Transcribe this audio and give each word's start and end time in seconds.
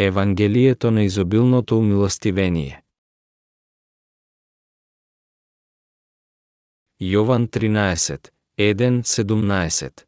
Евангелието 0.00 0.90
на 0.90 1.02
изобилното 1.02 1.78
умилостивение. 1.78 2.82
Јован 7.02 7.48
13, 7.48 8.28
1.17 8.58 10.04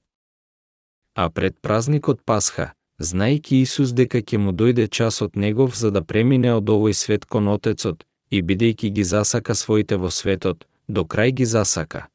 А 1.15 1.31
пред 1.31 1.57
празникот 1.63 2.21
Пасха, 2.25 2.73
знаејќи 3.01 3.55
Исус 3.63 3.91
дека 3.91 4.19
ќе 4.23 4.39
му 4.39 4.53
дојде 4.53 4.87
часот 4.89 5.35
негов 5.37 5.75
за 5.75 5.91
да 5.91 6.03
премине 6.05 6.53
од 6.55 6.71
овој 6.71 6.93
свет 6.93 7.27
кон 7.27 7.49
Отецот, 7.49 8.05
и 8.31 8.43
бидејќи 8.43 8.91
ги 8.91 9.05
засака 9.05 9.55
своите 9.55 9.97
во 9.97 10.11
светот, 10.11 10.69
до 10.89 11.03
крај 11.03 11.31
ги 11.33 11.45
засака. 11.45 12.07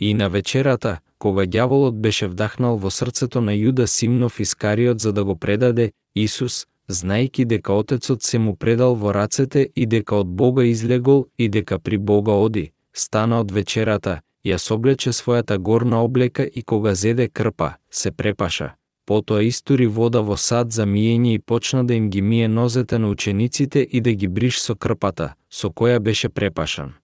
И 0.00 0.14
на 0.14 0.28
вечерата, 0.28 0.98
кога 1.18 1.46
ѓаволот 1.46 1.94
беше 1.94 2.26
вдахнал 2.26 2.76
во 2.76 2.90
срцето 2.90 3.40
на 3.40 3.54
Јуда 3.54 3.86
Симнов 3.86 4.40
Искариот 4.40 5.00
за 5.00 5.12
да 5.12 5.24
го 5.24 5.36
предаде, 5.36 5.92
Исус, 6.16 6.64
знаејќи 6.88 7.44
дека 7.44 7.74
Отецот 7.76 8.22
се 8.22 8.38
му 8.38 8.56
предал 8.56 8.94
во 8.94 9.12
рацете 9.12 9.66
и 9.74 9.86
дека 9.86 10.16
од 10.22 10.26
Бога 10.26 10.64
излегол 10.64 11.26
и 11.38 11.48
дека 11.48 11.78
при 11.78 11.98
Бога 11.98 12.32
оди, 12.32 12.72
стана 12.92 13.40
од 13.40 13.52
вечерата, 13.52 14.20
ја 14.44 14.58
соблече 14.58 15.12
својата 15.12 15.58
горна 15.58 16.02
облека 16.02 16.44
и 16.44 16.62
кога 16.62 16.94
зеде 16.94 17.28
крпа, 17.28 17.76
се 17.90 18.10
препаша. 18.10 18.74
Потоа 19.06 19.42
истури 19.44 19.86
вода 19.86 20.20
во 20.20 20.36
сад 20.36 20.72
за 20.72 20.86
миење 20.86 21.34
и 21.34 21.38
почна 21.38 21.84
да 21.84 21.94
им 21.94 22.10
ги 22.10 22.22
мие 22.22 22.48
нозете 22.48 22.98
на 22.98 23.08
учениците 23.08 23.80
и 23.90 24.00
да 24.00 24.12
ги 24.12 24.28
бриш 24.28 24.58
со 24.58 24.74
крпата, 24.74 25.34
со 25.50 25.68
која 25.70 25.98
беше 25.98 26.28
препашан. 26.28 26.94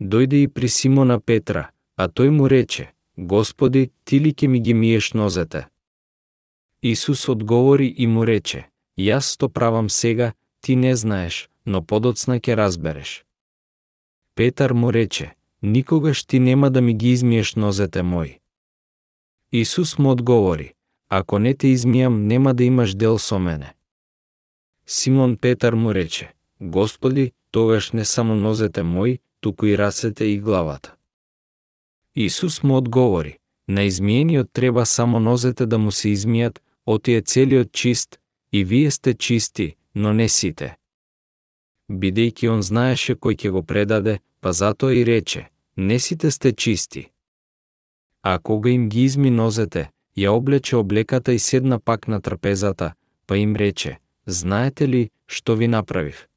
Дојде 0.00 0.42
и 0.44 0.48
при 0.48 0.68
Симона 0.68 1.20
Петра, 1.20 1.70
а 1.96 2.08
тој 2.08 2.28
му 2.28 2.48
рече, 2.48 2.92
Господи, 3.16 3.90
ти 4.04 4.20
ли 4.20 4.34
ке 4.34 4.48
ми 4.48 4.60
ги 4.60 4.74
миеш 4.74 5.12
нозете? 5.12 5.66
Исус 6.82 7.28
одговори 7.28 7.94
и 7.96 8.06
му 8.06 8.26
рече, 8.26 8.68
Јас 8.98 9.38
то 9.38 9.48
правам 9.48 9.90
сега, 9.90 10.32
ти 10.60 10.76
не 10.76 10.96
знаеш, 10.96 11.48
но 11.66 11.82
подоцна 11.82 12.40
ќе 12.40 12.56
разбереш. 12.56 13.24
Петар 14.34 14.72
му 14.72 14.92
рече, 14.92 15.34
никогаш 15.62 16.24
ти 16.24 16.38
нема 16.38 16.70
да 16.70 16.80
ми 16.80 16.94
ги 16.94 17.10
измиеш 17.10 17.54
нозете 17.54 18.02
мои. 18.02 18.38
Исус 19.52 19.98
му 19.98 20.10
одговори, 20.10 20.72
ако 21.08 21.38
не 21.38 21.54
те 21.54 21.66
измијам, 21.66 22.26
нема 22.26 22.54
да 22.54 22.64
имаш 22.64 22.94
дел 22.94 23.18
со 23.18 23.38
мене. 23.38 23.74
Симон 24.86 25.36
Петар 25.36 25.74
му 25.74 25.94
рече, 25.94 26.32
Господи, 26.60 27.32
тогаш 27.50 27.92
не 27.92 28.04
само 28.04 28.34
нозете 28.34 28.82
мои, 28.82 29.18
туку 29.40 29.66
и 29.66 29.78
рацете 29.78 30.24
и 30.24 30.38
главата. 30.38 30.94
Исус 32.14 32.62
му 32.62 32.76
одговори, 32.76 33.38
на 33.68 33.82
измиениот 33.82 34.48
треба 34.52 34.86
само 34.86 35.20
нозете 35.20 35.66
да 35.66 35.78
му 35.78 35.92
се 35.92 36.08
измијат, 36.08 36.58
отие 36.86 37.22
целиот 37.22 37.72
чист, 37.72 38.20
и 38.52 38.64
вие 38.64 38.90
сте 38.90 39.14
чисти, 39.14 39.76
но 39.94 40.12
не 40.12 40.28
сите. 40.28 40.76
Бидејќи 41.90 42.48
он 42.48 42.62
знаеше 42.62 43.14
кој 43.14 43.36
ќе 43.36 43.50
го 43.50 43.62
предаде, 43.62 44.20
па 44.40 44.52
затоа 44.52 44.94
и 44.94 45.04
рече, 45.04 45.48
не 45.76 45.98
сите 45.98 46.30
сте 46.30 46.52
чисти. 46.52 47.10
А 48.22 48.38
кога 48.38 48.70
им 48.70 48.88
ги 48.88 49.04
изми 49.04 49.30
нозете, 49.30 49.90
ја 50.16 50.30
облече 50.30 50.76
облеката 50.76 51.32
и 51.32 51.38
седна 51.38 51.80
пак 51.80 52.08
на 52.08 52.20
трапезата, 52.20 52.94
па 53.26 53.36
им 53.36 53.56
рече, 53.56 53.98
знаете 54.26 54.88
ли 54.88 55.10
што 55.26 55.56
ви 55.56 55.68
направив? 55.68 56.28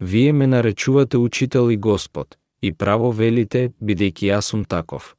Вие 0.00 0.32
ме 0.32 0.46
наречувате 0.46 1.16
учител 1.16 1.70
и 1.70 1.76
Господ, 1.76 2.38
и 2.62 2.72
право 2.72 3.12
велите, 3.12 3.70
бидејќи 3.82 4.32
јас 4.32 4.50
сум 4.50 4.64
таков. 4.64 5.16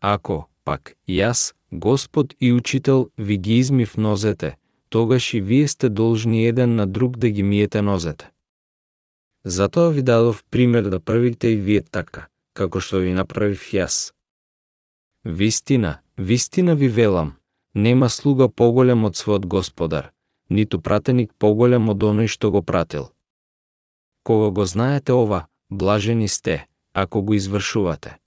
Ако, 0.00 0.48
пак, 0.64 0.96
јас, 1.08 1.54
Господ 1.72 2.34
и 2.40 2.52
учител, 2.52 3.10
ви 3.18 3.38
ги 3.38 3.58
измив 3.58 3.96
нозете, 3.96 4.56
тогаш 4.88 5.34
и 5.34 5.40
вие 5.40 5.68
сте 5.68 5.88
должни 5.88 6.46
еден 6.46 6.74
на 6.74 6.86
друг 6.86 7.16
да 7.16 7.30
ги 7.30 7.42
миете 7.42 7.82
нозете. 7.82 8.30
Затоа 9.44 9.90
ви 9.90 10.02
дадов 10.02 10.44
пример 10.50 10.82
да 10.82 11.00
правите 11.00 11.48
и 11.48 11.56
вие 11.56 11.82
така, 11.82 12.26
како 12.54 12.80
што 12.80 12.98
ви 12.98 13.12
направив 13.14 13.62
јас. 13.72 14.12
Вистина, 15.24 15.98
вистина 16.18 16.74
ви 16.74 16.88
велам, 16.88 17.34
нема 17.74 18.08
слуга 18.08 18.48
поголем 18.48 19.04
од 19.04 19.14
својот 19.18 19.46
господар, 19.46 20.10
ниту 20.50 20.80
пратеник 20.80 21.32
поголем 21.38 21.88
од 21.88 22.02
оној 22.02 22.26
што 22.26 22.50
го 22.50 22.62
пратил. 22.62 23.10
Кога 24.22 24.50
го 24.50 24.66
знаете 24.66 25.12
ова, 25.12 25.46
блажени 25.70 26.28
сте, 26.28 26.66
ако 26.92 27.22
го 27.22 27.34
извршувате. 27.34 28.18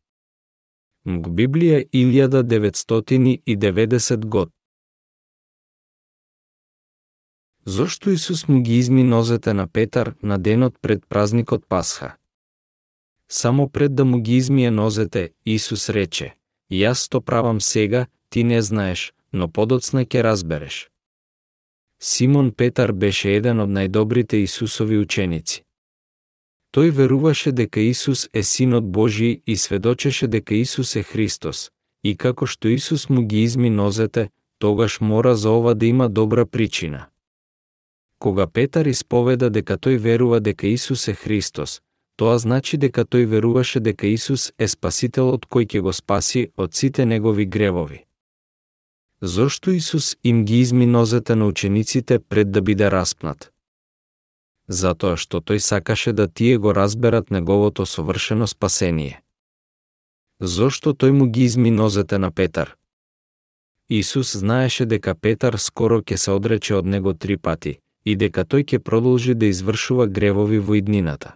Мг 1.10 1.34
Библија 1.34 1.82
1990 1.90 4.26
год. 4.26 4.50
Зошто 7.66 8.12
Исус 8.12 8.48
му 8.48 8.62
ги 8.62 8.78
изми 8.78 9.04
нозете 9.04 9.54
на 9.54 9.68
Петар 9.68 10.16
на 10.24 10.38
денот 10.38 10.76
пред 10.82 11.06
празникот 11.10 11.66
Пасха? 11.70 12.16
Само 13.30 13.70
пред 13.70 13.96
да 13.96 14.06
му 14.06 14.22
ги 14.22 14.36
измие 14.36 14.72
нозете, 14.72 15.30
Исус 15.46 15.90
рече, 15.90 16.36
Јас 16.72 17.10
то 17.10 17.22
правам 17.22 17.62
сега, 17.62 18.06
ти 18.30 18.44
не 18.44 18.62
знаеш, 18.62 19.14
но 19.34 19.52
подоцна 19.52 20.06
ќе 20.06 20.24
разбереш. 20.24 20.90
Симон 22.00 22.52
Петар 22.52 22.94
беше 22.94 23.36
еден 23.36 23.60
од 23.60 23.70
најдобрите 23.70 24.34
Исусови 24.34 24.98
ученици. 24.98 25.64
Тој 26.72 26.92
веруваше 26.92 27.52
дека 27.52 27.82
Исус 27.82 28.30
е 28.34 28.44
Синот 28.44 28.92
Божи 28.92 29.42
и 29.46 29.56
сведочеше 29.58 30.28
дека 30.28 30.56
Исус 30.56 30.96
е 30.96 31.04
Христос, 31.04 31.72
и 32.04 32.16
како 32.16 32.46
што 32.46 32.70
Исус 32.70 33.10
му 33.10 33.26
ги 33.26 33.42
изми 33.44 33.70
нозете, 33.70 34.30
тогаш 34.60 35.02
мора 35.02 35.36
за 35.36 35.50
ова 35.50 35.74
да 35.74 35.86
има 35.86 36.10
добра 36.10 36.46
причина. 36.46 37.06
Кога 38.20 38.48
Петар 38.48 38.86
исповеда 38.86 39.50
дека 39.50 39.78
тој 39.78 39.98
верува 39.98 40.40
дека 40.40 40.68
Исус 40.68 41.08
е 41.08 41.14
Христос, 41.14 41.82
тоа 42.16 42.38
значи 42.38 42.78
дека 42.78 43.06
тој 43.06 43.26
веруваше 43.26 43.80
дека 43.80 44.08
Исус 44.08 44.52
е 44.60 44.68
Спасителот 44.68 45.48
кој 45.48 45.66
ќе 45.66 45.80
го 45.82 45.94
спаси 45.94 46.52
од 46.58 46.76
сите 46.76 47.06
негови 47.06 47.46
гревови. 47.46 48.06
Зошто 49.22 49.72
Исус 49.72 50.18
им 50.24 50.46
ги 50.46 50.60
изми 50.60 50.86
нозете 50.86 51.36
на 51.36 51.48
учениците 51.48 52.20
пред 52.20 52.52
да 52.52 52.62
биде 52.62 52.92
распнат? 52.92 53.52
Затоа 54.70 55.18
што 55.18 55.42
тој 55.42 55.60
сакаше 55.60 56.14
да 56.14 56.28
тие 56.28 56.58
го 56.58 56.74
разберат 56.74 57.32
неговото 57.32 57.86
совршено 57.86 58.48
спасение. 58.48 59.22
Зошто 60.40 60.94
тој 60.94 61.12
му 61.12 61.26
ги 61.26 61.44
изми 61.44 61.72
нозете 61.72 62.18
на 62.18 62.32
Петар? 62.32 62.76
Исус 63.90 64.38
знаеше 64.38 64.86
дека 64.86 65.16
Петар 65.16 65.58
скоро 65.58 66.02
ќе 66.02 66.16
се 66.16 66.32
одрече 66.32 66.76
од 66.76 66.86
него 66.86 67.14
три 67.14 67.38
пати 67.38 67.80
и 68.06 68.16
дека 68.16 68.46
тој 68.46 68.64
ќе 68.64 68.80
продолжи 68.80 69.34
да 69.34 69.50
извршува 69.50 70.08
гревови 70.08 70.60
во 70.60 70.78
иднината. 70.78 71.36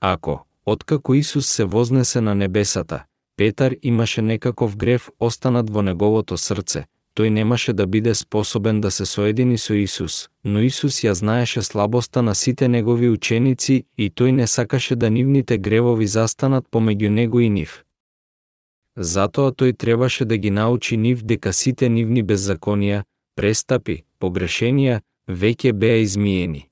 Ако, 0.00 0.44
откако 0.66 1.14
Исус 1.14 1.48
се 1.48 1.64
вознесе 1.64 2.20
на 2.20 2.34
небесата, 2.34 3.04
Петар 3.36 3.74
имаше 3.82 4.22
некаков 4.22 4.76
грев 4.76 5.10
останат 5.18 5.70
во 5.70 5.82
неговото 5.82 6.36
срце, 6.36 6.84
тој 7.16 7.28
немаше 7.28 7.72
да 7.72 7.86
биде 7.86 8.14
способен 8.14 8.80
да 8.80 8.90
се 8.90 9.06
соедини 9.06 9.58
со 9.58 9.74
Исус, 9.74 10.28
но 10.44 10.62
Исус 10.62 11.02
ја 11.04 11.12
знаеше 11.12 11.62
слабоста 11.62 12.22
на 12.22 12.34
сите 12.34 12.68
негови 12.68 13.08
ученици 13.08 13.84
и 13.98 14.10
тој 14.10 14.30
не 14.30 14.46
сакаше 14.46 14.96
да 14.96 15.10
нивните 15.10 15.58
гревови 15.58 16.06
застанат 16.06 16.66
помеѓу 16.70 17.08
него 17.08 17.40
и 17.40 17.50
нив. 17.50 17.84
Затоа 18.96 19.52
тој 19.52 19.76
требаше 19.76 20.24
да 20.24 20.36
ги 20.36 20.50
научи 20.50 20.96
нив 20.96 21.22
дека 21.22 21.52
сите 21.52 21.88
нивни 21.88 22.22
беззаконија, 22.22 23.04
престапи, 23.36 24.04
погрешенија, 24.20 25.00
веќе 25.28 25.72
беа 25.72 26.02
измиени. 26.02 26.66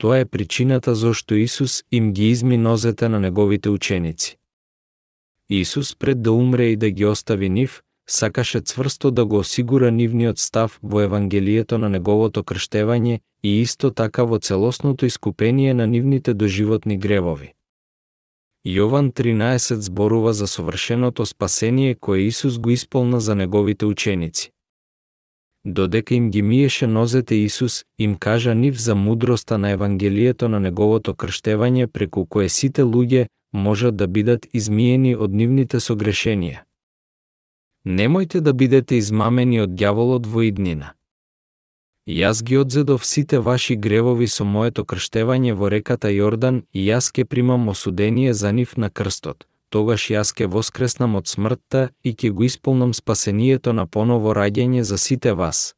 Тоа 0.00 0.18
е 0.18 0.24
причината 0.24 0.94
зошто 0.94 1.34
Исус 1.34 1.82
им 1.90 2.12
ги 2.12 2.30
изми 2.30 2.56
нозете 2.56 3.08
на 3.08 3.20
неговите 3.20 3.68
ученици. 3.68 4.36
Исус 5.50 5.96
пред 5.96 6.22
да 6.22 6.32
умре 6.32 6.66
и 6.66 6.76
да 6.76 6.90
ги 6.90 7.04
остави 7.04 7.48
нив, 7.48 7.82
сакаше 8.12 8.60
цврсто 8.60 9.10
да 9.10 9.24
го 9.24 9.38
осигура 9.38 9.90
нивниот 9.90 10.38
став 10.38 10.78
во 10.82 11.00
Евангелието 11.00 11.78
на 11.78 11.88
неговото 11.88 12.42
крштевање 12.42 13.20
и 13.42 13.60
исто 13.60 13.90
така 13.90 14.24
во 14.24 14.38
целосното 14.38 15.06
искупение 15.06 15.74
на 15.74 15.86
нивните 15.86 16.34
доживотни 16.34 16.98
гревови. 16.98 17.52
Јован 18.66 19.12
13 19.12 19.80
зборува 19.80 20.32
за 20.32 20.46
совршеното 20.46 21.26
спасение 21.26 21.94
кое 21.94 22.20
Исус 22.20 22.58
го 22.58 22.70
исполна 22.70 23.20
за 23.20 23.34
неговите 23.34 23.86
ученици. 23.86 24.50
Додека 25.64 26.14
им 26.14 26.30
ги 26.30 26.42
миеше 26.42 26.86
нозете 26.86 27.34
Исус, 27.34 27.84
им 27.98 28.14
кажа 28.14 28.54
нив 28.54 28.80
за 28.80 28.94
мудроста 28.94 29.58
на 29.58 29.70
Евангелието 29.70 30.48
на 30.48 30.60
неговото 30.60 31.14
крштевање 31.14 31.86
преку 31.86 32.26
кое 32.26 32.48
сите 32.48 32.82
луѓе 32.82 33.26
можат 33.52 33.96
да 33.96 34.06
бидат 34.06 34.46
измиени 34.52 35.16
од 35.16 35.32
нивните 35.32 35.80
согрешенија. 35.80 36.69
Немојте 37.84 38.40
да 38.40 38.52
бидете 38.52 38.96
измамени 38.96 39.60
од 39.60 39.70
дјаволот 39.70 40.26
во 40.26 40.42
иднина. 40.44 40.94
Јас 42.06 42.42
ги 42.44 42.58
одзедов 42.58 43.04
сите 43.04 43.38
ваши 43.38 43.76
гревови 43.76 44.26
со 44.28 44.44
моето 44.44 44.84
крштевање 44.84 45.54
во 45.54 45.68
реката 45.68 46.08
Јордан 46.08 46.62
и 46.72 46.84
јас 46.90 47.12
ке 47.12 47.24
примам 47.24 47.68
осудение 47.68 48.34
за 48.34 48.52
нив 48.52 48.76
на 48.76 48.90
крстот. 48.90 49.46
Тогаш 49.70 50.10
јас 50.10 50.34
ке 50.34 50.46
воскреснам 50.46 51.14
од 51.14 51.26
смртта 51.26 51.90
и 52.02 52.14
ке 52.14 52.30
го 52.30 52.44
исполнам 52.44 52.94
спасението 52.94 53.72
на 53.72 53.86
поново 53.86 54.34
раѓање 54.34 54.80
за 54.80 54.98
сите 54.98 55.32
вас. 55.32 55.74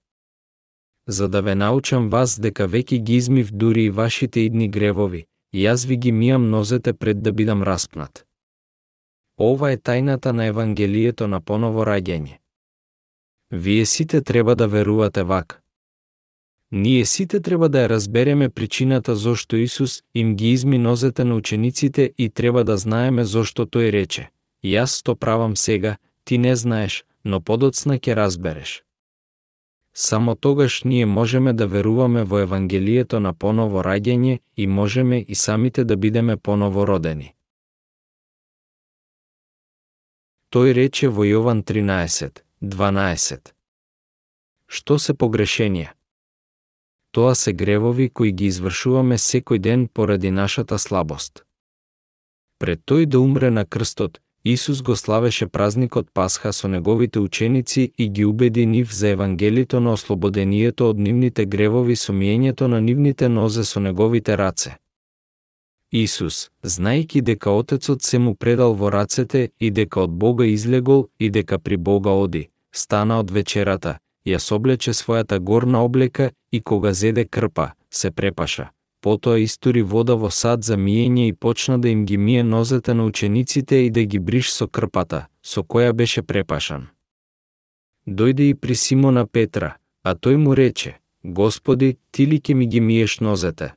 за 1.07 1.29
да 1.29 1.41
ве 1.41 1.55
научам 1.55 2.09
вас 2.09 2.39
дека 2.41 2.67
веќе 2.67 2.99
ги 3.03 3.17
измив 3.17 3.51
дури 3.51 3.85
и 3.85 3.91
вашите 3.91 4.41
идни 4.41 4.69
гревови, 4.69 5.27
јас 5.53 5.87
ви 5.87 5.97
ги 5.97 6.13
мијам 6.13 6.51
нозете 6.51 6.93
пред 6.93 7.23
да 7.23 7.33
бидам 7.33 7.63
распнат. 7.63 8.25
Ова 9.43 9.73
е 9.75 9.77
тајната 9.77 10.31
на 10.33 10.45
Евангелието 10.47 11.27
на 11.27 11.41
поново 11.41 11.83
раѓање. 11.83 12.37
Вие 13.51 13.87
сите 13.87 14.21
треба 14.21 14.55
да 14.55 14.69
верувате 14.69 15.23
вака. 15.23 15.59
Ние 16.71 17.05
сите 17.05 17.41
треба 17.41 17.69
да 17.69 17.79
ја 17.83 17.89
разбереме 17.89 18.49
причината 18.49 19.17
зошто 19.17 19.57
Исус 19.57 20.03
им 20.15 20.37
ги 20.37 20.53
изми 20.53 20.79
нозете 20.79 21.25
на 21.25 21.35
учениците 21.35 22.13
и 22.19 22.31
треба 22.31 22.65
да 22.65 22.77
знаеме 22.77 23.25
зошто 23.25 23.67
тој 23.67 23.91
рече. 23.91 24.29
Јас 24.65 25.03
то 25.03 25.17
правам 25.17 25.57
сега, 25.57 25.97
ти 26.25 26.39
не 26.39 26.57
знаеш, 26.57 27.05
но 27.25 27.41
подоцна 27.41 27.99
ќе 27.99 28.15
разбереш. 28.15 28.85
Само 29.95 30.35
тогаш 30.35 30.85
ние 30.85 31.07
можеме 31.07 31.53
да 31.53 31.67
веруваме 31.67 32.23
во 32.25 32.39
Евангелието 32.39 33.21
на 33.21 33.35
поново 33.35 33.83
раѓање 33.83 34.39
и 34.57 34.67
можеме 34.67 35.25
и 35.29 35.35
самите 35.35 35.85
да 35.85 35.97
бидеме 35.97 36.37
поново 36.37 36.87
родени. 36.87 37.35
Тој 40.53 40.75
рече 40.77 41.09
во 41.09 41.25
Јован 41.25 41.63
13, 41.65 42.43
12. 42.61 43.53
Што 44.69 44.99
се 45.01 45.15
погрешенија? 45.17 45.95
Тоа 47.17 47.33
се 47.43 47.55
гревови 47.61 48.11
кои 48.13 48.33
ги 48.37 48.51
извршуваме 48.53 49.17
секој 49.17 49.63
ден 49.67 49.87
поради 49.89 50.31
нашата 50.31 50.77
слабост. 50.79 51.47
Пред 52.61 52.85
тој 52.85 53.09
да 53.09 53.23
умре 53.25 53.51
на 53.51 53.65
крстот, 53.65 54.21
Исус 54.45 54.83
го 54.83 54.97
славеше 54.97 55.47
празникот 55.47 56.13
Пасха 56.13 56.53
со 56.53 56.69
неговите 56.69 57.19
ученици 57.19 57.93
и 57.99 58.09
ги 58.09 58.25
убеди 58.25 58.67
нив 58.67 58.93
за 58.93 59.09
Евангелието 59.09 59.81
на 59.81 59.93
ослободението 59.93 60.91
од 60.91 60.99
нивните 60.99 61.47
гревови 61.47 61.97
со 61.97 62.13
миењето 62.13 62.69
на 62.69 62.81
нивните 62.81 63.29
нозе 63.29 63.65
со 63.65 63.81
неговите 63.81 64.37
раце. 64.37 64.77
Исус, 65.93 66.51
знаејќи 66.65 67.21
дека 67.21 67.51
Отецот 67.51 68.03
се 68.03 68.19
му 68.19 68.35
предал 68.35 68.75
во 68.75 68.91
рацете 68.91 69.51
и 69.61 69.71
дека 69.71 70.01
од 70.01 70.11
Бога 70.11 70.47
излегол 70.47 71.09
и 71.19 71.31
дека 71.31 71.59
при 71.59 71.77
Бога 71.77 72.11
оди, 72.11 72.49
стана 72.73 73.19
од 73.21 73.31
вечерата, 73.31 73.99
ја 74.27 74.39
соблече 74.39 74.93
својата 74.93 75.39
горна 75.39 75.85
облека 75.85 76.31
и 76.53 76.61
кога 76.61 76.93
зеде 76.93 77.25
крпа, 77.25 77.73
се 77.91 78.11
препаша 78.11 78.71
потоа 79.03 79.39
истори 79.43 79.83
вода 79.83 80.15
во 80.15 80.31
сад 80.31 80.65
за 80.65 80.79
миење 80.79 81.27
и 81.29 81.33
почна 81.33 81.79
да 81.79 81.91
им 81.91 82.07
ги 82.07 82.17
мие 82.17 82.43
нозете 82.43 82.95
на 82.95 83.05
учениците 83.05 83.77
и 83.87 83.91
да 83.91 84.05
ги 84.05 84.19
бриш 84.19 84.53
со 84.55 84.69
крпата, 84.69 85.27
со 85.43 85.63
која 85.63 85.93
беше 85.93 86.23
препашан. 86.23 86.87
Дојде 88.07 88.51
и 88.51 88.55
при 88.55 88.75
Симона 88.75 89.27
Петра, 89.27 89.77
а 90.03 90.15
тој 90.15 90.37
му 90.37 90.57
рече, 90.57 90.99
Господи, 91.25 91.97
ти 92.11 92.27
ли 92.27 92.41
ке 92.41 92.55
ми 92.55 92.67
ги 92.67 92.81
миеш 92.81 93.19
нозете? 93.21 93.75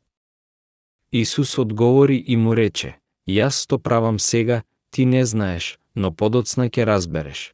Исус 1.22 1.58
одговори 1.58 2.24
и 2.28 2.38
му 2.38 2.56
рече, 2.56 2.96
Јас 3.28 3.68
то 3.68 3.80
правам 3.80 4.20
сега, 4.20 4.62
ти 4.92 5.06
не 5.06 5.26
знаеш, 5.26 5.80
но 5.96 6.12
подоцна 6.12 6.70
ќе 6.70 6.86
разбереш. 6.86 7.54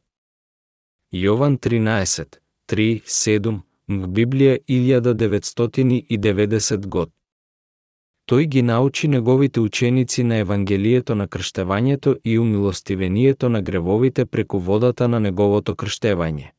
Јован 1.12 1.58
13, 1.58 2.24
3, 2.68 3.02
7, 3.06 3.60
Библија 3.88 4.58
1990 4.68 6.86
год 6.86 7.10
тој 8.32 8.46
ги 8.46 8.62
научи 8.62 9.08
неговите 9.08 9.60
ученици 9.60 10.22
на 10.24 10.36
Евангелието 10.36 11.14
на 11.14 11.28
крштевањето 11.28 12.16
и 12.24 12.38
умилостивението 12.38 13.48
на 13.48 13.62
гревовите 13.62 14.26
преку 14.26 14.58
водата 14.58 15.08
на 15.08 15.20
неговото 15.20 15.74
крштевање. 15.74 16.50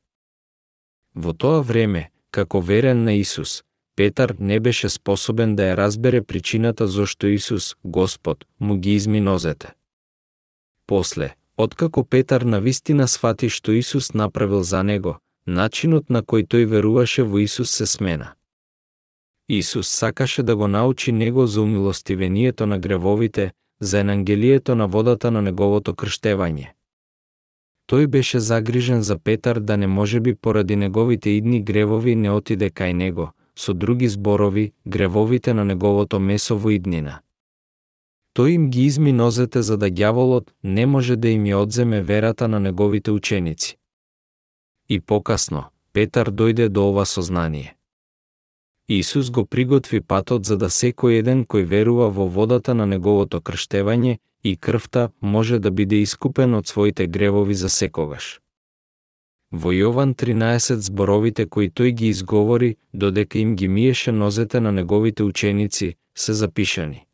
Во 1.15 1.33
тоа 1.33 1.61
време, 1.61 2.11
како 2.31 2.59
верен 2.59 3.03
на 3.03 3.13
Исус, 3.13 3.63
Петар 3.95 4.35
не 4.39 4.59
беше 4.59 4.89
способен 4.89 5.55
да 5.55 5.63
ја 5.63 5.77
разбере 5.77 6.21
причината 6.21 6.87
зошто 6.87 7.27
Исус, 7.27 7.75
Господ, 7.85 8.45
му 8.59 8.77
ги 8.77 8.95
изми 8.95 9.21
нозете. 9.21 9.73
После, 10.87 11.35
откако 11.57 12.03
Петар 12.03 12.41
на 12.41 12.61
вистина 12.61 13.07
свати 13.07 13.49
што 13.49 13.71
Исус 13.71 14.13
направил 14.13 14.63
за 14.63 14.83
него, 14.83 15.19
начинот 15.47 16.09
на 16.09 16.23
кој 16.23 16.47
тој 16.47 16.65
веруваше 16.65 17.23
во 17.23 17.37
Исус 17.37 17.69
се 17.69 17.85
смена. 17.85 18.33
Исус 19.49 19.87
сакаше 19.87 20.43
да 20.43 20.55
го 20.55 20.67
научи 20.67 21.11
него 21.11 21.47
за 21.47 21.61
умилостивението 21.61 22.65
на 22.65 22.79
гревовите, 22.79 23.51
за 23.79 23.99
енангелието 23.99 24.75
на 24.75 24.87
водата 24.87 25.31
на 25.31 25.41
неговото 25.41 25.93
крштевање. 25.93 26.73
Тој 27.87 28.07
беше 28.07 28.39
загрижен 28.39 29.01
за 29.01 29.17
Петар 29.19 29.59
да 29.59 29.77
не 29.77 29.87
може 29.87 30.19
би 30.19 30.35
поради 30.35 30.75
неговите 30.75 31.29
идни 31.29 31.61
гревови 31.63 32.15
не 32.15 32.31
отиде 32.31 32.69
кај 32.69 32.93
него, 32.93 33.31
со 33.55 33.73
други 33.73 34.07
зборови, 34.07 34.73
гревовите 34.85 35.53
на 35.53 35.65
неговото 35.65 36.19
месо 36.19 36.57
во 36.57 36.71
иднина. 36.71 37.21
Тој 38.33 38.49
им 38.55 38.69
ги 38.69 38.85
изми 38.85 39.11
нозете 39.13 39.61
за 39.61 39.77
да 39.77 39.89
ѓаволот 39.89 40.49
не 40.63 40.85
може 40.85 41.15
да 41.15 41.29
им 41.29 41.43
ја 41.45 41.61
одземе 41.61 42.01
верата 42.01 42.47
на 42.47 42.59
неговите 42.59 43.11
ученици. 43.11 43.77
И 44.89 44.99
покасно, 44.99 45.69
Петар 45.93 46.31
дојде 46.31 46.69
до 46.69 46.89
ова 46.89 47.05
сознание. 47.05 47.75
Исус 48.89 49.29
го 49.29 49.45
приготви 49.45 50.01
патот 50.01 50.45
за 50.45 50.57
да 50.57 50.67
секој 50.69 51.19
еден 51.21 51.45
кој 51.45 51.63
верува 51.63 52.09
во 52.09 52.27
водата 52.27 52.73
на 52.73 52.85
неговото 52.85 53.39
крштевање 53.41 54.17
и 54.43 54.57
крвта 54.57 55.09
може 55.21 55.59
да 55.59 55.71
биде 55.71 56.01
искупен 56.01 56.53
од 56.55 56.67
своите 56.67 57.07
гревови 57.07 57.53
за 57.53 57.69
секогаш. 57.69 58.42
Во 59.53 59.69
Јован 59.69 60.15
13 60.17 60.81
зборовите 60.81 61.45
кои 61.45 61.67
тој 61.69 61.91
ги 61.93 62.07
изговори, 62.09 62.75
додека 62.93 63.37
им 63.37 63.55
ги 63.55 63.67
миеше 63.67 64.11
нозете 64.11 64.59
на 64.59 64.71
неговите 64.71 65.23
ученици, 65.23 65.95
се 66.15 66.33
запишани. 66.33 67.05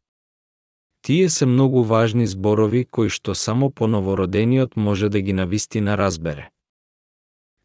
Тие 1.02 1.30
се 1.30 1.46
многу 1.46 1.84
важни 1.84 2.28
зборови 2.28 2.86
кои 2.86 3.10
што 3.10 3.36
само 3.36 3.70
по 3.70 3.88
новородениот 3.88 4.76
може 4.76 5.10
да 5.10 5.22
ги 5.22 5.34
навистина 5.34 5.98
разбере. 5.98 6.50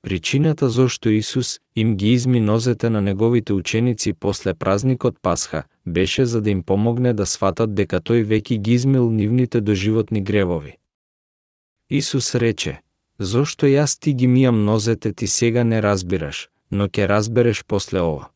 Причината 0.03 0.69
зошто 0.69 1.09
Исус 1.09 1.61
им 1.77 1.97
ги 1.97 2.13
изми 2.13 2.41
нозете 2.41 2.91
на 2.91 3.01
неговите 3.01 3.53
ученици 3.53 4.13
после 4.13 4.55
празникот 4.55 5.17
Пасха 5.23 5.63
беше 5.87 6.27
за 6.27 6.41
да 6.41 6.51
им 6.51 6.63
помогне 6.63 7.13
да 7.13 7.27
сватат 7.27 7.75
дека 7.75 8.01
тој 8.01 8.27
веќе 8.27 8.59
ги 8.59 8.73
измил 8.73 9.11
нивните 9.11 9.61
доживотни 9.61 10.21
гревови. 10.21 10.77
Исус 11.91 12.35
рече, 12.35 12.81
зошто 13.19 13.67
јас 13.67 13.99
ти 14.01 14.13
ги 14.15 14.27
мијам 14.27 14.65
нозете 14.65 15.13
ти 15.13 15.27
сега 15.27 15.65
не 15.65 15.83
разбираш, 15.83 16.49
но 16.71 16.89
ќе 16.89 17.07
разбереш 17.07 17.65
после 17.67 18.01
ова. 18.01 18.29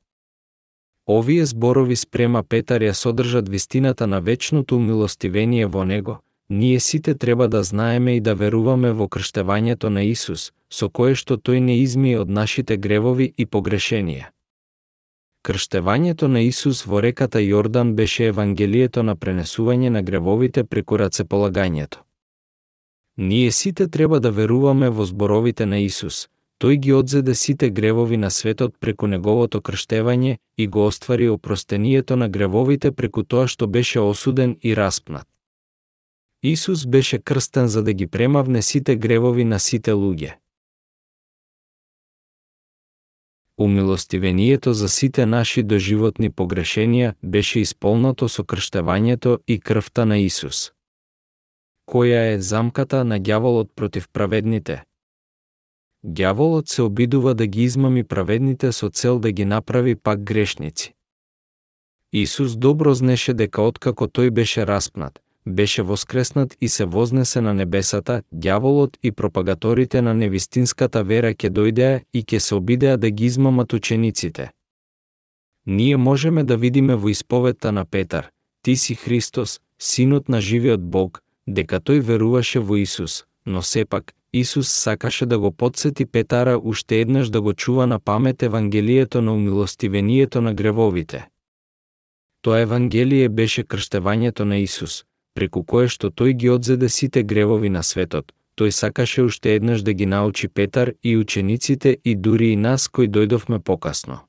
Овие 1.07 1.47
зборови 1.47 1.97
спрема 1.97 2.43
Петар 2.43 2.83
ја 2.83 2.93
содржат 2.93 3.49
вистината 3.49 4.07
на 4.07 4.21
вечното 4.21 4.77
умилостивение 4.77 5.67
во 5.67 5.85
него, 5.85 6.19
ние 6.51 6.81
сите 6.81 7.15
треба 7.15 7.49
да 7.49 7.63
знаеме 7.63 8.17
и 8.17 8.21
да 8.21 8.35
веруваме 8.35 8.93
во 8.93 9.09
крштевањето 9.09 9.89
на 9.89 10.03
Исус, 10.03 10.53
со 10.71 10.89
кое 10.89 11.15
што 11.15 11.37
тој 11.37 11.61
не 11.61 11.79
изми 11.81 12.17
од 12.17 12.29
нашите 12.29 12.77
гревови 12.77 13.33
и 13.37 13.47
погрешенија. 13.47 14.33
Крштевањето 15.45 16.29
на 16.29 16.41
Исус 16.41 16.85
во 16.85 17.01
реката 17.01 17.39
Јордан 17.39 17.95
беше 17.95 18.29
евангелието 18.29 19.03
на 19.03 19.17
пренесување 19.17 19.89
на 19.89 20.03
гревовите 20.03 20.65
преку 20.65 20.97
рацеполагањето. 20.97 22.05
Ние 23.19 23.53
сите 23.53 23.89
треба 23.89 24.21
да 24.21 24.31
веруваме 24.31 24.91
во 24.91 25.05
зборовите 25.05 25.67
на 25.67 25.79
Исус. 25.79 26.29
Тој 26.63 26.77
ги 26.79 26.93
одзеде 26.93 27.35
сите 27.35 27.71
гревови 27.71 28.17
на 28.17 28.31
светот 28.31 28.75
преку 28.79 29.07
неговото 29.07 29.61
крштевање 29.61 30.39
и 30.59 30.67
го 30.67 30.87
оствари 30.87 31.29
опростението 31.29 32.17
на 32.17 32.29
гревовите 32.29 32.93
преку 32.93 33.23
тоа 33.23 33.47
што 33.47 33.67
беше 33.67 34.01
осуден 34.01 34.57
и 34.63 34.77
распнат. 34.77 35.27
Исус 36.43 36.87
беше 36.87 37.19
крстен 37.19 37.69
за 37.69 37.83
да 37.83 37.93
ги 37.93 38.07
премавне 38.07 38.63
сите 38.63 38.97
гревови 38.97 39.45
на 39.45 39.59
сите 39.59 39.93
луѓе. 39.93 40.39
Умилостивението 43.59 44.73
за 44.73 44.89
сите 44.89 45.27
наши 45.27 45.63
доживотни 45.63 46.31
погрешенија 46.31 47.15
беше 47.23 47.61
исполнато 47.61 48.29
со 48.29 48.43
крштевањето 48.43 49.39
и 49.47 49.61
крвта 49.61 50.05
на 50.05 50.19
Исус. 50.19 50.78
Која 51.89 52.35
е 52.35 52.41
замката 52.41 52.99
на 53.05 53.17
ѓаволот 53.17 53.71
против 53.75 54.11
праведните? 54.13 54.83
Ѓаволот 56.05 56.69
се 56.69 56.83
обидува 56.83 57.33
да 57.35 57.47
ги 57.47 57.63
измами 57.63 58.03
праведните 58.05 58.73
со 58.73 58.91
цел 58.91 59.19
да 59.19 59.33
ги 59.33 59.45
направи 59.45 59.95
пак 59.95 60.21
грешници. 60.23 60.93
Исус 62.13 62.57
добро 62.57 62.93
знеше 62.95 63.33
дека 63.35 63.63
откако 63.63 64.05
тој 64.05 64.31
беше 64.31 64.67
распнат, 64.67 65.23
беше 65.47 65.83
воскреснат 65.83 66.57
и 66.61 66.69
се 66.69 66.85
вознесе 66.85 67.41
на 67.41 67.55
небесата, 67.55 68.23
ѓаволот 68.35 68.99
и 69.03 69.13
пропагаторите 69.13 70.03
на 70.03 70.15
невистинската 70.15 71.03
вера 71.03 71.33
ќе 71.33 71.49
дојдеа 71.51 72.03
и 72.13 72.23
ќе 72.23 72.39
се 72.39 72.55
обидеа 72.55 72.99
да 72.99 73.11
ги 73.11 73.25
измамат 73.25 73.73
учениците. 73.73 74.51
Ние 75.67 75.97
можеме 75.97 76.45
да 76.45 76.57
видиме 76.57 76.97
во 76.97 77.09
исповедта 77.09 77.73
на 77.73 77.85
Петар, 77.85 78.29
ти 78.63 78.77
си 78.77 78.95
Христос, 78.95 79.61
синот 79.79 80.29
на 80.29 80.41
живиот 80.41 80.85
Бог, 80.91 81.23
дека 81.49 81.81
тој 81.81 82.01
веруваше 82.05 82.61
во 82.61 82.77
Исус, 82.77 83.25
но 83.47 83.63
сепак, 83.63 84.15
Исус 84.33 84.69
сакаше 84.69 85.27
да 85.27 85.39
го 85.39 85.51
подсети 85.53 86.07
Петара 86.07 86.59
уште 86.59 87.01
еднаш 87.01 87.29
да 87.29 87.41
го 87.41 87.55
чува 87.55 87.87
на 87.87 87.99
памет 87.99 88.43
Евангелието 88.43 89.23
на 89.23 89.35
умилостивението 89.35 90.41
на 90.41 90.55
гревовите. 90.55 91.29
Тоа 92.43 92.61
Евангелие 92.61 93.29
беше 93.29 93.65
крштевањето 93.65 94.45
на 94.45 94.59
Исус, 94.59 95.05
преку 95.35 95.65
кое 95.65 95.89
што 95.89 96.11
тој 96.11 96.33
ги 96.37 96.51
одзеде 96.51 96.89
сите 96.89 97.23
гревови 97.23 97.69
на 97.69 97.83
светот. 97.83 98.33
Тој 98.59 98.71
сакаше 98.71 99.23
уште 99.23 99.55
еднаш 99.55 99.83
да 99.83 99.93
ги 99.93 100.07
научи 100.07 100.49
Петар 100.49 100.93
и 101.03 101.17
учениците 101.17 101.97
и 102.05 102.15
дури 102.17 102.53
и 102.53 102.57
нас 102.57 102.89
кои 102.89 103.09
дојдовме 103.09 103.59
покасно. 103.59 104.21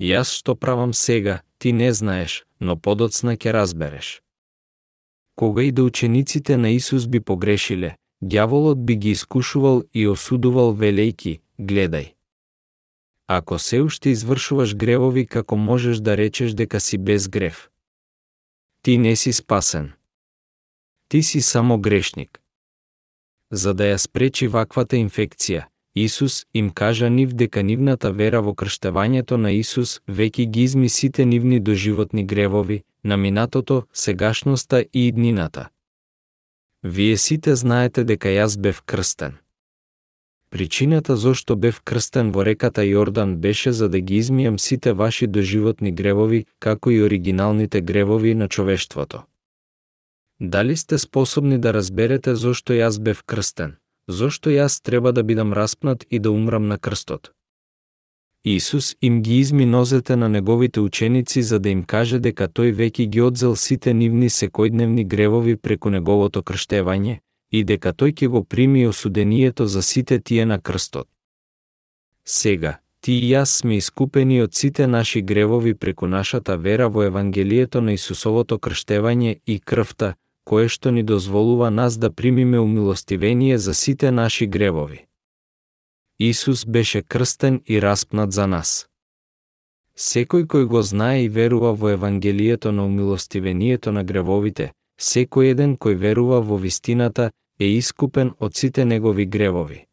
Јас 0.00 0.32
што 0.38 0.54
правам 0.54 0.94
сега, 0.94 1.42
ти 1.58 1.72
не 1.72 1.92
знаеш, 1.92 2.44
но 2.60 2.76
подоцна 2.76 3.36
ќе 3.36 3.52
разбереш. 3.52 4.22
Кога 5.38 5.62
и 5.62 5.72
да 5.72 5.82
учениците 5.84 6.56
на 6.56 6.70
Исус 6.70 7.06
би 7.06 7.20
погрешиле, 7.20 7.94
Дјаволот 8.22 8.74
би 8.84 8.96
ги 8.96 9.10
искушувал 9.10 9.84
и 9.94 10.08
осудувал 10.10 10.74
велејки, 10.74 11.38
гледај. 11.60 12.14
Ако 13.30 13.58
се 13.58 13.78
уште 13.82 14.10
извршуваш 14.10 14.74
гревови 14.74 15.26
како 15.26 15.56
можеш 15.56 16.02
да 16.02 16.16
речеш 16.16 16.58
дека 16.58 16.80
си 16.80 16.98
без 16.98 17.28
грев. 17.28 17.70
Ти 18.82 18.98
не 18.98 19.16
си 19.16 19.32
спасен. 19.32 19.92
Ти 21.08 21.22
си 21.22 21.40
само 21.40 21.78
грешник. 21.78 22.40
За 23.50 23.74
да 23.74 23.94
ја 23.94 23.96
спречи 23.96 24.48
ваквата 24.48 24.96
инфекција, 24.96 25.70
Исус 26.04 26.46
им 26.54 26.70
кажа 26.70 27.10
нив 27.10 27.32
дека 27.32 27.62
нивната 27.62 28.12
вера 28.12 28.40
во 28.42 28.52
крштевањето 28.54 29.36
на 29.36 29.50
Исус 29.52 30.00
веќе 30.08 30.46
ги 30.46 30.62
изми 30.62 30.88
сите 30.88 31.26
нивни 31.26 31.60
доживотни 31.60 32.24
гревови, 32.24 32.82
на 33.04 33.16
минатото, 33.16 33.82
сегашноста 33.92 34.84
и 34.92 35.08
иднината. 35.08 35.68
Вие 36.82 37.16
сите 37.16 37.54
знаете 37.54 38.04
дека 38.04 38.28
јас 38.28 38.58
бев 38.60 38.82
крстен. 38.82 39.38
Причината 40.50 41.16
зошто 41.16 41.56
бев 41.56 41.80
крстен 41.84 42.30
во 42.32 42.44
реката 42.44 42.82
Јордан 42.82 43.36
беше 43.36 43.72
за 43.72 43.88
да 43.88 44.00
ги 44.00 44.20
измијам 44.22 44.56
сите 44.56 44.92
ваши 44.92 45.26
доживотни 45.26 45.92
гревови, 45.92 46.46
како 46.58 46.90
и 46.90 47.02
оригиналните 47.02 47.80
гревови 47.80 48.34
на 48.34 48.48
човештвото. 48.48 49.22
Дали 50.40 50.76
сте 50.76 50.98
способни 50.98 51.58
да 51.58 51.74
разберете 51.74 52.34
зошто 52.34 52.72
јас 52.72 53.00
бев 53.02 53.22
крстен? 53.22 53.76
Зошто 54.08 54.50
јас 54.50 54.80
треба 54.82 55.12
да 55.12 55.22
бидам 55.22 55.52
распнат 55.52 56.06
и 56.10 56.18
да 56.18 56.30
умрам 56.30 56.66
на 56.66 56.78
крстот? 56.78 57.32
Исус 58.44 58.96
им 59.00 59.22
ги 59.22 59.38
изми 59.38 59.66
нозете 59.66 60.16
на 60.16 60.28
неговите 60.28 60.80
ученици 60.80 61.42
за 61.42 61.58
да 61.58 61.68
им 61.68 61.82
каже 61.84 62.18
дека 62.18 62.48
тој 62.48 62.72
веќе 62.72 63.06
ги 63.06 63.20
одзел 63.20 63.56
сите 63.56 63.92
нивни 63.94 64.30
секојдневни 64.30 65.04
гревови 65.04 65.56
преку 65.56 65.90
неговото 65.90 66.42
крштевање 66.42 67.18
и 67.50 67.64
дека 67.64 67.92
тој 67.92 68.14
ќе 68.14 68.28
го 68.28 68.44
прими 68.44 68.86
осудението 68.86 69.66
за 69.66 69.82
сите 69.82 70.18
тие 70.18 70.46
на 70.46 70.60
крстот. 70.60 71.08
Сега, 72.24 72.78
ти 73.00 73.12
и 73.12 73.32
јас 73.32 73.60
сме 73.60 73.76
искупени 73.76 74.40
од 74.42 74.54
сите 74.54 74.86
наши 74.86 75.20
гревови 75.22 75.74
преку 75.74 76.06
нашата 76.06 76.56
вера 76.56 76.88
во 76.88 77.02
Евангелието 77.02 77.80
на 77.80 77.92
Исусовото 77.92 78.58
крштевање 78.58 79.40
и 79.46 79.60
крвта, 79.60 80.14
кое 80.48 80.68
што 80.72 80.90
ни 80.90 81.02
дозволува 81.02 81.68
нас 81.70 81.98
да 81.98 82.08
примиме 82.10 82.58
умилостивение 82.58 83.58
за 83.58 83.74
сите 83.74 84.10
наши 84.10 84.46
гревови. 84.46 85.04
Исус 86.18 86.64
беше 86.64 87.02
крстен 87.02 87.60
и 87.66 87.82
распнат 87.82 88.32
за 88.32 88.46
нас. 88.46 88.88
Секој 89.98 90.46
кој 90.46 90.64
го 90.64 90.82
знае 90.82 91.24
и 91.24 91.28
верува 91.28 91.74
во 91.74 91.90
Евангелието 91.90 92.72
на 92.72 92.86
умилостивението 92.86 93.92
на 93.92 94.04
гревовите, 94.04 94.72
секој 94.96 95.52
еден 95.52 95.76
кој 95.76 95.94
верува 95.94 96.40
во 96.40 96.56
вистината 96.56 97.30
е 97.60 97.66
искупен 97.76 98.32
од 98.38 98.56
сите 98.56 98.84
негови 98.84 99.26
гревови. 99.26 99.84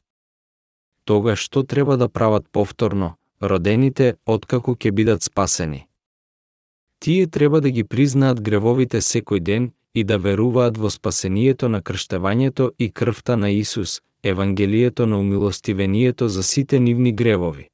Тога 1.04 1.36
што 1.36 1.64
треба 1.64 1.98
да 1.98 2.08
прават 2.10 2.46
повторно, 2.52 3.16
родените 3.42 4.16
откако 4.26 4.76
ќе 4.76 4.92
бидат 4.92 5.24
спасени? 5.24 5.88
Тие 7.00 7.28
треба 7.28 7.62
да 7.62 7.70
ги 7.70 7.84
признаат 7.84 8.42
гревовите 8.42 9.02
секој 9.02 9.40
ден 9.40 9.74
и 9.96 10.04
да 10.04 10.18
веруваат 10.18 10.78
во 10.78 10.90
спасението 10.90 11.70
на 11.70 11.82
крштевањето 11.82 12.72
и 12.80 12.92
крвта 12.92 13.36
на 13.36 13.50
Исус, 13.50 14.02
Евангелието 14.24 15.06
на 15.08 15.20
умилостивението 15.20 16.28
за 16.28 16.44
сите 16.44 16.80
нивни 16.80 17.12
гревови. 17.12 17.70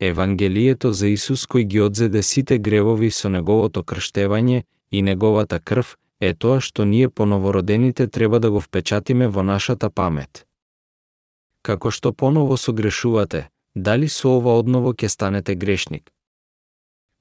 Евангелието 0.00 0.92
за 0.92 1.08
Исус 1.08 1.46
кој 1.46 1.64
ги 1.64 1.80
одзеде 1.80 2.22
сите 2.22 2.58
гревови 2.58 3.10
со 3.10 3.28
неговото 3.28 3.82
крштевање 3.82 4.64
и 4.90 5.02
неговата 5.02 5.60
крв 5.60 5.96
е 6.20 6.34
тоа 6.34 6.60
што 6.60 6.84
ние 6.84 7.08
поновородените 7.08 8.06
треба 8.06 8.40
да 8.40 8.50
го 8.50 8.60
впечатиме 8.60 9.28
во 9.28 9.42
нашата 9.42 9.90
памет. 9.90 10.46
Како 11.62 11.90
што 11.90 12.12
поново 12.12 12.56
согрешувате, 12.56 13.48
дали 13.74 14.08
со 14.08 14.28
ова 14.38 14.58
одново 14.58 14.92
ќе 14.94 15.08
станете 15.08 15.54
грешник? 15.54 16.10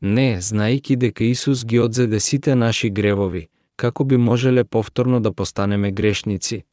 Не, 0.02 0.42
знаеки 0.42 0.96
дека 0.96 1.24
Исус 1.24 1.66
ги 1.66 1.80
одзеде 1.80 2.20
сите 2.20 2.56
наши 2.56 2.90
гревови, 2.90 3.48
како 3.84 4.04
би 4.04 4.18
можеле 4.18 4.64
повторно 4.64 5.20
да 5.20 5.34
постанеме 5.34 5.92
грешници? 5.92 6.64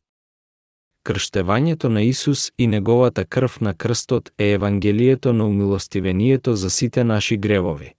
крштевањето 1.05 1.89
на 1.89 2.03
Исус 2.03 2.53
и 2.59 2.67
неговата 2.67 3.25
крв 3.25 3.61
на 3.61 3.75
крстот 3.75 4.31
е 4.39 4.51
евангелието 4.53 5.33
на 5.33 5.47
умилостивението 5.47 6.55
за 6.57 6.71
сите 6.71 7.05
наши 7.05 7.37
гревови. 7.37 7.95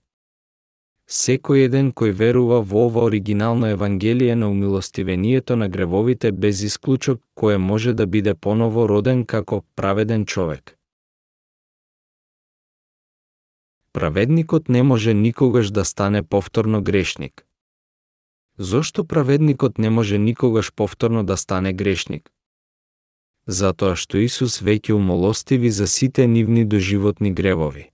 Секој 1.10 1.66
еден 1.66 1.90
кој 1.92 2.12
верува 2.16 2.62
во 2.62 2.86
ова 2.86 3.02
оригинално 3.08 3.66
евангелие 3.66 4.36
на 4.36 4.48
умилостивението 4.50 5.56
на 5.56 5.68
гревовите 5.68 6.32
без 6.32 6.62
исклучок, 6.62 7.20
кое 7.34 7.58
може 7.58 7.92
да 7.92 8.06
биде 8.06 8.34
поново 8.34 8.88
роден 8.88 9.26
како 9.26 9.62
праведен 9.76 10.24
човек. 10.26 10.76
Праведникот 13.92 14.68
не 14.68 14.82
може 14.82 15.14
никогаш 15.14 15.70
да 15.70 15.84
стане 15.84 16.22
повторно 16.22 16.82
грешник. 16.82 17.44
Зошто 18.62 19.04
праведникот 19.04 19.78
не 19.78 19.90
може 19.90 20.18
никогаш 20.18 20.72
повторно 20.72 21.24
да 21.24 21.36
стане 21.36 21.72
грешник? 21.72 22.32
затоа 23.46 23.96
што 23.96 24.18
Исус 24.18 24.60
веќе 24.62 24.94
умолостиви 24.94 25.70
за 25.70 25.86
сите 25.86 26.26
нивни 26.26 26.64
доживотни 26.64 27.32
гревови. 27.32 27.90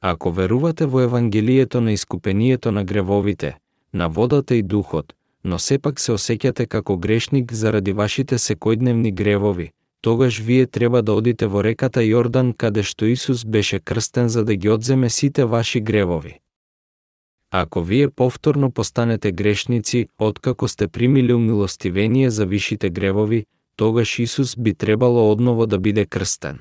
Ако 0.00 0.30
верувате 0.30 0.86
во 0.86 1.00
Евангелието 1.00 1.80
на 1.80 1.92
искупението 1.92 2.72
на 2.72 2.84
гревовите, 2.84 3.56
на 3.92 4.08
водата 4.08 4.54
и 4.56 4.62
духот, 4.62 5.14
но 5.44 5.58
сепак 5.58 6.00
се 6.00 6.12
осеќате 6.12 6.66
како 6.66 6.96
грешник 6.96 7.52
заради 7.52 7.92
вашите 7.92 8.38
секојдневни 8.38 9.12
гревови, 9.14 9.72
тогаш 10.00 10.40
вие 10.40 10.66
треба 10.66 11.02
да 11.02 11.12
одите 11.12 11.46
во 11.46 11.62
реката 11.64 12.00
Јордан 12.00 12.52
каде 12.56 12.82
што 12.82 13.06
Исус 13.06 13.44
беше 13.44 13.80
крстен 13.80 14.28
за 14.28 14.44
да 14.44 14.54
ги 14.54 14.68
одземе 14.68 15.10
сите 15.10 15.44
ваши 15.44 15.80
гревови. 15.80 16.40
Ако 17.58 17.82
вие 17.82 18.10
повторно 18.10 18.70
постанете 18.70 19.32
грешници, 19.32 20.08
откако 20.18 20.68
сте 20.68 20.88
примили 20.88 21.32
умилостивение 21.32 22.30
за 22.30 22.46
вишите 22.46 22.90
гревови, 22.90 23.46
тогаш 23.76 24.18
Исус 24.18 24.56
би 24.56 24.74
требало 24.74 25.32
одново 25.32 25.66
да 25.66 25.78
биде 25.78 26.06
крстен. 26.06 26.58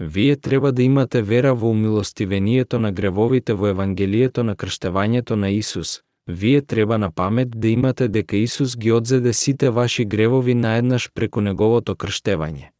Вие 0.00 0.36
треба 0.36 0.72
да 0.72 0.82
имате 0.82 1.22
вера 1.22 1.54
во 1.54 1.70
умилостивението 1.70 2.78
на 2.78 2.92
гревовите 2.92 3.54
во 3.54 3.66
Евангелието 3.66 4.44
на 4.44 4.54
крштевањето 4.56 5.34
на 5.34 5.50
Исус. 5.50 6.00
Вие 6.26 6.62
треба 6.62 6.98
на 6.98 7.10
памет 7.10 7.60
да 7.60 7.68
имате 7.68 8.08
дека 8.08 8.36
Исус 8.36 8.76
ги 8.76 8.92
одзеде 8.92 9.32
сите 9.32 9.70
ваши 9.70 10.04
гревови 10.04 10.54
наеднаш 10.54 11.10
преку 11.14 11.40
неговото 11.40 11.94
крштевање. 11.94 12.70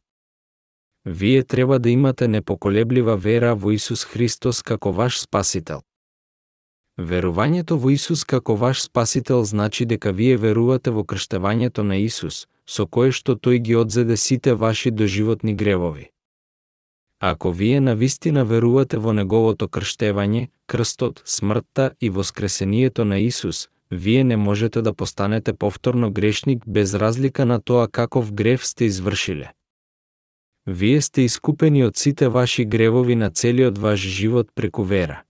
Вие 1.04 1.42
треба 1.42 1.78
да 1.78 1.90
имате 1.90 2.28
непоколеблива 2.28 3.16
вера 3.16 3.54
во 3.54 3.70
Исус 3.70 4.04
Христос 4.04 4.62
како 4.62 4.92
ваш 4.92 5.20
спасител. 5.20 5.82
Верувањето 6.98 7.76
во 7.76 7.90
Исус 7.90 8.24
како 8.24 8.54
ваш 8.54 8.82
спасител 8.82 9.44
значи 9.44 9.84
дека 9.84 10.12
вие 10.12 10.36
верувате 10.36 10.90
во 10.90 11.02
крштевањето 11.02 11.82
на 11.82 11.96
Исус, 11.98 12.46
со 12.66 12.86
кое 12.86 13.10
што 13.10 13.34
тој 13.34 13.58
ги 13.58 13.74
одзеде 13.74 14.16
сите 14.16 14.54
ваши 14.54 14.90
доживотни 14.90 15.54
гревови. 15.54 16.10
Ако 17.20 17.52
вие 17.52 17.80
на 17.80 17.94
вистина 17.96 18.44
верувате 18.44 18.98
во 18.98 19.12
неговото 19.12 19.66
крштевање, 19.68 20.48
крстот, 20.66 21.22
смртта 21.24 21.92
и 22.00 22.10
воскресението 22.10 23.04
на 23.04 23.18
Исус, 23.18 23.68
вие 23.90 24.24
не 24.24 24.36
можете 24.36 24.82
да 24.82 24.94
постанете 24.94 25.52
повторно 25.52 26.12
грешник 26.12 26.62
без 26.66 26.94
разлика 26.94 27.46
на 27.46 27.60
тоа 27.60 27.88
каков 27.88 28.32
грев 28.32 28.66
сте 28.66 28.84
извршиле. 28.84 29.52
Вие 30.66 31.00
сте 31.00 31.22
искупени 31.22 31.84
од 31.84 31.96
сите 31.96 32.28
ваши 32.28 32.64
гревови 32.64 33.14
на 33.14 33.30
целиот 33.30 33.78
ваш 33.78 34.00
живот 34.00 34.48
преку 34.54 34.82
вера. 34.82 35.22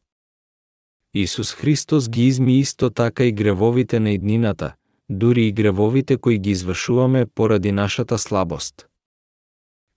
Исус 1.15 1.53
Христос 1.53 2.09
ги 2.09 2.27
изми 2.27 2.59
исто 2.59 2.91
така 2.91 3.25
и 3.25 3.33
гревовите 3.33 4.01
на 4.01 4.11
иднината, 4.11 4.73
дури 5.11 5.47
и 5.47 5.53
гревовите 5.53 6.17
кои 6.17 6.39
ги 6.39 6.51
извршуваме 6.51 7.27
поради 7.35 7.73
нашата 7.73 8.19
слабост. 8.19 8.87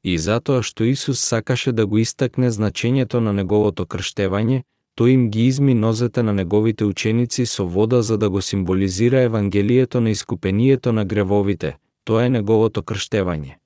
И 0.04 0.18
затоа 0.18 0.62
што 0.64 0.86
Исус 0.86 1.20
сакаше 1.20 1.72
да 1.72 1.88
го 1.88 1.98
истакне 1.98 2.52
значењето 2.52 3.20
на 3.20 3.34
неговото 3.34 3.86
крштевање, 3.86 4.62
тој 4.98 5.08
им 5.08 5.30
ги 5.34 5.48
изми 5.48 5.74
нозете 5.74 6.24
на 6.24 6.34
неговите 6.34 6.86
ученици 6.86 7.46
со 7.46 7.66
вода 7.66 8.02
за 8.02 8.18
да 8.18 8.30
го 8.30 8.42
символизира 8.42 9.22
Евангелието 9.22 10.02
на 10.02 10.10
искупението 10.10 10.94
на 10.94 11.06
гревовите, 11.06 11.78
тоа 12.06 12.26
е 12.26 12.30
неговото 12.30 12.84
крштевање. 12.84 13.58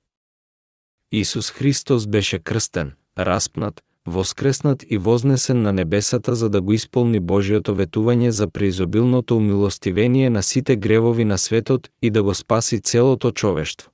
Исус 1.12 1.50
Христос 1.50 2.06
беше 2.06 2.38
крстен, 2.38 2.92
распнат, 3.18 3.82
воскреснат 4.06 4.84
и 4.88 4.98
вознесен 4.98 5.62
на 5.62 5.72
небесата 5.72 6.34
за 6.34 6.50
да 6.50 6.60
го 6.60 6.72
исполни 6.72 7.20
Божиото 7.20 7.74
ветување 7.74 8.28
за 8.28 8.48
преизобилното 8.48 9.36
умилостивение 9.36 10.30
на 10.30 10.42
сите 10.42 10.76
гревови 10.76 11.24
на 11.24 11.38
светот 11.38 11.90
и 12.02 12.10
да 12.10 12.22
го 12.22 12.34
спаси 12.34 12.80
целото 12.80 13.30
човештво. 13.30 13.90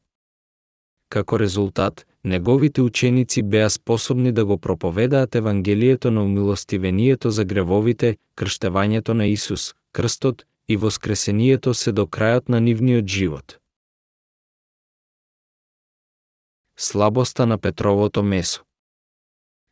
Како 1.10 1.38
резултат, 1.38 2.06
неговите 2.24 2.82
ученици 2.82 3.42
беа 3.42 3.70
способни 3.70 4.32
да 4.32 4.44
го 4.44 4.58
проповедаат 4.58 5.34
Евангелието 5.34 6.10
на 6.10 6.24
умилостивението 6.24 7.30
за 7.30 7.44
гревовите, 7.44 8.16
крштевањето 8.36 9.12
на 9.12 9.26
Исус, 9.26 9.74
крстот 9.92 10.44
и 10.68 10.76
воскресението 10.76 11.74
се 11.74 11.92
до 11.92 12.06
крајот 12.06 12.48
на 12.48 12.60
нивниот 12.60 13.06
живот. 13.06 13.58
Слабоста 16.78 17.46
на 17.46 17.58
Петровото 17.58 18.22
месо 18.22 18.67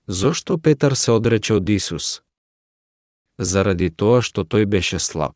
Зошто 0.08 0.58
Петар 0.58 0.92
се 0.92 1.10
одрече 1.10 1.54
од 1.54 1.68
Исус? 1.68 2.20
Заради 3.38 3.88
тоа 3.90 4.20
што 4.22 4.44
тој 4.46 4.66
беше 4.70 5.00
слаб. 5.02 5.34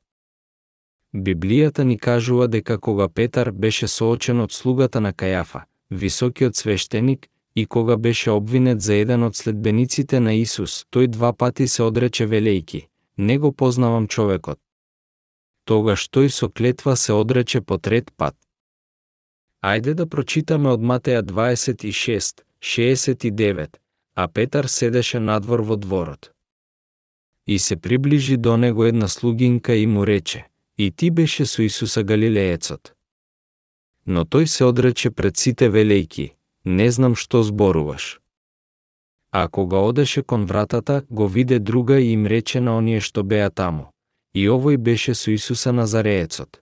Библијата 1.11 1.83
ни 1.83 1.97
кажува 1.99 2.47
дека 2.47 2.79
кога 2.79 3.09
Петар 3.09 3.51
беше 3.51 3.89
соочен 3.89 4.41
од 4.41 4.53
слугата 4.53 5.01
на 5.01 5.13
Кајафа, 5.13 5.65
високиот 5.91 6.55
свештеник, 6.55 7.27
и 7.55 7.67
кога 7.67 7.97
беше 7.97 8.31
обвинет 8.31 8.81
за 8.81 8.95
еден 8.95 9.23
од 9.23 9.35
следбениците 9.35 10.21
на 10.21 10.37
Исус, 10.39 10.87
тој 10.95 11.07
два 11.07 11.33
пати 11.33 11.67
се 11.67 11.83
одрече 11.83 12.31
велејки, 12.31 12.87
не 13.19 13.39
го 13.39 13.53
познавам 13.53 14.07
човекот. 14.07 14.59
Тогаш 15.65 16.07
тој 16.15 16.29
со 16.29 16.49
клетва 16.49 16.97
се 16.97 17.13
одрече 17.13 17.61
по 17.61 17.79
трет 17.79 18.15
пат. 18.17 18.39
Ајде 19.63 19.95
да 19.95 20.07
прочитаме 20.07 20.71
од 20.71 20.81
Матеја 20.81 21.27
26, 21.27 22.47
69, 22.63 23.80
а 24.15 24.29
Петар 24.29 24.65
седеше 24.65 25.21
надвор 25.21 25.61
во 25.61 25.77
дворот. 25.77 26.33
И 27.47 27.59
се 27.59 27.77
приближи 27.77 28.37
до 28.37 28.57
него 28.57 28.85
една 28.85 29.09
слугинка 29.09 29.75
и 29.75 29.87
му 29.87 30.07
рече, 30.07 30.47
и 30.79 30.91
ти 30.91 31.11
беше 31.11 31.47
со 31.47 31.63
Исуса 31.63 32.03
Галилеецот. 32.03 32.95
Но 34.07 34.25
тој 34.25 34.45
се 34.45 34.65
одрече 34.65 35.11
пред 35.11 35.37
сите 35.37 35.71
велејки, 35.71 36.33
не 36.65 36.91
знам 36.91 37.15
што 37.15 37.43
зборуваш. 37.43 38.21
А 39.33 39.49
кога 39.49 39.79
одеше 39.79 40.23
кон 40.23 40.47
вратата, 40.47 41.03
го 41.11 41.29
виде 41.29 41.59
друга 41.59 42.01
и 42.01 42.13
им 42.13 42.27
рече 42.27 42.61
на 42.61 42.77
оние 42.77 43.01
што 43.01 43.23
беа 43.23 43.51
таму. 43.51 43.93
И 44.35 44.49
овој 44.49 44.77
беше 44.77 45.15
со 45.15 45.31
Исуса 45.31 45.73
Назареецот. 45.73 46.61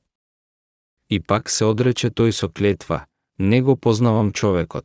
И 1.09 1.21
пак 1.21 1.51
се 1.51 1.65
одрече 1.65 2.11
тој 2.11 2.31
со 2.31 2.49
клетва, 2.49 3.07
не 3.39 3.63
го 3.63 3.77
познавам 3.77 4.33
човекот. 4.33 4.85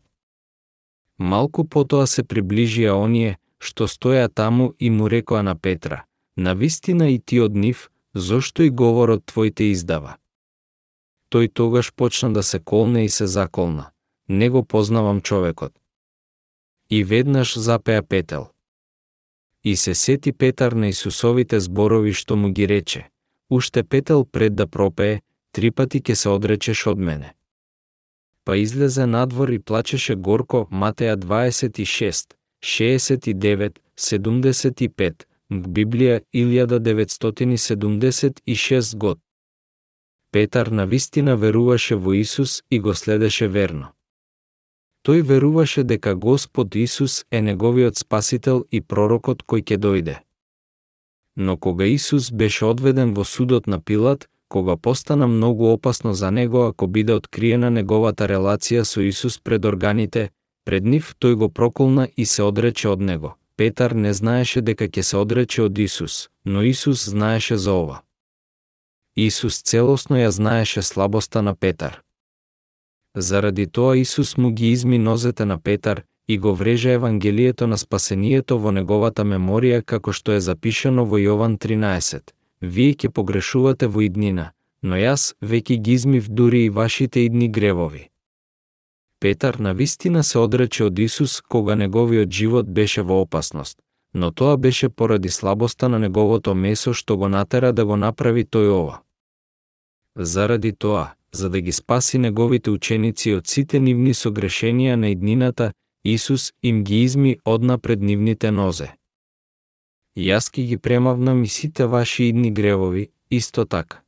Малку 1.17 1.63
потоа 1.63 2.07
се 2.07 2.23
приближија 2.23 2.93
оние 2.97 3.37
што 3.59 3.87
стоја 3.87 4.27
таму 4.27 4.73
и 4.79 4.89
му 4.89 5.07
рекоа 5.07 5.43
на 5.43 5.55
Петра, 5.55 6.03
на 6.35 6.53
вистина 6.53 7.09
и 7.09 7.19
ти 7.19 7.39
од 7.39 7.55
нив, 7.55 7.89
зошто 8.13 8.63
и 8.63 8.69
говорот 8.69 9.23
твој 9.31 9.53
те 9.53 9.69
издава. 9.71 10.17
Тој 11.31 11.53
тогаш 11.53 11.93
почна 11.93 12.33
да 12.33 12.43
се 12.43 12.59
колне 12.59 13.05
и 13.05 13.09
се 13.09 13.27
заколна. 13.27 13.91
Не 14.29 14.49
го 14.49 14.63
познавам 14.63 15.21
човекот. 15.21 15.73
И 16.89 17.03
веднаш 17.03 17.57
запеа 17.57 18.03
Петел. 18.03 18.47
И 19.63 19.75
се 19.75 19.95
сети 19.95 20.33
Петар 20.33 20.71
на 20.71 20.87
Исусовите 20.87 21.59
зборови 21.59 22.13
што 22.13 22.35
му 22.35 22.49
ги 22.49 22.67
рече. 22.67 23.09
Уште 23.49 23.83
Петел 23.83 24.25
пред 24.25 24.55
да 24.55 24.67
пропее, 24.67 25.21
три 25.51 25.71
пати 25.71 26.01
ќе 26.01 26.13
се 26.13 26.29
одречеш 26.29 26.87
од 26.87 26.99
мене 26.99 27.33
па 28.45 28.57
излезе 28.57 29.05
надвор 29.05 29.49
и 29.49 29.59
плачеше 29.59 30.15
горко 30.15 30.67
Матеја 30.71 31.15
26, 31.15 32.33
69, 32.63 33.79
75, 33.97 35.25
Библија 35.51 36.21
1976 36.33 38.97
год. 38.97 39.19
Петар 40.31 40.67
на 40.67 40.85
вистина 40.85 41.37
веруваше 41.37 41.95
во 41.95 42.13
Исус 42.13 42.63
и 42.71 42.79
го 42.79 42.93
следеше 42.93 43.47
верно. 43.47 43.87
Тој 45.05 45.21
веруваше 45.21 45.83
дека 45.83 46.15
Господ 46.15 46.75
Исус 46.75 47.25
е 47.31 47.41
неговиот 47.41 47.97
спасител 47.97 48.65
и 48.71 48.81
пророкот 48.81 49.43
кој 49.43 49.61
ќе 49.61 49.77
дојде. 49.77 50.19
Но 51.35 51.57
кога 51.57 51.85
Исус 51.85 52.31
беше 52.31 52.65
одведен 52.65 53.13
во 53.13 53.25
судот 53.25 53.67
на 53.67 53.81
Пилат, 53.81 54.29
кога 54.53 54.75
постана 54.77 55.27
многу 55.27 55.65
опасно 55.65 56.13
за 56.13 56.31
него 56.31 56.65
ако 56.65 56.87
биде 56.87 57.13
откриена 57.13 57.69
неговата 57.73 58.27
релација 58.29 58.83
со 58.85 59.01
Исус 59.01 59.39
пред 59.41 59.65
органите, 59.65 60.29
пред 60.65 60.85
нив 60.85 61.15
тој 61.21 61.33
го 61.35 61.49
проколна 61.49 62.07
и 62.17 62.25
се 62.25 62.43
одрече 62.43 62.89
од 62.89 63.01
него. 63.01 63.33
Петар 63.57 63.95
не 63.97 64.13
знаеше 64.13 64.61
дека 64.61 64.85
ќе 64.85 65.01
се 65.01 65.17
одрече 65.17 65.63
од 65.63 65.79
Исус, 65.79 66.29
но 66.45 66.61
Исус 66.61 67.09
знаеше 67.09 67.57
за 67.57 67.73
ова. 67.73 67.97
Исус 69.15 69.57
целосно 69.63 70.21
ја 70.21 70.29
знаеше 70.29 70.81
слабоста 70.81 71.41
на 71.41 71.55
Петар. 71.55 72.01
Заради 73.15 73.65
тоа 73.67 73.97
Исус 73.97 74.37
му 74.37 74.51
ги 74.51 74.69
изми 74.69 74.97
нозете 74.97 75.45
на 75.45 75.57
Петар 75.57 76.03
и 76.27 76.37
го 76.37 76.55
врежа 76.55 76.91
Евангелието 76.91 77.67
на 77.67 77.77
спасението 77.77 78.59
во 78.59 78.71
неговата 78.71 79.25
меморија 79.25 79.81
како 79.81 80.13
што 80.13 80.37
е 80.37 80.45
запишано 80.45 81.05
во 81.05 81.17
Јован 81.17 81.57
13 81.57 82.42
вие 82.63 82.95
ќе 82.95 83.09
погрешувате 83.09 83.87
во 83.87 84.01
иднина, 84.07 84.51
но 84.81 84.95
јас 84.95 85.33
веќе 85.41 85.77
ги 85.83 85.93
измив 85.99 86.29
дури 86.29 86.65
и 86.65 86.69
вашите 86.69 87.25
идни 87.27 87.49
гревови. 87.49 88.09
Петар 89.19 89.55
на 89.55 89.73
вистина 89.73 90.23
се 90.23 90.39
одрече 90.39 90.83
од 90.83 90.99
Исус 90.99 91.41
кога 91.41 91.75
неговиот 91.75 92.31
живот 92.31 92.67
беше 92.67 93.01
во 93.01 93.21
опасност, 93.21 93.77
но 94.13 94.31
тоа 94.31 94.57
беше 94.57 94.89
поради 94.89 95.29
слабоста 95.29 95.89
на 95.89 95.99
неговото 95.99 96.55
месо 96.55 96.93
што 96.93 97.17
го 97.17 97.27
натера 97.27 97.73
да 97.73 97.85
го 97.85 97.95
направи 97.97 98.43
тој 98.45 98.71
ова. 98.71 98.99
Заради 100.15 100.71
тоа, 100.71 101.15
за 101.31 101.49
да 101.49 101.61
ги 101.61 101.71
спаси 101.71 102.17
неговите 102.17 102.71
ученици 102.71 103.33
од 103.33 103.47
сите 103.47 103.79
нивни 103.79 104.13
согрешенија 104.13 104.95
на 104.95 105.09
иднината, 105.09 105.71
Исус 106.03 106.51
им 106.63 106.83
ги 106.83 107.03
изми 107.03 107.37
одна 107.45 107.77
пред 107.77 108.01
нивните 108.01 108.51
нозе 108.51 108.91
јас 110.17 110.51
ке 110.51 110.63
ги 110.63 110.77
премавнам 110.77 111.43
и 111.43 111.47
сите 111.47 111.85
ваши 111.85 112.29
идни 112.29 112.51
гревови, 112.51 113.09
исто 113.29 113.65
така. 113.65 114.01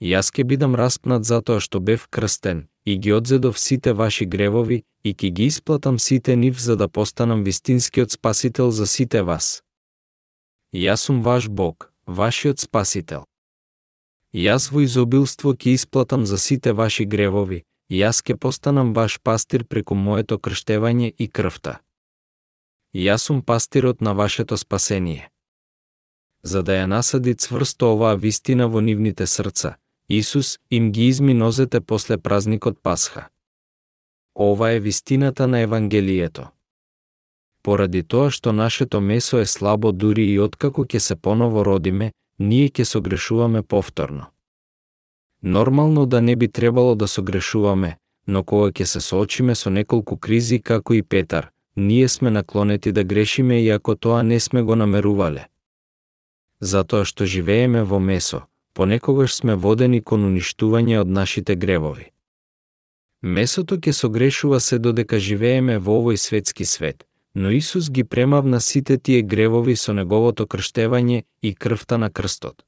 Јас 0.00 0.30
ке 0.30 0.44
бидам 0.44 0.74
распнат 0.74 1.24
затоа 1.24 1.60
што 1.60 1.80
бев 1.80 2.08
крстен, 2.08 2.68
и 2.84 2.98
ги 2.98 3.12
одзедов 3.12 3.58
сите 3.58 3.92
ваши 3.92 4.24
гревови, 4.24 4.84
и 5.04 5.14
ке 5.14 5.30
ги 5.30 5.46
исплатам 5.46 5.98
сите 5.98 6.36
нив 6.36 6.60
за 6.60 6.76
да 6.76 6.88
постанам 6.88 7.42
вистинскиот 7.44 8.12
спасител 8.12 8.70
за 8.70 8.86
сите 8.86 9.22
вас. 9.22 9.62
Јас 10.74 11.08
сум 11.08 11.22
ваш 11.22 11.48
Бог, 11.48 11.92
вашиот 12.06 12.60
спасител. 12.60 13.24
Јас 14.34 14.70
во 14.70 14.84
изобилство 14.84 15.54
ке 15.56 15.74
исплатам 15.74 16.26
за 16.26 16.38
сите 16.38 16.72
ваши 16.72 17.04
гревови, 17.04 17.64
јас 17.90 18.22
ке 18.22 18.36
постанам 18.36 18.92
ваш 18.92 19.18
пастир 19.20 19.64
преку 19.64 19.94
моето 19.94 20.38
крштевање 20.38 21.14
и 21.18 21.28
крвта. 21.28 21.80
Јас 22.94 23.28
сум 23.28 23.42
пастирот 23.42 24.00
на 24.00 24.14
вашето 24.14 24.56
спасение. 24.56 25.30
За 26.42 26.62
да 26.62 26.72
ја 26.72 26.86
насади 26.86 27.34
цврсто 27.34 27.92
оваа 27.92 28.16
вистина 28.16 28.68
во 28.68 28.80
нивните 28.80 29.26
срца, 29.26 29.76
Исус 30.08 30.58
им 30.70 30.92
ги 30.92 31.06
изми 31.06 31.34
нозете 31.34 31.80
после 31.80 32.16
празникот 32.18 32.78
Пасха. 32.82 33.28
Ова 34.34 34.70
е 34.70 34.80
вистината 34.80 35.48
на 35.48 35.60
Евангелието. 35.60 36.48
Поради 37.62 38.02
тоа 38.02 38.30
што 38.30 38.52
нашето 38.52 39.00
месо 39.00 39.38
е 39.38 39.46
слабо 39.46 39.92
дури 39.92 40.24
и 40.24 40.40
откако 40.40 40.84
ќе 40.84 40.98
се 40.98 41.16
поново 41.16 41.64
родиме, 41.64 42.12
ние 42.38 42.68
ќе 42.70 42.84
согрешуваме 42.84 43.62
повторно. 43.62 44.26
Нормално 45.42 46.06
да 46.06 46.22
не 46.22 46.36
би 46.36 46.48
требало 46.48 46.94
да 46.94 47.08
согрешуваме, 47.08 47.98
но 48.26 48.44
кога 48.44 48.72
ќе 48.72 48.84
се 48.84 49.00
соочиме 49.00 49.54
со 49.54 49.70
неколку 49.70 50.16
кризи 50.16 50.62
како 50.62 50.94
и 50.94 51.02
Петар, 51.02 51.50
ние 51.78 52.08
сме 52.08 52.30
наклонети 52.30 52.92
да 52.92 53.04
грешиме 53.04 53.62
и 53.62 53.70
ако 53.70 53.94
тоа 53.96 54.22
не 54.22 54.40
сме 54.40 54.62
го 54.62 54.76
намерувале. 54.76 55.46
Затоа 56.60 57.04
што 57.06 57.24
живееме 57.24 57.82
во 57.86 58.00
месо, 58.02 58.42
понекогаш 58.74 59.34
сме 59.34 59.54
водени 59.54 60.00
кон 60.02 60.24
уништување 60.26 60.98
од 60.98 61.08
нашите 61.08 61.54
гревови. 61.54 62.10
Месото 63.22 63.78
ќе 63.78 63.92
согрешува 63.94 64.60
се 64.60 64.78
додека 64.78 65.18
живееме 65.18 65.78
во 65.78 66.00
овој 66.02 66.18
светски 66.18 66.64
свет, 66.64 67.06
но 67.34 67.50
Исус 67.50 67.90
ги 67.90 68.04
премавна 68.04 68.60
сите 68.60 68.98
тие 68.98 69.22
гревови 69.22 69.76
со 69.76 69.94
неговото 69.94 70.46
крштевање 70.46 71.22
и 71.42 71.54
крвта 71.54 71.98
на 71.98 72.10
крстот. 72.10 72.62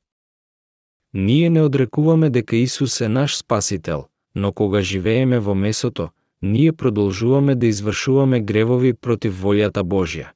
Ние 1.13 1.51
не 1.51 1.63
одрекуваме 1.63 2.31
дека 2.31 2.57
Исус 2.57 3.01
е 3.01 3.09
наш 3.09 3.37
спасител, 3.37 4.07
но 4.35 4.53
кога 4.53 4.83
живееме 4.83 5.39
во 5.39 5.55
месото, 5.55 6.11
ние 6.43 6.73
продолжуваме 6.73 7.55
да 7.55 7.67
извршуваме 7.67 8.41
гревови 8.41 8.95
против 8.95 9.43
волјата 9.43 9.83
Божја. 9.83 10.33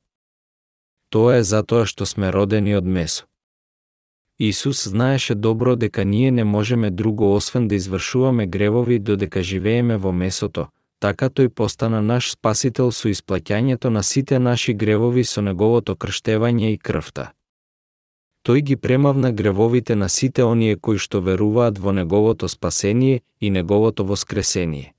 Тоа 1.09 1.37
е 1.37 1.43
затоа 1.43 1.87
што 1.87 2.07
сме 2.07 2.33
родени 2.33 2.75
од 2.77 2.85
месо. 2.85 3.25
Исус 4.39 4.89
знаеше 4.89 5.35
добро 5.35 5.77
дека 5.77 6.05
ние 6.05 6.31
не 6.31 6.45
можеме 6.45 6.91
друго 6.91 7.35
освен 7.35 7.69
да 7.69 7.75
извршуваме 7.75 8.47
гревови 8.47 8.99
додека 8.99 9.43
живееме 9.43 9.97
во 9.97 10.13
месото, 10.13 10.67
така 10.99 11.29
тој 11.31 11.49
постана 11.49 12.03
наш 12.03 12.31
спасител 12.33 12.91
со 12.93 13.09
исплаќањето 13.09 13.89
на 13.89 14.03
сите 14.03 14.39
наши 14.39 14.75
гревови 14.75 15.25
со 15.25 15.41
неговото 15.41 15.95
крштевање 15.95 16.75
и 16.75 16.79
крвта. 16.79 17.33
Тој 18.45 18.61
ги 18.61 18.77
премавна 18.77 19.33
гревовите 19.33 19.95
на 19.95 20.09
сите 20.09 20.43
оние 20.43 20.77
кои 20.77 20.99
што 20.99 21.21
веруваат 21.21 21.79
во 21.79 21.93
неговото 21.93 22.49
спасение 22.49 23.23
и 23.41 23.51
неговото 23.51 24.05
воскресение. 24.05 24.93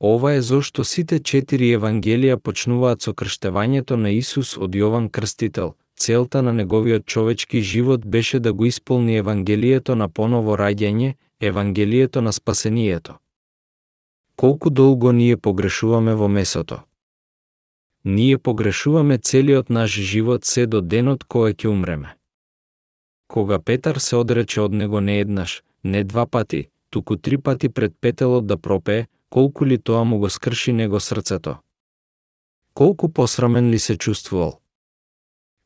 Ова 0.00 0.32
е 0.32 0.42
зошто 0.42 0.84
сите 0.84 1.18
четири 1.18 1.72
евангелија 1.74 2.36
почнуваат 2.38 3.02
со 3.02 3.12
крштевањето 3.18 3.96
на 3.98 4.12
Исус 4.14 4.54
од 4.56 4.74
Јован 4.74 5.08
Крстител. 5.10 5.74
Целта 5.98 6.42
на 6.42 6.52
неговиот 6.52 7.06
човечки 7.06 7.60
живот 7.60 8.06
беше 8.06 8.38
да 8.38 8.52
го 8.52 8.64
исполни 8.64 9.16
евангелието 9.16 9.96
на 9.96 10.08
поново 10.08 10.54
раѓање, 10.56 11.14
евангелието 11.40 12.22
на 12.22 12.32
спасението. 12.32 13.18
Колку 14.36 14.70
долго 14.70 15.12
ние 15.12 15.36
погрешуваме 15.36 16.14
во 16.14 16.28
месото? 16.28 16.78
Ние 18.04 18.38
погрешуваме 18.38 19.18
целиот 19.18 19.70
наш 19.70 19.90
живот 19.90 20.44
се 20.44 20.66
до 20.66 20.80
денот 20.80 21.24
кога 21.24 21.50
ќе 21.50 21.66
умреме. 21.66 22.14
Кога 23.26 23.58
Петар 23.58 23.96
се 23.96 24.16
одрече 24.16 24.60
од 24.60 24.72
него 24.72 25.00
не 25.00 25.18
еднаш, 25.20 25.62
не 25.84 26.04
два 26.04 26.26
пати, 26.26 26.68
туку 26.90 27.16
три 27.16 27.38
пати 27.38 27.68
пред 27.68 27.94
петелот 28.00 28.46
да 28.46 28.56
пропее, 28.56 29.06
колку 29.30 29.66
ли 29.66 29.78
тоа 29.78 30.04
му 30.04 30.18
го 30.18 30.30
скрши 30.30 30.72
него 30.72 31.00
срцето. 31.00 31.56
Колку 32.74 33.08
посрамен 33.08 33.70
ли 33.70 33.78
се 33.78 33.96
чувствувал? 33.96 34.60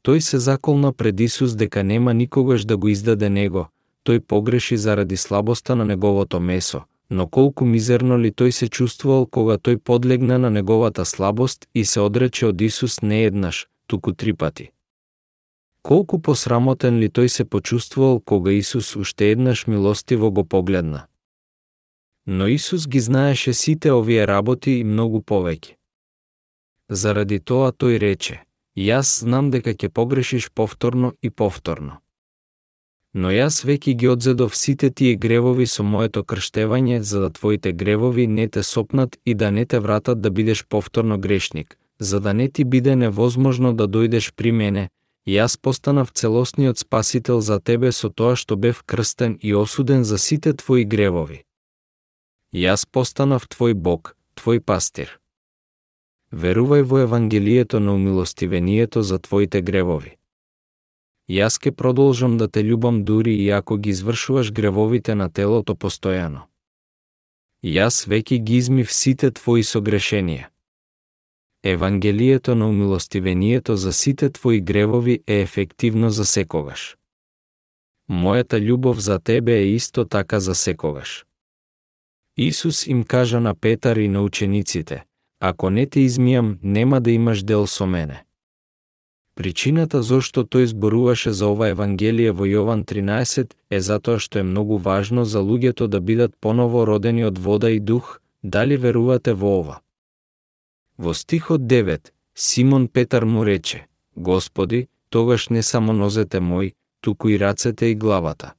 Тој 0.05 0.19
се 0.19 0.39
заколна 0.39 0.93
пред 0.93 1.21
Исус 1.21 1.55
дека 1.55 1.85
нема 1.85 2.15
никогаш 2.15 2.65
да 2.65 2.77
го 2.77 2.89
издаде 2.89 3.29
него, 3.29 3.69
тој 4.05 4.21
погреши 4.21 4.77
заради 4.77 5.17
слабоста 5.17 5.77
на 5.77 5.85
неговото 5.85 6.41
месо, 6.41 6.83
но 7.11 7.29
колку 7.29 7.65
мизерно 7.65 8.19
ли 8.19 8.33
тој 8.33 8.51
се 8.51 8.69
чувствувал 8.69 9.27
кога 9.27 9.59
тој 9.59 9.77
подлегна 9.79 10.39
на 10.39 10.51
неговата 10.51 11.05
слабост 11.05 11.69
и 11.75 11.85
се 11.85 12.01
одрече 12.01 12.47
од 12.47 12.61
Исус 12.61 13.03
не 13.03 13.25
еднаш, 13.25 13.69
туку 13.87 14.13
три 14.13 14.33
пати. 14.33 14.71
Колку 15.83 16.19
посрамотен 16.19 16.99
ли 16.99 17.09
тој 17.09 17.27
се 17.27 17.45
почувствувал 17.45 18.21
кога 18.21 18.53
Исус 18.53 18.97
уште 18.97 19.31
еднаш 19.31 19.67
милостиво 19.67 20.33
го 20.33 20.45
погледна. 20.45 21.07
Но 22.27 22.47
Исус 22.47 22.87
ги 22.89 23.01
знаеше 23.01 23.53
сите 23.53 23.93
овие 23.93 24.27
работи 24.27 24.79
и 24.79 24.85
многу 24.85 25.21
повеќе. 25.21 25.75
Заради 26.89 27.41
тоа 27.41 27.73
тој 27.73 27.99
рече, 27.99 28.43
јас 28.77 29.25
знам 29.25 29.51
дека 29.51 29.75
ќе 29.75 29.89
погрешиш 29.89 30.51
повторно 30.51 31.13
и 31.23 31.31
повторно. 31.31 31.99
Но 33.15 33.29
јас 33.29 33.65
веќе 33.69 33.93
ги 33.93 34.09
одзедов 34.09 34.57
сите 34.57 34.91
тие 34.91 35.17
гревови 35.17 35.67
со 35.67 35.83
моето 35.83 36.23
крштевање 36.25 37.01
за 37.01 37.21
да 37.21 37.31
твоите 37.31 37.73
гревови 37.73 38.27
не 38.27 38.49
те 38.49 38.63
сопнат 38.63 39.19
и 39.25 39.35
да 39.35 39.51
не 39.51 39.67
те 39.67 39.81
вратат 39.81 40.21
да 40.21 40.31
бидеш 40.31 40.65
повторно 40.65 41.19
грешник, 41.19 41.79
за 41.99 42.21
да 42.21 42.33
не 42.35 42.49
ти 42.49 42.65
биде 42.65 42.97
невозможно 42.97 43.75
да 43.75 43.89
дојдеш 43.89 44.33
при 44.37 44.53
мене, 44.53 44.89
јас 45.27 45.59
постанав 45.61 46.11
целосниот 46.15 46.79
спасител 46.79 47.41
за 47.41 47.61
тебе 47.61 47.93
со 47.93 48.09
тоа 48.09 48.37
што 48.37 48.57
бев 48.57 48.83
крстен 48.83 49.39
и 49.43 49.55
осуден 49.55 50.05
за 50.05 50.19
сите 50.19 50.53
твои 50.53 50.85
гревови. 50.85 51.45
Јас 52.53 52.85
постанав 52.85 53.47
твој 53.49 53.73
Бог, 53.73 54.13
твој 54.37 54.61
пастир. 54.61 55.09
Верувај 56.33 56.83
во 56.85 56.99
Евангелието 57.01 57.81
на 57.81 57.95
умилостивението 57.95 59.03
за 59.03 59.19
твоите 59.19 59.63
гревови. 59.63 60.19
Јас 61.33 61.57
ке 61.57 61.73
продолжам 61.73 62.37
да 62.37 62.49
те 62.49 62.61
љубам 62.61 63.05
дури 63.05 63.33
и 63.35 63.49
ако 63.51 63.77
ги 63.77 63.91
извршуваш 63.91 64.53
гревовите 64.53 65.15
на 65.15 65.31
телото 65.33 65.73
постојано. 65.73 66.45
Јас 67.65 68.05
веќе 68.05 68.37
ги 68.45 68.61
измив 68.61 68.93
сите 68.93 69.31
твои 69.31 69.65
согрешенија. 69.65 70.53
Евангелието 71.65 72.55
на 72.55 72.69
умилостивението 72.69 73.77
за 73.77 73.93
сите 73.93 74.31
твои 74.31 74.61
гревови 74.61 75.23
е 75.27 75.41
ефективно 75.41 76.11
за 76.11 76.27
секогаш. 76.27 76.97
Мојата 78.11 78.61
љубов 78.61 79.01
за 79.01 79.19
тебе 79.19 79.57
е 79.57 79.73
исто 79.73 80.05
така 80.05 80.41
за 80.41 80.55
секогаш. 80.55 81.25
Исус 82.37 82.87
им 82.87 83.05
кажа 83.05 83.41
на 83.41 83.55
Петар 83.55 83.97
и 83.97 84.09
на 84.09 84.23
учениците, 84.23 85.05
ако 85.41 85.71
не 85.71 85.87
те 85.87 86.01
измијам, 86.01 86.59
нема 86.63 87.01
да 87.01 87.11
имаш 87.11 87.43
дел 87.43 87.67
со 87.67 87.87
мене. 87.87 88.25
Причината 89.35 90.03
зошто 90.03 90.45
тој 90.45 90.65
зборуваше 90.65 91.33
за 91.33 91.49
ова 91.49 91.69
Евангелие 91.69 92.33
во 92.33 92.45
Јован 92.45 92.85
13 92.85 93.53
е 93.71 93.81
затоа 93.81 94.19
што 94.19 94.39
е 94.39 94.49
многу 94.49 94.77
важно 94.77 95.25
за 95.25 95.41
луѓето 95.41 95.89
да 95.89 96.01
бидат 96.01 96.37
поново 96.41 96.85
родени 96.87 97.25
од 97.25 97.39
вода 97.39 97.71
и 97.71 97.81
дух, 97.81 98.21
дали 98.43 98.77
верувате 98.77 99.33
во 99.33 99.59
ова. 99.61 99.81
Во 100.99 101.15
стихот 101.15 101.61
9, 101.61 102.13
Симон 102.35 102.89
Петар 102.89 103.25
му 103.25 103.45
рече, 103.45 103.87
Господи, 104.17 104.89
тогаш 105.09 105.49
не 105.49 105.63
само 105.63 105.93
нозете 105.93 106.41
мој, 106.41 106.73
туку 107.01 107.29
и 107.29 107.39
рацете 107.39 107.87
и 107.87 107.95
главата. 107.95 108.55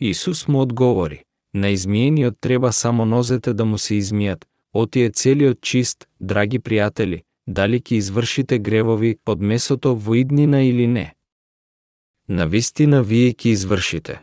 Исус 0.00 0.48
му 0.48 0.60
одговори, 0.60 1.23
на 1.54 1.70
измиениот 1.70 2.34
треба 2.40 2.72
само 2.72 3.04
нозете 3.04 3.54
да 3.54 3.64
му 3.64 3.78
се 3.78 3.94
измијат, 3.94 4.44
отие 4.72 5.10
целиот 5.10 5.60
чист, 5.60 6.08
драги 6.20 6.58
пријатели, 6.58 7.22
дали 7.46 7.80
ќе 7.80 7.96
извршите 7.96 8.58
гревови 8.58 9.16
од 9.26 9.40
месото 9.40 9.94
во 9.94 10.14
иднина 10.14 10.62
или 10.62 10.86
не. 10.86 11.14
На 12.28 12.46
вистина 12.46 13.02
вие 13.02 13.32
ќе 13.32 13.52
извршите. 13.52 14.20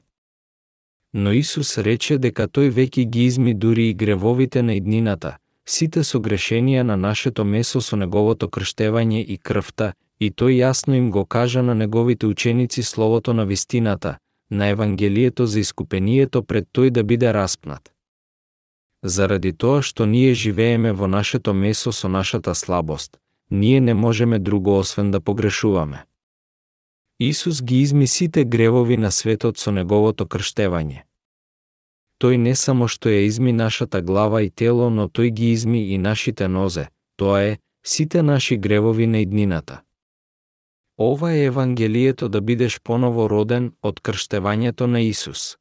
Но 1.14 1.32
Исус 1.32 1.78
рече 1.78 2.18
дека 2.18 2.48
тој 2.48 2.72
веќе 2.72 3.06
ги 3.06 3.26
изми 3.26 3.54
дури 3.54 3.90
и 3.90 3.94
гревовите 3.94 4.62
на 4.62 4.76
иднината, 4.76 5.38
сите 5.66 6.04
согрешенија 6.04 6.84
на 6.84 6.96
нашето 6.98 7.44
месо 7.44 7.82
со 7.82 7.96
неговото 7.96 8.50
крштевање 8.50 9.24
и 9.24 9.38
крвта, 9.38 9.94
и 10.20 10.32
тој 10.32 10.64
јасно 10.64 10.98
им 10.98 11.12
го 11.12 11.26
кажа 11.26 11.62
на 11.62 11.76
неговите 11.76 12.28
ученици 12.28 12.84
словото 12.84 13.34
на 13.34 13.46
вистината, 13.46 14.18
на 14.52 14.68
Евангелието 14.68 15.46
за 15.46 15.60
искупението 15.60 16.44
пред 16.44 16.68
тој 16.74 16.90
да 16.90 17.04
биде 17.04 17.34
распнат. 17.34 17.92
Заради 19.04 19.54
тоа 19.54 19.82
што 19.82 20.06
ние 20.06 20.34
живееме 20.34 20.92
во 20.92 21.08
нашето 21.08 21.54
месо 21.54 21.92
со 21.92 22.10
нашата 22.10 22.56
слабост, 22.56 23.18
ние 23.52 23.80
не 23.80 23.94
можеме 23.94 24.40
друго 24.40 24.78
освен 24.78 25.12
да 25.12 25.22
погрешуваме. 25.22 26.06
Исус 27.20 27.64
ги 27.64 27.82
изми 27.82 28.08
сите 28.08 28.46
гревови 28.46 28.98
на 28.98 29.12
светот 29.12 29.58
со 29.58 29.72
неговото 29.72 30.26
крштевање. 30.26 31.06
Тој 32.22 32.38
не 32.38 32.56
само 32.56 32.88
што 32.88 33.10
ја 33.10 33.26
изми 33.26 33.54
нашата 33.54 34.02
глава 34.02 34.42
и 34.42 34.50
тело, 34.50 34.90
но 34.90 35.08
тој 35.08 35.30
ги 35.30 35.52
изми 35.52 35.94
и 35.94 35.98
нашите 35.98 36.48
нозе, 36.48 36.90
тоа 37.18 37.42
е, 37.42 37.58
сите 37.84 38.22
наши 38.22 38.58
гревови 38.58 39.08
на 39.08 39.20
иднината. 39.22 39.82
Ова 41.02 41.34
е 41.34 41.46
Евангелието 41.46 42.30
да 42.30 42.42
бидеш 42.42 42.80
поново 42.84 43.30
роден 43.30 43.72
од 43.82 44.02
крштевањето 44.06 44.86
на 44.86 45.02
Исус. 45.02 45.58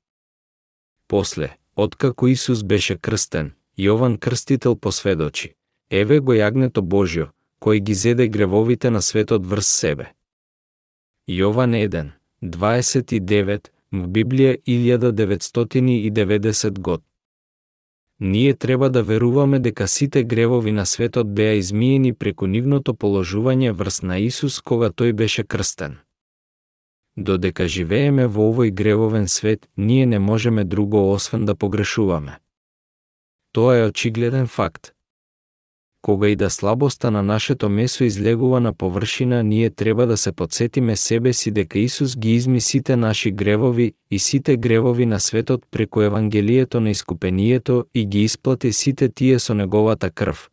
После, 1.08 1.48
откако 1.76 2.28
Исус 2.28 2.62
беше 2.62 2.98
крстен, 2.98 3.52
Јован 3.78 4.18
Крстител 4.18 4.76
посведочи, 4.76 5.54
Еве 5.90 6.20
го 6.20 6.32
јагнето 6.32 6.80
Божјо, 6.84 7.26
кој 7.60 7.80
ги 7.80 7.94
зеде 7.94 8.28
гревовите 8.28 8.90
на 8.90 9.00
светот 9.00 9.46
врз 9.46 9.66
себе. 9.66 10.12
Јован 11.28 11.74
1, 11.88 12.10
29, 12.42 13.70
в 13.92 14.08
Библија 14.08 14.56
1990 14.66 16.78
год. 16.78 17.02
Ние 18.20 18.54
треба 18.54 18.90
да 18.90 19.02
веруваме 19.02 19.58
дека 19.58 19.88
сите 19.88 20.24
гревови 20.24 20.72
на 20.72 20.86
светот 20.86 21.34
беа 21.34 21.54
измиени 21.56 22.12
преку 22.12 22.46
нивното 22.46 22.92
положување 22.94 23.72
врз 23.72 24.02
на 24.02 24.18
Исус 24.18 24.60
кога 24.60 24.90
тој 24.92 25.12
беше 25.12 25.44
крстен. 25.44 25.96
Додека 27.16 27.68
живееме 27.68 28.26
во 28.26 28.52
овој 28.52 28.70
гревовен 28.70 29.28
свет, 29.28 29.68
ние 29.76 30.06
не 30.06 30.18
можеме 30.18 30.64
друго 30.64 31.12
освен 31.12 31.44
да 31.44 31.54
погрешуваме. 31.54 32.38
Тоа 33.52 33.76
е 33.78 33.86
очигледен 33.88 34.46
факт. 34.46 34.92
Кога 36.02 36.28
и 36.28 36.36
да 36.36 36.50
слабоста 36.50 37.10
на 37.10 37.22
нашето 37.22 37.68
месо 37.68 38.04
излегува 38.04 38.60
на 38.60 38.72
површина, 38.72 39.42
ние 39.42 39.70
треба 39.70 40.06
да 40.06 40.16
се 40.16 40.32
подсетиме 40.32 40.96
себе 40.96 41.32
си 41.32 41.50
дека 41.50 41.78
Исус 41.78 42.16
ги 42.16 42.34
изми 42.34 42.60
сите 42.60 42.96
наши 42.96 43.30
гревови 43.30 43.94
и 44.10 44.18
сите 44.18 44.56
гревови 44.56 45.06
на 45.06 45.20
светот 45.20 45.66
преку 45.70 46.00
Евангелието 46.00 46.80
на 46.80 46.90
искупението 46.90 47.84
и 47.94 48.06
ги 48.06 48.22
исплати 48.22 48.72
сите 48.72 49.08
тие 49.08 49.38
со 49.38 49.54
неговата 49.54 50.10
крв. 50.10 50.50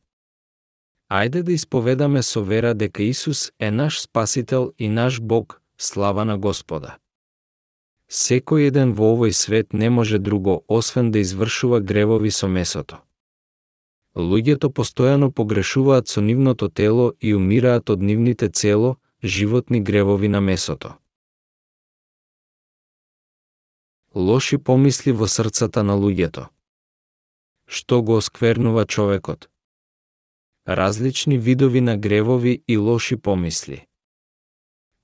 Ајде 1.10 1.44
да 1.44 1.52
исповедаме 1.52 2.24
со 2.24 2.44
вера 2.44 2.74
дека 2.74 3.04
Исус 3.04 3.52
е 3.60 3.72
наш 3.72 4.02
Спасител 4.02 4.72
и 4.80 4.90
наш 4.90 5.22
Бог, 5.22 5.62
слава 5.78 6.26
на 6.26 6.38
Господа. 6.38 6.98
Секој 8.12 8.68
еден 8.68 8.92
во 8.92 9.16
овој 9.16 9.32
свет 9.32 9.74
не 9.74 9.90
може 9.90 10.20
друго 10.20 10.64
освен 10.68 11.12
да 11.12 11.20
извршува 11.20 11.80
гревови 11.80 12.32
со 12.32 12.48
месото. 12.48 13.07
Луѓето 14.18 14.74
постојано 14.74 15.32
погрешуваат 15.32 16.08
со 16.08 16.22
нивното 16.22 16.70
тело 16.70 17.14
и 17.22 17.36
умираат 17.36 17.90
од 17.90 18.02
нивните 18.02 18.50
цело, 18.50 18.98
животни 19.24 19.82
гревови 19.82 20.28
на 20.28 20.42
месото. 20.42 20.98
лоши 24.18 24.58
помисли 24.58 25.12
во 25.12 25.28
срцата 25.28 25.84
на 25.84 25.94
луѓето. 25.94 26.48
Што 27.68 28.02
го 28.02 28.18
осквернува 28.18 28.86
човекот? 28.86 29.50
Различни 30.68 31.38
видови 31.38 31.82
на 31.82 31.98
гревови 31.98 32.64
и 32.68 32.78
лоши 32.78 33.18
помисли. 33.18 33.86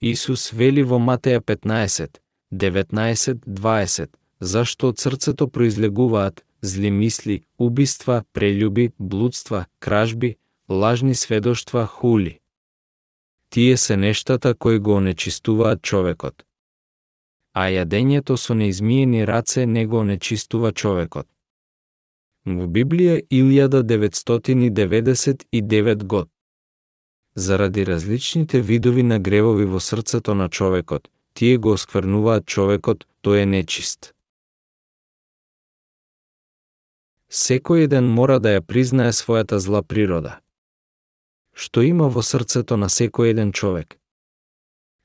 Исус 0.02 0.52
вели 0.52 0.84
во 0.84 0.98
Матеја 1.00 1.40
15, 1.40 2.18
19, 2.52 3.46
20, 3.46 4.10
зашто 4.40 4.88
од 4.88 5.00
срцето 5.00 5.48
произлегуваат 5.48 6.44
зли 6.64 6.92
мисли, 6.92 7.44
убиства, 7.60 8.24
прелюби, 8.34 8.90
блудства, 9.00 9.66
кражби, 9.80 10.36
лажни 10.70 11.16
сведоштва, 11.16 11.86
хули. 11.86 12.40
Тие 13.50 13.78
се 13.78 13.98
нештата 13.98 14.56
кои 14.56 14.80
го 14.80 14.94
онечистуваат 14.94 15.82
човекот. 15.82 16.44
А 17.54 17.70
јадењето 17.70 18.38
со 18.38 18.54
неизмиени 18.58 19.28
раце 19.30 19.66
не 19.66 19.86
го 19.86 19.98
онечистува 20.02 20.72
човекот. 20.72 21.28
Во 22.46 22.68
Библија 22.68 23.22
1999 23.30 26.04
год. 26.04 26.30
Заради 27.36 27.86
различните 27.86 28.62
видови 28.62 29.04
на 29.04 29.20
гревови 29.20 29.66
во 29.66 29.80
срцето 29.80 30.36
на 30.36 30.50
човекот, 30.50 31.10
тие 31.34 31.58
го 31.58 31.72
осквернуваат 31.72 32.46
човекот, 32.46 33.06
тој 33.24 33.44
е 33.44 33.46
нечист. 33.46 34.13
Секој 37.34 37.90
еден 37.90 38.06
мора 38.14 38.38
да 38.40 38.50
ја 38.54 38.62
признае 38.62 39.12
својата 39.18 39.58
зла 39.58 39.82
природа. 39.82 40.46
Што 41.58 41.82
има 41.82 42.06
во 42.08 42.22
срцето 42.22 42.78
на 42.78 42.90
секој 42.94 43.34
еден 43.34 43.52
човек? 43.52 43.98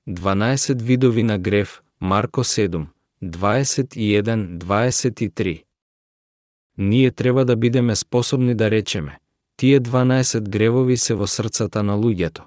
12 0.07 0.83
видови 0.83 1.23
на 1.23 1.39
грев, 1.39 1.83
Марко 2.01 2.45
7, 2.45 2.87
21-23. 3.23 5.65
Ние 6.77 7.11
треба 7.11 7.45
да 7.45 7.57
бидеме 7.57 7.97
способни 7.97 8.55
да 8.55 8.71
речеме, 8.71 9.19
тие 9.57 9.81
12 9.81 10.49
гревови 10.49 10.97
се 10.97 11.15
во 11.15 11.27
срцата 11.27 11.83
на 11.83 11.97
луѓето. 11.97 12.43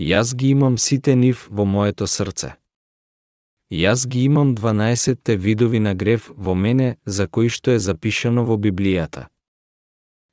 Јас 0.00 0.34
ги 0.34 0.48
имам 0.48 0.78
сите 0.78 1.16
нив 1.16 1.48
во 1.50 1.64
моето 1.64 2.06
срце. 2.06 2.52
Јас 3.70 4.06
ги 4.08 4.24
имам 4.24 4.54
12 4.54 5.36
видови 5.36 5.80
на 5.80 5.94
грев 5.94 6.30
во 6.36 6.54
мене 6.54 6.96
за 7.04 7.26
кои 7.26 7.48
што 7.48 7.70
е 7.70 7.78
запишано 7.78 8.44
во 8.44 8.56
Библијата. 8.56 9.26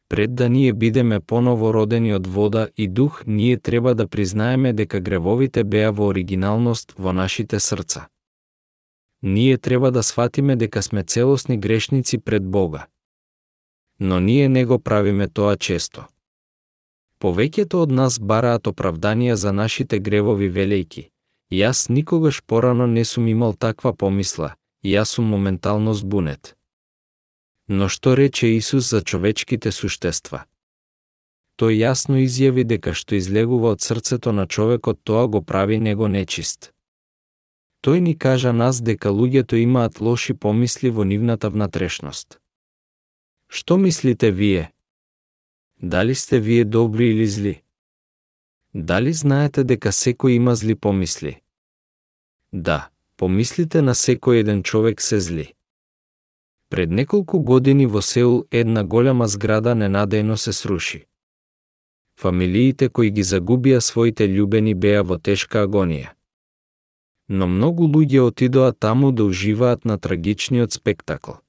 Пред 0.10 0.36
да 0.36 0.50
ние 0.50 0.74
бидеме 0.74 1.20
поново 1.20 1.74
родени 1.74 2.14
од 2.14 2.28
вода 2.28 2.68
и 2.78 2.88
дух, 2.88 3.24
ние 3.26 3.58
треба 3.58 3.96
да 3.96 4.08
признаеме 4.08 4.74
дека 4.74 5.00
гревовите 5.00 5.64
беа 5.64 5.92
во 5.92 6.08
оригиналност 6.12 6.94
во 6.98 7.14
нашите 7.14 7.60
срца. 7.60 8.08
Ние 9.22 9.58
треба 9.58 9.92
да 9.92 10.04
сватиме 10.04 10.56
дека 10.56 10.82
сме 10.82 11.04
целосни 11.04 11.58
грешници 11.58 12.18
пред 12.18 12.44
Бога. 12.44 12.88
Но 14.00 14.20
ние 14.20 14.50
не 14.50 14.66
го 14.66 14.80
правиме 14.80 15.28
тоа 15.28 15.56
често. 15.58 16.08
Повеќето 17.22 17.86
од 17.86 17.92
нас 17.92 18.20
бараат 18.20 18.68
оправданија 18.68 19.34
за 19.34 19.54
нашите 19.54 20.00
гревови 20.00 20.50
велејки. 20.52 21.11
Јас 21.52 21.90
никогаш 21.90 22.42
порано 22.48 22.88
не 22.88 23.04
сум 23.06 23.28
имал 23.28 23.54
таква 23.54 23.92
помисла, 23.94 24.56
јас 24.84 25.16
сум 25.16 25.26
моментално 25.26 25.94
збунет. 25.94 26.56
Но 27.68 27.90
што 27.90 28.16
рече 28.16 28.56
Исус 28.56 28.88
за 28.90 29.02
човечките 29.02 29.72
суштества? 29.72 30.46
Тој 31.60 31.76
јасно 31.84 32.22
изјави 32.24 32.64
дека 32.64 32.94
што 32.96 33.16
излегува 33.20 33.76
од 33.76 33.82
срцето 33.84 34.32
на 34.32 34.48
човекот 34.48 35.04
тоа 35.04 35.28
го 35.28 35.42
прави 35.42 35.80
него 35.80 36.08
нечист. 36.08 36.72
Тој 37.84 38.00
ни 38.00 38.16
кажа 38.18 38.54
нас 38.54 38.80
дека 38.80 39.12
луѓето 39.12 39.60
имаат 39.60 40.00
лоши 40.00 40.34
помисли 40.34 40.90
во 40.90 41.04
нивната 41.04 41.50
внатрешност. 41.50 42.40
Што 43.48 43.78
мислите 43.78 44.32
вие? 44.32 44.72
Дали 45.82 46.16
сте 46.16 46.40
вие 46.40 46.64
добри 46.64 47.12
или 47.12 47.28
зли? 47.28 47.62
Дали 48.74 49.12
знаете 49.12 49.64
дека 49.64 49.92
секој 49.92 50.40
има 50.40 50.56
зли 50.56 50.76
помисли? 50.76 51.41
Да, 52.52 52.90
помислите 53.18 53.82
на 53.82 53.96
секој 53.96 54.44
еден 54.44 54.64
човек 54.64 55.02
се 55.02 55.20
зли. 55.20 55.54
Пред 56.70 56.92
неколку 56.92 57.40
години 57.40 57.86
во 57.86 58.02
Сеул 58.02 58.44
една 58.52 58.84
голема 58.84 59.28
зграда 59.28 59.76
ненадејно 59.76 60.36
се 60.36 60.54
сруши. 60.54 61.06
Фамилиите 62.20 62.90
кои 62.90 63.12
ги 63.12 63.24
загубија 63.24 63.80
своите 63.80 64.28
љубени 64.28 64.74
беа 64.76 65.04
во 65.04 65.18
тешка 65.18 65.66
агонија. 65.68 66.14
Но 67.28 67.48
многу 67.48 67.88
луѓе 67.88 68.22
отидоа 68.28 68.72
таму 68.74 69.12
да 69.12 69.24
уживаат 69.24 69.86
на 69.86 69.98
трагичниот 69.98 70.74
спектакл. 70.74 71.40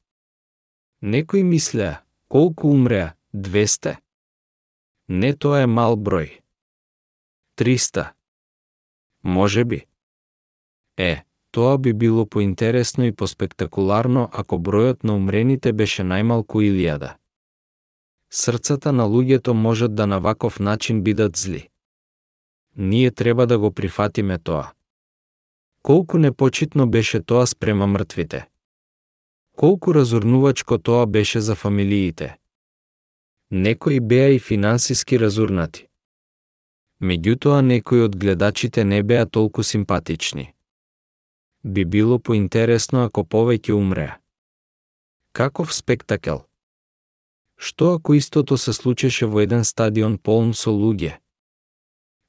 Некои 1.02 1.42
мислеа, 1.42 2.00
колку 2.28 2.70
умреа, 2.70 3.14
200? 3.34 3.96
Не 5.08 5.32
тоа 5.34 5.62
е 5.62 5.66
мал 5.66 5.96
број. 5.96 6.40
300. 7.58 8.12
Може 9.22 9.64
би. 9.64 9.86
Е, 10.96 11.24
Тоа 11.52 11.78
би 11.78 11.92
било 11.92 12.26
поинтересно 12.26 13.04
и 13.04 13.12
поспектакуларно 13.12 14.28
ако 14.32 14.56
бројот 14.56 15.04
на 15.04 15.16
умрените 15.20 15.72
беше 15.72 16.02
најмалку 16.02 16.62
илјада. 16.64 17.10
Срцата 18.30 18.92
на 18.92 19.04
луѓето 19.04 19.52
можат 19.52 19.94
да 19.94 20.06
на 20.06 20.18
ваков 20.20 20.60
начин 20.60 21.02
бидат 21.02 21.36
зли. 21.36 21.68
Ние 22.76 23.10
треба 23.10 23.46
да 23.46 23.58
го 23.58 23.70
прифатиме 23.70 24.38
тоа. 24.38 24.72
Колку 25.82 26.18
непочитно 26.18 26.90
беше 26.90 27.20
тоа 27.20 27.46
спрема 27.46 27.86
мртвите. 27.86 28.48
Колку 29.56 29.94
разурнувачко 29.94 30.78
тоа 30.78 31.06
беше 31.06 31.40
за 31.40 31.54
фамилиите. 31.54 32.36
Некои 33.50 34.00
беа 34.00 34.28
и 34.28 34.38
финансиски 34.38 35.20
разурнати. 35.20 35.86
Меѓутоа 37.02 37.60
некои 37.60 38.00
од 38.00 38.16
гледачите 38.16 38.84
не 38.84 39.02
беа 39.02 39.26
толку 39.26 39.62
симпатични 39.62 40.54
би 41.64 41.84
било 41.84 42.18
поинтересно 42.18 43.04
ако 43.04 43.24
повеќе 43.24 43.72
умреа. 43.72 44.18
Каков 45.32 45.74
спектакел? 45.74 46.44
Што 47.56 47.94
ако 47.94 48.14
истото 48.14 48.58
се 48.58 48.72
случеше 48.72 49.26
во 49.26 49.40
еден 49.40 49.64
стадион 49.64 50.18
полн 50.18 50.52
со 50.54 50.70
луѓе? 50.70 51.18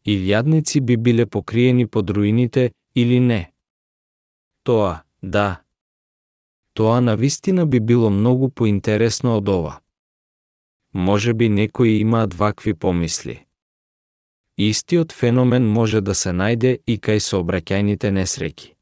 Илјадници 0.05 0.81
би 0.81 0.97
биле 0.97 1.25
покриени 1.25 1.87
под 1.87 2.09
руините 2.09 2.71
или 2.95 3.19
не? 3.19 3.51
Тоа, 4.63 5.03
да. 5.21 5.61
Тоа 6.73 7.01
на 7.01 7.15
вистина 7.15 7.65
би 7.65 7.79
било 7.79 8.09
многу 8.09 8.49
поинтересно 8.49 9.37
од 9.37 9.49
ова. 9.49 9.79
Може 10.93 11.33
би 11.33 11.49
некои 11.49 11.97
имаат 11.99 12.33
вакви 12.33 12.73
помисли. 12.73 13.45
Истиот 14.57 15.11
феномен 15.11 15.65
може 15.65 16.01
да 16.01 16.15
се 16.15 16.29
најде 16.29 16.77
и 16.87 16.99
кај 17.01 17.17
сообраќајните 17.17 18.13
несреќи. 18.13 18.73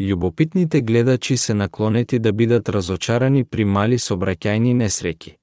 Љубопитните 0.00 0.80
гледачи 0.80 1.36
се 1.36 1.54
наклонети 1.54 2.18
да 2.18 2.32
бидат 2.32 2.68
разочарани 2.68 3.44
при 3.44 3.64
мали 3.64 3.98
собраќајни 3.98 4.74
несреќи. 4.76 5.36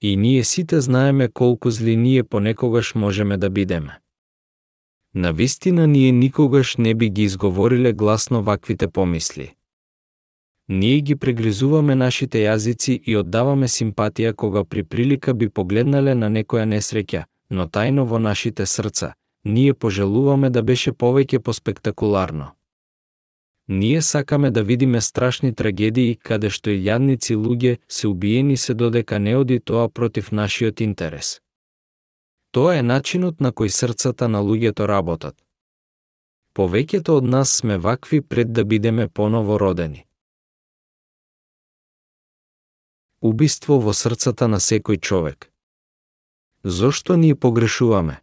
И 0.00 0.16
ние 0.16 0.44
сите 0.44 0.80
знаеме 0.80 1.28
колку 1.28 1.70
зли 1.70 1.96
ние 1.96 2.24
понекогаш 2.24 2.94
можеме 2.94 3.36
да 3.36 3.50
бидеме. 3.50 3.98
На 5.14 5.32
вистина 5.32 5.86
ние 5.86 6.12
никогаш 6.12 6.76
не 6.76 6.94
би 6.94 7.10
ги 7.10 7.22
изговориле 7.22 7.92
гласно 7.92 8.42
ваквите 8.42 8.88
помисли. 8.88 9.54
Ние 10.68 11.00
ги 11.00 11.16
прегризуваме 11.16 11.94
нашите 11.94 12.46
јазици 12.46 13.00
и 13.04 13.16
оддаваме 13.16 13.68
симпатија 13.68 14.34
кога 14.34 14.64
при 14.64 14.82
прилика 14.84 15.34
би 15.34 15.48
погледнале 15.48 16.14
на 16.14 16.30
некоја 16.30 16.64
несреќа, 16.64 17.24
но 17.50 17.66
тајно 17.66 18.06
во 18.06 18.18
нашите 18.18 18.66
срца, 18.66 19.14
ние 19.44 19.74
пожелуваме 19.74 20.50
да 20.50 20.62
беше 20.62 20.92
повеќе 20.92 21.38
поспектакуларно. 21.38 22.52
Ние 23.72 24.02
сакаме 24.02 24.50
да 24.50 24.62
видиме 24.62 25.00
страшни 25.00 25.54
трагедии 25.54 26.16
каде 26.16 26.50
што 26.52 26.68
и 26.70 26.80
јадници 26.84 27.32
луѓе 27.40 27.78
се 27.88 28.08
убиени 28.08 28.56
се 28.56 28.74
додека 28.74 29.18
не 29.18 29.32
оди 29.36 29.60
тоа 29.60 29.88
против 29.88 30.28
нашиот 30.32 30.80
интерес. 30.84 31.40
Тоа 32.52 32.74
е 32.76 32.82
начинот 32.82 33.40
на 33.40 33.48
кој 33.48 33.72
срцата 33.72 34.28
на 34.28 34.42
луѓето 34.44 34.84
работат. 34.84 35.36
Повеќето 36.52 37.16
од 37.16 37.24
нас 37.24 37.54
сме 37.62 37.78
вакви 37.78 38.20
пред 38.20 38.52
да 38.52 38.64
бидеме 38.64 39.08
поново 39.08 39.56
родени. 39.56 40.04
Убиство 43.22 43.80
во 43.80 43.96
срцата 43.96 44.48
на 44.52 44.60
секој 44.60 45.00
човек. 45.00 45.48
Зошто 46.62 47.16
ние 47.16 47.34
погрешуваме? 47.34 48.20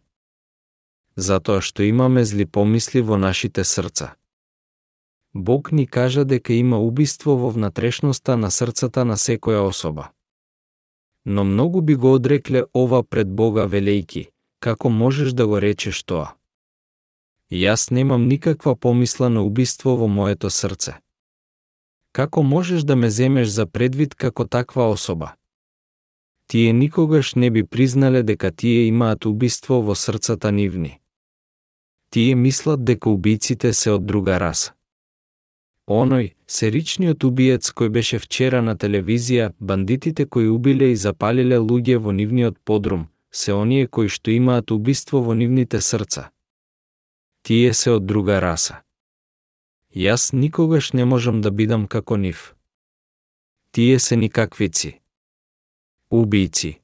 Затоа 1.16 1.58
што 1.58 1.82
имаме 1.82 2.24
зли 2.24 2.46
помисли 2.46 3.02
во 3.02 3.18
нашите 3.18 3.64
срца. 3.64 4.14
Бог 5.34 5.72
ни 5.72 5.86
кажа 5.86 6.24
дека 6.24 6.52
има 6.52 6.78
убиство 6.78 7.36
во 7.36 7.50
внатрешноста 7.50 8.36
на 8.36 8.50
срцата 8.50 9.04
на 9.04 9.16
секоја 9.16 9.62
особа. 9.62 10.10
Но 11.24 11.44
многу 11.44 11.80
би 11.80 11.94
го 11.94 12.14
одрекле 12.14 12.64
ова 12.74 13.02
пред 13.02 13.28
Бога 13.28 13.66
велејки, 13.68 14.28
како 14.58 14.90
можеш 14.90 15.32
да 15.32 15.46
го 15.46 15.60
речеш 15.60 16.02
тоа? 16.02 16.34
Јас 17.50 17.90
немам 17.90 18.26
никаква 18.28 18.76
помисла 18.76 19.28
на 19.28 19.42
убиство 19.42 19.96
во 19.96 20.08
моето 20.08 20.50
срце. 20.50 20.98
Како 22.12 22.42
можеш 22.42 22.82
да 22.82 22.96
ме 22.96 23.10
земеш 23.10 23.48
за 23.48 23.66
предвид 23.66 24.14
како 24.14 24.44
таква 24.44 24.90
особа? 24.90 25.34
Тие 26.46 26.72
никогаш 26.72 27.34
не 27.34 27.50
би 27.50 27.62
признале 27.64 28.22
дека 28.22 28.50
тие 28.50 28.86
имаат 28.86 29.26
убиство 29.26 29.82
во 29.82 29.94
срцата 29.94 30.50
нивни. 30.52 30.98
Тие 32.10 32.34
мислат 32.34 32.84
дека 32.84 33.10
убиците 33.10 33.72
се 33.72 33.90
од 33.90 34.06
друга 34.06 34.40
раса. 34.40 34.74
Оној, 35.90 36.28
серичниот 36.46 37.24
убиец 37.26 37.72
кој 37.74 37.88
беше 37.90 38.18
вчера 38.22 38.60
на 38.62 38.76
телевизија, 38.78 39.48
бандитите 39.58 40.26
кои 40.26 40.46
убиле 40.46 40.92
и 40.92 40.96
запалиле 40.96 41.58
луѓе 41.58 41.96
во 41.98 42.14
нивниот 42.14 42.60
подрум, 42.64 43.08
се 43.30 43.56
оние 43.58 43.88
кои 43.88 44.06
што 44.06 44.30
имаат 44.30 44.70
убиство 44.70 45.18
во 45.18 45.34
нивните 45.34 45.80
срца. 45.80 46.30
Тие 47.42 47.74
се 47.74 47.96
од 47.98 48.06
друга 48.06 48.38
раса. 48.38 48.84
Јас 49.90 50.30
никогаш 50.30 50.92
не 50.92 51.04
можам 51.04 51.42
да 51.42 51.50
бидам 51.50 51.88
како 51.88 52.16
нив. 52.16 52.54
Тие 53.74 53.98
се 53.98 54.16
никаквици. 54.16 55.00
Убийци. 56.10 56.78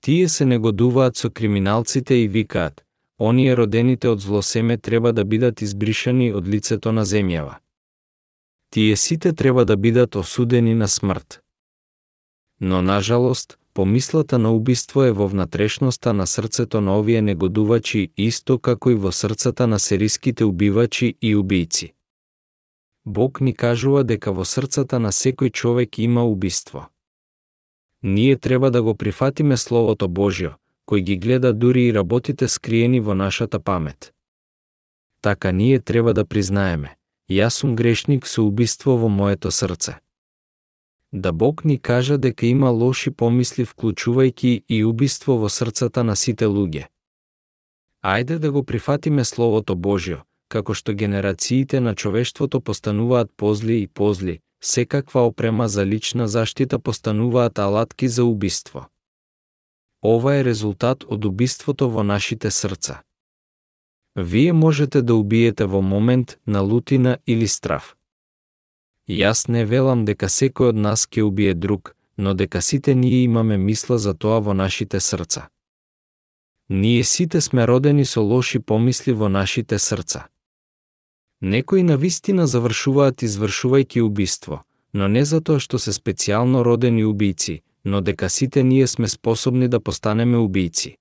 Тие 0.00 0.28
се 0.28 0.44
негодуваат 0.48 1.16
со 1.16 1.28
криминалците 1.28 2.14
и 2.24 2.28
викаат, 2.28 2.84
оние 3.18 3.56
родените 3.56 4.08
од 4.08 4.20
злосеме 4.20 4.78
треба 4.78 5.12
да 5.12 5.24
бидат 5.24 5.60
избришани 5.60 6.32
од 6.32 6.48
лицето 6.48 6.92
на 6.92 7.04
земјава. 7.04 7.60
Тие 8.70 8.96
сите 8.96 9.32
треба 9.32 9.64
да 9.64 9.76
бидат 9.76 10.14
осудени 10.14 10.74
на 10.74 10.88
смрт. 10.88 11.40
Но, 12.60 12.82
нажалост, 12.82 13.58
помислата 13.74 14.38
на 14.38 14.52
убиство 14.52 15.02
е 15.02 15.12
во 15.12 15.28
внатрешноста 15.28 16.12
на 16.12 16.26
срцето 16.26 16.80
на 16.80 16.98
овие 16.98 17.22
негодувачи 17.22 18.12
исто 18.16 18.58
како 18.58 18.90
и 18.90 18.94
во 18.94 19.12
срцата 19.12 19.66
на 19.66 19.78
сериските 19.78 20.44
убивачи 20.44 21.16
и 21.22 21.36
убийци. 21.36 21.92
Бог 23.06 23.40
ни 23.40 23.54
кажува 23.54 24.04
дека 24.04 24.32
во 24.32 24.44
срцата 24.44 24.98
на 24.98 25.12
секој 25.12 25.50
човек 25.50 25.98
има 25.98 26.24
убиство. 26.24 26.88
Ние 28.02 28.36
треба 28.36 28.70
да 28.70 28.82
го 28.82 28.94
прифатиме 28.94 29.56
Словото 29.56 30.08
Божјо, 30.08 30.54
кој 30.86 31.00
ги 31.00 31.16
гледа 31.16 31.52
дури 31.52 31.88
и 31.88 31.94
работите 31.94 32.48
скриени 32.48 33.00
во 33.00 33.14
нашата 33.14 33.60
памет. 33.60 34.12
Така 35.22 35.52
ние 35.52 35.80
треба 35.80 36.14
да 36.14 36.24
признаеме, 36.24 36.96
јас 37.30 37.62
сум 37.62 37.76
грешник 37.76 38.26
со 38.26 38.42
убиство 38.42 38.96
во 38.96 39.08
моето 39.08 39.50
срце 39.50 40.00
да 41.12 41.32
Бог 41.32 41.64
ни 41.64 41.78
кажа 41.78 42.18
дека 42.18 42.46
има 42.46 42.70
лоши 42.70 43.10
помисли 43.10 43.64
вклучувајќи 43.64 44.62
и 44.68 44.84
убиство 44.84 45.36
во 45.38 45.48
срцата 45.48 46.04
на 46.04 46.16
сите 46.16 46.46
луѓе. 46.46 46.86
Ајде 48.02 48.38
да 48.38 48.50
го 48.50 48.62
прифатиме 48.62 49.24
Словото 49.24 49.74
Божјо, 49.74 50.22
како 50.48 50.74
што 50.74 50.94
генерациите 50.94 51.80
на 51.80 51.94
човештвото 51.94 52.60
постануваат 52.60 53.30
позли 53.36 53.82
и 53.82 53.86
позли, 53.86 54.40
секаква 54.62 55.26
опрема 55.26 55.68
за 55.68 55.86
лична 55.86 56.28
заштита 56.28 56.78
постануваат 56.78 57.58
алатки 57.58 58.08
за 58.08 58.24
убиство. 58.24 58.86
Ова 60.02 60.36
е 60.36 60.44
резултат 60.44 61.04
од 61.04 61.24
убиството 61.24 61.90
во 61.90 62.02
нашите 62.02 62.50
срца. 62.50 63.02
Вие 64.16 64.52
можете 64.52 65.02
да 65.02 65.14
убиете 65.14 65.66
во 65.66 65.82
момент 65.82 66.38
на 66.46 66.60
лутина 66.60 67.18
или 67.26 67.46
страв. 67.46 67.96
Јас 69.08 69.48
не 69.48 69.64
велам 69.64 70.04
дека 70.04 70.26
секој 70.26 70.70
од 70.70 70.76
нас 70.76 71.06
ќе 71.06 71.22
убие 71.22 71.54
друг, 71.54 71.96
но 72.16 72.34
дека 72.34 72.60
сите 72.62 72.94
ние 72.94 73.24
имаме 73.24 73.56
мисла 73.56 73.98
за 73.98 74.14
тоа 74.14 74.40
во 74.40 74.54
нашите 74.54 75.00
срца. 75.00 75.48
Ние 76.68 77.04
сите 77.04 77.40
сме 77.40 77.66
родени 77.66 78.04
со 78.04 78.20
лоши 78.20 78.58
помисли 78.58 79.12
во 79.12 79.28
нашите 79.28 79.78
срца. 79.78 80.28
Некои 81.40 81.82
на 81.82 81.96
вистина 81.96 82.46
завршуваат 82.46 83.22
извршувајќи 83.22 84.00
убиство, 84.00 84.62
но 84.92 85.08
не 85.08 85.24
затоа 85.24 85.58
што 85.58 85.78
се 85.78 85.92
специјално 85.92 86.62
родени 86.62 87.04
убийци, 87.04 87.62
но 87.84 88.00
дека 88.00 88.28
сите 88.28 88.62
ние 88.62 88.86
сме 88.86 89.08
способни 89.08 89.68
да 89.68 89.80
постанеме 89.80 90.36
убийци. 90.36 90.96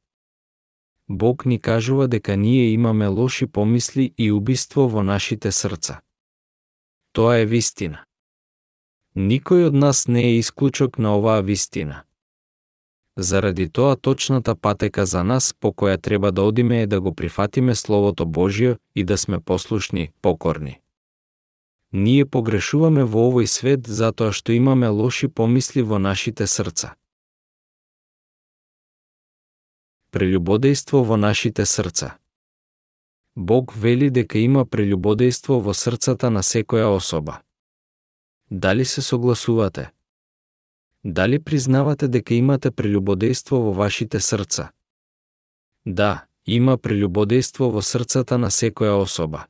Бог 1.10 1.46
ни 1.46 1.60
кажува 1.60 2.08
дека 2.08 2.38
ние 2.38 2.72
имаме 2.72 3.08
лоши 3.08 3.48
помисли 3.48 4.14
и 4.18 4.32
убиство 4.32 4.88
во 4.88 5.04
нашите 5.04 5.52
срца. 5.52 6.02
Тоа 7.12 7.40
е 7.42 7.46
вистина. 7.46 8.06
Никој 9.18 9.66
од 9.68 9.74
нас 9.74 10.08
не 10.08 10.22
е 10.22 10.38
исклучок 10.38 11.00
на 11.02 11.18
оваа 11.18 11.42
вистина. 11.42 12.04
Заради 13.18 13.70
тоа 13.70 13.96
точната 13.96 14.56
патека 14.56 15.06
за 15.06 15.24
нас 15.24 15.54
по 15.60 15.74
која 15.74 15.98
треба 16.02 16.32
да 16.32 16.44
одиме 16.44 16.82
е 16.82 16.88
да 16.88 17.02
го 17.02 17.16
прифатиме 17.16 17.76
Словото 17.76 18.26
Божјо 18.26 18.78
и 18.96 19.04
да 19.04 19.18
сме 19.18 19.40
послушни, 19.40 20.12
покорни. 20.22 20.80
Ние 21.92 22.26
погрешуваме 22.26 23.04
во 23.04 23.26
овој 23.34 23.46
свет 23.50 23.88
затоа 23.88 24.32
што 24.32 24.54
имаме 24.54 24.88
лоши 24.88 25.28
помисли 25.28 25.82
во 25.82 25.98
нашите 25.98 26.48
срца. 26.48 26.94
Прелюбодејство 30.12 31.04
во 31.06 31.18
нашите 31.18 31.66
срца. 31.70 32.18
Бог 33.36 33.76
вели 33.76 34.08
дека 34.10 34.40
има 34.42 34.64
прелюбодејство 34.66 35.60
во 35.62 35.74
срцата 35.78 36.32
на 36.34 36.42
секоја 36.42 36.88
особа. 36.90 37.36
Дали 38.50 38.86
се 38.86 39.02
согласувате? 39.02 39.92
Дали 41.04 41.40
признавате 41.40 42.08
дека 42.08 42.34
имате 42.34 42.72
прелюбодејство 42.72 43.62
во 43.62 43.74
вашите 43.74 44.20
срца? 44.20 44.72
Да, 45.86 46.26
има 46.46 46.78
прелюбодејство 46.78 47.70
во 47.70 47.86
срцата 47.86 48.42
на 48.42 48.50
секоја 48.50 48.98
особа. 48.98 49.46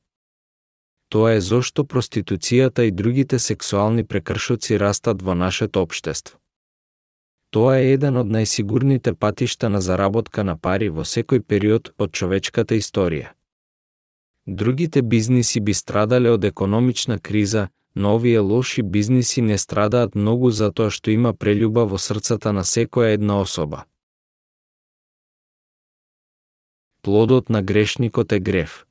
Тоа 1.08 1.38
е 1.38 1.42
зошто 1.42 1.88
проституцијата 1.88 2.84
и 2.84 2.92
другите 2.92 3.40
сексуални 3.40 4.04
прекршоци 4.04 4.76
растат 4.80 5.22
во 5.22 5.36
нашето 5.36 5.88
општество. 5.88 6.36
Тоа 7.50 7.80
е 7.82 7.94
еден 7.94 8.18
од 8.22 8.30
најсигурните 8.30 9.16
патишта 9.16 9.70
на 9.70 9.82
заработка 9.82 10.44
на 10.44 10.54
пари 10.58 10.90
во 10.94 11.02
секој 11.02 11.42
период 11.42 11.90
од 11.98 12.12
човечката 12.14 12.76
историја. 12.78 13.34
Другите 14.46 15.02
бизниси 15.02 15.60
би 15.60 15.74
страдале 15.74 16.30
од 16.30 16.46
економична 16.46 17.18
криза, 17.20 17.70
но 17.96 18.16
овие 18.16 18.40
лоши 18.40 18.82
бизниси 18.82 19.42
не 19.42 19.58
страдаат 19.58 20.16
многу 20.16 20.52
затоа 20.52 20.90
што 20.90 21.12
има 21.12 21.34
прелюба 21.34 21.86
во 21.86 21.98
срцата 21.98 22.54
на 22.54 22.64
секоја 22.64 23.18
една 23.18 23.40
особа. 23.42 23.86
Плодот 27.02 27.50
на 27.50 27.64
грешникот 27.64 28.32
е 28.32 28.40
грев. 28.40 28.86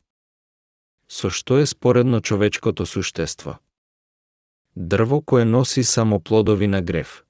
Со 1.09 1.31
што 1.31 1.59
е 1.59 1.67
споредно 1.67 2.21
човечкото 2.21 2.87
суштество? 2.87 3.59
Дрво 4.77 5.21
кое 5.21 5.45
носи 5.45 5.85
само 5.85 6.21
плодови 6.21 6.67
на 6.67 6.83
грев. 6.83 7.25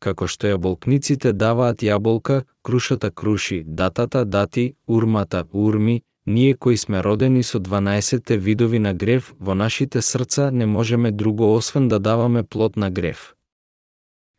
Како 0.00 0.26
што 0.26 0.48
јаболкниците 0.48 1.32
даваат 1.32 1.82
јаболка, 1.82 2.42
крушата 2.62 3.10
круши, 3.10 3.62
датата 3.66 4.24
дати, 4.24 4.74
урмата 4.86 5.44
урми, 5.52 6.02
Ние 6.26 6.54
кои 6.54 6.76
сме 6.76 7.02
родени 7.02 7.42
со 7.42 7.58
12 7.58 8.36
видови 8.36 8.78
на 8.78 8.94
грев, 8.94 9.34
во 9.40 9.54
нашите 9.54 10.02
срца 10.02 10.50
не 10.50 10.66
можеме 10.66 11.10
друго 11.10 11.54
освен 11.54 11.88
да 11.88 11.98
даваме 11.98 12.42
плод 12.42 12.76
на 12.76 12.90
грев. 12.90 13.34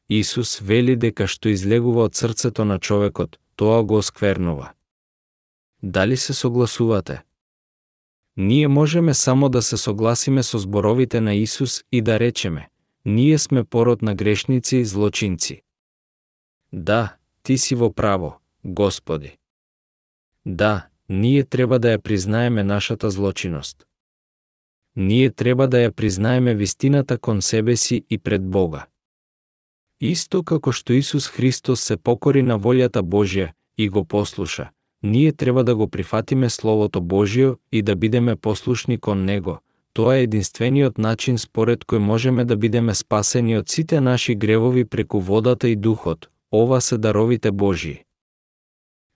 Исус 0.09 0.59
вели 0.59 0.95
дека 0.95 1.27
што 1.27 1.51
излегува 1.51 2.07
од 2.07 2.15
срцето 2.15 2.65
на 2.65 2.79
човекот, 2.79 3.39
тоа 3.55 3.83
го 3.83 3.99
осквернува. 3.99 4.71
Дали 5.83 6.17
се 6.17 6.33
согласувате? 6.33 7.23
Ние 8.37 8.67
можеме 8.67 9.13
само 9.13 9.49
да 9.49 9.61
се 9.61 9.77
согласиме 9.77 10.43
со 10.43 10.57
зборовите 10.57 11.21
на 11.21 11.33
Исус 11.33 11.83
и 11.91 12.01
да 12.01 12.19
речеме, 12.19 12.69
ние 13.05 13.37
сме 13.37 13.63
пород 13.63 14.01
на 14.01 14.15
грешници 14.15 14.77
и 14.77 14.85
злочинци. 14.85 15.61
Да, 16.73 17.15
ти 17.43 17.57
си 17.57 17.75
во 17.75 17.93
право, 17.93 18.39
Господи. 18.65 19.37
Да, 20.45 20.87
ние 21.09 21.43
треба 21.43 21.79
да 21.79 21.97
ја 21.97 22.01
признаеме 22.01 22.63
нашата 22.63 23.09
злочиност. 23.09 23.87
Ние 24.95 25.29
треба 25.29 25.67
да 25.67 25.77
ја 25.77 25.91
признаеме 25.91 26.55
вистината 26.55 27.17
кон 27.17 27.41
себе 27.41 27.75
си 27.75 28.05
и 28.09 28.17
пред 28.17 28.43
Бога. 28.43 28.85
Исто 30.01 30.43
како 30.43 30.71
што 30.71 30.93
Исус 30.93 31.27
Христос 31.27 31.81
се 31.81 31.97
покори 31.97 32.41
на 32.41 32.59
волјата 32.59 33.01
Божја 33.01 33.51
и 33.77 33.89
го 33.89 34.05
послуша, 34.05 34.69
ние 35.03 35.33
треба 35.33 35.63
да 35.63 35.75
го 35.75 35.87
прифатиме 35.87 36.49
Словото 36.49 37.01
Божјо 37.01 37.57
и 37.71 37.81
да 37.81 37.95
бидеме 37.95 38.35
послушни 38.35 38.97
кон 38.97 39.25
Него. 39.25 39.59
Тоа 39.93 40.15
е 40.17 40.23
единствениот 40.23 40.97
начин 40.97 41.37
според 41.37 41.83
кој 41.85 41.99
можеме 41.99 42.45
да 42.45 42.55
бидеме 42.55 42.95
спасени 42.95 43.57
од 43.57 43.69
сите 43.69 43.99
наши 44.01 44.35
гревови 44.35 44.85
преку 44.85 45.19
водата 45.19 45.69
и 45.69 45.75
духот. 45.75 46.29
Ова 46.51 46.81
се 46.81 46.97
даровите 46.97 47.51
Божии. 47.51 48.03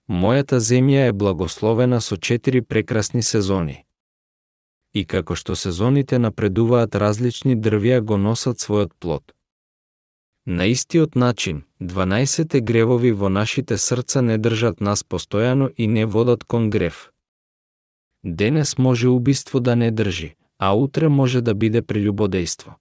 Мојата 0.08 0.60
земја 0.60 1.08
е 1.08 1.12
благословена 1.12 2.00
со 2.00 2.16
четири 2.16 2.62
прекрасни 2.62 3.22
сезони. 3.22 3.84
И 4.94 5.04
како 5.04 5.34
што 5.34 5.56
сезоните 5.56 6.18
напредуваат 6.18 6.94
различни 6.94 7.56
дрвја 7.56 8.00
го 8.00 8.16
носат 8.16 8.60
својот 8.62 8.92
плод. 9.00 9.34
На 10.46 10.66
истиот 10.66 11.16
начин, 11.16 11.64
12 11.80 12.60
гревови 12.60 13.10
во 13.12 13.28
нашите 13.28 13.78
срца 13.78 14.22
не 14.22 14.38
држат 14.38 14.80
нас 14.80 15.02
постојано 15.02 15.72
и 15.76 15.86
не 15.86 16.04
водат 16.06 16.44
кон 16.44 16.70
грев. 16.70 17.10
Денес 18.22 18.78
може 18.78 19.08
убиство 19.08 19.60
да 19.60 19.76
не 19.76 19.90
држи, 19.90 20.35
а 20.58 20.74
утре 20.74 21.08
може 21.08 21.40
да 21.40 21.54
биде 21.54 21.82
прелюбодејство. 21.82 22.74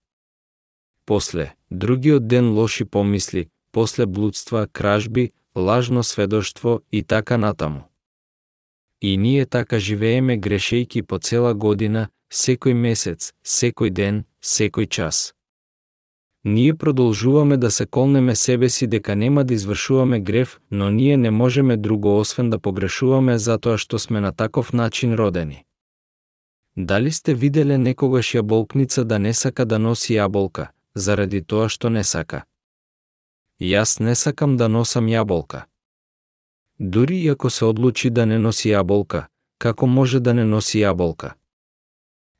После, 1.05 1.53
другиот 1.71 2.27
ден 2.27 2.53
лоши 2.53 2.85
помисли, 2.85 3.47
после 3.71 4.05
блудства, 4.05 4.67
кражби, 4.73 5.31
лажно 5.55 6.03
сведоштво 6.03 6.81
и 6.91 7.03
така 7.03 7.37
натаму. 7.37 7.83
И 9.01 9.17
ние 9.17 9.45
така 9.45 9.79
живееме 9.79 10.39
грешејки 10.39 11.01
по 11.01 11.19
цела 11.19 11.53
година, 11.53 12.07
секој 12.31 12.73
месец, 12.73 13.33
секој 13.45 13.89
ден, 13.89 14.23
секој 14.43 14.87
час. 14.87 15.33
Ние 16.45 16.73
продолжуваме 16.73 17.57
да 17.57 17.71
се 17.71 17.85
колнеме 17.85 18.35
себе 18.35 18.69
си 18.69 18.87
дека 18.87 19.15
нема 19.15 19.43
да 19.43 19.53
извршуваме 19.53 20.19
грев, 20.19 20.59
но 20.71 20.89
ние 20.89 21.17
не 21.17 21.31
можеме 21.31 21.77
друго 21.77 22.19
освен 22.19 22.49
да 22.49 22.59
погрешуваме 22.59 23.37
затоа 23.37 23.77
што 23.77 23.99
сме 23.99 24.21
на 24.21 24.31
таков 24.31 24.73
начин 24.73 25.13
родени. 25.13 25.65
Дали 26.75 27.11
сте 27.11 27.33
виделе 27.33 27.77
некогаш 27.77 28.33
јаболкница 28.35 29.03
да 29.03 29.19
не 29.19 29.33
сака 29.33 29.65
да 29.65 29.77
носи 29.77 30.13
јаболка, 30.13 30.67
заради 30.95 31.41
тоа 31.41 31.69
што 31.69 31.89
не 31.89 32.03
сака? 32.03 32.43
Јас 33.59 34.03
не 34.03 34.15
сакам 34.15 34.57
да 34.57 34.67
носам 34.67 35.07
јаболка. 35.07 35.65
Дури 36.79 37.17
и 37.23 37.29
ако 37.29 37.49
се 37.49 37.65
одлучи 37.65 38.09
да 38.09 38.25
не 38.25 38.37
носи 38.37 38.69
јаболка, 38.69 39.27
како 39.57 39.87
може 39.87 40.19
да 40.19 40.33
не 40.33 40.43
носи 40.43 40.79
јаболка? 40.79 41.33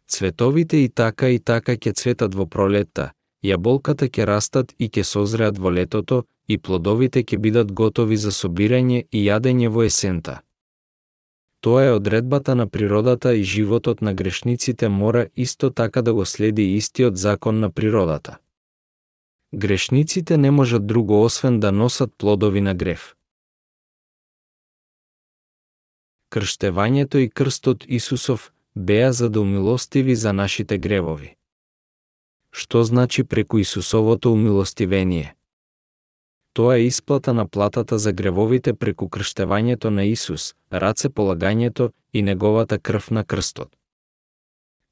Цветовите 0.08 0.84
и 0.84 0.90
така 0.90 1.30
и 1.30 1.40
така 1.40 1.72
ќе 1.72 1.94
цветат 1.94 2.36
во 2.36 2.46
пролетта, 2.46 3.14
јаболката 3.42 4.06
ќе 4.06 4.26
растат 4.26 4.76
и 4.78 4.90
ќе 4.90 5.04
созреат 5.04 5.58
во 5.58 5.70
летото, 5.70 6.26
и 6.48 6.58
плодовите 6.58 7.24
ќе 7.24 7.38
бидат 7.40 7.72
готови 7.72 8.18
за 8.18 8.32
собирање 8.32 9.06
и 9.12 9.24
јадење 9.26 9.70
во 9.70 9.84
есента. 9.84 10.42
Тоа 11.66 11.86
е 11.86 11.92
одредбата 11.92 12.56
на 12.56 12.68
природата 12.70 13.36
и 13.36 13.44
животот 13.44 14.02
на 14.02 14.14
грешниците 14.14 14.90
мора 14.90 15.28
исто 15.36 15.72
така 15.72 16.02
да 16.02 16.14
го 16.14 16.26
следи 16.26 16.62
истиот 16.62 17.18
закон 17.18 17.60
на 17.60 17.72
природата. 17.72 18.38
Грешниците 19.56 20.38
не 20.38 20.52
можат 20.52 20.88
друго 20.88 21.24
освен 21.24 21.60
да 21.60 21.72
носат 21.72 22.14
плодови 22.18 22.62
на 22.62 22.76
грев. 22.76 23.16
Крштевањето 26.30 27.18
и 27.18 27.30
крстот 27.30 27.86
Исусов 27.88 28.54
беа 28.76 29.14
за 29.14 29.30
да 29.30 29.42
умилостиви 29.42 30.16
за 30.16 30.34
нашите 30.34 30.78
гревови. 30.78 31.36
Што 32.52 32.84
значи 32.84 33.24
преку 33.24 33.58
Исусовото 33.58 34.34
умилостивение? 34.34 35.36
Тоа 36.56 36.78
е 36.78 36.86
исплата 36.86 37.34
на 37.34 37.48
платата 37.48 37.98
за 38.00 38.14
гревовите 38.14 38.74
преку 38.74 39.10
крштевањето 39.12 39.90
на 39.90 40.04
Исус, 40.08 40.54
раце 40.72 41.10
полагањето 41.10 41.90
и 42.14 42.22
неговата 42.22 42.80
крв 42.80 43.12
на 43.12 43.24
крстот. 43.26 43.76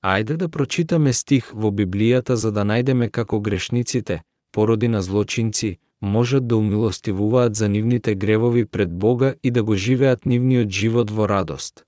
Ајде 0.03 0.36
да 0.36 0.49
прочитаме 0.49 1.14
стих 1.14 1.53
во 1.55 1.72
Библијата 1.72 2.34
за 2.34 2.51
да 2.51 2.66
најдеме 2.68 3.07
како 3.09 3.39
грешниците, 3.39 4.22
породи 4.51 4.88
на 4.88 5.01
злочинци, 5.01 5.78
можат 6.01 6.47
да 6.47 6.57
умилостивуваат 6.57 7.55
за 7.55 7.70
нивните 7.70 8.16
гревови 8.16 8.66
пред 8.66 8.91
Бога 8.91 9.34
и 9.43 9.51
да 9.51 9.64
го 9.64 9.76
живеат 9.76 10.26
нивниот 10.26 10.70
живот 10.70 11.11
во 11.11 11.30
радост. 11.30 11.86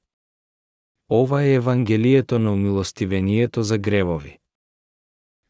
Ова 1.12 1.44
е 1.44 1.54
Евангелието 1.54 2.40
на 2.40 2.54
умилостивението 2.54 3.64
за 3.64 3.78
гревови. 3.78 4.38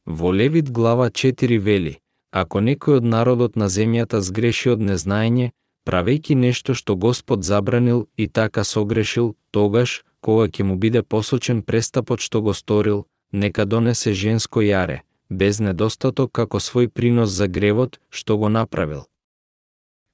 Во 0.05 0.33
Левит 0.33 0.71
глава 0.71 1.09
4 1.09 1.59
вели, 1.59 1.99
ако 2.35 2.59
некој 2.59 2.99
од 2.99 3.05
народот 3.07 3.55
на 3.55 3.69
земјата 3.71 4.19
сгреши 4.19 4.73
од 4.73 4.81
незнаење, 4.83 5.53
правејќи 5.87 6.35
нешто 6.35 6.73
што 6.75 6.95
Господ 6.99 7.47
забранил 7.47 8.07
и 8.17 8.27
така 8.27 8.63
согрешил, 8.67 9.35
тогаш, 9.51 10.03
кога 10.19 10.49
ќе 10.51 10.67
му 10.67 10.75
биде 10.75 11.01
посочен 11.01 11.61
престапот 11.63 12.19
што 12.19 12.41
го 12.41 12.53
сторил, 12.53 13.05
нека 13.31 13.65
донесе 13.65 14.11
женско 14.11 14.59
јаре, 14.59 14.99
без 15.29 15.61
недостаток 15.63 16.33
како 16.35 16.59
свој 16.59 16.91
принос 16.91 17.31
за 17.31 17.47
гревот 17.47 17.99
што 18.09 18.37
го 18.37 18.49
направил. 18.49 19.07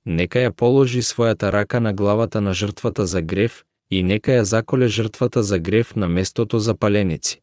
Нека 0.06 0.46
ја 0.46 0.54
положи 0.54 1.02
својата 1.02 1.50
рака 1.50 1.80
на 1.80 1.94
главата 1.94 2.42
на 2.42 2.54
жртвата 2.54 3.08
за 3.08 3.22
грев 3.22 3.66
и 3.90 4.04
нека 4.04 4.38
ја 4.38 4.46
заколе 4.54 4.88
жртвата 4.88 5.42
за 5.44 5.58
грев 5.60 5.96
на 5.96 6.08
местото 6.08 6.60
за 6.60 6.76
паленици. 6.76 7.42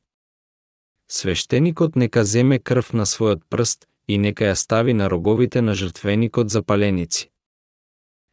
Свештеникот 1.08 1.96
нека 1.96 2.24
земе 2.24 2.58
крв 2.58 2.92
на 2.92 3.06
својот 3.06 3.42
прст 3.48 3.88
и 4.08 4.18
нека 4.18 4.44
ја 4.44 4.54
стави 4.54 4.92
на 4.94 5.10
роговите 5.10 5.62
на 5.62 5.74
жртвеникот 5.74 6.50
за 6.50 6.62
паленици. 6.62 7.30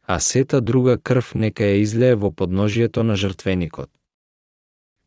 А 0.06 0.20
сета 0.20 0.60
друга 0.60 0.98
крв 0.98 1.34
нека 1.34 1.62
ја 1.62 1.82
излее 1.82 2.14
во 2.14 2.30
подножието 2.30 3.02
на 3.02 3.16
жртвеникот. 3.16 3.90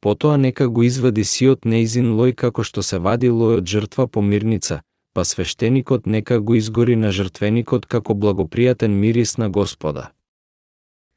Потоа 0.02 0.38
нека 0.38 0.70
го 0.70 0.84
извади 0.84 1.24
сиот 1.24 1.66
неизин 1.66 2.14
лој 2.16 2.36
како 2.36 2.64
што 2.64 2.84
се 2.84 3.00
вади 3.00 3.30
лој 3.30 3.58
од 3.60 3.68
жртва 3.68 4.08
по 4.08 4.22
мирница, 4.22 4.82
па 5.14 5.26
свештеникот 5.26 6.06
нека 6.06 6.40
го 6.40 6.56
изгори 6.56 6.96
на 6.96 7.12
жртвеникот 7.12 7.86
како 7.86 8.14
благопријатен 8.14 8.96
мирис 8.96 9.38
на 9.38 9.50
Господа. 9.50 10.12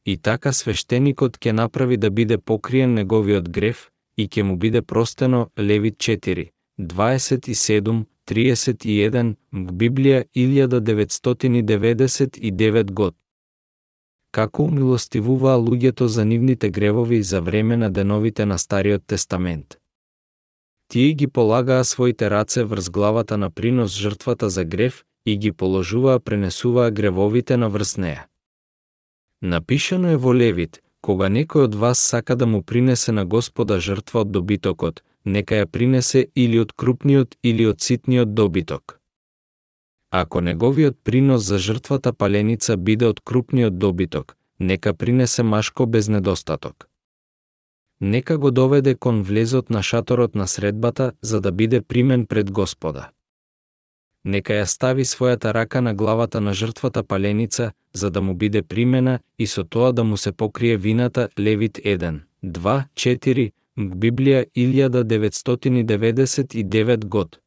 И 0.04 0.16
така 0.16 0.52
свештеникот 0.52 1.38
ќе 1.38 1.52
направи 1.52 1.96
да 1.96 2.10
биде 2.10 2.38
покриен 2.38 2.94
неговиот 2.94 3.48
грев, 3.48 3.90
и 4.16 4.28
ќе 4.28 4.42
му 4.42 4.56
биде 4.56 4.82
простено 4.82 5.50
Левит 5.58 5.96
4, 5.98 6.50
27, 6.80 8.04
31, 8.28 9.34
Библија 9.52 10.24
1999 10.34 12.92
год. 12.92 13.14
Како 14.30 14.62
умилостивуваа 14.64 15.58
луѓето 15.58 16.04
за 16.04 16.24
нивните 16.24 16.70
гревови 16.70 17.22
за 17.22 17.40
време 17.40 17.76
на 17.76 17.90
деновите 17.90 18.46
на 18.46 18.58
Стариот 18.58 19.06
Тестамент. 19.06 19.76
Тие 20.88 21.12
ги 21.12 21.26
полагаа 21.26 21.84
своите 21.84 22.30
раце 22.30 22.64
врз 22.64 22.90
главата 22.90 23.38
на 23.38 23.50
принос 23.50 23.96
жртвата 23.96 24.50
за 24.50 24.64
грев 24.64 25.04
и 25.26 25.38
ги 25.38 25.52
положуваа 25.52 26.20
пренесуваа 26.20 26.90
гревовите 26.90 27.56
на 27.56 27.68
врз 27.68 27.96
неа. 27.96 28.26
Напишано 29.42 30.08
е 30.08 30.16
во 30.16 30.34
Левит, 30.34 30.82
Кога 31.02 31.26
некој 31.26 31.66
од 31.66 31.74
вас 31.74 31.98
сака 31.98 32.36
да 32.38 32.46
му 32.46 32.62
принесе 32.62 33.12
на 33.12 33.24
Господа 33.26 33.80
жртва 33.82 34.20
од 34.20 34.30
добитокот, 34.30 35.02
нека 35.24 35.54
ја 35.54 35.66
принесе 35.66 36.26
или 36.34 36.58
од 36.58 36.72
крупниот 36.72 37.36
или 37.42 37.66
од 37.66 37.80
ситниот 37.80 38.34
добиток. 38.34 38.98
Ако 40.10 40.40
неговиот 40.40 40.98
принос 41.04 41.42
за 41.42 41.58
жртвата 41.58 42.12
паленица 42.12 42.76
биде 42.76 43.06
од 43.06 43.20
крупниот 43.20 43.78
добиток, 43.78 44.36
нека 44.58 44.94
принесе 44.94 45.42
машко 45.42 45.86
без 45.86 46.08
недостаток. 46.08 46.88
Нека 48.00 48.38
го 48.38 48.50
доведе 48.50 48.94
кон 48.94 49.22
влезот 49.22 49.70
на 49.70 49.82
шаторот 49.82 50.34
на 50.34 50.46
средбата 50.46 51.12
за 51.22 51.40
да 51.40 51.52
биде 51.52 51.80
примен 51.80 52.26
пред 52.26 52.50
Господа 52.50 53.10
нека 54.24 54.54
ја 54.54 54.66
стави 54.66 55.04
својата 55.04 55.52
рака 55.52 55.80
на 55.82 55.94
главата 55.94 56.40
на 56.40 56.54
жртвата 56.54 57.02
паленица, 57.02 57.72
за 57.92 58.10
да 58.10 58.22
му 58.22 58.34
биде 58.34 58.62
примена 58.62 59.18
и 59.38 59.46
со 59.46 59.64
тоа 59.64 59.92
да 59.92 60.04
му 60.04 60.16
се 60.16 60.32
покрие 60.32 60.76
вината 60.76 61.28
Левит 61.38 61.78
1, 61.78 62.20
2, 62.44 62.84
4, 62.94 63.52
Библија 63.78 64.44
1999 64.54 67.04
год. 67.04 67.40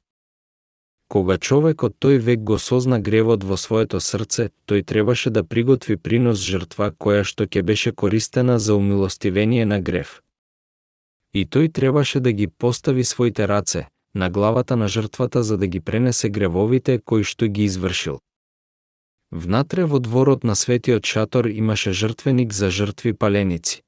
Кога 1.08 1.38
човекот 1.38 1.96
тој 2.02 2.18
век 2.18 2.40
го 2.40 2.58
созна 2.58 3.00
гревот 3.00 3.44
во 3.44 3.58
своето 3.62 4.00
срце, 4.02 4.50
тој 4.66 4.84
требаше 4.90 5.30
да 5.30 5.44
приготви 5.44 5.98
принос 5.98 6.42
жртва 6.42 6.92
која 6.98 7.24
што 7.24 7.46
ќе 7.46 7.62
беше 7.62 7.92
користена 7.92 8.60
за 8.60 8.74
умилостивение 8.74 9.66
на 9.66 9.80
грев. 9.80 10.22
И 11.34 11.46
тој 11.46 11.72
требаше 11.72 12.20
да 12.20 12.32
ги 12.32 12.48
постави 12.48 13.04
своите 13.04 13.48
раце, 13.48 13.88
на 14.16 14.30
главата 14.30 14.76
на 14.76 14.88
жртвата 14.88 15.44
за 15.44 15.58
да 15.58 15.68
ги 15.68 15.80
пренесе 15.80 16.30
гревовите 16.30 17.00
кои 17.06 17.24
што 17.24 17.48
ги 17.48 17.64
извршил. 17.70 18.20
Внатре 19.30 19.86
во 19.86 20.00
дворот 20.00 20.44
на 20.44 20.56
светиот 20.56 21.06
шатор 21.06 21.46
имаше 21.46 21.94
жртвеник 21.94 22.54
за 22.54 22.72
жртви 22.72 23.14
паленици. 23.14 23.85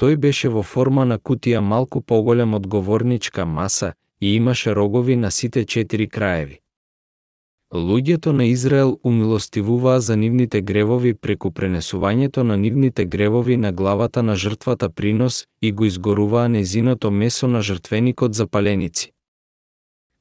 Тој 0.00 0.16
беше 0.16 0.48
во 0.48 0.62
форма 0.64 1.04
на 1.04 1.18
кутија 1.18 1.60
малку 1.60 2.00
поголем 2.00 2.54
од 2.56 2.66
говорничка 2.66 3.44
маса 3.44 3.92
и 4.20 4.34
имаше 4.36 4.74
рогови 4.74 5.16
на 5.16 5.30
сите 5.30 5.64
четири 5.64 6.08
краеви. 6.08 6.60
Луѓето 7.74 8.32
на 8.32 8.44
Израел 8.44 8.98
умилостивуваа 9.04 10.00
за 10.00 10.16
нивните 10.16 10.62
гревови 10.62 11.14
преку 11.14 11.50
пренесувањето 11.50 12.42
на 12.42 12.56
нивните 12.56 13.04
гревови 13.04 13.56
на 13.56 13.72
главата 13.72 14.22
на 14.22 14.36
жртвата 14.36 14.90
принос 14.90 15.46
и 15.62 15.72
го 15.72 15.84
изгоруваа 15.84 16.48
незиното 16.48 17.10
месо 17.10 17.48
на 17.48 17.62
жртвеникот 17.62 18.34
за 18.34 18.46
паленици. 18.46 19.12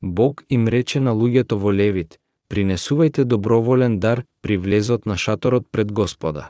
Бог 0.01 0.43
им 0.49 0.67
рече 0.67 0.99
на 0.99 1.11
луѓето 1.11 1.55
во 1.55 1.73
Левит, 1.73 2.19
принесувајте 2.49 3.23
доброволен 3.23 3.99
дар 3.99 4.23
при 4.41 4.57
влезот 4.57 5.05
на 5.05 5.17
шаторот 5.17 5.67
пред 5.71 5.91
Господа. 5.91 6.49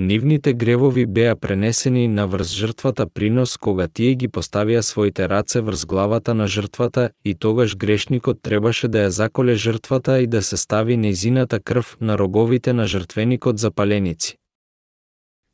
Нивните 0.00 0.52
гревови 0.52 1.06
беа 1.06 1.36
пренесени 1.36 2.08
на 2.08 2.26
врз 2.26 2.52
жртвата 2.56 3.06
принос 3.06 3.56
кога 3.56 3.84
тие 3.88 4.14
ги 4.14 4.28
поставија 4.32 4.80
своите 4.80 5.26
раце 5.28 5.60
врз 5.60 5.84
главата 5.84 6.34
на 6.34 6.46
жртвата 6.46 7.10
и 7.24 7.34
тогаш 7.34 7.76
грешникот 7.76 8.40
требаше 8.42 8.88
да 8.88 9.02
ја 9.04 9.08
заколе 9.08 9.54
жртвата 9.54 10.20
и 10.20 10.26
да 10.26 10.42
се 10.42 10.56
стави 10.56 10.96
неизината 10.96 11.60
крв 11.60 11.96
на 12.00 12.16
роговите 12.18 12.72
на 12.72 12.86
жртвеникот 12.86 13.58
за 13.58 13.70
паленици. 13.70 14.38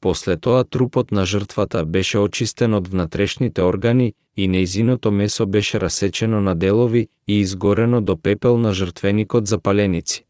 После 0.00 0.36
тоа 0.36 0.64
трупот 0.64 1.10
на 1.12 1.26
жртвата 1.26 1.84
беше 1.84 2.18
очистен 2.18 2.74
од 2.74 2.88
внатрешните 2.88 3.62
органи 3.62 4.12
и 4.36 4.48
неизиното 4.48 5.10
месо 5.10 5.46
беше 5.46 5.80
расечено 5.80 6.40
на 6.40 6.54
делови 6.54 7.08
и 7.28 7.40
изгорено 7.40 8.00
до 8.00 8.16
пепел 8.16 8.58
на 8.58 8.74
жртвеникот 8.74 9.46
за 9.46 9.58
паленици. 9.58 10.25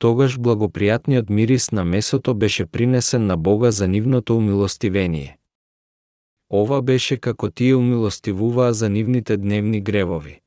Тогаш 0.00 0.38
благопријатниот 0.38 1.28
мирис 1.30 1.70
на 1.72 1.84
месото 1.84 2.34
беше 2.34 2.66
принесен 2.66 3.26
на 3.26 3.36
Бога 3.36 3.70
за 3.70 3.88
нивното 3.88 4.36
умилостивение. 4.36 5.36
Ова 6.50 6.80
беше 6.82 7.16
како 7.16 7.50
тие 7.50 7.76
умилостивуваа 7.76 8.72
за 8.72 8.88
нивните 8.88 9.36
дневни 9.36 9.80
гревови. 9.80 10.40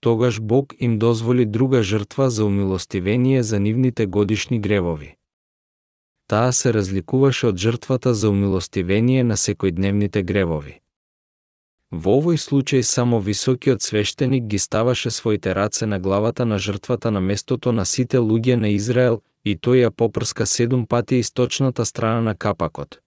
Тогаш 0.00 0.40
Бог 0.40 0.74
им 0.78 0.98
дозволи 0.98 1.46
друга 1.46 1.82
жртва 1.82 2.30
за 2.30 2.44
умилостивение 2.44 3.42
за 3.42 3.60
нивните 3.60 4.06
годишни 4.06 4.60
гревови 4.60 5.16
таа 6.30 6.52
се 6.54 6.70
разликуваше 6.74 7.48
од 7.50 7.56
жртвата 7.58 8.14
за 8.14 8.30
умилостивение 8.30 9.24
на 9.26 9.36
секојдневните 9.36 10.22
гревови. 10.22 10.79
Во 11.90 12.20
овој 12.20 12.38
случај 12.38 12.82
само 12.86 13.18
високиот 13.18 13.82
свештеник 13.82 14.44
ги 14.46 14.58
ставаше 14.58 15.10
своите 15.10 15.54
раце 15.54 15.86
на 15.86 15.98
главата 15.98 16.46
на 16.46 16.58
жртвата 16.58 17.10
на 17.10 17.20
местото 17.20 17.72
на 17.72 17.84
сите 17.84 18.18
луѓе 18.18 18.54
на 18.54 18.68
Израел 18.68 19.22
и 19.44 19.56
тој 19.56 19.86
ја 19.86 19.90
попрска 19.90 20.46
седум 20.46 20.86
пати 20.86 21.18
источната 21.18 21.84
страна 21.84 22.20
на 22.20 22.34
капакот. 22.34 23.00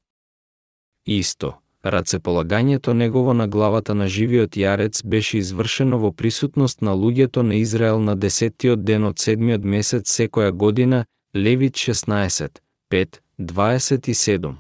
Исто, 1.08 1.54
рацеполагањето 1.86 2.94
негово 2.94 3.34
на 3.34 3.48
главата 3.48 3.96
на 3.96 4.08
живиот 4.08 4.56
јарец 4.56 5.06
беше 5.06 5.38
извршено 5.38 5.98
во 5.98 6.12
присутност 6.12 6.82
на 6.82 6.92
луѓето 6.92 7.42
на 7.42 7.56
Израел 7.56 8.00
на 8.00 8.16
десеттиот 8.16 8.84
ден 8.84 9.06
од 9.06 9.20
седмиот 9.20 9.64
месец 9.64 10.12
секоја 10.12 10.52
година, 10.52 11.06
Левит 11.36 11.74
16, 11.74 12.60
5, 12.92 13.20
27. 13.40 14.54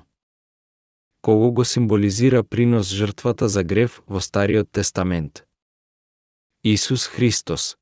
Кого 1.23 1.51
го 1.51 1.65
символизира 1.65 2.43
принос 2.43 2.89
жртвата 2.91 3.47
за 3.49 3.63
грев 3.63 4.01
во 4.07 4.19
Стариот 4.21 4.71
Тестамент? 4.71 5.43
Исус 6.63 7.07
Христос. 7.07 7.77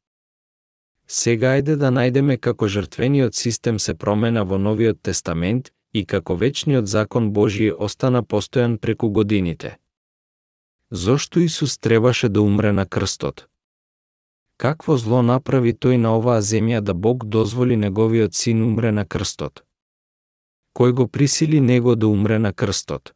Сега 1.07 1.55
ајде 1.57 1.73
да 1.75 1.89
најдеме 1.89 2.35
како 2.37 2.67
жртвениот 2.67 3.33
систем 3.35 3.79
се 3.79 3.95
промена 3.97 4.43
во 4.45 4.59
Новиот 4.61 5.01
Тестамент 5.01 5.71
и 5.93 6.05
како 6.05 6.35
вечниот 6.35 6.85
закон 6.85 7.31
Божји 7.33 7.71
остана 7.73 8.21
постојан 8.21 8.77
преку 8.77 9.09
годините. 9.09 9.77
Зошто 10.91 11.39
Исус 11.39 11.77
требаше 11.77 12.29
да 12.29 12.41
умре 12.41 12.71
на 12.71 12.85
крстот? 12.85 13.47
Какво 14.57 14.97
зло 14.97 15.23
направи 15.25 15.73
тој 15.73 15.97
на 15.97 16.13
оваа 16.17 16.41
земја 16.41 16.81
да 16.81 16.93
Бог 16.93 17.25
дозволи 17.25 17.75
неговиот 17.75 18.35
син 18.35 18.61
умре 18.61 18.91
на 18.91 19.05
крстот? 19.05 19.63
кој 20.77 20.93
го 20.93 21.07
присили 21.07 21.59
него 21.59 21.95
да 21.95 22.07
умре 22.07 22.39
на 22.39 22.53
крстот. 22.53 23.13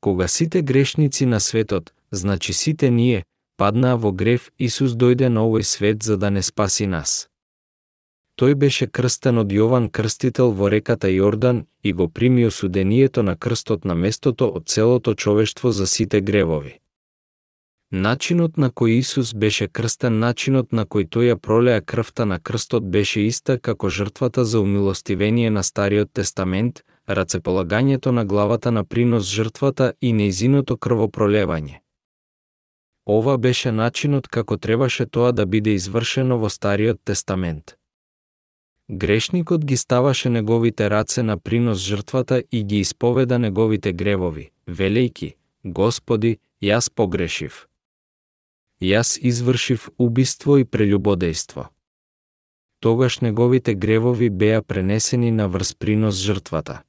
Кога 0.00 0.28
сите 0.28 0.62
грешници 0.62 1.26
на 1.26 1.40
светот, 1.40 1.92
значи 2.10 2.52
сите 2.52 2.90
ние, 2.90 3.24
паднаа 3.56 3.96
во 3.96 4.12
грев, 4.12 4.50
Исус 4.58 4.94
дојде 4.94 5.28
на 5.28 5.42
овој 5.42 5.62
свет 5.62 6.02
за 6.02 6.16
да 6.16 6.30
не 6.30 6.42
спаси 6.42 6.86
нас. 6.86 7.28
Тој 8.38 8.54
беше 8.54 8.86
крстен 8.86 9.38
од 9.42 9.50
Јован 9.50 9.88
Крстител 9.90 10.52
во 10.54 10.68
реката 10.70 11.08
Јордан 11.10 11.64
и 11.82 11.92
го 11.92 12.06
прими 12.08 12.46
осудението 12.46 13.22
на 13.22 13.34
крстот 13.36 13.84
на 13.84 13.94
местото 13.94 14.46
од 14.46 14.68
целото 14.68 15.14
човештво 15.14 15.72
за 15.72 15.86
сите 15.86 16.20
гревови. 16.20 16.78
Начинот 17.90 18.58
на 18.58 18.70
кој 18.70 19.00
Исус 19.02 19.34
беше 19.34 19.66
крстен, 19.66 20.18
начинот 20.20 20.72
на 20.72 20.84
кој 20.86 21.08
тој 21.08 21.32
ја 21.32 21.36
пролеа 21.36 21.80
крвта 21.80 22.26
на 22.26 22.38
крстот 22.38 22.84
беше 22.84 23.26
иста 23.26 23.58
како 23.58 23.88
жртвата 23.88 24.44
за 24.44 24.60
умилостивение 24.60 25.50
на 25.50 25.62
Стариот 25.62 26.12
Тестамент, 26.12 26.84
рацеполагањето 27.08 28.10
на 28.10 28.24
главата 28.24 28.70
на 28.70 28.84
принос 28.84 29.24
жртвата 29.24 29.92
и 30.00 30.12
неизиното 30.12 30.76
крвопролевање. 30.76 31.80
Ова 33.06 33.38
беше 33.38 33.72
начинот 33.72 34.28
како 34.28 34.56
требаше 34.56 35.06
тоа 35.06 35.32
да 35.32 35.46
биде 35.46 35.74
извршено 35.74 36.38
во 36.38 36.48
Стариот 36.48 37.00
Тестамент. 37.04 37.76
Грешникот 38.90 39.64
ги 39.64 39.76
ставаше 39.76 40.30
неговите 40.30 40.90
раце 40.90 41.22
на 41.22 41.38
принос 41.38 41.78
жртвата 41.78 42.42
и 42.52 42.64
ги 42.64 42.80
исповеда 42.80 43.38
неговите 43.38 43.92
гревови, 43.92 44.50
велејки, 44.66 45.34
Господи, 45.64 46.38
јас 46.62 46.90
погрешив 46.94 47.68
јас 48.80 49.18
извршив 49.20 49.90
убиство 49.98 50.58
и 50.58 50.64
прелюбодејство. 50.64 51.68
Тогаш 52.80 53.20
неговите 53.20 53.74
гревови 53.74 54.30
беа 54.30 54.62
пренесени 54.62 55.30
на 55.30 55.48
врз 55.48 55.74
принос 55.74 56.14
жртвата. 56.14 56.82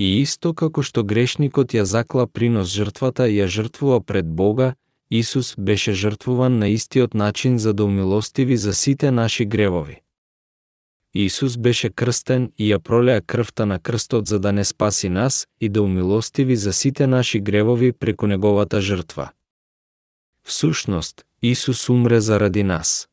И 0.00 0.20
исто 0.24 0.54
како 0.56 0.80
што 0.80 1.02
грешникот 1.04 1.74
ја 1.76 1.82
закла 1.84 2.24
принос 2.26 2.70
жртвата 2.72 3.26
и 3.28 3.36
ја 3.36 3.48
жртвува 3.52 4.00
пред 4.00 4.30
Бога, 4.32 4.74
Исус 5.10 5.54
беше 5.58 5.92
жртвуван 5.92 6.58
на 6.58 6.68
истиот 6.68 7.14
начин 7.14 7.58
за 7.58 7.74
да 7.74 7.84
умилостиви 7.84 8.56
за 8.56 8.72
сите 8.74 9.10
наши 9.10 9.44
гревови. 9.44 10.00
Исус 11.14 11.56
беше 11.56 11.90
крстен 11.90 12.52
и 12.58 12.70
ја 12.72 12.78
пролеа 12.78 13.20
крвта 13.20 13.66
на 13.66 13.78
крстот 13.78 14.26
за 14.26 14.38
да 14.38 14.52
не 14.52 14.64
спаси 14.64 15.08
нас 15.08 15.46
и 15.60 15.68
да 15.68 15.82
умилостиви 15.82 16.56
за 16.56 16.72
сите 16.72 17.06
наши 17.06 17.40
гревови 17.40 17.92
преку 17.92 18.26
неговата 18.26 18.80
жртва. 18.80 19.30
Всушност, 20.46 21.24
Исус 21.42 21.88
умре 21.88 22.20
заради 22.20 22.62
нас. 22.62 23.09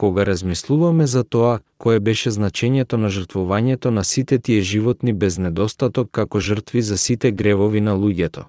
Кога 0.00 0.26
размислуваме 0.26 1.06
за 1.06 1.24
тоа, 1.24 1.58
кое 1.78 2.00
беше 2.00 2.30
значењето 2.30 2.96
на 2.96 3.10
жртвувањето 3.12 3.90
на 3.90 4.04
сите 4.04 4.38
тие 4.38 4.62
животни 4.62 5.12
без 5.12 5.36
недостаток 5.38 6.08
како 6.10 6.40
жртви 6.40 6.82
за 6.82 6.96
сите 6.98 7.32
гревови 7.32 7.80
на 7.80 7.92
луѓето. 7.92 8.44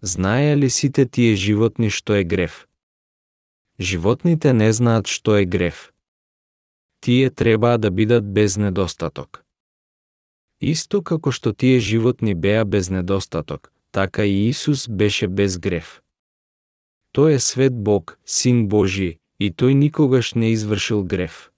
Знае 0.00 0.56
ли 0.56 0.70
сите 0.70 1.04
тие 1.04 1.34
животни 1.36 1.90
што 1.90 2.16
е 2.16 2.24
грев? 2.24 2.66
Животните 3.80 4.56
не 4.56 4.72
знаат 4.72 5.12
што 5.12 5.36
е 5.36 5.44
грев. 5.44 5.92
Тие 7.04 7.28
требаа 7.30 7.76
да 7.76 7.90
бидат 7.90 8.32
без 8.32 8.56
недостаток. 8.56 9.44
Исто 10.60 11.02
како 11.02 11.36
што 11.36 11.52
тие 11.52 11.84
животни 11.84 12.34
беа 12.34 12.64
без 12.64 12.88
недостаток, 12.88 13.72
така 13.92 14.24
и 14.24 14.48
Исус 14.48 14.88
беше 14.88 15.28
без 15.28 15.58
грев. 15.58 16.00
Тој 17.12 17.34
е 17.36 17.38
свет 17.38 17.76
Бог, 17.76 18.18
Син 18.24 18.68
Божи, 18.68 19.19
и 19.40 19.48
тој 19.50 19.72
никогаш 19.74 20.34
не 20.34 20.52
извршил 20.52 21.02
грев. 21.02 21.50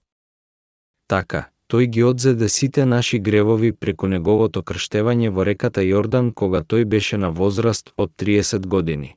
Така, 1.07 1.49
тој 1.67 1.85
ги 1.93 2.03
одзеде 2.03 2.45
да 2.45 2.49
сите 2.49 2.85
наши 2.85 3.19
гревови 3.19 3.71
преку 3.71 4.07
неговото 4.07 4.63
крштевање 4.63 5.29
во 5.29 5.43
реката 5.43 5.83
Јордан 5.83 6.31
кога 6.33 6.63
тој 6.63 6.85
беше 6.85 7.17
на 7.17 7.29
возраст 7.29 7.91
од 7.97 8.15
30 8.17 8.65
години. 8.67 9.15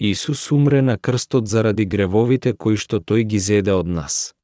Исус 0.00 0.50
умре 0.52 0.82
на 0.82 0.98
крстот 0.98 1.48
заради 1.48 1.84
гревовите 1.84 2.52
кои 2.52 2.76
што 2.76 2.98
тој 2.98 3.22
ги 3.22 3.38
зеде 3.38 3.72
од 3.72 3.86
нас. 3.86 4.34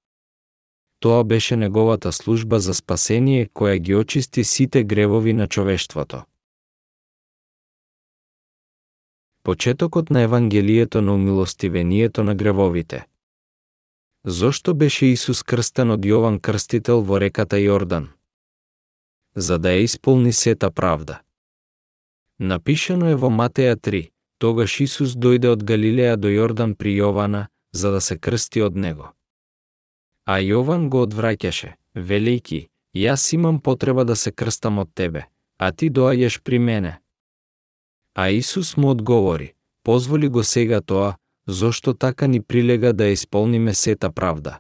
Тоа 1.01 1.25
беше 1.25 1.57
неговата 1.57 2.13
служба 2.13 2.61
за 2.61 2.75
спасение 2.75 3.49
која 3.55 3.79
ги 3.79 3.95
очисти 3.95 4.45
сите 4.45 4.85
гревови 4.85 5.33
на 5.33 5.47
човештвото. 5.47 6.23
Почетокот 9.49 10.11
на 10.11 10.21
Евангелието 10.21 11.03
на 11.03 11.15
умилостивението 11.15 12.25
на 12.25 12.35
гревовите. 12.35 13.07
Зошто 14.25 14.75
беше 14.75 15.07
Исус 15.07 15.43
крстен 15.43 15.91
од 15.91 16.05
Јован 16.05 16.37
Крстител 16.37 17.01
во 17.01 17.17
реката 17.17 17.57
Јордан? 17.57 18.11
За 19.35 19.57
да 19.57 19.73
ја 19.73 19.89
исполни 19.89 20.33
сета 20.33 20.71
правда. 20.71 21.23
Напишано 22.39 23.09
е 23.09 23.17
во 23.17 23.33
Матеја 23.33 23.81
3, 23.81 24.11
тогаш 24.39 24.81
Исус 24.85 25.17
дојде 25.17 25.49
од 25.57 25.65
Галилеја 25.65 26.21
до 26.21 26.29
Јордан 26.29 26.77
при 26.77 26.93
Јована, 27.01 27.47
за 27.73 27.91
да 27.91 28.05
се 28.05 28.19
крсти 28.19 28.61
од 28.61 28.77
него. 28.77 29.15
А 30.29 30.45
Јован 30.45 30.93
го 30.93 31.07
одвраќаше, 31.07 31.73
велејки, 31.97 32.69
јас 32.93 33.33
имам 33.33 33.65
потреба 33.65 34.05
да 34.05 34.17
се 34.17 34.31
крстам 34.31 34.79
од 34.79 34.93
тебе, 34.93 35.25
а 35.57 35.73
ти 35.73 35.89
доаѓаш 35.89 36.43
при 36.45 36.59
мене. 36.59 36.99
А 38.21 38.31
Исус 38.31 38.77
му 38.77 38.91
одговори, 38.91 39.53
позволи 39.85 40.29
го 40.29 40.45
сега 40.45 40.81
тоа, 40.81 41.15
зошто 41.49 41.95
така 41.95 42.27
ни 42.27 42.43
прилега 42.43 42.93
да 42.93 43.07
исполниме 43.07 43.75
сета 43.75 44.13
правда. 44.13 44.59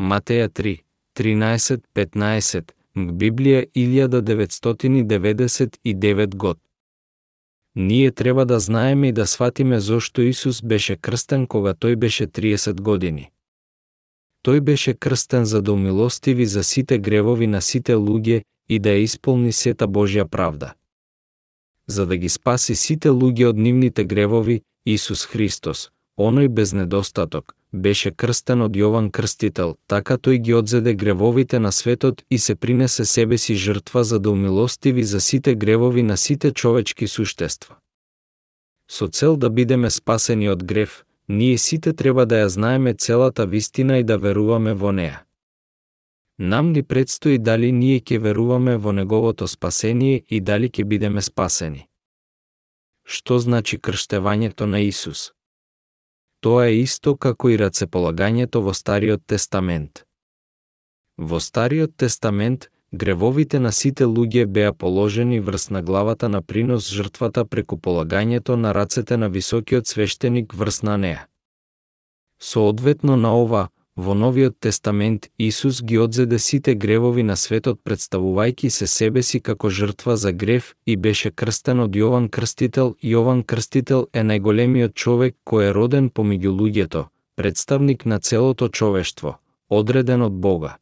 Матеја 0.00 0.48
3, 0.48 0.80
13-15, 1.18 2.72
Библија 2.96 3.66
1999 3.76 6.36
год. 6.36 6.58
Ние 7.76 8.10
треба 8.10 8.46
да 8.46 8.60
знаеме 8.60 9.08
и 9.08 9.12
да 9.12 9.26
сватиме 9.26 9.80
зошто 9.80 10.22
Исус 10.22 10.62
беше 10.62 10.96
крстен 10.96 11.46
кога 11.46 11.74
тој 11.74 11.96
беше 11.96 12.26
30 12.26 12.80
години. 12.80 13.30
Тој 14.48 14.60
беше 14.60 14.94
крстен 14.94 15.44
за 15.44 15.62
да 15.62 15.72
умилостиви 15.72 16.46
за 16.46 16.64
сите 16.64 16.98
гревови 16.98 17.46
на 17.46 17.60
сите 17.60 17.94
луѓе 17.94 18.42
и 18.68 18.78
да 18.78 18.88
ја 18.88 19.02
исполни 19.04 19.52
сета 19.52 19.88
Божја 19.88 20.24
правда 20.24 20.74
за 21.90 22.06
да 22.06 22.16
ги 22.16 22.28
спаси 22.28 22.74
сите 22.74 23.08
луѓе 23.08 23.50
од 23.50 23.56
нивните 23.58 24.04
гревови, 24.04 24.62
Исус 24.86 25.26
Христос, 25.26 25.90
оној 26.18 26.48
без 26.48 26.72
недостаток, 26.72 27.54
беше 27.72 28.10
крстен 28.10 28.62
од 28.62 28.76
Јован 28.76 29.10
Крстител, 29.10 29.76
така 29.86 30.16
тој 30.18 30.38
ги 30.38 30.54
одзеде 30.54 30.94
гревовите 30.94 31.58
на 31.58 31.72
светот 31.72 32.22
и 32.30 32.38
се 32.38 32.54
принесе 32.54 33.04
себе 33.04 33.38
си 33.38 33.54
жртва 33.54 34.04
за 34.04 34.18
да 34.18 34.30
умилостиви 34.30 35.04
за 35.04 35.20
сите 35.20 35.54
гревови 35.54 36.02
на 36.02 36.16
сите 36.16 36.50
човечки 36.50 37.06
суштества. 37.06 37.76
Со 38.88 39.06
цел 39.06 39.36
да 39.36 39.50
бидеме 39.50 39.90
спасени 39.90 40.48
од 40.50 40.64
грев, 40.64 41.04
ние 41.28 41.58
сите 41.58 41.92
треба 41.92 42.26
да 42.26 42.42
ја 42.42 42.46
знаеме 42.46 42.94
целата 42.94 43.46
вистина 43.46 43.98
и 43.98 44.04
да 44.04 44.18
веруваме 44.18 44.74
во 44.74 44.92
неа. 44.92 45.22
Нам 46.42 46.72
ни 46.72 46.82
предстои 46.82 47.38
дали 47.38 47.68
ние 47.72 48.00
ќе 48.00 48.16
веруваме 48.18 48.76
во 48.80 48.94
неговото 48.96 49.44
спасение 49.44 50.22
и 50.28 50.40
дали 50.40 50.70
ќе 50.72 50.84
бидеме 50.88 51.20
спасени. 51.20 51.82
Што 53.04 53.36
значи 53.38 53.76
крштевањето 53.76 54.64
на 54.64 54.80
Исус? 54.80 55.32
Тоа 56.40 56.70
е 56.72 56.78
исто 56.80 57.12
како 57.16 57.50
и 57.52 57.58
рацеполагањето 57.60 58.62
во 58.64 58.72
Стариот 58.72 59.26
Тестамент. 59.26 60.06
Во 61.18 61.40
Стариот 61.44 61.92
Тестамент, 62.00 62.70
гревовите 62.92 63.60
на 63.60 63.72
сите 63.72 64.08
луѓе 64.08 64.46
беа 64.46 64.72
положени 64.72 65.40
врз 65.40 65.68
на 65.70 65.82
главата 65.82 66.28
на 66.28 66.40
принос 66.42 66.88
жртвата 66.88 67.44
преку 67.44 67.76
полагањето 67.76 68.56
на 68.56 68.72
рацете 68.72 69.20
на 69.20 69.28
високиот 69.28 69.86
свештеник 69.86 70.54
врз 70.54 70.82
на 70.82 70.96
неа. 70.96 71.26
Соодветно 72.40 73.16
на 73.16 73.36
ова, 73.36 73.68
Во 74.00 74.14
Новиот 74.14 74.54
Тестамент 74.58 75.28
Исус 75.38 75.82
ги 75.82 75.98
одзеде 75.98 76.38
сите 76.38 76.74
гревови 76.74 77.22
на 77.22 77.34
светот 77.36 77.82
представувајќи 77.84 78.68
се 78.72 78.86
себе 78.86 79.22
си 79.22 79.40
како 79.40 79.68
жртва 79.68 80.16
за 80.16 80.32
грев 80.32 80.70
и 80.86 80.96
беше 80.96 81.30
крстен 81.30 81.82
од 81.84 81.98
Јован 82.00 82.30
Крстител. 82.32 82.94
Јован 83.04 83.42
Крстител 83.44 84.06
е 84.14 84.22
најголемиот 84.24 84.94
човек 84.94 85.36
кој 85.44 85.68
е 85.68 85.74
роден 85.76 86.08
помеѓу 86.08 86.54
луѓето, 86.60 87.02
представник 87.36 88.06
на 88.06 88.20
целото 88.20 88.68
човештво, 88.68 89.36
одреден 89.68 90.22
од 90.22 90.32
Бога. 90.32 90.78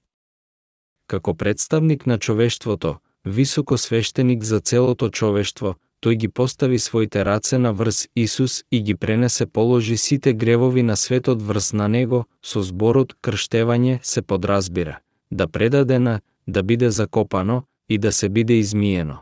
Како 1.11 1.35
представник 1.35 2.07
на 2.07 2.19
човештвото, 2.19 3.01
високо 3.25 3.79
свештеник 3.79 4.45
за 4.45 4.61
целото 4.61 5.11
човештво, 5.11 5.75
тој 6.03 6.15
ги 6.15 6.29
постави 6.29 6.79
своите 6.79 7.25
раце 7.25 7.59
на 7.59 7.73
врз 7.73 8.09
Исус 8.15 8.65
и 8.71 8.83
ги 8.83 8.95
пренесе 8.95 9.47
положи 9.47 9.97
сите 9.97 10.33
гревови 10.33 10.83
на 10.83 10.97
светот 10.97 11.43
врз 11.43 11.73
на 11.73 11.89
него, 11.89 12.27
со 12.43 12.63
зборот 12.63 13.15
крштевање 13.23 13.99
се 14.03 14.23
подразбира, 14.23 14.99
да 15.31 15.49
предаде 15.49 15.99
на, 15.99 16.21
да 16.47 16.63
биде 16.63 16.91
закопано 16.91 17.63
и 17.89 17.99
да 17.99 18.13
се 18.13 18.29
биде 18.29 18.55
измиено. 18.55 19.19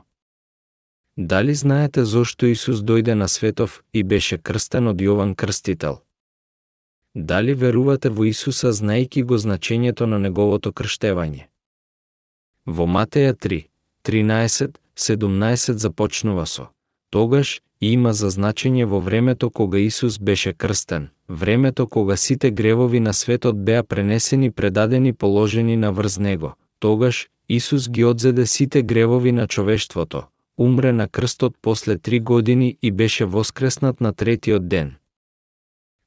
Дали 1.16 1.54
знаете 1.54 2.04
зошто 2.04 2.46
Исус 2.46 2.80
дојде 2.80 3.14
на 3.14 3.28
светов 3.28 3.82
и 3.92 4.02
беше 4.02 4.38
крстен 4.38 4.88
од 4.88 5.00
Јован 5.00 5.34
Крстител? 5.34 6.02
Дали 7.14 7.54
верувате 7.54 8.10
во 8.12 8.24
Исуса 8.28 8.68
знаејќи 8.68 9.22
го 9.24 9.38
значењето 9.40 10.04
на 10.04 10.18
неговото 10.18 10.72
крштевање? 10.72 11.48
Во 12.66 12.84
Матеја 12.84 13.32
3, 13.32 13.64
13, 14.04 14.76
17 14.98 15.72
започнува 15.72 16.46
со 16.46 16.68
Тогаш 17.10 17.60
има 17.80 18.12
за 18.12 18.30
значење 18.30 18.84
во 18.84 19.00
времето 19.00 19.50
кога 19.50 19.78
Исус 19.78 20.18
беше 20.18 20.52
крстен, 20.52 21.08
времето 21.28 21.86
кога 21.88 22.16
сите 22.16 22.50
гревови 22.50 23.00
на 23.00 23.14
светот 23.14 23.64
беа 23.64 23.82
пренесени, 23.82 24.50
предадени, 24.50 25.12
положени 25.12 25.76
на 25.76 25.92
врз 25.92 26.18
него. 26.18 26.54
Тогаш 26.78 27.28
Исус 27.48 27.88
ги 27.88 28.04
одзеде 28.04 28.46
сите 28.46 28.82
гревови 28.82 29.32
на 29.32 29.46
човештвото, 29.46 30.22
умре 30.58 30.92
на 30.92 31.08
крстот 31.08 31.54
после 31.62 31.98
три 31.98 32.20
години 32.20 32.78
и 32.82 32.90
беше 32.90 33.24
воскреснат 33.24 34.00
на 34.00 34.12
третиот 34.12 34.68
ден. 34.68 34.94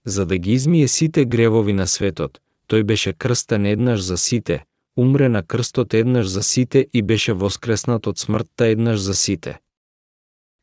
За 0.05 0.25
да 0.25 0.37
ги 0.37 0.51
измие 0.51 0.87
сите 0.87 1.25
гревови 1.25 1.73
на 1.73 1.87
светот, 1.87 2.39
тој 2.69 2.83
беше 2.83 3.13
крстен 3.13 3.65
еднаш 3.65 4.01
за 4.01 4.17
сите, 4.17 4.65
умре 4.99 5.29
на 5.29 5.43
крстот 5.43 5.93
еднаш 5.93 6.27
за 6.27 6.43
сите 6.43 6.87
и 6.93 7.01
беше 7.01 7.33
воскреснат 7.33 8.07
од 8.07 8.19
смртта 8.19 8.67
еднаш 8.67 8.99
за 8.99 9.13
сите. 9.13 9.59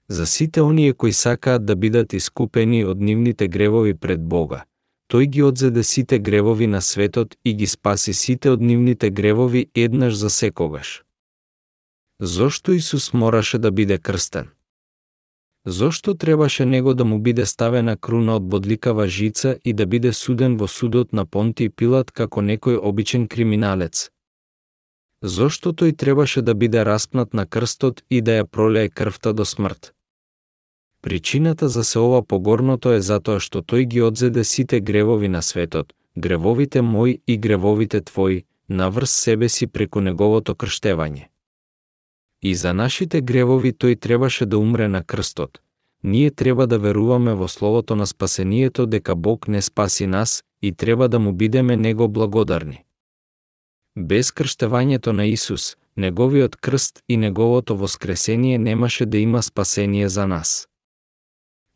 За 0.08 0.26
сите 0.26 0.62
оние 0.62 0.92
кои 0.92 1.12
сакаат 1.12 1.66
да 1.66 1.76
бидат 1.76 2.12
искупени 2.12 2.84
од 2.84 3.00
нивните 3.00 3.48
гревови 3.48 3.94
пред 3.94 4.22
Бога, 4.22 4.64
тој 5.10 5.26
ги 5.26 5.42
одзеде 5.42 5.82
сите 5.82 6.18
гревови 6.18 6.66
на 6.66 6.80
светот 6.82 7.34
и 7.44 7.54
ги 7.54 7.66
спаси 7.66 8.12
сите 8.12 8.50
од 8.50 8.60
нивните 8.60 9.10
гревови 9.10 9.66
еднаш 9.74 10.14
за 10.14 10.30
секогаш. 10.30 11.02
Зошто 12.20 12.72
Исус 12.72 13.12
мораше 13.12 13.58
да 13.58 13.70
биде 13.70 13.98
крстен? 13.98 14.48
Зошто 15.66 16.14
требаше 16.14 16.64
него 16.66 16.94
да 16.94 17.04
му 17.04 17.18
биде 17.18 17.46
ставена 17.46 17.96
круна 17.96 18.36
од 18.36 18.48
бодликава 18.48 19.08
жица 19.08 19.58
и 19.64 19.72
да 19.72 19.86
биде 19.86 20.12
суден 20.12 20.56
во 20.56 20.68
судот 20.68 21.12
на 21.12 21.26
Понти 21.26 21.68
Пилат 21.68 22.12
како 22.12 22.40
некој 22.40 22.78
обичен 22.78 23.26
криминалец, 23.28 24.10
Зошто 25.22 25.72
тој 25.72 25.96
требаше 25.96 26.42
да 26.42 26.54
биде 26.54 26.84
распнат 26.84 27.34
на 27.34 27.46
крстот 27.46 28.02
и 28.10 28.20
да 28.20 28.42
ја 28.42 28.44
пролее 28.44 28.88
крвта 28.88 29.32
до 29.32 29.44
смрт? 29.44 29.92
Причината 31.02 31.68
за 31.68 31.84
се 31.84 31.98
ова 31.98 32.22
погорното 32.22 32.92
е 32.92 33.00
затоа 33.00 33.40
што 33.40 33.62
тој 33.62 33.84
ги 33.86 34.02
одзеде 34.02 34.44
сите 34.44 34.80
гревови 34.80 35.28
на 35.28 35.42
светот, 35.42 35.94
гревовите 36.16 36.82
мои 36.82 37.20
и 37.26 37.38
гревовите 37.38 38.00
твои, 38.00 38.44
наврз 38.68 39.10
себе 39.10 39.48
си 39.48 39.66
преку 39.66 40.00
неговото 40.00 40.54
крштевање. 40.54 41.28
И 42.42 42.54
за 42.54 42.72
нашите 42.74 43.20
гревови 43.20 43.72
тој 43.72 44.00
требаше 44.00 44.46
да 44.46 44.58
умре 44.58 44.88
на 44.88 45.02
крстот. 45.02 45.60
Ние 46.02 46.30
треба 46.30 46.66
да 46.66 46.78
веруваме 46.78 47.34
во 47.34 47.48
словото 47.48 47.96
на 47.96 48.06
спасението 48.06 48.86
дека 48.86 49.14
Бог 49.14 49.48
не 49.48 49.62
спаси 49.62 50.06
нас 50.06 50.42
и 50.62 50.72
треба 50.72 51.08
да 51.08 51.18
му 51.18 51.32
бидеме 51.32 51.76
него 51.76 52.08
благодарни. 52.08 52.85
Без 53.96 54.30
крштевањето 54.30 55.12
на 55.12 55.24
Исус, 55.24 55.76
неговиот 55.96 56.56
крст 56.56 57.02
и 57.08 57.16
неговото 57.16 57.76
воскресение 57.76 58.58
немаше 58.58 59.06
да 59.06 59.18
има 59.18 59.42
спасение 59.42 60.08
за 60.08 60.26
нас. 60.26 60.68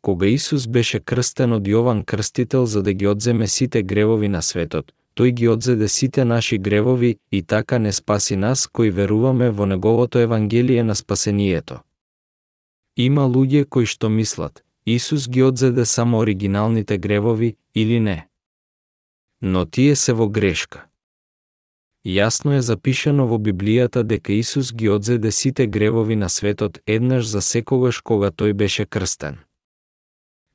Кога 0.01 0.27
Исус 0.27 0.67
беше 0.67 0.99
крстен 0.99 1.53
од 1.53 1.63
Јован 1.67 2.05
Крстител 2.05 2.65
за 2.65 2.83
да 2.83 2.93
ги 2.93 3.07
одземе 3.07 3.47
сите 3.47 3.83
гревови 3.83 4.27
на 4.27 4.41
светот, 4.41 4.93
тој 5.17 5.31
ги 5.31 5.47
одзеде 5.47 5.87
сите 5.87 6.25
наши 6.25 6.57
гревови 6.57 7.17
и 7.31 7.41
така 7.43 7.79
не 7.79 7.91
спаси 7.91 8.35
нас 8.35 8.67
кои 8.67 8.91
веруваме 8.91 9.49
во 9.49 9.65
неговото 9.65 10.19
евангелие 10.19 10.83
на 10.83 10.95
спасението. 10.95 11.79
Има 12.97 13.25
луѓе 13.25 13.65
кои 13.65 13.85
што 13.85 14.09
мислат, 14.09 14.63
Исус 14.85 15.29
ги 15.29 15.43
одзеде 15.43 15.85
само 15.85 16.17
оригиналните 16.17 16.97
гревови 16.97 17.55
или 17.75 17.99
не. 17.99 18.27
Но 19.41 19.65
тие 19.65 19.95
се 19.95 20.13
во 20.13 20.29
грешка. 20.29 20.90
Јасно 22.05 22.57
е 22.57 22.61
запишано 22.61 23.27
во 23.29 23.37
Библијата 23.37 24.03
дека 24.03 24.33
Исус 24.33 24.73
ги 24.73 24.89
одзеде 24.89 25.31
сите 25.31 25.67
гревови 25.67 26.15
на 26.15 26.29
светот 26.29 26.79
еднаш 26.87 27.25
за 27.25 27.41
секогаш 27.41 28.01
кога 28.01 28.31
тој 28.31 28.53
беше 28.53 28.85
крстен. 28.85 29.37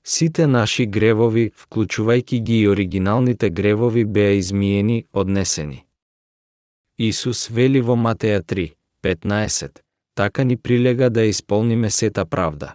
Сите 0.04 0.46
наши 0.46 0.86
гревови, 0.86 1.50
вклучувајќи 1.50 2.42
ги 2.42 2.60
и 2.60 2.68
оригиналните 2.68 3.50
гревови, 3.50 4.04
беа 4.04 4.32
измиени, 4.38 5.04
однесени. 5.12 5.84
Исус 6.98 7.50
вели 7.50 7.80
во 7.80 7.96
Матеја 7.96 8.42
3, 8.42 8.72
15, 9.02 9.80
така 10.14 10.44
ни 10.44 10.56
прилега 10.56 11.10
да 11.10 11.24
исполниме 11.24 11.90
сета 11.90 12.26
правда. 12.26 12.74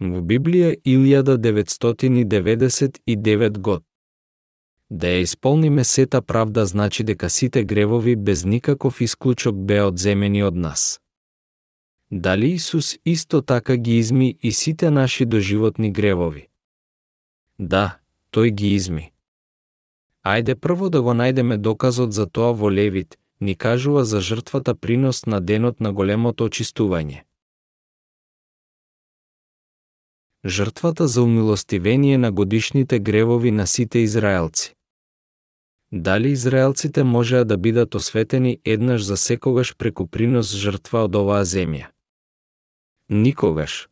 Во 0.00 0.20
Библија 0.20 0.76
1999 0.84 3.58
год. 3.58 3.82
Да 4.90 5.06
ја 5.06 5.22
исполниме 5.22 5.84
сета 5.84 6.22
правда 6.22 6.66
значи 6.66 7.04
дека 7.04 7.30
сите 7.30 7.64
гревови 7.64 8.16
без 8.16 8.44
никаков 8.44 9.00
исклучок 9.00 9.56
беа 9.56 9.86
одземени 9.86 10.42
од 10.42 10.54
нас. 10.54 11.00
Дали 12.10 12.46
Исус 12.46 12.98
исто 13.04 13.42
така 13.42 13.76
ги 13.76 13.98
изми 13.98 14.38
и 14.42 14.52
сите 14.52 14.90
наши 14.90 15.24
доживотни 15.26 15.90
гревови? 15.92 16.48
Да, 17.58 17.98
тој 18.32 18.50
ги 18.50 18.74
изми. 18.74 19.12
Ајде 20.22 20.54
прво 20.54 20.88
да 20.88 21.02
го 21.02 21.14
најдеме 21.14 21.56
доказот 21.56 22.12
за 22.12 22.26
тоа 22.26 22.52
во 22.52 22.70
Левит, 22.70 23.18
ни 23.40 23.54
кажува 23.54 24.04
за 24.04 24.20
жртвата 24.20 24.74
принос 24.74 25.26
на 25.26 25.40
денот 25.40 25.80
на 25.80 25.92
големото 25.92 26.46
очистување. 26.46 27.24
Жртвата 30.46 31.08
за 31.08 31.22
умилостивение 31.22 32.18
на 32.18 32.32
годишните 32.32 32.98
гревови 32.98 33.50
на 33.50 33.66
сите 33.66 33.98
израелци. 33.98 34.75
Дали 35.92 36.28
израелците 36.28 37.04
можеа 37.04 37.44
да 37.44 37.56
бидат 37.56 37.94
осветени 37.94 38.58
еднаш 38.64 39.02
за 39.02 39.16
секогаш 39.16 39.76
преку 39.76 40.06
принос 40.06 40.50
жртва 40.54 41.04
од 41.06 41.14
оваа 41.14 41.44
земја? 41.44 41.86
Никогаш. 43.08 43.88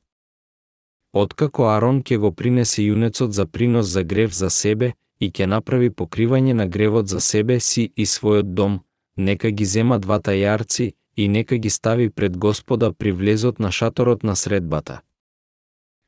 Откако 1.13 1.69
Арон 1.71 2.03
ќе 2.03 2.19
го 2.19 2.33
принесе 2.35 2.83
јунецот 2.83 3.31
за 3.31 3.47
принос 3.47 3.87
за 3.87 4.03
грев 4.03 4.35
за 4.35 4.51
себе 4.51 4.95
и 5.21 5.31
ќе 5.31 5.47
направи 5.47 5.91
покривање 5.91 6.53
на 6.53 6.67
гревот 6.67 7.09
за 7.09 7.21
себе 7.21 7.61
си 7.61 7.93
и 7.97 8.07
својот 8.07 8.51
дом, 8.59 8.81
нека 9.17 9.51
ги 9.51 9.65
зема 9.65 9.99
двата 9.99 10.35
јарци 10.35 10.93
и 11.17 11.29
нека 11.29 11.57
ги 11.57 11.71
стави 11.71 12.11
пред 12.11 12.37
Господа 12.37 12.93
при 12.93 13.13
влезот 13.13 13.59
на 13.59 13.71
шаторот 13.71 14.25
на 14.25 14.35
средбата. 14.37 15.01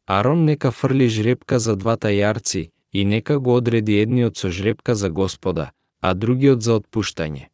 Арон 0.07 0.45
нека 0.45 0.71
фрли 0.71 1.09
жребка 1.09 1.59
за 1.59 1.77
двата 1.77 2.09
јарци 2.09 2.71
и 2.93 3.05
нека 3.05 3.39
го 3.39 3.55
одреди 3.55 4.01
едниот 4.03 4.37
со 4.37 4.51
жребка 4.51 4.95
за 4.95 5.11
Господа, 5.11 5.71
а 6.01 6.15
другиот 6.15 6.63
за 6.63 6.81
отпуштање. 6.81 7.49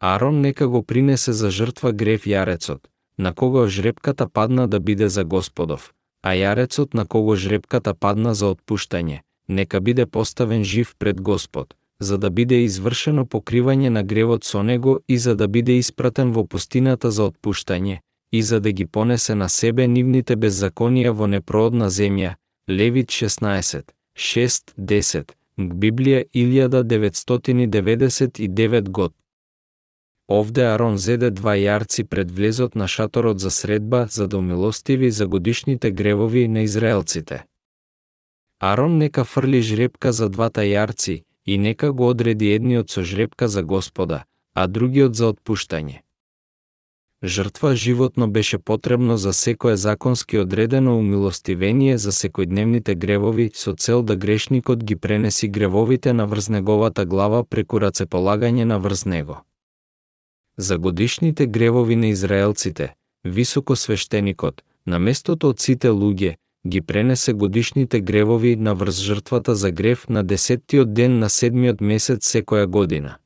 Арон 0.00 0.40
нека 0.40 0.68
го 0.68 0.82
принесе 0.82 1.32
за 1.32 1.50
жртва 1.50 1.92
грев 1.92 2.26
јарецот, 2.26 2.88
на 3.18 3.32
кого 3.32 3.66
жребката 3.66 4.28
падна 4.28 4.68
да 4.68 4.80
биде 4.80 5.08
за 5.08 5.24
Господов, 5.24 5.94
а 6.22 6.34
јарецот 6.34 6.94
на 6.94 7.06
кого 7.06 7.36
жребката 7.36 7.94
падна 7.94 8.34
за 8.34 8.46
отпуштање, 8.46 9.22
нека 9.48 9.80
биде 9.80 10.06
поставен 10.06 10.64
жив 10.64 10.94
пред 10.98 11.20
Господ, 11.20 11.74
за 12.00 12.18
да 12.18 12.30
биде 12.30 12.64
извршено 12.64 13.26
покривање 13.26 13.88
на 13.88 14.02
гревот 14.02 14.44
со 14.44 14.62
него 14.62 15.00
и 15.08 15.18
за 15.18 15.34
да 15.36 15.48
биде 15.48 15.78
испратен 15.78 16.32
во 16.32 16.44
пустината 16.44 17.10
за 17.10 17.30
отпуштање, 17.30 18.00
и 18.32 18.42
за 18.42 18.60
да 18.60 18.72
ги 18.72 18.86
понесе 18.86 19.34
на 19.34 19.48
себе 19.48 19.86
нивните 19.86 20.36
беззаконија 20.36 21.10
во 21.10 21.26
непроодна 21.26 21.90
земја, 21.90 22.34
Левит 22.68 23.08
16, 23.08 23.92
6-10, 24.16 25.32
Библија 25.58 26.24
1999 26.34 28.88
год. 28.88 29.14
Овде 30.28 30.66
Арон 30.66 30.98
зеде 30.98 31.30
два 31.30 31.54
јарци 31.54 32.04
пред 32.04 32.30
влезот 32.30 32.74
на 32.74 32.88
шаторот 32.88 33.38
за 33.38 33.50
средба 33.50 34.06
за 34.10 34.28
да 34.28 34.38
умилостиви 34.38 35.10
за 35.10 35.26
годишните 35.26 35.90
гревови 35.90 36.48
на 36.48 36.62
израелците. 36.62 37.44
Арон 38.60 38.98
нека 38.98 39.24
фрли 39.24 39.62
жребка 39.62 40.12
за 40.12 40.28
двата 40.28 40.60
јарци 40.60 41.22
и 41.46 41.58
нека 41.58 41.92
го 41.92 42.08
одреди 42.08 42.50
едниот 42.50 42.90
со 42.90 43.04
жребка 43.04 43.48
за 43.48 43.62
Господа, 43.62 44.24
а 44.54 44.66
другиот 44.66 45.14
за 45.14 45.26
отпуштање. 45.26 46.03
Жртва 47.24 47.76
животно 47.76 48.30
беше 48.30 48.58
потребно 48.58 49.16
за 49.16 49.32
секое 49.32 49.76
законски 49.76 50.38
одредено 50.38 50.98
умилостивение 50.98 51.98
за 51.98 52.12
секојдневните 52.12 52.94
гревови 52.94 53.50
со 53.54 53.72
цел 53.72 54.02
да 54.02 54.16
грешникот 54.16 54.84
ги 54.84 54.96
пренеси 54.96 55.48
гревовите 55.48 56.12
на 56.12 56.26
врз 56.26 56.48
неговата 56.48 57.04
глава 57.06 57.44
преку 57.44 57.80
рацеполагање 57.80 58.64
на 58.64 58.78
врз 58.78 59.04
него. 59.04 59.40
За 60.58 60.78
годишните 60.78 61.46
гревови 61.46 61.96
на 61.96 62.06
израелците, 62.06 62.94
високо 63.24 63.76
свештеникот, 63.76 64.62
на 64.86 64.98
местото 64.98 65.48
од 65.48 65.60
сите 65.60 65.88
луѓе, 65.88 66.34
ги 66.66 66.80
пренесе 66.80 67.32
годишните 67.32 68.00
гревови 68.00 68.56
на 68.56 68.74
врз 68.74 69.00
жртвата 69.00 69.54
за 69.54 69.70
грев 69.70 70.08
на 70.08 70.24
десеттиот 70.24 70.92
ден 70.94 71.18
на 71.18 71.30
седмиот 71.30 71.80
месец 71.80 72.28
секоја 72.28 72.66
година. 72.66 73.16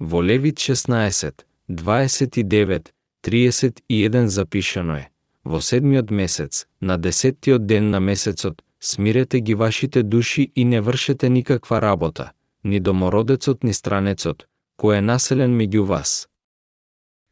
Во 0.00 0.22
Левит 0.22 0.56
16, 0.56 1.32
29, 1.72 2.92
31 3.24 4.26
запишано 4.26 4.96
е, 4.96 5.08
во 5.44 5.60
седмиот 5.60 6.10
месец, 6.10 6.66
на 6.80 6.98
десеттиот 6.98 7.66
ден 7.66 7.90
на 7.90 8.00
месецот, 8.00 8.62
смирете 8.80 9.40
ги 9.40 9.54
вашите 9.54 10.02
души 10.02 10.52
и 10.54 10.64
не 10.64 10.80
вршете 10.80 11.28
никаква 11.28 11.80
работа, 11.80 12.32
ни 12.64 12.80
домородецот 12.80 13.64
ни 13.64 13.72
странецот, 13.72 14.44
кој 14.76 14.98
е 14.98 15.00
населен 15.00 15.56
меѓу 15.56 15.86
вас. 15.88 16.28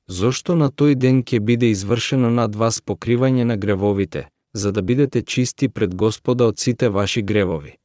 Зошто 0.08 0.56
на 0.56 0.70
тој 0.72 0.94
ден 0.94 1.20
ќе 1.22 1.40
биде 1.40 1.68
извршено 1.70 2.30
над 2.30 2.56
вас 2.56 2.80
покривање 2.80 3.44
на 3.44 3.56
гревовите, 3.56 4.28
за 4.54 4.72
да 4.72 4.82
бидете 4.82 5.22
чисти 5.22 5.68
пред 5.68 5.94
Господа 5.94 6.46
од 6.46 6.58
сите 6.58 6.88
ваши 6.88 7.22
гревови? 7.22 7.76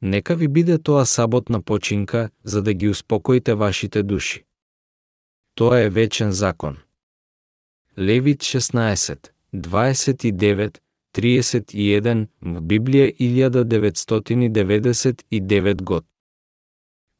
Нека 0.00 0.34
ви 0.34 0.48
биде 0.48 0.78
тоа 0.78 1.04
саботна 1.04 1.60
починка, 1.60 2.30
за 2.42 2.62
да 2.62 2.72
ги 2.72 2.88
успокоите 2.88 3.54
вашите 3.54 4.02
души. 4.02 4.44
Тоа 5.54 5.80
е 5.80 5.90
вечен 5.90 6.32
закон. 6.32 6.76
Левит 7.98 8.40
16, 8.40 9.30
29, 9.54 10.78
31 11.14 12.26
в 12.40 12.62
Библија 12.62 13.16
1999 13.20 15.82
год. 15.82 16.04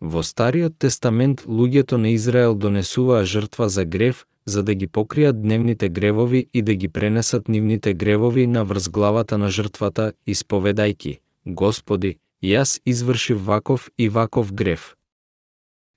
Во 0.01 0.23
Стариот 0.23 0.79
тестамент 0.79 1.45
луѓето 1.45 1.97
на 1.97 2.09
Израел 2.09 2.55
донесуваа 2.55 3.25
жртва 3.25 3.69
за 3.69 3.85
грев, 3.85 4.27
за 4.45 4.63
да 4.63 4.75
ги 4.75 4.89
покријат 4.89 5.33
дневните 5.33 5.89
гревови 5.89 6.49
и 6.53 6.63
да 6.63 6.75
ги 6.75 6.89
пренесат 6.89 7.49
нивните 7.49 7.95
гревови 7.95 8.47
на 8.47 8.65
врз 8.65 8.89
главата 8.89 9.39
на 9.39 9.51
жртвата, 9.51 10.13
исповедајки: 10.27 11.19
Господи, 11.47 12.19
јас 12.43 12.81
извршив 12.87 13.45
ваков 13.45 13.91
и 13.99 14.09
ваков 14.09 14.53
грев. 14.53 14.97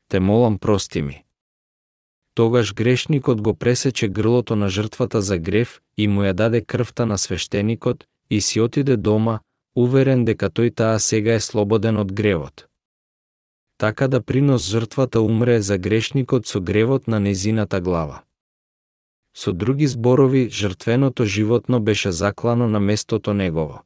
Те 0.10 0.20
молам 0.20 0.60
прости 0.60 1.02
ми. 1.02 1.25
Тогаш 2.36 2.74
грешникот 2.74 3.42
го 3.42 3.54
пресече 3.54 4.08
грлото 4.08 4.56
на 4.56 4.70
жртвата 4.70 5.22
за 5.22 5.38
грев 5.38 5.82
и 5.98 6.08
му 6.08 6.22
ја 6.28 6.34
даде 6.34 6.62
крвта 6.62 7.06
на 7.06 7.18
свештеникот 7.18 8.06
и 8.30 8.42
си 8.42 8.62
отиде 8.62 8.98
дома, 8.98 9.40
уверен 9.76 10.26
дека 10.26 10.52
тој 10.52 10.76
таа 10.76 11.00
сега 11.00 11.34
е 11.34 11.40
слободен 11.40 11.98
од 11.98 12.12
гревот 12.14 12.68
така 13.78 14.08
да 14.08 14.22
принос 14.22 14.70
жртвата 14.70 15.22
умре 15.22 15.62
за 15.62 15.78
грешникот 15.78 16.48
со 16.48 16.62
гревот 16.62 17.08
на 17.08 17.20
незината 17.20 17.82
глава. 17.82 18.24
Со 19.34 19.54
други 19.54 19.88
зборови, 19.88 20.50
жртвеното 20.50 21.26
животно 21.26 21.80
беше 21.80 22.12
заклано 22.12 22.68
на 22.68 22.80
местото 22.80 23.34
негово. 23.34 23.82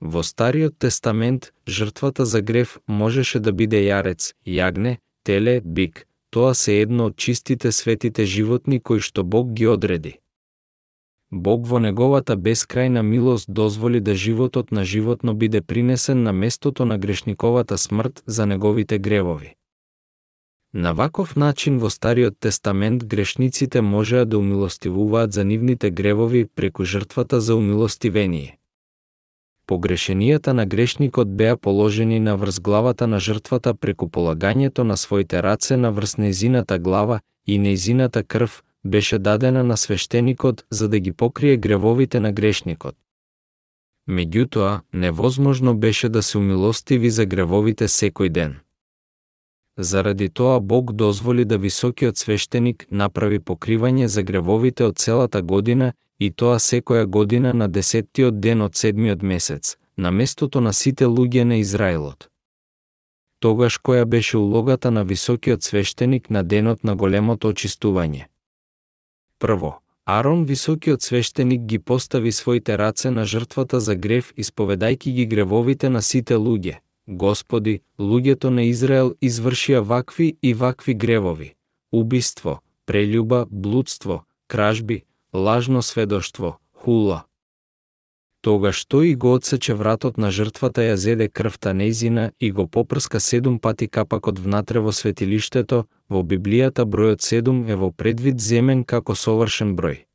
Во 0.00 0.22
Стариот 0.22 0.78
тестамент, 0.78 1.52
жртвата 1.68 2.24
за 2.26 2.40
грев 2.40 2.78
можеше 2.88 3.40
да 3.40 3.52
биде 3.52 3.84
јарец, 3.84 4.32
јагне, 4.46 4.96
теле, 5.24 5.60
бик, 5.60 6.06
тоа 6.30 6.54
се 6.54 6.80
едно 6.80 7.06
од 7.06 7.16
чистите 7.16 7.72
светите 7.72 8.24
животни 8.24 8.80
кои 8.80 9.00
што 9.00 9.24
Бог 9.24 9.52
ги 9.52 9.66
одреди. 9.66 10.18
Бог 11.30 11.66
во 11.66 11.78
неговата 11.78 12.36
бескрајна 12.36 13.02
милост 13.02 13.46
дозволи 13.48 14.00
да 14.00 14.14
животот 14.14 14.72
на 14.72 14.84
животно 14.84 15.34
биде 15.34 15.60
принесен 15.60 16.22
на 16.22 16.32
местото 16.32 16.84
на 16.84 16.98
грешниковата 16.98 17.78
смрт 17.78 18.22
за 18.26 18.46
неговите 18.46 18.98
гревови. 18.98 19.54
На 20.74 20.92
ваков 20.92 21.36
начин 21.36 21.78
во 21.78 21.90
Стариот 21.90 22.38
тестамент 22.40 23.04
грешниците 23.04 23.80
можеа 23.80 24.24
да 24.24 24.38
умилостивуваат 24.38 25.32
за 25.32 25.44
нивните 25.44 25.90
гревови 25.90 26.46
преку 26.54 26.84
жртвата 26.84 27.40
за 27.40 27.56
умилостивение. 27.56 28.59
Погрешенијата 29.70 30.52
на 30.52 30.66
грешникот 30.66 31.28
беа 31.36 31.56
положени 31.56 32.18
на 32.20 32.36
врз 32.36 32.58
главата 32.60 33.06
на 33.06 33.20
жртвата 33.20 33.74
преку 33.74 34.08
полагањето 34.08 34.82
на 34.82 34.96
своите 34.96 35.42
раце 35.42 35.76
на 35.76 35.92
врз 35.92 36.16
нејзината 36.18 36.78
глава 36.78 37.20
и 37.46 37.58
нејзината 37.58 38.24
крв, 38.26 38.62
беше 38.84 39.18
дадена 39.18 39.62
на 39.64 39.76
свештеникот 39.76 40.64
за 40.70 40.88
да 40.88 40.98
ги 40.98 41.12
покрие 41.12 41.56
гревовите 41.56 42.20
на 42.20 42.32
грешникот. 42.32 42.96
Меѓутоа, 44.08 44.80
невозможно 44.92 45.76
беше 45.78 46.08
да 46.08 46.22
се 46.22 46.38
умилостиви 46.38 47.10
за 47.10 47.26
гревовите 47.26 47.88
секој 47.88 48.28
ден. 48.28 48.56
Заради 49.78 50.28
тоа 50.28 50.60
Бог 50.60 50.92
дозволи 50.92 51.44
да 51.44 51.58
високиот 51.58 52.18
свештеник 52.18 52.86
направи 52.90 53.38
покривање 53.38 54.04
за 54.04 54.22
гревовите 54.22 54.84
од 54.84 54.98
целата 54.98 55.42
година 55.42 55.92
и 56.20 56.30
тоа 56.30 56.58
секоја 56.58 57.06
година 57.06 57.52
на 57.54 57.68
десеттиот 57.68 58.40
ден 58.40 58.62
од 58.62 58.76
седмиот 58.76 59.22
месец, 59.22 59.76
на 59.96 60.10
местото 60.10 60.60
на 60.60 60.72
сите 60.72 61.04
луѓе 61.04 61.44
на 61.44 61.56
Израелот. 61.56 62.28
Тогаш 63.40 63.78
која 63.78 64.04
беше 64.04 64.38
улогата 64.38 64.90
на 64.90 65.04
високиот 65.04 65.62
свештеник 65.62 66.30
на 66.30 66.42
денот 66.42 66.84
на 66.84 66.96
големото 66.96 67.48
очистување? 67.48 68.26
Прво, 69.38 69.80
Арон, 70.04 70.44
високиот 70.44 71.02
свештеник, 71.02 71.62
ги 71.62 71.78
постави 71.78 72.32
своите 72.32 72.78
раце 72.78 73.10
на 73.10 73.24
жртвата 73.24 73.80
за 73.80 73.94
грев, 73.96 74.34
исповедајки 74.36 75.12
ги 75.12 75.26
гревовите 75.26 75.88
на 75.88 76.02
сите 76.02 76.34
луѓе. 76.34 76.80
Господи, 77.08 77.80
луѓето 77.98 78.50
на 78.50 78.62
Израел 78.62 79.14
извршија 79.22 79.80
вакви 79.80 80.36
и 80.42 80.54
вакви 80.54 80.94
гревови. 80.94 81.54
Убиство, 81.92 82.60
прелюба, 82.86 83.46
блудство, 83.50 84.24
кражби, 84.48 85.04
лажно 85.32 85.82
сведоштво, 85.82 86.58
хула, 86.72 87.24
Тогаш 88.40 88.86
тој 88.88 89.16
го 89.20 89.34
одсече 89.36 89.74
вратот 89.76 90.16
на 90.16 90.30
жртвата 90.32 90.80
ја 90.80 90.94
зеде 90.96 91.28
крвта 91.28 91.74
нејзина 91.76 92.30
и 92.40 92.48
го 92.50 92.64
попрска 92.66 93.20
седум 93.20 93.58
пати 93.60 93.88
капакот 93.88 94.38
внатре 94.38 94.80
во 94.80 94.92
светилиштето, 94.96 95.84
во 96.08 96.22
Библијата 96.24 96.86
бројот 96.88 97.20
седум 97.20 97.66
е 97.68 97.76
во 97.76 97.90
предвид 97.92 98.40
земен 98.40 98.84
како 98.84 99.14
совршен 99.14 99.76
број. 99.76 100.06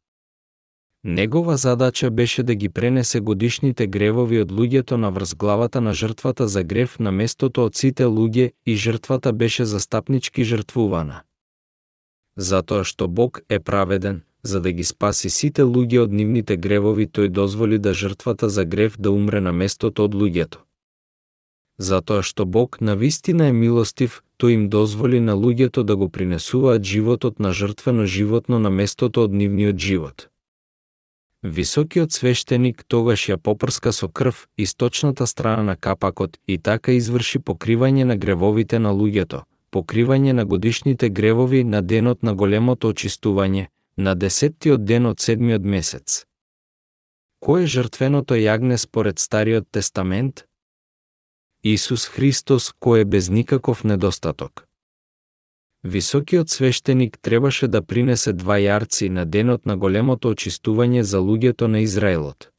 Негова 1.03 1.57
задача 1.57 2.09
беше 2.09 2.43
да 2.43 2.55
ги 2.55 2.70
пренесе 2.70 3.20
годишните 3.20 3.86
гревови 3.86 4.41
од 4.41 4.51
луѓето 4.51 4.97
на 4.97 5.11
врз 5.11 5.36
главата 5.36 5.82
на 5.82 5.93
жртвата 5.93 6.47
за 6.47 6.63
грев 6.63 6.97
на 6.99 7.11
местото 7.11 7.66
од 7.66 7.76
сите 7.76 8.09
луѓе 8.09 8.53
и 8.66 8.76
жртвата 8.76 9.34
беше 9.34 9.66
застапнички 9.66 10.43
жртвувана. 10.43 11.22
Затоа 12.38 12.84
што 12.84 13.07
Бог 13.07 13.41
е 13.49 13.59
праведен, 13.59 14.24
за 14.46 14.62
да 14.62 14.72
ги 14.72 14.84
спаси 14.84 15.30
сите 15.30 15.64
луѓе 15.66 16.06
од 16.06 16.12
нивните 16.14 16.58
гревови, 16.58 17.08
тој 17.08 17.30
дозволи 17.34 17.80
да 17.82 17.93
жртвата 17.93 18.50
за 18.50 18.66
грев 18.66 18.98
да 19.00 19.12
умре 19.12 19.41
на 19.41 19.52
местото 19.52 20.06
од 20.06 20.14
луѓето. 20.14 20.62
Затоа 21.78 22.22
што 22.22 22.46
Бог 22.46 22.78
на 22.82 22.96
вистина 22.96 23.48
е 23.50 23.58
милостив, 23.58 24.22
тој 24.38 24.54
им 24.54 24.70
дозволи 24.70 25.20
на 25.20 25.34
луѓето 25.34 25.84
да 25.84 25.96
го 25.96 26.10
принесуваат 26.10 26.84
животот 26.84 27.39
на 27.39 27.52
жртвено 27.54 28.06
животно 28.06 28.60
на 28.60 28.70
местото 28.70 29.24
од 29.24 29.34
нивниот 29.34 29.78
живот. 29.78 30.30
Високиот 31.43 32.12
свештеник 32.12 32.86
тогаш 32.88 33.28
ја 33.30 33.38
попрска 33.38 33.91
со 33.93 34.08
крв 34.10 34.48
источната 34.58 35.28
страна 35.28 35.64
на 35.64 35.76
капакот 35.76 36.38
и 36.48 36.58
така 36.58 36.91
изврши 36.91 37.39
покривање 37.39 38.04
на 38.04 38.16
гревовите 38.18 38.80
на 38.80 38.93
луѓето, 38.93 39.43
покривање 39.72 40.34
на 40.34 40.46
годишните 40.46 41.10
гревови 41.10 41.64
на 41.64 41.82
денот 41.82 42.24
на 42.24 42.34
големото 42.34 42.89
очистување, 42.93 43.68
на 43.98 44.16
десеттиот 44.16 44.84
ден 44.86 45.06
од 45.06 45.20
седмиот 45.20 45.64
месец. 45.64 46.26
Кој 47.46 47.64
е 47.64 47.72
жртвеното 47.72 48.36
јагне 48.36 48.78
според 48.78 49.20
Стариот 49.20 49.68
тестамент? 49.72 50.48
Исус 51.64 52.08
Христос 52.10 52.74
кој 52.82 53.02
е 53.02 53.06
без 53.06 53.30
никаков 53.30 53.84
недостаток. 53.84 54.66
Високиот 55.84 56.50
свештеник 56.50 57.18
требаше 57.22 57.68
да 57.68 57.82
принесе 57.82 58.34
два 58.34 58.58
јарци 58.58 59.10
на 59.10 59.26
денот 59.26 59.66
на 59.66 59.78
големото 59.78 60.34
очистување 60.34 61.02
за 61.02 61.22
луѓето 61.22 61.68
на 61.68 61.80
Израелот. 61.86 62.50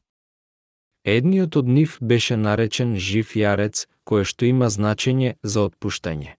Едниот 1.03 1.55
од 1.55 1.67
нив 1.67 1.97
беше 1.99 2.37
наречен 2.37 2.95
жив 2.95 3.35
јарец, 3.35 3.85
кој 4.07 4.23
што 4.23 4.47
има 4.47 4.71
значење 4.71 5.35
за 5.43 5.67
отпуштање. 5.67 6.36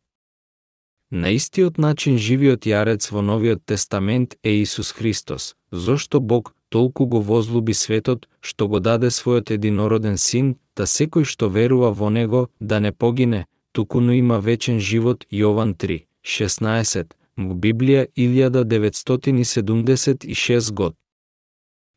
На 1.11 1.31
истиот 1.33 1.79
начин 1.79 2.19
живиот 2.19 2.67
јарец 2.69 3.11
во 3.11 3.23
Новиот 3.23 3.65
Тестамент 3.65 4.37
е 4.45 4.63
Исус 4.63 4.93
Христос, 4.93 5.55
зошто 5.73 6.21
Бог 6.21 6.55
толку 6.69 7.07
го 7.07 7.21
возлуби 7.21 7.73
светот, 7.73 8.29
што 8.41 8.69
го 8.69 8.81
даде 8.81 9.07
својот 9.09 9.51
единороден 9.51 10.19
син, 10.19 10.57
да 10.77 10.83
секој 10.85 11.25
што 11.25 11.49
верува 11.49 11.93
во 11.93 12.11
него 12.11 12.49
да 12.61 12.81
не 12.81 12.93
погине, 12.93 13.47
туку 13.73 14.01
но 14.01 14.13
има 14.13 14.41
вечен 14.41 14.81
живот 14.81 15.27
Јован 15.33 15.75
3. 15.75 16.05
16, 16.25 17.13
му 17.37 17.55
Библија 17.55 18.07
1976 18.17 20.73
год. 20.73 20.95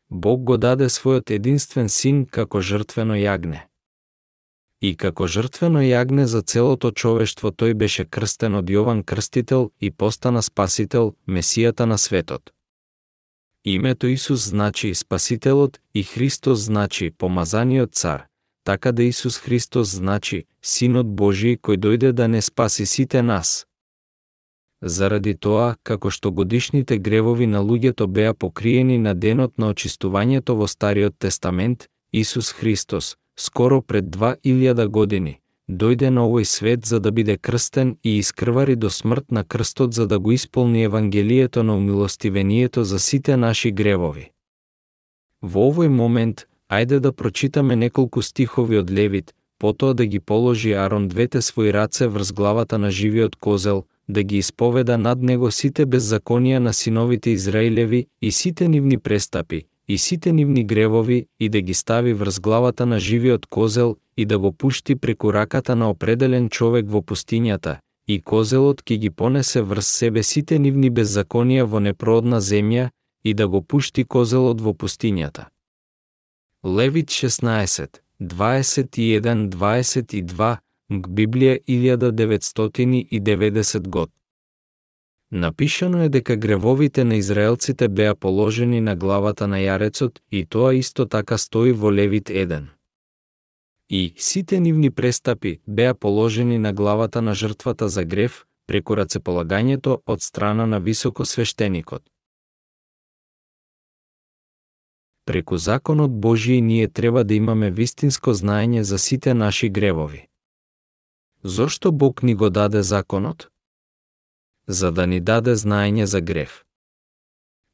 Бог 0.09 0.43
го 0.43 0.57
даде 0.57 0.85
својот 0.85 1.31
единствен 1.31 1.89
син 1.89 2.25
како 2.25 2.61
жртвено 2.61 3.15
јагне. 3.15 3.70
И 4.81 4.95
како 4.97 5.27
жртвено 5.27 5.81
јагне 5.85 6.23
за 6.25 6.41
целото 6.41 6.91
човештво 6.91 7.51
тој 7.51 7.73
беше 7.73 8.05
крстен 8.05 8.55
од 8.55 8.69
Јован 8.69 9.03
Крстител 9.03 9.69
и 9.79 9.91
постана 9.91 10.41
спасител, 10.41 11.13
Месијата 11.27 11.85
на 11.85 11.97
светот. 11.97 12.49
Името 13.63 14.07
Исус 14.07 14.49
значи 14.49 14.93
Спасителот 14.95 15.79
и 15.93 16.03
Христос 16.03 16.59
значи 16.59 17.11
Помазаниот 17.11 17.95
цар, 17.95 18.25
така 18.63 18.91
да 18.91 19.03
Исус 19.03 19.37
Христос 19.37 19.87
значи 19.87 20.45
Синот 20.61 21.05
Божи 21.05 21.57
кој 21.61 21.77
дојде 21.77 22.11
да 22.11 22.27
не 22.27 22.41
спаси 22.41 22.85
сите 22.85 23.21
нас. 23.21 23.67
Заради 24.81 25.35
тоа, 25.37 25.75
како 25.83 26.09
што 26.09 26.31
годишните 26.31 26.97
гревови 26.97 27.45
на 27.45 27.61
луѓето 27.61 28.07
беа 28.07 28.33
покриени 28.33 28.97
на 28.97 29.13
денот 29.13 29.57
на 29.57 29.69
очистувањето 29.69 30.57
во 30.57 30.67
Стариот 30.67 31.13
Тестамент, 31.19 31.85
Исус 32.11 32.51
Христос, 32.51 33.15
скоро 33.37 33.81
пред 33.81 34.05
2000 34.05 34.87
години, 34.87 35.39
дојде 35.69 36.09
на 36.09 36.25
овој 36.27 36.43
свет 36.43 36.85
за 36.85 36.99
да 36.99 37.11
биде 37.11 37.37
крстен 37.37 37.97
и 38.03 38.17
искрвари 38.17 38.75
до 38.75 38.89
смрт 38.89 39.31
на 39.31 39.43
крстот 39.43 39.93
за 39.93 40.07
да 40.07 40.19
го 40.19 40.31
исполни 40.31 40.83
Евангелието 40.83 41.63
на 41.63 41.75
умилостивението 41.77 42.83
за 42.83 42.99
сите 42.99 43.37
наши 43.37 43.71
гревови. 43.71 44.31
Во 45.41 45.71
овој 45.71 45.87
момент, 45.87 46.47
ајде 46.69 46.99
да 46.99 47.11
прочитаме 47.11 47.75
неколку 47.75 48.21
стихови 48.21 48.77
од 48.77 48.91
Левит, 48.91 49.33
потоа 49.59 49.93
да 49.93 50.05
ги 50.05 50.19
положи 50.19 50.73
Арон 50.73 51.07
двете 51.07 51.41
своји 51.41 51.73
раце 51.73 52.07
врз 52.07 52.31
главата 52.31 52.77
на 52.77 52.91
живиот 52.91 53.35
козел, 53.35 53.85
да 54.09 54.23
ги 54.23 54.37
исповеда 54.37 54.97
над 54.97 55.21
него 55.21 55.51
сите 55.51 55.85
беззаконија 55.85 56.57
на 56.59 56.73
синовите 56.73 57.31
Израилеви 57.31 58.07
и 58.21 58.31
сите 58.31 58.67
нивни 58.67 58.97
престапи, 58.97 59.65
и 59.91 59.97
сите 59.97 60.33
нивни 60.33 60.63
гревови 60.63 61.25
и 61.39 61.49
да 61.49 61.61
ги 61.61 61.73
стави 61.73 62.13
врз 62.13 62.39
главата 62.39 62.85
на 62.85 62.99
живиот 62.99 63.45
козел 63.45 63.95
и 64.17 64.25
да 64.25 64.39
го 64.39 64.51
пушти 64.51 64.95
преку 64.95 65.33
раката 65.33 65.75
на 65.75 65.89
определен 65.89 66.49
човек 66.49 66.85
во 66.89 67.01
пустињата, 67.01 67.77
и 68.07 68.21
козелот 68.21 68.81
ќе 68.87 68.97
ги 68.97 69.09
понесе 69.09 69.61
врз 69.61 69.87
себе 69.87 70.23
сите 70.23 70.59
нивни 70.59 70.91
беззаконија 70.91 71.63
во 71.67 71.79
непроодна 71.79 72.39
земја 72.39 72.89
и 73.23 73.33
да 73.33 73.47
го 73.47 73.61
пушти 73.61 74.03
козелот 74.03 74.61
во 74.61 74.73
пустињата. 74.73 75.45
Левит 76.63 77.09
16, 77.09 77.87
21-22 78.21 80.57
Библија 81.19 81.59
1990 81.67 83.87
год. 83.87 84.09
Напишано 85.31 86.03
е 86.03 86.09
дека 86.09 86.35
гревовите 86.35 87.03
на 87.03 87.15
израелците 87.15 87.87
беа 87.87 88.15
положени 88.15 88.81
на 88.81 88.95
главата 88.95 89.47
на 89.47 89.61
јарецот 89.63 90.19
и 90.31 90.45
тоа 90.45 90.73
исто 90.75 91.05
така 91.05 91.37
стои 91.37 91.71
во 91.71 91.91
Левит 91.91 92.29
1. 92.29 92.67
И 93.89 94.13
сите 94.17 94.59
нивни 94.59 94.91
престапи 94.91 95.61
беа 95.67 95.93
положени 95.93 96.57
на 96.57 96.73
главата 96.73 97.21
на 97.21 97.35
жртвата 97.35 97.89
за 97.89 98.03
грев 98.03 98.45
преку 98.67 98.95
рацеполагањето 98.95 100.01
од 100.05 100.21
страна 100.21 100.65
на 100.65 100.79
високосвештеникот. 100.79 102.03
Преку 105.25 105.57
законот 105.57 106.11
Божиј 106.11 106.59
ние 106.59 106.87
треба 106.87 107.23
да 107.23 107.33
имаме 107.33 107.71
вистинско 107.71 108.33
знаење 108.33 108.81
за 108.81 108.99
сите 108.99 109.33
наши 109.33 109.69
гревови. 109.69 110.27
Зошто 111.43 111.91
Бог 111.91 112.23
ни 112.23 112.35
го 112.35 112.49
даде 112.49 112.83
законот? 112.83 113.51
За 114.67 114.91
да 114.91 115.05
ни 115.07 115.19
даде 115.19 115.55
знаење 115.55 116.03
за 116.03 116.21
грев. 116.21 116.63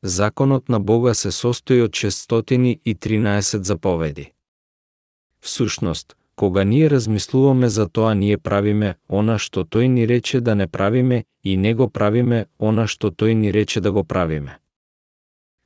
Законот 0.03 0.69
на 0.69 0.79
Бога 0.79 1.13
се 1.13 1.31
состои 1.31 1.81
од 1.81 1.91
613 1.91 3.61
заповеди. 3.63 4.31
Всушност, 5.41 6.15
кога 6.35 6.63
ние 6.63 6.89
размислуваме 6.89 7.69
за 7.69 7.87
тоа, 7.89 8.13
ние 8.13 8.37
правиме 8.37 8.95
она 9.09 9.37
што 9.37 9.65
тој 9.65 9.87
ни 9.87 10.07
рече 10.07 10.41
да 10.41 10.55
не 10.55 10.67
правиме 10.67 11.23
и 11.43 11.57
не 11.57 11.73
го 11.73 11.89
правиме 11.89 12.45
она 12.59 12.87
што 12.87 13.11
тој 13.11 13.33
ни 13.33 13.53
рече 13.53 13.81
да 13.81 13.91
го 13.91 14.03
правиме. 14.03 14.59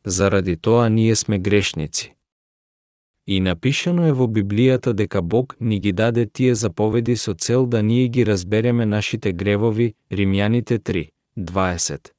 Заради 0.05 0.55
тоа 0.57 0.89
ние 0.89 1.15
сме 1.15 1.39
грешници. 1.39 2.15
И 3.27 3.39
напишано 3.39 4.07
е 4.07 4.11
во 4.11 4.25
Библијата 4.27 4.93
дека 4.93 5.21
Бог 5.21 5.55
ни 5.59 5.79
ги 5.79 5.91
даде 5.91 6.25
тие 6.25 6.55
заповеди 6.55 7.15
со 7.15 7.33
цел 7.33 7.65
да 7.65 7.81
ние 7.83 8.07
ги 8.07 8.25
разбереме 8.25 8.85
нашите 8.85 9.33
гревови, 9.33 9.93
Римјаните 10.11 10.79
3, 10.79 11.09
20. 11.37 12.11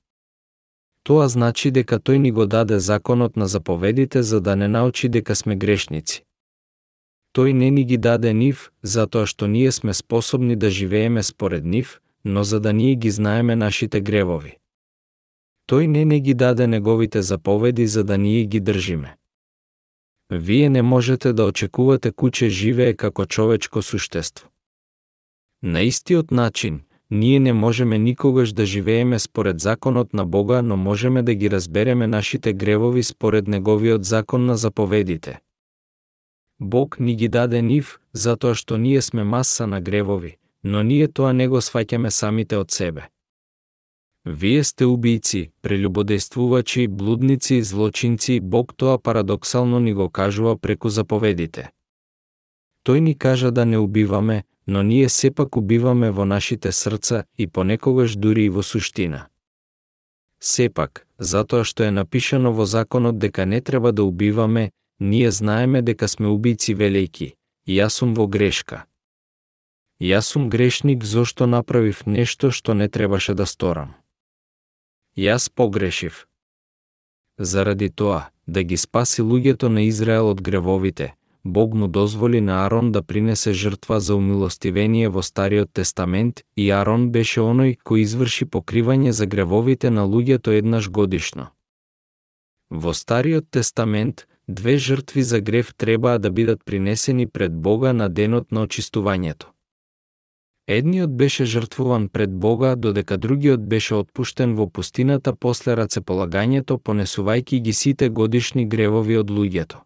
Тоа 1.03 1.29
значи 1.29 1.71
дека 1.71 1.99
тој 1.99 2.19
ни 2.19 2.31
го 2.31 2.47
даде 2.47 2.79
законот 2.79 3.37
на 3.37 3.47
заповедите 3.47 4.23
за 4.23 4.41
да 4.41 4.57
не 4.57 4.69
научи 4.69 5.09
дека 5.09 5.35
сме 5.35 5.57
грешници. 5.57 6.23
Тој 7.35 7.53
не 7.53 7.71
ни 7.71 7.85
ги 7.85 7.97
даде 7.97 8.33
нив, 8.33 8.71
затоа 8.83 9.27
што 9.27 9.47
ние 9.47 9.73
сме 9.73 9.95
способни 9.95 10.57
да 10.57 10.71
живееме 10.71 11.23
според 11.23 11.65
нив, 11.65 12.01
но 12.25 12.45
за 12.45 12.61
да 12.61 12.73
ние 12.73 12.95
ги 12.95 13.11
знаеме 13.11 13.57
нашите 13.57 14.01
гревови. 14.01 14.59
Тој 15.67 15.87
не 15.87 16.05
не 16.05 16.21
ги 16.21 16.35
даде 16.35 16.67
неговите 16.67 17.23
заповеди 17.23 17.87
за 17.87 18.05
да 18.05 18.19
ние 18.19 18.45
ги 18.45 18.61
држиме. 18.61 19.17
Вие 20.35 20.69
не 20.69 20.83
можете 20.83 21.33
да 21.33 21.45
очекувате 21.45 22.11
куче 22.13 22.49
живее 22.49 22.95
како 22.97 23.27
човечко 23.27 23.83
суштество. 23.83 24.49
На 25.63 25.83
истиот 25.83 26.31
начин, 26.31 26.81
ние 27.11 27.41
не 27.41 27.53
можеме 27.53 27.99
никогаш 27.99 28.53
да 28.53 28.67
живееме 28.67 29.19
според 29.19 29.61
законот 29.61 30.15
на 30.15 30.25
Бога, 30.25 30.63
но 30.63 30.77
можеме 30.77 31.23
да 31.23 31.35
ги 31.35 31.51
разбереме 31.51 32.07
нашите 32.07 32.53
гревови 32.53 33.03
според 33.03 33.49
Неговиот 33.49 34.05
закон 34.05 34.47
на 34.47 34.57
заповедите. 34.57 35.41
Бог 36.61 37.01
ни 37.01 37.17
ги 37.17 37.29
даде 37.29 37.63
нив, 37.63 38.01
затоа 38.13 38.55
што 38.55 38.79
ние 38.79 39.03
сме 39.03 39.25
маса 39.25 39.67
на 39.67 39.81
гревови, 39.81 40.37
но 40.65 40.83
ние 40.83 41.09
тоа 41.09 41.33
не 41.33 41.49
го 41.49 41.61
сваќаме 41.61 42.09
самите 42.09 42.57
од 42.57 42.71
себе. 42.71 43.09
Вие 44.25 44.65
сте 44.65 44.87
убийци, 44.87 45.51
прелюбодействувачи, 45.63 46.89
блудници, 46.89 47.63
злочинци, 47.63 48.41
Бог 48.41 48.75
тоа 48.77 48.99
парадоксално 48.99 49.81
ни 49.81 49.93
го 49.93 50.11
кажува 50.11 50.57
преку 50.57 50.89
заповедите. 50.89 51.71
Тој 52.87 52.99
ни 52.99 53.15
кажа 53.19 53.51
да 53.51 53.65
не 53.67 53.79
убиваме, 53.79 54.45
но 54.67 54.83
ние 54.83 55.09
сепак 55.09 55.57
убиваме 55.57 56.11
во 56.11 56.25
нашите 56.25 56.73
срца 56.73 57.25
и 57.39 57.47
понекогаш 57.47 58.17
дури 58.17 58.45
и 58.45 58.49
во 58.49 58.63
суштина. 58.63 59.27
Сепак, 60.41 61.07
затоа 61.19 61.65
што 61.65 61.85
е 61.85 61.91
напишано 61.91 62.53
во 62.53 62.67
законот 62.67 63.19
дека 63.19 63.47
не 63.47 63.61
треба 63.61 63.93
да 63.93 64.05
убиваме, 64.05 64.71
ние 65.01 65.31
знаеме 65.31 65.83
дека 65.83 66.09
сме 66.09 66.29
убийци 66.29 66.75
велики, 66.75 67.35
и 67.67 67.79
јас 67.79 67.99
сум 67.99 68.15
во 68.15 68.27
грешка. 68.27 68.87
Јас 70.01 70.35
сум 70.35 70.51
грешник 70.51 71.05
зошто 71.05 71.47
направив 71.47 72.07
нешто 72.07 72.51
што 72.51 72.75
не 72.75 72.89
требаше 72.89 73.35
да 73.35 73.47
сторам. 73.47 73.95
Јас 75.17 75.51
погрешив. 75.55 76.27
Заради 77.39 77.91
тоа, 77.91 78.31
да 78.47 78.63
ги 78.63 78.77
спаси 78.77 79.23
луѓето 79.23 79.69
на 79.69 79.83
Израел 79.83 80.31
од 80.31 80.41
гревовите, 80.41 81.13
Бог 81.45 81.75
му 81.75 81.89
дозволи 81.89 82.41
на 82.41 82.65
Арон 82.67 82.93
да 82.93 83.03
принесе 83.03 83.53
жртва 83.53 84.01
за 84.01 84.17
умилостивение 84.17 85.09
во 85.09 85.23
Стариот 85.23 85.73
Тестамент 85.73 86.41
и 86.57 86.71
Арон 86.71 87.11
беше 87.11 87.45
оној 87.45 87.77
кој 87.85 88.09
изврши 88.09 88.49
покривање 88.49 89.13
за 89.13 89.27
гревовите 89.27 89.91
на 89.91 90.09
луѓето 90.09 90.57
еднаш 90.57 90.89
годишно. 90.89 91.49
Во 92.71 92.95
Стариот 92.95 93.51
Тестамент, 93.51 94.27
две 94.49 94.79
жртви 94.79 95.23
за 95.23 95.41
грев 95.41 95.75
требаа 95.77 96.19
да 96.19 96.31
бидат 96.31 96.65
принесени 96.65 97.27
пред 97.27 97.53
Бога 97.53 97.93
на 97.93 98.09
денот 98.09 98.53
на 98.53 98.65
очистувањето. 98.65 99.52
Едниот 100.69 101.17
беше 101.17 101.45
жртвуван 101.45 102.09
пред 102.09 102.31
Бога, 102.31 102.77
додека 102.77 103.19
другиот 103.19 103.69
беше 103.69 103.95
отпуштен 103.95 104.55
во 104.55 104.69
пустината 104.71 105.35
после 105.35 105.75
рацеполагањето, 105.75 106.79
понесувајќи 106.79 107.59
ги 107.61 107.73
сите 107.73 108.09
годишни 108.09 108.67
гревови 108.67 109.17
од 109.17 109.31
луѓето. 109.31 109.83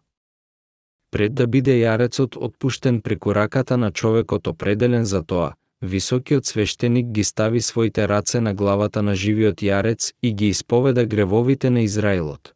Пред 1.11 1.33
да 1.33 1.47
биде 1.47 1.79
јарецот 1.81 2.37
отпуштен 2.37 3.01
преку 3.01 3.33
раката 3.33 3.77
на 3.77 3.91
човекот 3.91 4.47
определен 4.47 5.05
за 5.05 5.23
тоа, 5.23 5.55
високиот 5.81 6.45
свештеник 6.45 7.07
ги 7.07 7.23
стави 7.23 7.61
своите 7.61 8.07
раце 8.07 8.41
на 8.41 8.53
главата 8.53 9.01
на 9.01 9.15
живиот 9.15 9.61
јарец 9.61 10.13
и 10.21 10.33
ги 10.33 10.47
исповеда 10.47 11.05
гревовите 11.05 11.69
на 11.69 11.81
Израилот. 11.81 12.53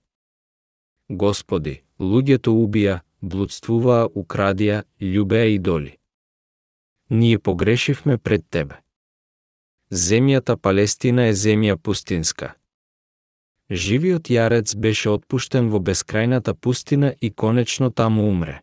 Господи, 1.10 1.82
луѓето 2.00 2.54
убија, 2.54 3.00
блудствуваа, 3.22 4.06
украдија, 4.14 4.84
љубеа 5.02 5.50
идоли 5.56 6.01
ние 7.12 7.40
погрешивме 7.40 8.18
пред 8.18 8.46
Тебе. 8.50 8.76
Земјата 9.92 10.56
Палестина 10.56 11.28
е 11.28 11.34
земја 11.34 11.76
пустинска. 11.76 12.54
Живиот 13.72 14.30
јарец 14.32 14.76
беше 14.76 15.10
отпуштен 15.10 15.68
во 15.70 15.80
бескрајната 15.80 16.54
пустина 16.54 17.14
и 17.22 17.30
конечно 17.32 17.92
таму 17.92 18.30
умре. 18.30 18.62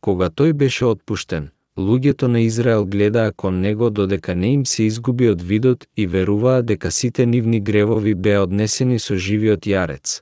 Кога 0.00 0.28
тој 0.28 0.52
беше 0.52 0.84
отпуштен, 0.84 1.50
луѓето 1.78 2.28
на 2.28 2.40
Израел 2.40 2.84
гледаа 2.84 3.32
кон 3.32 3.60
него 3.60 3.90
додека 3.90 4.34
не 4.34 4.52
им 4.52 4.66
се 4.66 4.84
изгуби 4.84 5.28
од 5.28 5.42
видот 5.42 5.88
и 5.96 6.06
веруваа 6.06 6.62
дека 6.62 6.90
сите 6.90 7.26
нивни 7.26 7.60
гревови 7.60 8.14
беа 8.14 8.42
однесени 8.42 8.98
со 8.98 9.16
живиот 9.16 9.64
јарец. 9.64 10.20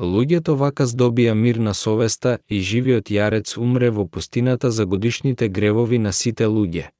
Луѓето 0.00 0.56
вака 0.58 0.86
здобија 0.90 1.34
мир 1.34 1.56
на 1.62 1.74
совеста 1.74 2.38
и 2.50 2.58
живиот 2.60 3.10
јарец 3.14 3.54
умре 3.56 3.90
во 3.90 4.06
пустината 4.06 4.70
за 4.70 4.86
годишните 4.86 5.48
гревови 5.48 5.98
на 5.98 6.12
сите 6.12 6.46
луѓе. 6.46 6.90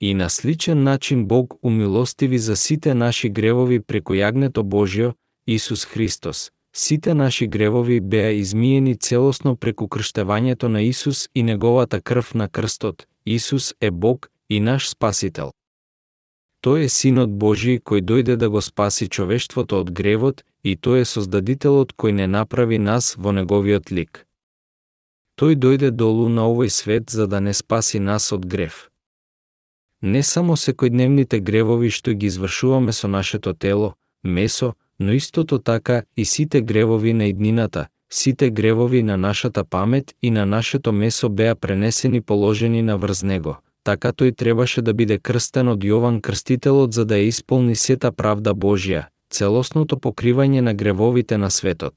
И 0.00 0.14
на 0.14 0.30
сличен 0.30 0.82
начин 0.82 1.26
Бог 1.26 1.54
умилостиви 1.62 2.38
за 2.38 2.56
сите 2.56 2.94
наши 2.94 3.28
гревови 3.28 3.80
преку 3.80 4.14
јагнето 4.14 4.62
Божјо, 4.62 5.12
Исус 5.46 5.84
Христос. 5.84 6.50
Сите 6.76 7.14
наши 7.14 7.46
гревови 7.46 8.00
беа 8.00 8.32
измиени 8.32 8.96
целосно 8.96 9.56
преку 9.56 9.84
крштевањето 9.86 10.68
на 10.68 10.82
Исус 10.82 11.28
и 11.34 11.42
неговата 11.42 12.00
крв 12.00 12.34
на 12.34 12.48
крстот. 12.48 13.06
Исус 13.26 13.74
е 13.80 13.90
Бог 13.90 14.30
и 14.50 14.60
наш 14.60 14.88
Спасител. 14.88 15.52
Тој 16.64 16.86
е 16.86 16.88
Синот 16.88 17.32
Божи 17.40 17.74
кој 17.76 18.00
дојде 18.08 18.34
да 18.40 18.48
го 18.48 18.60
спаси 18.64 19.06
човештвото 19.14 19.82
од 19.82 19.90
гревот 19.92 20.44
и 20.64 20.72
тој 20.84 21.02
е 21.04 21.08
Создадителот 21.10 21.92
кој 21.92 22.12
не 22.20 22.26
направи 22.26 22.78
нас 22.78 23.16
во 23.20 23.34
неговиот 23.36 23.90
лик. 23.92 24.24
Тој 25.36 25.58
дојде 25.60 25.90
долу 25.90 26.30
на 26.32 26.46
овој 26.48 26.72
свет 26.72 27.10
за 27.10 27.26
да 27.26 27.40
не 27.40 27.52
спаси 27.52 28.00
нас 28.00 28.32
од 28.32 28.46
грев. 28.46 28.88
Не 30.00 30.22
само 30.22 30.56
секојдневните 30.56 31.40
гревови 31.40 31.90
што 31.90 32.16
ги 32.16 32.32
извршуваме 32.32 32.92
со 32.92 33.08
нашето 33.08 33.52
тело, 33.52 33.94
месо, 34.24 34.72
но 34.98 35.12
истото 35.12 35.58
така 35.58 36.02
и 36.16 36.24
сите 36.24 36.62
гревови 36.62 37.12
на 37.12 37.26
иднината, 37.26 37.86
сите 38.10 38.50
гревови 38.50 39.02
на 39.02 39.16
нашата 39.16 39.64
памет 39.64 40.14
и 40.22 40.30
на 40.30 40.46
нашето 40.46 40.92
месо 40.92 41.28
беа 41.28 41.54
пренесени 41.54 42.20
положени 42.20 42.82
на 42.82 42.96
врз 42.96 43.22
него, 43.22 43.56
така 43.84 44.12
тој 44.12 44.32
требаше 44.32 44.82
да 44.82 44.92
биде 44.92 45.18
крстен 45.18 45.68
од 45.68 45.84
Јован 45.84 46.20
Крстителот 46.20 46.94
за 46.96 47.04
да 47.04 47.20
ја 47.20 47.28
исполни 47.28 47.76
сета 47.76 48.12
правда 48.12 48.54
Божја, 48.54 49.04
целосното 49.30 49.96
покривање 49.96 50.60
на 50.60 50.74
гревовите 50.74 51.38
на 51.38 51.50
светот. 51.50 51.94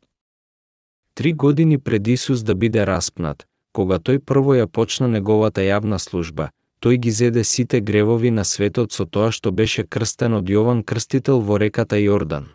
Три 1.13 1.33
години 1.33 1.77
пред 1.79 2.07
Исус 2.07 2.43
да 2.43 2.55
биде 2.55 2.85
распнат, 2.85 3.47
кога 3.73 3.97
тој 3.97 4.19
прво 4.19 4.53
ја 4.59 4.67
почна 4.67 5.07
неговата 5.07 5.61
јавна 5.61 5.97
служба, 5.97 6.49
тој 6.83 6.97
ги 6.97 7.11
зеде 7.11 7.43
сите 7.43 7.81
гревови 7.81 8.31
на 8.31 8.43
светот 8.43 8.91
со 8.91 9.05
тоа 9.05 9.31
што 9.31 9.51
беше 9.51 9.87
крстен 9.87 10.33
од 10.33 10.45
Јован 10.45 10.83
Крстител 10.83 11.41
во 11.41 11.57
реката 11.57 11.95
Јордан. 11.95 12.51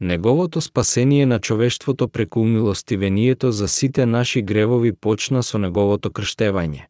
Неговото 0.00 0.60
спасение 0.60 1.26
на 1.26 1.38
човештвото 1.38 2.08
преку 2.08 2.40
умилостивението 2.40 3.52
за 3.52 3.68
сите 3.68 4.06
наши 4.06 4.42
гревови 4.42 4.92
почна 4.92 5.42
со 5.42 5.58
неговото 5.58 6.10
крштевање. 6.10 6.88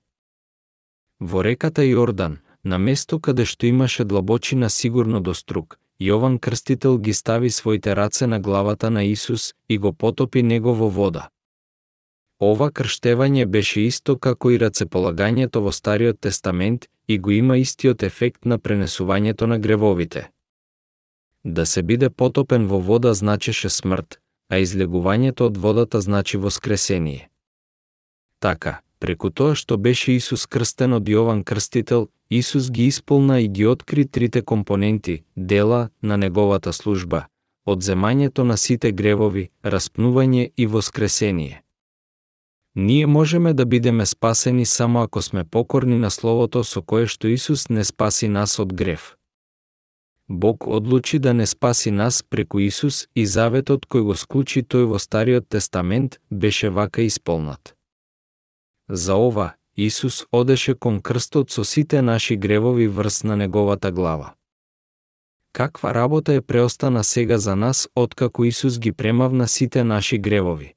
Во 1.20 1.42
реката 1.42 1.82
Јордан, 1.82 2.38
на 2.62 2.78
место 2.78 3.18
каде 3.18 3.44
што 3.44 3.66
имаше 3.66 4.04
длабочина 4.04 4.68
сигурно 4.70 5.20
до 5.20 5.34
струк, 5.34 5.78
Јован 6.00 6.38
Крстител 6.38 6.98
ги 6.98 7.12
стави 7.12 7.50
своите 7.50 7.94
раце 7.96 8.26
на 8.26 8.40
главата 8.40 8.90
на 8.90 9.04
Исус 9.04 9.54
и 9.68 9.78
го 9.78 9.92
потопи 9.92 10.42
него 10.42 10.74
во 10.74 10.88
вода. 10.88 11.28
Ова 12.40 12.68
крштевање 12.70 13.46
беше 13.46 13.86
исто 13.86 14.18
како 14.18 14.50
и 14.50 14.58
рацеполагањето 14.58 15.62
во 15.64 15.72
Стариот 15.72 16.20
Тестамент 16.20 16.84
и 17.08 17.18
го 17.18 17.30
има 17.30 17.56
истиот 17.56 18.02
ефект 18.02 18.44
на 18.44 18.58
пренесувањето 18.58 19.46
на 19.46 19.58
гревовите. 19.58 20.30
Да 21.44 21.66
се 21.66 21.82
биде 21.82 22.10
потопен 22.10 22.66
во 22.66 22.78
вода 22.78 23.14
значеше 23.14 23.70
смрт, 23.70 24.20
а 24.50 24.58
излегувањето 24.58 25.48
од 25.48 25.56
водата 25.56 26.00
значи 26.00 26.36
воскресение. 26.36 27.30
Така, 28.38 28.80
Преку 28.98 29.30
тоа 29.30 29.54
што 29.54 29.76
беше 29.76 30.16
Исус 30.16 30.46
крстен 30.46 30.96
од 30.96 31.04
Јован 31.08 31.44
Крстител, 31.44 32.08
Исус 32.30 32.70
ги 32.70 32.86
исполна 32.88 33.40
и 33.40 33.48
ги 33.48 33.66
откри 33.66 34.04
трите 34.08 34.42
компоненти, 34.42 35.24
дела 35.36 35.90
на 36.02 36.16
неговата 36.16 36.72
служба, 36.72 37.26
одземањето 37.66 38.42
на 38.42 38.56
сите 38.56 38.92
гревови, 38.92 39.50
распнување 39.64 40.50
и 40.56 40.66
воскресение. 40.66 41.62
Ние 42.76 43.06
можеме 43.06 43.54
да 43.54 43.66
бидеме 43.66 44.06
спасени 44.06 44.64
само 44.64 45.02
ако 45.02 45.22
сме 45.22 45.44
покорни 45.44 45.98
на 45.98 46.10
Словото 46.10 46.64
со 46.64 46.82
кое 46.82 47.06
што 47.06 47.28
Исус 47.28 47.68
не 47.68 47.84
спаси 47.84 48.28
нас 48.28 48.58
од 48.58 48.72
грев. 48.72 49.16
Бог 50.28 50.66
одлучи 50.66 51.18
да 51.18 51.34
не 51.34 51.46
спаси 51.46 51.90
нас 51.90 52.22
преку 52.22 52.58
Исус 52.58 53.06
и 53.14 53.26
заветот 53.26 53.86
кој 53.86 54.02
го 54.02 54.14
склучи 54.14 54.60
тој 54.62 54.84
во 54.90 54.98
Стариот 54.98 55.48
Тестамент 55.48 56.18
беше 56.30 56.68
вака 56.70 57.02
исполнат. 57.02 57.75
За 58.88 59.14
ова, 59.14 59.54
Исус 59.76 60.26
одеше 60.32 60.74
кон 60.74 61.00
крстот 61.00 61.50
со 61.50 61.64
сите 61.64 62.02
наши 62.02 62.36
гревови 62.36 62.88
врз 62.88 63.24
на 63.24 63.36
неговата 63.36 63.92
глава. 63.92 64.34
Каква 65.52 65.94
работа 65.94 66.34
е 66.34 66.40
преостана 66.40 67.04
сега 67.04 67.38
за 67.38 67.56
нас, 67.56 67.88
откако 67.96 68.44
Исус 68.44 68.78
ги 68.78 68.92
премавна 68.92 69.48
сите 69.48 69.84
наши 69.84 70.18
гревови? 70.18 70.74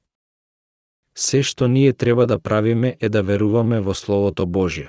Се 1.14 1.42
што 1.42 1.68
ние 1.68 1.92
треба 1.92 2.26
да 2.26 2.38
правиме 2.38 2.96
е 3.00 3.08
да 3.08 3.22
веруваме 3.22 3.80
во 3.80 3.94
Словото 3.94 4.46
Божје. 4.46 4.88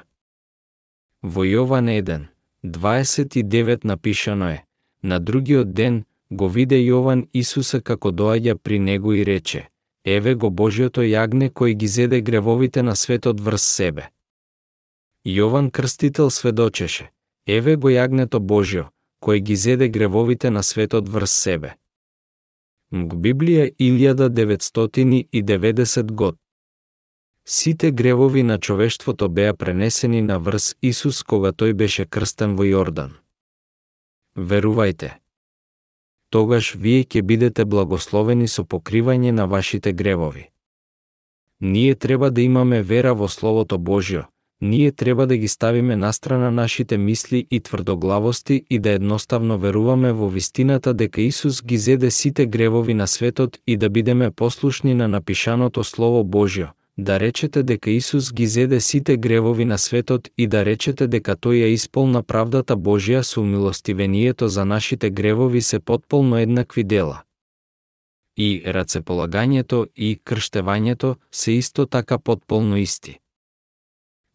Во 1.24 1.44
Јован 1.44 1.90
1, 1.92 2.28
29 2.64 3.86
напишано 3.86 4.50
е, 4.50 4.64
на 5.04 5.20
другиот 5.20 5.74
ден 5.74 6.06
го 6.32 6.50
виде 6.50 6.76
Јован 6.76 7.28
Исуса 7.34 7.82
како 7.82 8.12
доаѓа 8.12 8.56
при 8.56 8.80
него 8.80 9.14
и 9.14 9.26
рече, 9.26 9.68
Еве 10.06 10.36
го 10.36 10.50
Божиото 10.50 11.02
јагне 11.02 11.50
кој 11.54 11.74
ги 11.78 11.88
зеде 11.88 12.22
гревовите 12.22 12.84
на 12.84 12.96
светот 12.96 13.40
врз 13.40 13.62
себе. 13.62 14.10
Јован 15.26 15.72
Крстител 15.72 16.30
сведочеше, 16.30 17.10
еве 17.46 17.76
го 17.76 17.90
јагнето 17.90 18.40
Божио, 18.40 18.90
кој 19.22 19.40
ги 19.40 19.56
зеде 19.56 19.88
гревовите 19.88 20.50
на 20.50 20.64
светот 20.64 21.10
врз 21.10 21.32
себе. 21.32 21.76
Мг 22.92 23.14
Библија 23.14 23.76
1990 23.78 26.12
год. 26.12 26.38
Сите 27.46 27.92
гревови 27.92 28.44
на 28.44 28.60
човештвото 28.60 29.30
беа 29.30 29.54
пренесени 29.54 30.22
на 30.22 30.40
врз 30.40 30.76
Исус 30.82 31.24
кога 31.24 31.52
тој 31.54 31.74
беше 31.74 32.06
крстен 32.06 32.56
во 32.58 32.64
Јордан. 32.66 33.10
Верувајте, 34.36 35.21
тогаш 36.32 36.76
вие 36.76 37.04
ќе 37.04 37.22
бидете 37.22 37.66
благословени 37.66 38.48
со 38.48 38.64
покривање 38.64 39.32
на 39.32 39.46
вашите 39.46 39.94
гревови. 39.94 40.50
Ние 41.62 41.96
треба 41.96 42.32
да 42.32 42.42
имаме 42.42 42.82
вера 42.82 43.14
во 43.14 43.28
Словото 43.28 43.78
Божјо, 43.78 44.26
ние 44.62 44.92
треба 44.92 45.28
да 45.28 45.38
ги 45.38 45.48
ставиме 45.48 45.96
настрана 45.96 46.52
нашите 46.52 46.98
мисли 46.98 47.48
и 47.52 47.60
тврдоглавости 47.60 48.66
и 48.70 48.80
да 48.80 48.90
едноставно 48.90 49.58
веруваме 49.58 50.12
во 50.12 50.30
вистината 50.30 50.94
дека 50.94 51.22
Исус 51.22 51.64
ги 51.64 51.78
зеде 51.78 52.12
сите 52.12 52.46
гревови 52.46 52.94
на 52.94 53.08
светот 53.08 53.58
и 53.68 53.78
да 53.78 53.90
бидеме 53.90 54.32
послушни 54.32 54.94
на 54.94 55.08
напишаното 55.08 55.84
Слово 55.84 56.24
Божјо, 56.24 56.70
да 56.98 57.20
речете 57.20 57.64
дека 57.64 57.92
Исус 57.92 58.34
ги 58.34 58.48
зеде 58.48 58.80
сите 58.80 59.18
гревови 59.18 59.66
на 59.66 59.78
светот 59.78 60.30
и 60.38 60.48
да 60.48 60.66
речете 60.66 61.08
дека 61.08 61.36
тој 61.36 61.64
ја 61.64 61.74
исполна 61.74 62.24
правдата 62.24 62.76
Божја 62.76 63.22
со 63.24 63.42
умилостивението 63.42 64.48
за 64.48 64.66
нашите 64.66 65.10
гревови 65.10 65.62
се 65.62 65.80
потполно 65.80 66.38
еднакви 66.38 66.84
дела. 66.84 67.24
И 68.38 68.64
рацеполагањето 68.66 69.88
и 69.96 70.20
крштевањето 70.26 71.16
се 71.32 71.52
исто 71.52 71.86
така 71.86 72.18
потполно 72.18 72.78
исти. 72.78 73.20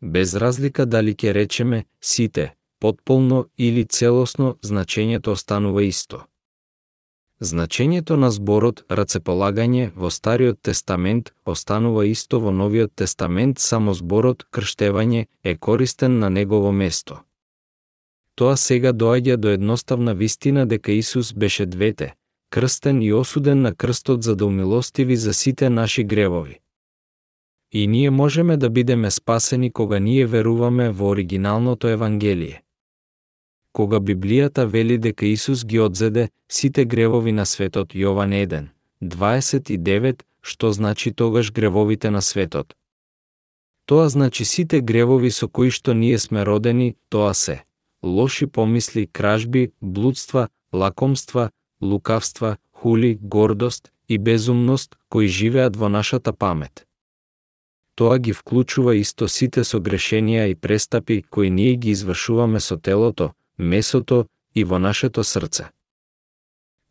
Без 0.03 0.35
разлика 0.35 0.87
дали 0.87 1.15
ќе 1.15 1.33
речеме 1.33 1.85
сите, 2.01 2.55
потполно 2.81 3.47
или 3.59 3.85
целосно, 3.85 4.57
значењето 4.63 5.29
останува 5.29 5.85
исто. 5.85 6.27
Значењето 7.41 8.17
на 8.17 8.31
зборот 8.31 8.85
рацеполагање 8.89 9.91
во 9.95 10.11
Стариот 10.11 10.63
тестамент 10.63 11.35
останува 11.45 12.07
исто 12.09 12.41
во 12.41 12.51
Новиот 12.51 12.95
тестамент, 12.97 13.59
само 13.59 13.93
зборот 13.95 14.47
крштевање 14.51 15.27
е 15.45 15.57
користен 15.57 16.19
на 16.19 16.31
негово 16.31 16.73
место. 16.73 17.21
Тоа 18.35 18.57
сега 18.57 18.93
доаѓа 18.93 19.37
до 19.37 19.49
едноставна 19.49 20.15
вистина 20.15 20.67
дека 20.67 20.93
Исус 20.93 21.33
беше 21.33 21.67
двете, 21.67 22.15
крстен 22.51 23.03
и 23.03 23.13
осуден 23.13 23.63
на 23.63 23.75
крстот 23.75 24.23
за 24.23 24.37
да 24.37 24.47
умилостиви 24.47 25.17
за 25.17 25.35
сите 25.35 25.71
наши 25.71 26.05
гревови. 26.05 26.61
И 27.73 27.87
ние 27.87 28.11
можеме 28.11 28.57
да 28.57 28.71
бидеме 28.71 29.11
спасени 29.11 29.73
кога 29.73 29.99
ние 29.99 30.27
веруваме 30.27 30.91
во 30.91 31.09
оригиналното 31.09 31.89
Евангелие. 31.89 32.63
Кога 33.77 33.99
Библијата 34.01 34.65
вели 34.65 34.97
дека 34.99 35.27
Исус 35.27 35.65
ги 35.65 35.79
одзеде 35.79 36.31
сите 36.49 36.85
гревови 36.85 37.33
на 37.33 37.45
светот 37.45 37.93
Јован 37.93 38.33
1, 38.33 38.69
29, 39.03 40.23
што 40.41 40.73
значи 40.73 41.13
тогаш 41.13 41.53
гревовите 41.53 42.11
на 42.11 42.23
светот? 42.23 42.73
Тоа 43.85 44.09
значи 44.09 44.45
сите 44.45 44.81
гревови 44.81 45.31
со 45.31 45.49
кои 45.49 45.69
што 45.71 45.93
ние 45.93 46.19
сме 46.19 46.47
родени, 46.49 46.97
тоа 47.13 47.35
се 47.35 47.65
лоши 48.03 48.47
помисли, 48.47 49.07
кражби, 49.13 49.73
блудства, 49.83 50.49
лакомства, 50.73 51.51
лукавства, 51.83 52.57
хули, 52.73 53.19
гордост 53.21 53.93
и 54.09 54.19
безумност 54.19 54.97
кои 55.09 55.29
живеат 55.29 55.77
во 55.77 55.89
нашата 55.89 56.33
памет. 56.33 56.87
Тоа 57.95 58.19
ги 58.19 58.33
вклучува 58.33 58.97
исто 58.97 59.29
сите 59.29 59.69
согрешенија 59.69 60.49
и 60.49 60.55
престапи 60.55 61.25
кои 61.31 61.51
ние 61.51 61.77
ги 61.77 61.91
извршуваме 61.91 62.61
со 62.61 62.77
телото, 62.77 63.33
месото 63.59 64.27
и 64.55 64.65
во 64.65 64.79
нашето 64.79 65.25
срце. 65.25 65.71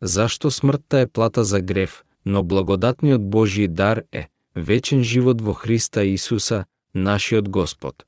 Зашто 0.00 0.50
смртта 0.50 1.00
е 1.00 1.06
плата 1.06 1.44
за 1.44 1.60
грев, 1.60 2.04
но 2.24 2.42
благодатниот 2.42 3.20
Божји 3.20 3.68
дар 3.68 4.02
е 4.12 4.28
вечен 4.54 5.02
живот 5.02 5.40
во 5.40 5.52
Христа 5.52 6.04
Исуса, 6.04 6.64
нашиот 6.94 7.48
Господ. 7.48 8.06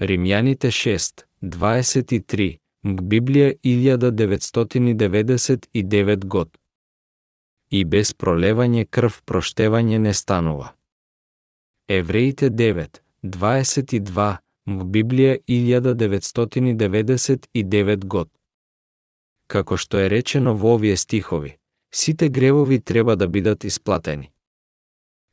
Римјаните 0.00 0.70
6, 0.70 1.24
23, 1.42 2.58
Библија 2.84 3.54
1999 3.64 6.24
год. 6.24 6.48
И 7.70 7.84
без 7.84 8.14
пролевање 8.14 8.86
крв 8.86 9.22
проштевање 9.26 9.98
не 9.98 10.14
станува. 10.14 10.72
Евреите 11.88 12.50
9, 12.50 13.00
22, 13.24 14.36
в 14.76 14.84
Библија 14.84 15.38
1999 15.48 18.04
год. 18.04 18.28
Како 19.48 19.80
што 19.80 19.98
е 19.98 20.08
речено 20.12 20.54
во 20.54 20.74
овие 20.76 20.96
стихови, 20.96 21.56
сите 21.94 22.28
гревови 22.28 22.80
треба 22.80 23.16
да 23.16 23.28
бидат 23.28 23.64
исплатени. 23.64 24.30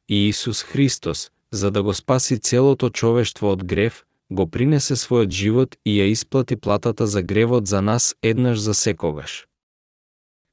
И 0.07 0.29
Исус 0.29 0.63
Христос, 0.63 1.31
за 1.51 1.71
да 1.71 1.83
го 1.83 1.93
спаси 1.93 2.39
целото 2.39 2.89
човештво 2.89 3.51
од 3.51 3.65
грев, 3.65 4.05
го 4.31 4.47
принесе 4.47 4.95
својот 4.95 5.29
живот 5.29 5.75
и 5.85 5.99
ја 5.99 6.11
исплати 6.11 6.55
платата 6.55 7.07
за 7.07 7.21
гревот 7.21 7.67
за 7.67 7.81
нас 7.81 8.15
еднаш 8.21 8.59
за 8.59 8.73
секогаш. 8.73 9.47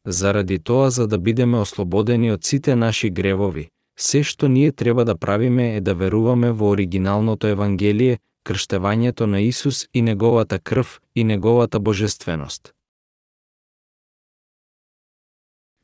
Заради 0.07 0.59
тоа, 0.59 0.91
за 0.91 1.07
да 1.07 1.19
бидеме 1.19 1.59
ослободени 1.59 2.33
од 2.33 2.45
сите 2.45 2.77
наши 2.77 3.11
гревови, 3.11 3.69
се 3.99 4.23
што 4.23 4.49
ние 4.49 4.73
треба 4.73 5.05
да 5.05 5.17
правиме 5.17 5.77
е 5.77 5.81
да 5.81 5.95
веруваме 5.95 6.51
во 6.51 6.75
оригиналното 6.75 7.47
Евангелие, 7.47 8.19
крштевањето 8.45 9.27
на 9.27 9.41
Исус 9.41 9.89
и 9.95 10.03
неговата 10.03 10.59
крв 10.59 11.01
и 11.15 11.25
неговата 11.25 11.81
божественост. 11.81 12.75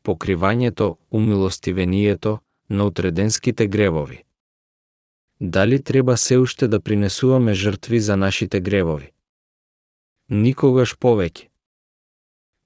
Покривањето, 0.04 0.96
умилостивението 1.10 2.38
на 2.70 2.84
утреденските 2.84 3.66
гревови. 3.66 4.24
Дали 5.40 5.82
треба 5.82 6.16
се 6.16 6.38
уште 6.38 6.68
да 6.68 6.80
принесуваме 6.80 7.54
жртви 7.54 8.00
за 8.00 8.16
нашите 8.16 8.60
гревови? 8.60 9.12
Никогаш 10.28 10.96
повеќе. 10.98 11.47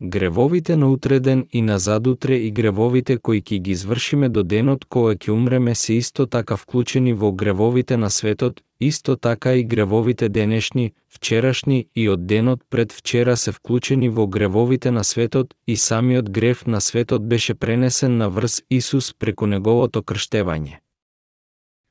Гревовите 0.04 0.76
на 0.76 0.90
утреден 0.90 1.46
и 1.52 1.62
на 1.62 1.78
задутре 1.78 2.36
и 2.36 2.50
гревовите 2.50 3.18
кои 3.18 3.38
ќе 3.42 3.58
ги 3.58 3.70
извршиме 3.70 4.28
до 4.28 4.42
денот 4.42 4.84
кога 4.84 5.12
ќе 5.14 5.30
умреме 5.30 5.74
се 5.74 5.94
исто 5.94 6.26
така 6.26 6.56
вклучени 6.56 7.12
во 7.12 7.30
гревовите 7.32 7.96
на 7.96 8.10
светот, 8.10 8.62
исто 8.80 9.16
така 9.16 9.54
и 9.54 9.62
гревовите 9.64 10.28
денешни, 10.28 10.92
вчерашни 11.08 11.86
и 11.94 12.08
од 12.08 12.26
денот 12.26 12.60
пред 12.70 12.92
вчера 12.92 13.36
се 13.36 13.52
вклучени 13.52 14.08
во 14.08 14.26
гревовите 14.26 14.90
на 14.90 15.04
светот 15.04 15.54
и 15.66 15.76
самиот 15.76 16.30
грев 16.30 16.66
на 16.66 16.80
светот 16.80 17.22
беше 17.28 17.54
пренесен 17.54 18.16
на 18.16 18.28
врз 18.28 18.62
Исус 18.70 19.14
преку 19.14 19.46
неговото 19.46 20.02
крштевање. 20.02 20.82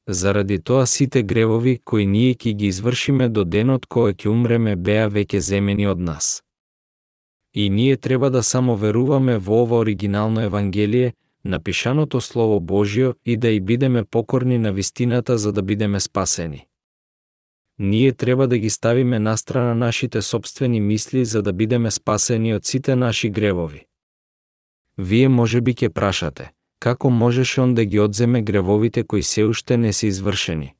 Заради 0.07 0.59
тоа 0.59 0.85
сите 0.85 1.23
гревови 1.23 1.79
кои 1.83 2.05
ние 2.05 2.35
ќе 2.35 2.53
ги 2.53 2.67
извршиме 2.67 3.29
до 3.29 3.43
денот 3.43 3.85
кога 3.85 4.11
ќе 4.11 4.27
умреме 4.27 4.75
беа 4.75 5.07
веќе 5.07 5.37
земени 5.37 5.87
од 5.87 5.99
нас. 5.99 6.41
И 7.53 7.69
ние 7.69 7.97
треба 7.97 8.29
да 8.29 8.43
само 8.43 8.75
веруваме 8.75 9.37
во 9.37 9.63
ова 9.63 9.77
оригинално 9.77 10.41
Евангелие, 10.41 11.13
напишаното 11.45 12.21
Слово 12.21 12.59
Божјо 12.59 13.13
и 13.25 13.37
да 13.37 13.49
и 13.49 13.59
бидеме 13.59 14.03
покорни 14.03 14.57
на 14.57 14.73
вистината 14.73 15.37
за 15.37 15.51
да 15.51 15.61
бидеме 15.61 15.99
спасени. 15.99 16.67
Ние 17.79 18.11
треба 18.11 18.47
да 18.47 18.57
ги 18.57 18.69
ставиме 18.69 19.19
настрана 19.19 19.75
нашите 19.75 20.21
собствени 20.21 20.81
мисли 20.81 21.25
за 21.25 21.41
да 21.41 21.53
бидеме 21.53 21.91
спасени 21.91 22.53
од 22.53 22.65
сите 22.65 22.95
наши 22.95 23.29
гревови. 23.29 23.85
Вие 24.97 25.29
може 25.29 25.61
би 25.61 25.73
ке 25.73 25.89
прашате, 25.89 26.51
како 26.79 27.09
можеше 27.09 27.61
он 27.61 27.73
да 27.73 27.85
ги 27.85 27.99
одземе 27.99 28.41
гревовите 28.41 29.03
кои 29.03 29.23
се 29.23 29.43
уште 29.45 29.77
не 29.77 29.93
се 29.93 30.07
извршени? 30.07 30.75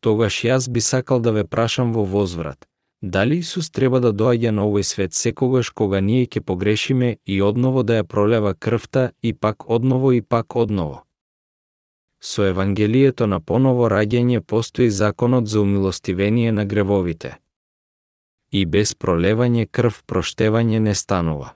Тогаш 0.00 0.44
јас 0.44 0.70
би 0.70 0.80
сакал 0.80 1.20
да 1.20 1.32
ве 1.32 1.44
прашам 1.44 1.92
во 1.92 2.04
возврат, 2.04 2.67
Дали 3.02 3.38
Исус 3.38 3.70
треба 3.70 4.00
да 4.00 4.12
доаѓа 4.12 4.50
на 4.50 4.62
овој 4.66 4.82
свет 4.82 5.14
секогаш 5.14 5.70
кога 5.70 6.00
ние 6.02 6.26
ќе 6.26 6.40
погрешиме 6.42 7.16
и 7.26 7.42
одново 7.42 7.82
да 7.82 7.92
ја 8.00 8.04
пролева 8.04 8.54
крвта 8.54 9.10
и 9.22 9.32
пак 9.32 9.70
одново 9.70 10.12
и 10.12 10.22
пак 10.22 10.56
одново? 10.56 11.04
Со 12.20 12.42
Евангелието 12.42 13.26
на 13.26 13.40
поново 13.40 13.88
раѓање 13.88 14.40
постои 14.40 14.90
законот 14.90 15.46
за 15.46 15.60
умилостивение 15.60 16.52
на 16.52 16.64
гревовите. 16.64 17.38
И 18.50 18.66
без 18.66 18.94
пролевање 18.94 19.66
крв 19.70 20.02
проштевање 20.06 20.80
не 20.80 20.94
станува. 20.94 21.52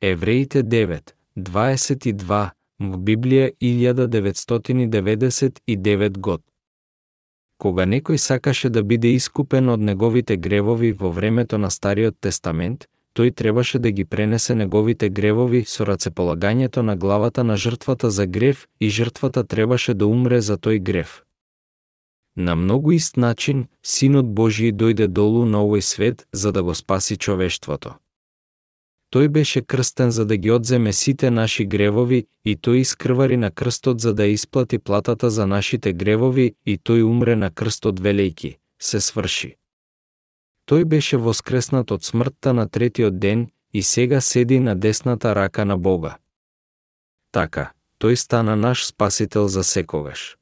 Евреите 0.00 0.62
9, 0.62 1.00
22, 1.36 2.50
в 2.78 2.98
Библија 2.98 3.50
1999 3.60 6.18
год 6.18 6.42
кога 7.60 7.84
некој 7.84 8.16
сакаше 8.16 8.70
да 8.72 8.82
биде 8.82 9.12
искупен 9.14 9.68
од 9.68 9.84
неговите 9.84 10.36
гревови 10.36 10.92
во 10.92 11.10
времето 11.12 11.58
на 11.58 11.70
Стариот 11.70 12.16
Тестамент, 12.20 12.88
тој 13.14 13.34
требаше 13.36 13.78
да 13.78 13.90
ги 13.90 14.04
пренесе 14.04 14.54
неговите 14.54 15.10
гревови 15.10 15.64
со 15.68 15.84
рацеполагањето 15.84 16.82
на 16.82 16.96
главата 16.96 17.44
на 17.44 17.56
жртвата 17.56 18.10
за 18.10 18.26
грев 18.26 18.66
и 18.80 18.90
жртвата 18.90 19.44
требаше 19.44 19.94
да 19.94 20.06
умре 20.06 20.40
за 20.40 20.56
тој 20.56 20.80
грев. 20.80 21.22
На 22.36 22.54
многу 22.56 22.92
ист 22.92 23.16
начин, 23.16 23.66
Синот 23.82 24.26
Божи 24.34 24.72
дојде 24.72 25.06
долу 25.06 25.44
на 25.44 25.60
овој 25.60 25.80
свет 25.80 26.26
за 26.32 26.52
да 26.52 26.62
го 26.62 26.74
спаси 26.74 27.16
човештвото. 27.16 27.98
Тој 29.10 29.28
беше 29.28 29.62
крстен 29.62 30.10
за 30.10 30.24
да 30.24 30.36
ги 30.36 30.50
одземе 30.50 30.92
сите 30.92 31.30
наши 31.30 31.64
гревови 31.64 32.26
и 32.44 32.56
тој 32.56 32.80
искрвари 32.86 33.36
на 33.36 33.50
крстот 33.50 34.00
за 34.00 34.14
да 34.14 34.26
исплати 34.26 34.78
платата 34.78 35.30
за 35.30 35.46
нашите 35.46 35.92
гревови 35.92 36.54
и 36.66 36.78
тој 36.78 37.02
умре 37.02 37.36
на 37.36 37.50
крстот 37.50 38.00
велејки, 38.00 38.58
се 38.78 39.00
сврши. 39.00 39.56
Тој 40.70 40.84
беше 40.84 41.16
воскреснат 41.16 41.90
од 41.90 42.04
смртта 42.04 42.52
на 42.54 42.68
третиот 42.68 43.18
ден 43.18 43.48
и 43.72 43.82
сега 43.82 44.20
седи 44.20 44.60
на 44.60 44.76
десната 44.76 45.34
рака 45.34 45.64
на 45.64 45.78
Бога. 45.78 46.18
Така, 47.32 47.72
тој 47.98 48.14
стана 48.14 48.56
наш 48.56 48.86
спасител 48.86 49.48
за 49.48 49.64
секогаш. 49.64 50.39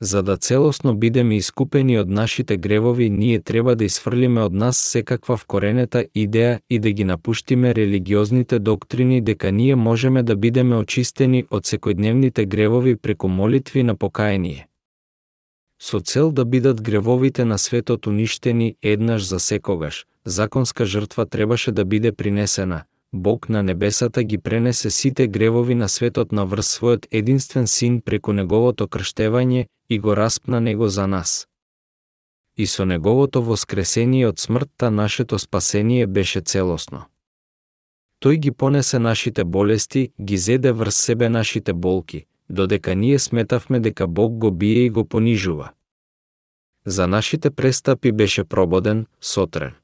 За 0.00 0.22
да 0.22 0.36
целосно 0.36 0.94
бидеме 0.94 1.36
искупени 1.36 1.98
од 1.98 2.08
нашите 2.08 2.56
гревови, 2.56 3.10
ние 3.10 3.40
треба 3.40 3.76
да 3.76 3.84
изфрлиме 3.84 4.42
од 4.42 4.52
нас 4.52 4.76
секаква 4.76 5.36
вкоренета 5.36 6.04
идеја 6.14 6.58
и 6.70 6.78
да 6.78 6.90
ги 6.90 7.04
напуштиме 7.04 7.74
религиозните 7.74 8.58
доктрини 8.58 9.20
дека 9.20 9.52
ние 9.52 9.74
можеме 9.74 10.22
да 10.22 10.36
бидеме 10.36 10.76
очистени 10.76 11.44
од 11.50 11.64
секојдневните 11.64 12.44
гревови 12.46 12.96
преку 12.96 13.28
молитви 13.28 13.82
на 13.82 13.96
покаяние. 13.96 14.68
Со 15.80 16.00
цел 16.00 16.32
да 16.32 16.44
бидат 16.44 16.82
гревовите 16.82 17.44
на 17.44 17.58
светот 17.58 18.06
уништени 18.06 18.76
еднаш 18.82 19.28
за 19.28 19.40
секогаш, 19.40 20.06
законска 20.24 20.84
жртва 20.84 21.26
требаше 21.26 21.72
да 21.72 21.84
биде 21.84 22.12
принесена– 22.12 22.84
Бог 23.12 23.48
на 23.48 23.62
небесата 23.62 24.22
ги 24.22 24.38
пренесе 24.38 24.90
сите 24.90 25.26
гревови 25.26 25.74
на 25.74 25.88
светот 25.88 26.32
на 26.32 26.44
врз 26.44 26.68
својот 26.78 27.06
единствен 27.10 27.66
син 27.66 28.00
преку 28.00 28.32
неговото 28.32 28.88
крштевање 28.88 29.66
и 29.88 29.98
го 29.98 30.16
распна 30.16 30.60
него 30.60 30.88
за 30.88 31.06
нас. 31.06 31.48
И 32.56 32.66
со 32.66 32.84
неговото 32.84 33.42
воскресение 33.42 34.28
од 34.28 34.38
смртта 34.38 34.90
нашето 34.90 35.38
спасение 35.38 36.06
беше 36.06 36.40
целосно. 36.40 37.04
Тој 38.20 38.36
ги 38.36 38.50
понесе 38.50 38.98
нашите 38.98 39.44
болести, 39.44 40.12
ги 40.20 40.36
зеде 40.36 40.72
врз 40.72 40.96
себе 40.96 41.28
нашите 41.28 41.72
болки, 41.72 42.26
додека 42.48 42.94
ние 42.94 43.18
сметавме 43.18 43.80
дека 43.80 44.06
Бог 44.06 44.32
го 44.32 44.50
бие 44.50 44.84
и 44.84 44.90
го 44.90 45.04
понижува. 45.04 45.70
За 46.86 47.06
нашите 47.06 47.50
престапи 47.50 48.12
беше 48.12 48.44
прободен, 48.44 49.06
сотрен. 49.20 49.74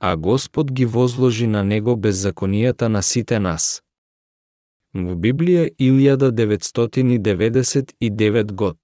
А 0.00 0.16
Господ 0.16 0.72
ги 0.72 0.86
возложи 0.86 1.46
на 1.46 1.64
него 1.64 1.96
беззаконијата 1.96 2.88
на 2.88 3.02
сите 3.02 3.38
нас. 3.38 3.82
Во 4.94 5.14
Библија 5.16 5.70
1999 5.80 8.52
год. 8.52 8.76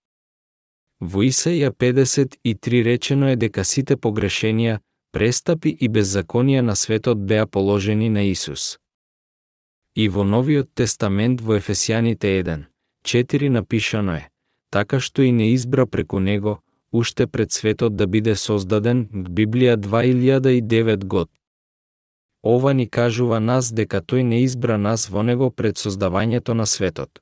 Во 1.01 1.23
Исаја 1.25 1.71
53 1.73 2.83
речено 2.85 3.29
е 3.33 3.37
дека 3.37 3.65
сите 3.65 3.97
погрешенија, 3.97 4.81
престапи 5.13 5.71
и 5.73 5.89
беззаконија 5.89 6.61
на 6.61 6.75
светот 6.77 7.23
беа 7.27 7.47
положени 7.47 8.11
на 8.11 8.23
Исус. 8.29 8.77
И 9.97 10.09
во 10.09 10.25
Новиот 10.25 10.69
Тестамент 10.75 11.41
во 11.41 11.57
Ефесијаните 11.57 12.35
1, 12.43 12.67
4 13.05 13.49
напишано 13.49 14.19
е, 14.19 14.29
така 14.71 15.01
што 15.01 15.23
и 15.23 15.33
не 15.33 15.55
избра 15.55 15.87
преку 15.87 16.21
него, 16.21 16.61
уште 16.93 17.27
пред 17.27 17.53
светот 17.53 17.97
да 17.97 18.07
биде 18.07 18.37
создаден, 18.37 19.09
Библија 19.09 19.77
2009 19.77 21.05
год. 21.05 21.31
Ова 22.43 22.73
ни 22.75 22.87
кажува 22.87 23.41
нас 23.41 23.73
дека 23.73 24.01
тој 24.01 24.23
не 24.23 24.45
избра 24.45 24.77
нас 24.77 25.09
во 25.09 25.23
него 25.23 25.51
пред 25.51 25.77
создавањето 25.77 26.53
на 26.53 26.67
светот. 26.67 27.21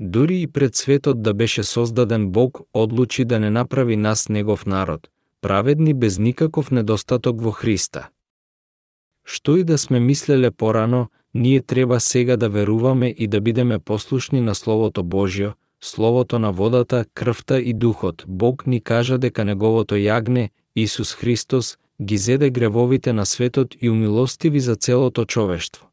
Дури 0.00 0.40
и 0.42 0.46
пред 0.46 0.74
светот 0.76 1.22
да 1.22 1.34
беше 1.34 1.62
создаден 1.62 2.30
Бог 2.30 2.60
одлучи 2.74 3.24
да 3.24 3.40
не 3.40 3.50
направи 3.50 3.96
нас 3.96 4.28
негов 4.28 4.66
народ, 4.66 5.08
праведни 5.40 5.94
без 5.94 6.18
никаков 6.18 6.70
недостаток 6.70 7.42
во 7.42 7.50
Христа. 7.50 8.08
Што 9.24 9.56
и 9.56 9.64
да 9.64 9.78
сме 9.78 10.00
мислеле 10.00 10.50
порано, 10.50 11.08
ние 11.34 11.60
треба 11.62 12.00
сега 12.00 12.36
да 12.36 12.48
веруваме 12.48 13.14
и 13.18 13.26
да 13.26 13.40
бидеме 13.40 13.78
послушни 13.78 14.40
на 14.40 14.54
Словото 14.54 15.02
Божјо, 15.02 15.52
Словото 15.80 16.38
на 16.38 16.52
водата, 16.52 17.04
крвта 17.14 17.58
и 17.58 17.74
духот. 17.74 18.24
Бог 18.28 18.66
ни 18.66 18.80
кажа 18.80 19.18
дека 19.18 19.44
неговото 19.44 19.94
јагне, 19.94 20.50
Исус 20.76 21.14
Христос, 21.14 21.78
ги 22.02 22.16
зеде 22.16 22.50
гревовите 22.50 23.12
на 23.12 23.26
светот 23.26 23.74
и 23.80 23.90
умилостиви 23.90 24.60
за 24.60 24.76
целото 24.76 25.24
човештво. 25.24 25.86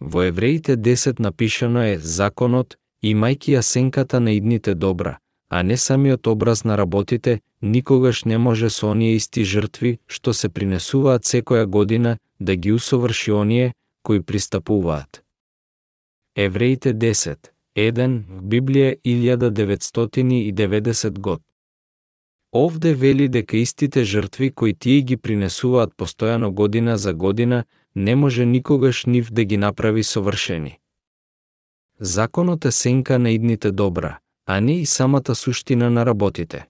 Во 0.00 0.22
Евреите 0.22 0.76
10 0.76 1.20
напишано 1.20 1.82
е 1.82 1.98
законот, 1.98 2.76
имајќи 3.10 3.56
ја 3.56 3.62
сенката 3.62 4.20
на 4.20 4.32
идните 4.32 4.74
добра, 4.74 5.18
а 5.48 5.62
не 5.62 5.76
самиот 5.76 6.26
образ 6.26 6.64
на 6.64 6.78
работите, 6.78 7.40
никогаш 7.62 8.24
не 8.24 8.38
може 8.38 8.70
со 8.70 8.90
оние 8.90 9.16
исти 9.16 9.44
жртви, 9.44 9.98
што 10.06 10.32
се 10.32 10.48
принесуваат 10.48 11.24
секоја 11.24 11.66
година, 11.66 12.18
да 12.40 12.56
ги 12.56 12.72
усоврши 12.72 13.32
оние, 13.32 13.72
кои 14.02 14.22
пристапуваат. 14.22 15.22
Евреите 16.36 16.94
10, 16.94 17.36
1, 17.76 18.22
Библија 18.42 18.96
1990 19.04 21.18
год. 21.18 21.42
Овде 22.52 22.94
вели 22.94 23.28
дека 23.28 23.56
истите 23.56 24.04
жртви 24.04 24.50
кои 24.50 24.74
тие 24.74 25.02
ги 25.02 25.16
принесуваат 25.16 25.94
постојано 25.96 26.50
година 26.50 26.98
за 26.98 27.14
година, 27.14 27.64
не 27.94 28.16
може 28.16 28.46
никогаш 28.46 29.04
нив 29.04 29.32
да 29.32 29.44
ги 29.44 29.56
направи 29.56 30.02
совршени. 30.02 30.78
Законот 32.00 32.64
е 32.64 32.70
сенка 32.70 33.18
на 33.18 33.30
идните 33.30 33.70
добра, 33.70 34.18
а 34.46 34.60
не 34.60 34.80
и 34.80 34.86
самата 34.86 35.34
суштина 35.34 35.90
на 35.90 36.06
работите. 36.06 36.66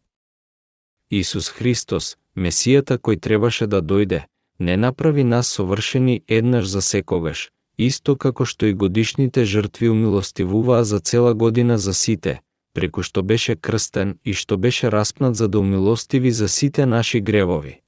Исус 1.11 1.49
Христос, 1.49 2.17
Месијата 2.37 2.99
кој 2.99 3.21
требаше 3.21 3.67
да 3.67 3.79
дојде, 3.83 4.25
не 4.59 4.77
направи 4.77 5.25
нас 5.25 5.49
совршени 5.49 6.23
еднаш 6.29 6.67
за 6.67 6.83
секогаш, 6.83 7.51
исто 7.79 8.17
како 8.17 8.45
што 8.45 8.67
и 8.67 8.75
годишните 8.75 9.45
жртви 9.45 9.89
умилостивуваа 9.89 10.85
за 10.85 11.01
цела 11.01 11.35
година 11.35 11.79
за 11.79 11.95
сите, 11.95 12.41
преку 12.75 13.03
што 13.03 13.23
беше 13.23 13.57
крстен 13.57 14.19
и 14.25 14.35
што 14.35 14.59
беше 14.59 14.91
распнат 14.91 15.37
за 15.37 15.49
да 15.49 15.61
умилостиви 15.61 16.31
за 16.31 16.49
сите 16.49 16.87
наши 16.87 17.21
гревови. 17.21 17.81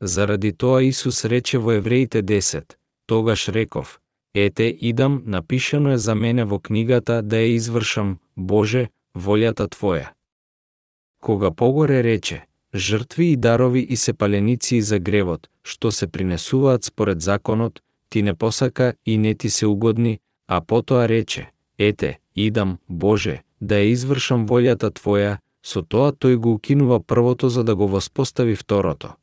Заради 0.00 0.52
тоа 0.52 0.82
Исус 0.82 1.24
рече 1.24 1.58
во 1.58 1.72
Евреите 1.72 2.22
10, 2.22 2.76
тогаш 3.06 3.48
реков, 3.48 4.00
Ете, 4.38 4.76
идам, 4.80 5.22
напишано 5.26 5.92
е 5.92 5.98
за 5.98 6.14
мене 6.14 6.44
во 6.44 6.58
книгата 6.58 7.22
да 7.22 7.36
ја 7.40 7.56
извршам, 7.56 8.18
Боже, 8.36 8.90
волјата 9.16 9.64
Твоја. 9.72 10.12
Кога 11.24 11.50
погоре 11.50 12.02
рече, 12.04 12.44
жртви 12.74 13.30
и 13.32 13.36
дарови 13.36 13.80
и 13.80 13.96
сепаленици 13.96 14.82
за 14.82 14.98
гревот, 14.98 15.48
што 15.64 15.88
се 15.90 16.06
принесуваат 16.06 16.84
според 16.84 17.22
законот, 17.22 17.80
ти 18.10 18.22
не 18.22 18.34
посака 18.34 18.94
и 19.06 19.16
не 19.18 19.34
ти 19.34 19.50
се 19.50 19.66
угодни, 19.66 20.20
а 20.48 20.60
потоа 20.60 21.08
рече, 21.08 21.50
ете, 21.78 22.18
идам, 22.34 22.78
Боже, 22.88 23.40
да 23.60 23.80
ја 23.80 23.88
извршам 23.96 24.44
волјата 24.46 24.92
Твоја, 24.92 25.38
со 25.64 25.80
тоа 25.80 26.12
тој 26.12 26.36
го 26.36 26.52
укинува 26.60 27.00
првото 27.00 27.48
за 27.48 27.64
да 27.64 27.74
го 27.74 27.88
воспостави 27.88 28.54
второто. 28.54 29.16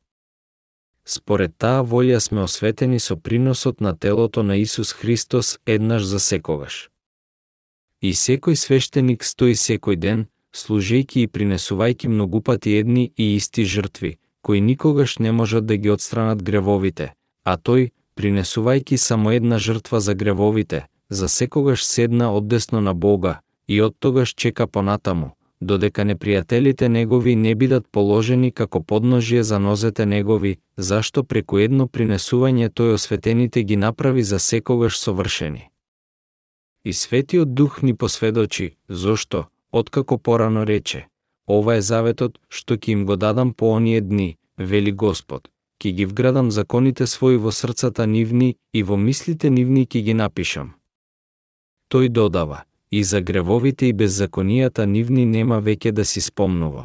Според 1.05 1.57
таа 1.57 1.83
волја 1.83 2.19
сме 2.19 2.41
осветени 2.41 2.99
со 2.99 3.17
приносот 3.17 3.81
на 3.81 3.95
телото 3.97 4.43
на 4.43 4.55
Исус 4.57 4.93
Христос 4.93 5.59
еднаш 5.65 6.03
за 6.03 6.19
секогаш. 6.19 6.89
И 8.01 8.13
секој 8.13 8.55
свештеник 8.55 9.23
стои 9.23 9.55
секој 9.55 9.95
ден, 9.95 10.27
служејки 10.55 11.23
и 11.23 11.27
принесувајки 11.27 12.07
многупати 12.07 12.77
едни 12.79 13.11
и 13.17 13.35
исти 13.35 13.65
жртви, 13.65 14.17
кои 14.41 14.61
никогаш 14.61 15.17
не 15.19 15.31
можат 15.31 15.65
да 15.65 15.77
ги 15.77 15.89
отстранат 15.89 16.43
гревовите, 16.43 17.13
а 17.43 17.57
тој, 17.57 17.91
принесувајки 18.15 18.95
само 18.95 19.31
една 19.31 19.59
жртва 19.59 19.99
за 19.99 20.15
гревовите, 20.15 20.87
за 21.09 21.29
секогаш 21.29 21.83
седна 21.83 22.31
оддесно 22.31 22.81
на 22.81 22.93
Бога, 22.93 23.39
и 23.67 23.81
од 23.81 23.95
тогаш 23.99 24.33
чека 24.35 24.67
понатаму, 24.67 25.35
додека 25.63 26.03
непријателите 26.05 26.87
негови 26.87 27.35
не 27.35 27.55
бидат 27.55 27.87
положени 27.91 28.51
како 28.51 28.81
подножие 28.83 29.43
за 29.43 29.59
нозете 29.59 30.05
негови, 30.05 30.57
зашто 30.77 31.23
преку 31.23 31.57
едно 31.57 31.87
принесување 31.87 32.69
тој 32.69 32.93
осветените 32.93 33.63
ги 33.63 33.75
направи 33.75 34.23
за 34.23 34.39
секогаш 34.39 34.97
совршени. 34.99 35.69
И 36.85 36.93
Светиот 36.93 37.53
Дух 37.53 37.81
ни 37.81 37.93
посведочи, 37.95 38.75
зошто, 38.89 39.45
откако 39.71 40.17
порано 40.17 40.65
рече, 40.65 41.07
ова 41.47 41.75
е 41.75 41.81
заветот 41.81 42.39
што 42.49 42.75
ќе 42.75 42.91
им 42.91 43.05
го 43.05 43.15
дадам 43.15 43.53
по 43.53 43.71
оние 43.71 44.01
дни, 44.01 44.37
вели 44.57 44.91
Господ, 44.91 45.49
ќе 45.79 45.91
ги 45.91 46.05
вградам 46.05 46.51
законите 46.51 47.07
своји 47.07 47.37
во 47.37 47.51
срцата 47.51 48.05
нивни 48.07 48.55
и 48.73 48.83
во 48.83 48.97
мислите 48.97 49.49
нивни 49.49 49.87
ќе 49.87 50.03
ги 50.03 50.13
напишам. 50.13 50.73
Тој 51.91 52.09
додава, 52.09 52.63
и 52.97 53.03
за 53.03 53.21
гревовите 53.21 53.87
и 53.89 53.93
беззаконијата 53.93 54.83
нивни 54.85 55.25
нема 55.25 55.57
веќе 55.67 55.91
да 55.97 56.03
си 56.05 56.21
спомнува. 56.21 56.83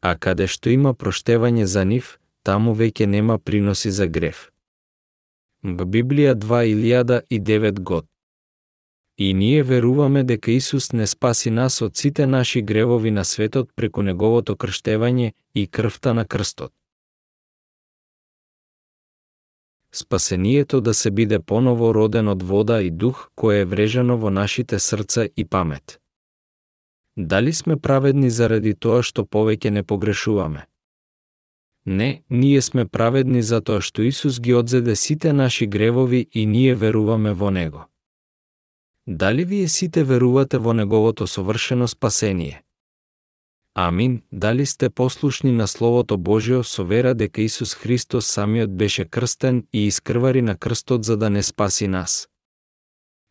А 0.00 0.12
каде 0.14 0.46
што 0.46 0.70
има 0.70 0.92
проштевање 0.94 1.64
за 1.72 1.82
нив, 1.92 2.12
таму 2.46 2.74
веќе 2.82 3.08
нема 3.14 3.38
приноси 3.38 3.90
за 3.90 4.06
грев. 4.06 4.44
Библија 5.64 6.36
2009 6.46 7.80
год. 7.80 8.06
И 9.18 9.34
ние 9.34 9.62
веруваме 9.62 10.22
дека 10.22 10.50
Исус 10.52 10.92
не 10.92 11.06
спаси 11.06 11.50
нас 11.50 11.82
од 11.82 11.96
сите 11.96 12.26
наши 12.26 12.62
гревови 12.62 13.10
на 13.10 13.24
светот 13.24 13.72
преку 13.74 14.02
неговото 14.02 14.54
крштевање 14.54 15.32
и 15.54 15.66
крвта 15.66 16.14
на 16.14 16.24
крстот 16.24 16.75
спасението 19.96 20.80
да 20.80 20.94
се 20.94 21.10
биде 21.10 21.38
поново 21.38 21.94
роден 21.94 22.28
од 22.28 22.42
вода 22.42 22.82
и 22.82 22.90
дух 22.90 23.30
кое 23.34 23.60
е 23.60 23.64
врежено 23.64 24.16
во 24.16 24.30
нашите 24.30 24.78
срца 24.78 25.28
и 25.36 25.44
памет. 25.44 26.00
Дали 27.16 27.52
сме 27.52 27.76
праведни 27.76 28.30
заради 28.30 28.74
тоа 28.74 29.02
што 29.02 29.24
повеќе 29.24 29.70
не 29.70 29.82
погрешуваме? 29.82 30.66
Не, 31.86 32.22
ние 32.30 32.60
сме 32.62 32.84
праведни 32.84 33.42
затоа 33.42 33.80
што 33.80 34.02
Исус 34.02 34.40
ги 34.40 34.54
одзеде 34.54 34.96
сите 34.96 35.32
наши 35.32 35.66
гревови 35.66 36.26
и 36.32 36.46
ние 36.46 36.74
веруваме 36.74 37.32
во 37.32 37.50
Него. 37.50 37.86
Дали 39.06 39.44
вие 39.44 39.68
сите 39.68 40.04
верувате 40.04 40.58
во 40.58 40.72
Неговото 40.72 41.26
совршено 41.26 41.88
спасение? 41.88 42.65
Амин, 43.78 44.22
дали 44.32 44.66
сте 44.66 44.90
послушни 44.90 45.52
на 45.52 45.66
Словото 45.66 46.16
Божјо 46.16 46.62
со 46.62 46.84
вера 46.84 47.14
дека 47.14 47.42
Исус 47.42 47.74
Христос 47.74 48.26
самиот 48.26 48.70
беше 48.70 49.04
крстен 49.04 49.66
и 49.72 49.86
искрвари 49.86 50.42
на 50.42 50.56
крстот 50.56 51.04
за 51.04 51.16
да 51.16 51.30
не 51.30 51.42
спаси 51.42 51.88
нас? 51.88 52.28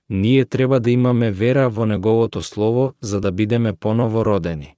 Ние 0.09 0.45
треба 0.45 0.79
да 0.79 0.91
имаме 0.91 1.31
вера 1.31 1.69
во 1.69 1.85
Неговото 1.85 2.41
Слово 2.41 2.93
за 3.01 3.21
да 3.21 3.31
бидеме 3.31 3.73
поново 3.73 4.25
родени. 4.25 4.75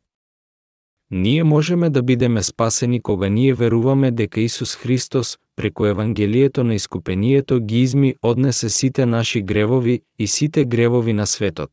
Ние 1.12 1.44
можеме 1.44 1.90
да 1.90 2.04
бидеме 2.04 2.44
спасени 2.44 3.02
кога 3.02 3.30
ние 3.30 3.54
веруваме 3.54 4.12
дека 4.12 4.42
Исус 4.42 4.76
Христос, 4.76 5.38
преку 5.56 5.86
Евангелието 5.86 6.64
на 6.64 6.76
искупението, 6.76 7.60
ги 7.62 7.82
изми 7.82 8.16
однесе 8.22 8.70
сите 8.70 9.06
наши 9.06 9.42
гревови 9.42 10.02
и 10.20 10.28
сите 10.28 10.66
гревови 10.66 11.14
на 11.14 11.28
светот, 11.28 11.70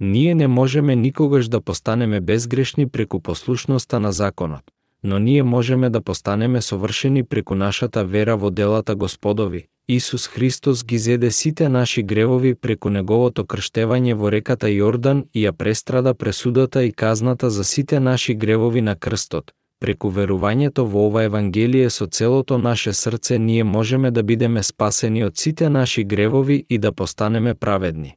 ние 0.00 0.34
не 0.34 0.46
можеме 0.46 0.96
никогаш 0.96 1.48
да 1.48 1.60
постанеме 1.60 2.20
безгрешни 2.20 2.88
преку 2.88 3.20
послушноста 3.20 4.00
на 4.00 4.12
законот, 4.12 4.62
но 5.04 5.18
ние 5.18 5.42
можеме 5.42 5.90
да 5.90 6.00
постанеме 6.00 6.62
совршени 6.62 7.22
преку 7.22 7.54
нашата 7.54 8.04
вера 8.04 8.36
во 8.36 8.50
делата 8.50 8.94
Господови. 8.94 9.66
Исус 9.88 10.26
Христос 10.26 10.84
ги 10.84 10.98
зеде 10.98 11.30
сите 11.30 11.68
наши 11.68 12.02
гревови 12.02 12.54
преку 12.54 12.90
неговото 12.90 13.44
крштевање 13.44 14.14
во 14.14 14.32
реката 14.34 14.66
Јордан 14.66 15.24
и 15.34 15.46
ја 15.46 15.52
престрада 15.52 16.14
пресудата 16.14 16.82
и 16.84 16.92
казната 16.92 17.50
за 17.50 17.64
сите 17.64 18.00
наши 18.00 18.34
гревови 18.34 18.80
на 18.80 18.96
крстот. 18.96 19.52
Преку 19.80 20.10
верувањето 20.10 20.88
во 20.90 21.06
ова 21.06 21.22
Евангелие 21.22 21.90
со 21.90 22.06
целото 22.06 22.58
наше 22.58 22.92
срце 22.92 23.38
ние 23.38 23.64
можеме 23.64 24.10
да 24.10 24.22
бидеме 24.22 24.62
спасени 24.62 25.24
од 25.24 25.36
сите 25.38 25.68
наши 25.68 26.04
гревови 26.04 26.66
и 26.68 26.78
да 26.78 26.92
постанеме 26.92 27.54
праведни. 27.54 28.16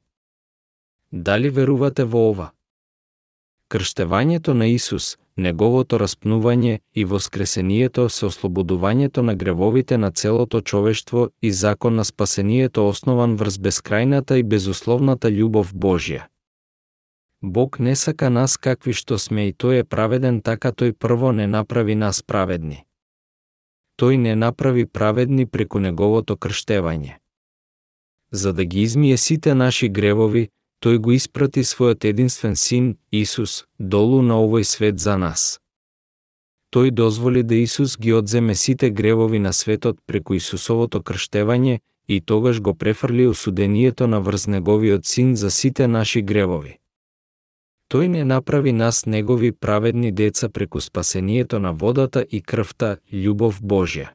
Дали 1.12 1.50
верувате 1.50 2.04
во 2.06 2.30
ова? 2.30 2.52
Крштевањето 3.70 4.54
на 4.54 4.68
Исус, 4.70 5.18
неговото 5.38 5.98
распнување 5.98 6.80
и 6.94 7.06
воскресението 7.06 8.10
се 8.10 8.26
ослободувањето 8.26 9.22
на 9.22 9.36
гревовите 9.36 9.98
на 9.98 10.12
целото 10.12 10.62
човештво 10.62 11.30
и 11.42 11.52
закон 11.52 11.96
на 11.96 12.06
спасението 12.06 12.88
основан 12.88 13.36
врз 13.36 13.58
бескрајната 13.58 14.38
и 14.38 14.44
безусловната 14.44 15.30
љубов 15.30 15.74
Божја. 15.74 16.28
Бог 17.42 17.80
не 17.80 17.96
сака 17.96 18.30
нас 18.30 18.58
какви 18.58 18.94
што 18.94 19.18
сме 19.18 19.48
и 19.50 19.54
тој 19.54 19.80
е 19.80 19.84
праведен 19.84 20.42
така 20.42 20.70
тој 20.70 20.94
прво 20.94 21.32
не 21.32 21.48
направи 21.48 21.96
нас 21.96 22.22
праведни. 22.22 22.86
Тој 23.98 24.18
не 24.18 24.36
направи 24.36 24.86
праведни 24.86 25.46
преку 25.46 25.80
неговото 25.80 26.38
крштевање. 26.38 27.18
За 28.32 28.54
да 28.54 28.66
ги 28.66 28.82
измие 28.82 29.18
сите 29.18 29.56
наши 29.56 29.90
гревови, 29.90 30.50
тој 30.84 30.98
го 30.98 31.12
испрати 31.12 31.64
својот 31.64 32.06
единствен 32.06 32.56
син, 32.56 32.98
Исус, 33.12 33.66
долу 33.80 34.22
на 34.22 34.40
овој 34.40 34.64
свет 34.64 35.00
за 35.00 35.18
нас. 35.18 35.60
Тој 36.72 36.92
дозволи 36.92 37.44
да 37.44 37.56
Исус 37.56 37.98
ги 37.98 38.14
одземе 38.14 38.56
сите 38.56 38.90
гревови 38.90 39.40
на 39.40 39.54
светот 39.54 39.98
преку 40.06 40.34
Исусовото 40.34 41.02
крштевање 41.02 41.80
и 42.08 42.22
тогаш 42.22 42.62
го 42.62 42.74
префрли 42.74 43.28
осудението 43.28 44.08
на 44.08 44.22
врз 44.22 44.48
неговиот 44.48 45.06
син 45.06 45.36
за 45.36 45.52
сите 45.52 45.88
наши 45.88 46.22
гревови. 46.22 46.78
Тој 47.90 48.08
не 48.08 48.24
направи 48.24 48.72
нас 48.72 49.06
негови 49.06 49.52
праведни 49.52 50.12
деца 50.12 50.50
преку 50.50 50.82
спасението 50.82 51.60
на 51.60 51.74
водата 51.74 52.26
и 52.32 52.42
крвта, 52.42 52.98
љубов 53.14 53.62
Божја. 53.62 54.14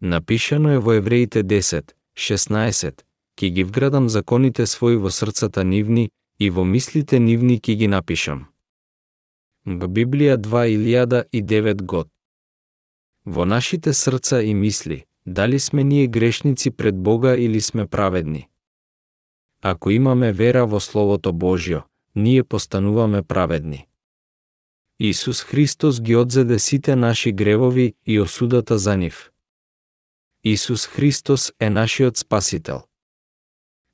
Напишано 0.00 0.70
е 0.70 0.78
во 0.78 0.92
Евреите 0.92 1.42
10, 1.42 1.90
16, 2.16 3.02
Ки 3.36 3.50
ги 3.50 3.64
вградам 3.64 4.08
законите 4.08 4.66
свои 4.66 4.96
во 4.96 5.10
срцата 5.10 5.64
нивни 5.64 6.10
и 6.38 6.50
во 6.50 6.64
мислите 6.64 7.20
нивни 7.20 7.60
ки 7.60 7.74
ги 7.74 7.88
напишам. 7.88 8.46
Во 9.66 9.86
Библија 9.86 10.36
2009 10.36 11.82
год. 11.82 12.08
Во 13.24 13.44
нашите 13.44 13.92
срца 13.92 14.42
и 14.42 14.54
мисли, 14.54 15.04
дали 15.26 15.58
сме 15.58 15.84
ние 15.84 16.06
грешници 16.06 16.70
пред 16.70 16.96
Бога 16.96 17.36
или 17.36 17.60
сме 17.60 17.86
праведни? 17.86 18.48
Ако 19.62 19.90
имаме 19.90 20.32
вера 20.32 20.66
во 20.66 20.80
Словото 20.80 21.32
Божјо, 21.32 21.82
ние 22.14 22.44
постануваме 22.44 23.22
праведни. 23.22 23.86
Исус 24.98 25.42
Христос 25.42 26.00
ги 26.00 26.16
одзеде 26.16 26.58
сите 26.58 26.96
наши 26.96 27.32
гревови 27.32 27.94
и 28.06 28.20
осудата 28.20 28.78
за 28.78 28.96
нив. 28.96 29.30
Исус 30.44 30.86
Христос 30.86 31.52
е 31.60 31.70
нашиот 31.70 32.16
Спасител. 32.16 32.82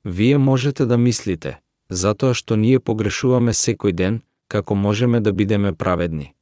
Вие 0.05 0.37
можете 0.37 0.85
да 0.85 0.97
мислите, 0.97 1.59
затоа 1.89 2.33
што 2.33 2.55
ние 2.55 2.79
погрешуваме 2.79 3.53
секој 3.53 3.91
ден, 3.91 4.21
како 4.47 4.75
можеме 4.75 5.19
да 5.19 5.33
бидеме 5.33 5.73
праведни. 5.73 6.33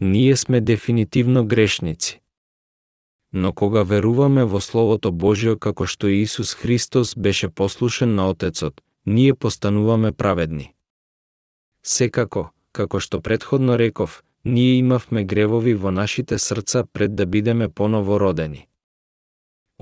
Ние 0.00 0.36
сме 0.36 0.60
дефинитивно 0.60 1.44
грешници. 1.46 2.20
Но 3.32 3.52
кога 3.52 3.82
веруваме 3.82 4.44
во 4.44 4.60
Словото 4.60 5.12
Божјо 5.12 5.58
како 5.58 5.86
што 5.86 6.08
Исус 6.08 6.54
Христос 6.54 7.14
беше 7.16 7.48
послушен 7.48 8.14
на 8.14 8.28
Отецот, 8.28 8.82
ние 9.06 9.34
постануваме 9.34 10.12
праведни. 10.12 10.74
Секако, 11.82 12.50
како 12.72 13.00
што 13.00 13.20
предходно 13.20 13.78
реков, 13.78 14.22
ние 14.44 14.76
имавме 14.78 15.24
гревови 15.24 15.74
во 15.74 15.90
нашите 15.90 16.38
срца 16.38 16.84
пред 16.92 17.14
да 17.14 17.26
бидеме 17.26 17.68
поново 17.68 18.20
родени. 18.20 18.68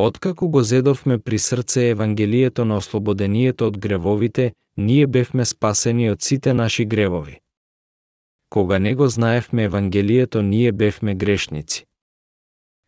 Откако 0.02 0.48
го 0.48 0.62
зедовме 0.62 1.18
при 1.18 1.39
срце 1.39 1.89
Евангелието 1.89 2.64
на 2.64 2.77
ослободението 2.77 3.66
од 3.66 3.78
гревовите, 3.78 4.52
ние 4.77 5.06
бевме 5.06 5.44
спасени 5.44 6.10
од 6.10 6.22
сите 6.22 6.55
наши 6.55 6.85
гревови. 6.85 7.40
Кога 8.51 8.78
не 8.78 8.94
го 8.94 9.09
знаевме 9.09 9.64
Евангелието, 9.64 10.43
ние 10.43 10.72
бевме 10.72 11.14
грешници. 11.14 11.85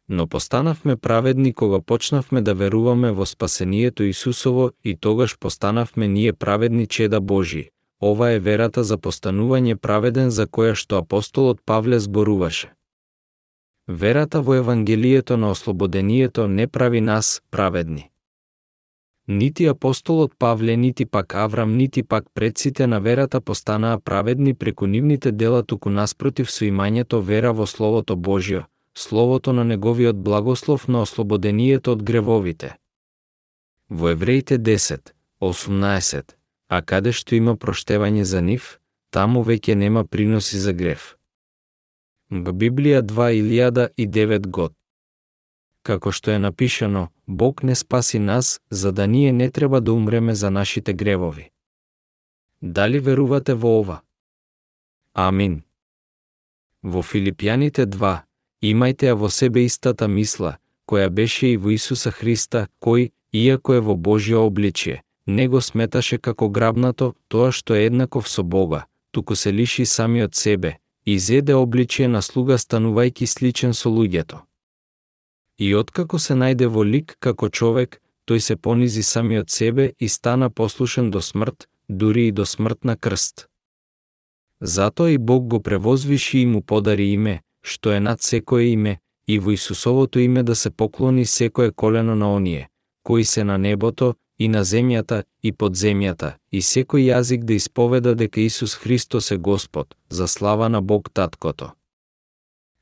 Но 0.08 0.26
постанавме 0.26 0.96
праведни 0.96 1.52
кога 1.52 1.80
почнавме 1.80 2.42
да 2.42 2.54
веруваме 2.54 3.12
во 3.12 3.26
спасението 3.26 4.02
Исусово 4.02 4.70
и 4.84 4.96
тогаш 4.96 5.38
постанавме 5.38 6.08
ние 6.08 6.32
праведни 6.32 6.86
чеда 6.86 7.20
Божи. 7.20 7.70
Ова 8.02 8.30
е 8.30 8.38
верата 8.38 8.84
за 8.84 8.96
постанување 8.96 9.74
праведен 9.74 10.30
за 10.30 10.46
која 10.46 10.74
што 10.74 10.96
апостолот 11.04 11.60
Павле 11.66 12.00
зборуваше. 12.00 12.72
Верата 13.88 14.40
во 14.40 14.54
Евангелието 14.54 15.36
на 15.36 15.50
ослободението 15.50 16.48
не 16.48 16.66
прави 16.66 17.00
нас 17.00 17.42
праведни. 17.50 18.10
Нити 19.28 19.66
апостолот 19.66 20.32
Павле, 20.38 20.76
нити 20.76 21.06
пак 21.06 21.34
Аврам, 21.34 21.76
нити 21.76 22.02
пак 22.02 22.24
предците 22.34 22.86
на 22.86 23.00
верата 23.00 23.40
постанаа 23.40 24.00
праведни 24.00 24.54
преку 24.54 24.86
нивните 24.86 25.32
дела 25.32 25.62
туку 25.62 25.90
наспротив 25.90 26.50
со 26.50 26.64
имањето 26.64 27.20
вера 27.20 27.52
во 27.52 27.66
Словото 27.66 28.16
Божјо, 28.16 28.64
Словото 28.94 29.52
на 29.52 29.64
неговиот 29.64 30.16
благослов 30.16 30.88
на 30.88 31.02
ослободението 31.02 31.92
од 31.92 32.02
гревовите. 32.02 32.76
Во 33.90 34.08
Евреите 34.08 34.58
10, 34.58 35.12
18, 35.40 36.34
а 36.68 36.82
каде 36.82 37.12
што 37.12 37.34
има 37.34 37.56
проштевање 37.56 38.22
за 38.22 38.42
нив, 38.42 38.78
таму 39.10 39.42
веќе 39.42 39.74
нема 39.74 40.04
приноси 40.04 40.58
за 40.58 40.72
грев. 40.72 41.16
Библија 42.32 43.02
2009 43.02 44.46
год. 44.48 44.72
Како 45.82 46.12
што 46.12 46.30
е 46.30 46.38
напишано, 46.38 47.08
Бог 47.26 47.62
не 47.62 47.74
спаси 47.74 48.18
нас, 48.18 48.60
за 48.70 48.92
да 48.92 49.06
ние 49.06 49.32
не 49.32 49.50
треба 49.50 49.80
да 49.80 49.92
умреме 49.92 50.34
за 50.34 50.50
нашите 50.50 50.94
гревови. 50.94 51.50
Дали 52.62 53.00
верувате 53.00 53.54
во 53.54 53.80
ова? 53.80 54.00
Амин. 55.14 55.62
Во 56.82 57.02
Филипјаните 57.02 57.84
2, 57.84 58.24
имајте 58.62 59.12
ја 59.12 59.14
во 59.14 59.28
себе 59.28 59.64
истата 59.64 60.08
мисла, 60.08 60.56
која 60.88 61.10
беше 61.10 61.52
и 61.52 61.56
во 61.56 61.70
Исуса 61.70 62.10
Христа, 62.10 62.68
кој, 62.80 63.10
иако 63.32 63.74
е 63.74 63.80
во 63.80 63.92
Божјо 63.92 64.46
обличие, 64.48 65.02
не 65.26 65.48
го 65.48 65.60
сметаше 65.60 66.16
како 66.18 66.48
грабнато 66.48 67.12
тоа 67.28 67.52
што 67.52 67.74
е 67.74 67.92
еднаков 67.92 68.28
со 68.28 68.42
Бога, 68.42 68.86
туку 69.10 69.36
се 69.36 69.52
лиши 69.52 69.84
самиот 69.84 70.34
себе, 70.34 70.78
и 71.06 71.18
зеде 71.18 71.54
обличие 71.54 72.08
на 72.08 72.22
слуга 72.22 72.58
станувајки 72.58 73.26
сличен 73.26 73.74
со 73.74 73.88
луѓето. 73.88 74.40
И 75.58 75.74
откако 75.74 76.18
се 76.18 76.34
најде 76.34 76.66
во 76.66 76.84
лик 76.84 77.16
како 77.18 77.48
човек, 77.48 78.00
тој 78.26 78.38
се 78.38 78.56
понизи 78.56 79.02
самиот 79.02 79.50
себе 79.50 79.92
и 79.98 80.08
стана 80.08 80.50
послушен 80.50 81.10
до 81.10 81.20
смрт, 81.20 81.68
дури 81.88 82.28
и 82.28 82.32
до 82.32 82.46
смрт 82.46 82.84
на 82.84 82.96
крст. 82.96 83.46
Затоа 84.60 85.10
и 85.10 85.18
Бог 85.18 85.46
го 85.46 85.62
превозвиши 85.62 86.38
и 86.38 86.46
му 86.46 86.62
подари 86.62 87.12
име, 87.12 87.42
што 87.62 87.92
е 87.92 88.00
над 88.00 88.22
секое 88.22 88.70
име, 88.70 88.98
и 89.28 89.38
во 89.38 89.50
Исусовото 89.50 90.18
име 90.18 90.42
да 90.42 90.54
се 90.54 90.70
поклони 90.70 91.26
секое 91.26 91.70
колено 91.70 92.14
на 92.16 92.34
оние, 92.34 92.68
кои 93.02 93.24
се 93.24 93.44
на 93.44 93.58
небото, 93.58 94.14
и 94.42 94.48
на 94.48 94.64
земјата 94.64 95.22
и 95.42 95.52
под 95.52 95.76
земјата, 95.78 96.32
и 96.50 96.60
секој 96.72 97.02
јазик 97.12 97.44
да 97.48 97.54
исповеда 97.54 98.14
дека 98.14 98.40
Исус 98.40 98.74
Христос 98.82 99.30
е 99.30 99.36
Господ, 99.36 99.94
за 100.10 100.28
слава 100.28 100.68
на 100.68 100.82
Бог 100.82 101.10
Таткото. 101.14 101.70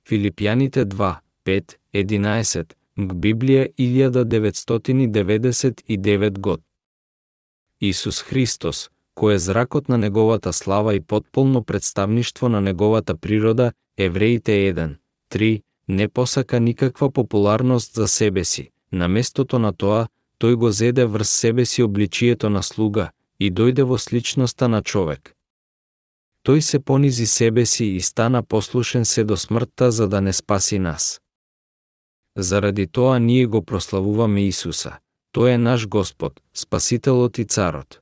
Филипјаните 0.09 0.85
2, 0.85 1.15
5, 1.45 1.77
11, 1.95 2.65
Г 3.09 3.15
Библија 3.25 3.69
1999 3.79 6.39
год. 6.39 6.61
Исус 7.81 8.23
Христос, 8.23 8.91
кој 9.17 9.35
е 9.35 9.39
зракот 9.39 9.89
на 9.89 9.99
неговата 9.99 10.53
слава 10.53 10.95
и 10.95 11.01
потполно 11.01 11.65
представништво 11.65 12.49
на 12.49 12.61
неговата 12.61 13.17
природа, 13.17 13.73
Евреите 13.99 14.53
1, 14.53 14.97
3, 15.31 15.63
не 15.89 16.09
посака 16.09 16.61
никаква 16.61 17.11
популарност 17.11 17.95
за 17.95 18.09
себе 18.09 18.45
си, 18.45 18.71
на 18.93 19.09
местото 19.09 19.59
на 19.59 19.73
тоа, 19.73 20.09
тој 20.41 20.55
го 20.55 20.71
зеде 20.73 21.05
врз 21.05 21.29
себе 21.29 21.65
си 21.65 21.83
обличието 21.83 22.51
на 22.51 22.63
слуга 22.63 23.11
и 23.41 23.53
дојде 23.53 23.85
во 23.85 23.99
сличноста 23.99 24.69
на 24.69 24.83
човек. 24.83 25.37
Тој 26.47 26.61
се 26.61 26.81
понизи 26.81 27.27
себе 27.27 27.67
си 27.67 27.85
и 27.85 28.01
стана 28.01 28.43
послушен 28.43 29.05
се 29.05 29.25
до 29.25 29.37
смртта 29.37 29.91
за 29.91 30.09
да 30.09 30.21
не 30.21 30.33
спаси 30.33 30.79
нас. 30.79 31.21
Заради 32.37 32.87
тоа 32.87 33.19
ние 33.19 33.47
го 33.47 33.63
прославуваме 33.63 34.47
Исуса. 34.47 34.99
Тој 35.37 35.55
е 35.55 35.59
наш 35.59 35.89
Господ, 35.89 36.41
Спасителот 36.55 37.39
и 37.39 37.45
Царот. 37.45 38.01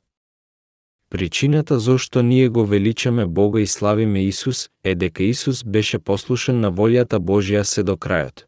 Причината 1.11 1.79
зошто 1.79 2.23
ние 2.23 2.49
го 2.49 2.67
величаме 2.67 3.27
Бога 3.27 3.61
и 3.61 3.67
славиме 3.67 4.25
Исус 4.25 4.69
е 4.85 4.95
дека 4.95 5.23
Исус 5.23 5.65
беше 5.65 5.99
послушен 5.99 6.61
на 6.61 6.73
волјата 6.73 7.19
Божја 7.19 7.63
се 7.63 7.83
до 7.83 7.97
крајот. 7.97 8.48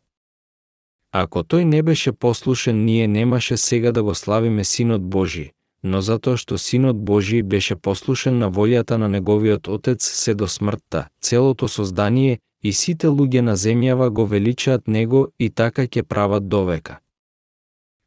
Ако 1.12 1.42
тој 1.42 1.64
не 1.64 1.82
беше 1.82 2.12
послушен, 2.12 2.84
ние 2.84 3.08
немаше 3.08 3.56
сега 3.56 3.92
да 3.92 4.02
го 4.02 4.14
славиме 4.14 4.64
Синот 4.64 5.02
Божи, 5.02 5.50
но 5.82 6.00
затоа 6.00 6.36
што 6.36 6.58
Синот 6.58 6.96
Божи 7.04 7.42
беше 7.42 7.76
послушен 7.76 8.38
на 8.38 8.50
волјата 8.50 8.96
на 8.96 9.08
неговиот 9.08 9.68
Отец 9.68 10.04
се 10.04 10.34
до 10.34 10.48
смртта, 10.48 11.08
целото 11.20 11.68
создание 11.68 12.38
и 12.62 12.72
сите 12.72 13.06
луѓе 13.06 13.40
на 13.40 13.56
земјава 13.56 14.10
го 14.10 14.26
величаат 14.26 14.88
Него 14.88 15.28
и 15.38 15.50
така 15.50 15.82
ќе 15.82 16.02
прават 16.02 16.48
довека. 16.48 17.00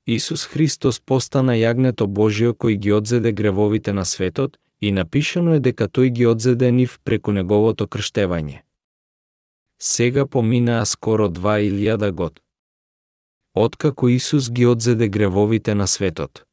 Исус 0.07 0.45
Христос 0.45 0.99
постана 0.99 1.53
јагнето 1.55 2.07
Божио 2.07 2.53
кој 2.53 2.77
ги 2.77 2.91
одзеде 2.91 3.31
гревовите 3.31 3.93
на 3.93 4.05
светот 4.05 4.57
и 4.81 4.91
напишано 4.91 5.55
е 5.55 5.59
дека 5.59 5.87
тој 5.87 6.09
ги 6.09 6.25
одзеде 6.27 6.71
нив 6.71 6.99
преку 7.03 7.31
неговото 7.31 7.87
крштевање. 7.87 8.63
Сега 9.79 10.25
поминаа 10.25 10.85
скоро 10.85 11.29
2000 11.29 12.11
год. 12.11 12.39
Откако 13.55 14.09
Исус 14.09 14.51
ги 14.51 14.65
одзеде 14.65 15.07
гревовите 15.07 15.75
на 15.75 15.87
светот. 15.87 16.45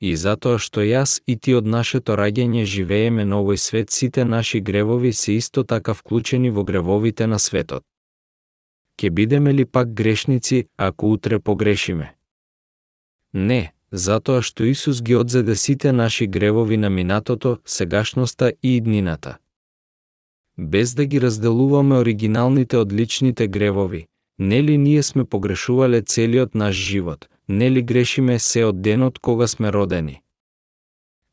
И 0.00 0.12
затоа 0.16 0.58
што 0.60 0.82
јас 0.84 1.22
и 1.26 1.36
ти 1.40 1.54
од 1.56 1.64
нашето 1.64 2.18
раѓање 2.20 2.64
живееме 2.68 3.24
на 3.24 3.38
овој 3.40 3.56
свет, 3.56 3.90
сите 3.90 4.24
наши 4.24 4.60
гревови 4.60 5.12
се 5.12 5.32
исто 5.40 5.64
така 5.64 5.94
вклучени 5.94 6.50
во 6.50 6.64
гревовите 6.64 7.26
на 7.26 7.38
светот. 7.38 7.82
Ке 8.96 9.10
бидеме 9.10 9.54
ли 9.54 9.64
пак 9.64 9.94
грешници 9.94 10.68
ако 10.76 11.12
утре 11.12 11.38
погрешиме? 11.38 12.12
Не, 13.32 13.72
затоа 13.90 14.42
што 14.42 14.64
Исус 14.64 15.00
ги 15.02 15.16
одзеде 15.16 15.56
сите 15.56 15.92
наши 15.92 16.26
гревови 16.26 16.76
на 16.76 16.90
минатото, 16.90 17.56
сегашноста 17.64 18.52
и 18.62 18.76
иднината. 18.76 19.38
Без 20.58 20.94
да 20.94 21.06
ги 21.06 21.20
разделуваме 21.20 21.96
оригиналните 21.96 22.76
од 22.76 22.92
личните 22.92 23.48
гревови, 23.48 24.06
нели 24.38 24.78
ние 24.78 25.02
сме 25.02 25.24
погрешувале 25.24 26.02
целиот 26.02 26.54
наш 26.54 26.74
живот, 26.74 27.28
нели 27.48 27.82
грешиме 27.82 28.38
се 28.38 28.64
од 28.64 28.82
денот 28.82 29.18
кога 29.18 29.46
сме 29.46 29.72
родени. 29.72 30.20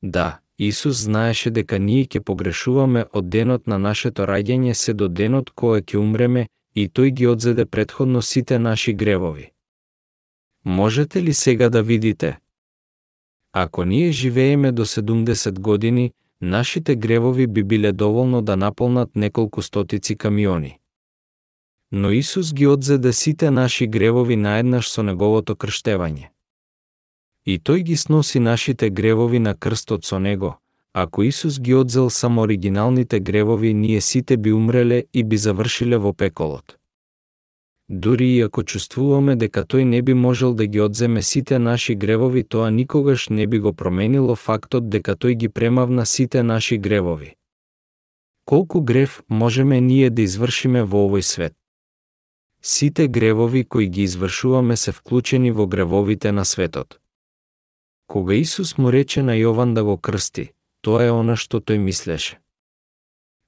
Да, 0.04 0.40
Исус 0.60 1.04
знаеше 1.04 1.50
дека 1.50 1.80
ние 1.80 2.06
ќе 2.06 2.20
погрешуваме 2.20 3.06
од 3.14 3.30
денот 3.30 3.68
на 3.68 3.78
нашето 3.78 4.28
раѓање 4.30 4.74
се 4.74 4.94
до 4.94 5.08
денот 5.08 5.50
кога 5.50 5.82
ќе 5.82 5.98
умреме 5.98 6.48
и 6.76 6.88
тој 6.90 7.10
ги 7.12 7.28
одзеде 7.28 7.66
предходно 7.66 8.22
сите 8.22 8.60
наши 8.60 8.94
гревови. 8.94 9.52
Можете 10.66 11.24
ли 11.24 11.34
сега 11.34 11.70
да 11.70 11.84
видите? 11.84 12.40
Ако 13.54 13.86
ние 13.86 14.12
живееме 14.12 14.72
до 14.72 14.86
70 14.86 15.60
години, 15.60 16.12
нашите 16.42 16.96
гревови 16.96 17.48
би 17.48 17.64
биле 17.64 17.92
доволно 17.92 18.42
да 18.42 18.58
наполнат 18.58 19.16
неколку 19.16 19.62
стотици 19.62 20.16
камиони. 20.16 20.80
Но 21.96 22.12
Исус 22.12 22.54
ги 22.54 22.68
одзеде 22.68 23.14
сите 23.14 23.52
наши 23.52 23.88
гревови 23.88 24.36
наеднаш 24.36 24.88
со 24.90 25.04
неговото 25.06 25.54
крштевање. 25.54 26.32
И 27.46 27.60
тој 27.60 27.84
ги 27.86 27.96
сноси 27.96 28.40
нашите 28.40 28.90
гревови 28.90 29.40
на 29.40 29.54
крстот 29.54 30.06
со 30.06 30.20
него. 30.20 30.58
Ако 30.94 31.24
Исус 31.24 31.60
ги 31.60 31.74
одзел 31.74 32.10
само 32.10 32.42
оригиналните 32.42 33.20
гревови, 33.20 33.74
ние 33.74 34.02
сите 34.02 34.38
би 34.38 34.54
умреле 34.54 35.04
и 35.14 35.24
би 35.24 35.38
завршиле 35.38 35.98
во 35.98 36.14
пеколот. 36.14 36.78
Дури 37.90 38.28
и 38.36 38.42
ако 38.42 38.64
чувствуваме 38.64 39.36
дека 39.36 39.62
тој 39.62 39.84
не 39.84 40.02
би 40.02 40.14
можел 40.14 40.54
да 40.54 40.66
ги 40.66 40.82
одземе 40.82 41.22
сите 41.22 41.60
наши 41.60 41.96
гревови, 41.96 42.44
тоа 42.44 42.72
никогаш 42.72 43.30
не 43.30 43.48
би 43.48 43.60
го 43.60 43.74
променило 43.74 44.36
фактот 44.36 44.90
дека 44.90 45.14
тој 45.14 45.34
ги 45.34 45.50
премавна 45.50 46.06
сите 46.06 46.44
наши 46.44 46.78
гревови. 46.78 47.36
Колку 48.46 48.82
грев 48.82 49.22
можеме 49.30 49.82
ние 49.82 50.10
да 50.10 50.22
извршиме 50.22 50.82
во 50.84 51.06
овој 51.06 51.22
свет? 51.22 51.54
Сите 52.66 53.08
гревови 53.08 53.64
кои 53.64 53.88
ги 53.88 54.02
извршуваме 54.02 54.78
се 54.78 54.92
вклучени 54.92 55.52
во 55.52 55.68
гревовите 55.68 56.32
на 56.32 56.46
светот. 56.46 57.00
Кога 58.08 58.34
Исус 58.34 58.78
му 58.78 58.92
рече 58.92 59.24
на 59.24 59.36
Јован 59.36 59.74
да 59.74 59.84
го 59.84 59.98
крсти, 59.98 60.54
тоа 60.82 61.04
е 61.04 61.12
она 61.12 61.36
што 61.36 61.60
тој 61.60 61.78
мислеше. 61.78 62.40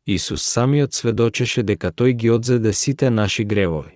Исус 0.06 0.44
самиот 0.44 0.94
сведочеше 0.94 1.64
дека 1.64 1.92
тој 1.96 2.12
ги 2.12 2.30
одзеде 2.30 2.74
сите 2.74 3.10
наши 3.10 3.44
гревови. 3.44 3.96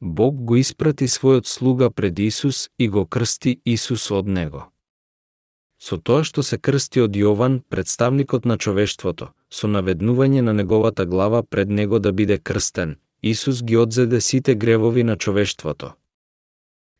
Бог 0.00 0.34
го 0.40 0.56
испрати 0.56 1.04
својот 1.04 1.44
слуга 1.44 1.90
пред 1.90 2.18
Исус 2.18 2.70
и 2.78 2.88
го 2.88 3.04
крсти 3.06 3.60
Исус 3.64 4.10
од 4.10 4.26
него. 4.26 4.72
Со 5.78 5.98
тоа 5.98 6.24
што 6.24 6.42
се 6.42 6.56
крсти 6.56 7.04
од 7.04 7.12
Јован, 7.12 7.60
представникот 7.68 8.44
на 8.44 8.56
човештвото, 8.56 9.34
со 9.50 9.68
наведнување 9.68 10.40
на 10.40 10.52
неговата 10.52 11.04
глава 11.04 11.42
пред 11.42 11.68
него 11.68 11.98
да 11.98 12.12
биде 12.12 12.38
крстен, 12.38 12.96
Исус 13.22 13.62
ги 13.62 13.76
одзеде 13.76 14.20
сите 14.20 14.54
гревови 14.54 15.04
на 15.04 15.16
човештвото. 15.16 15.92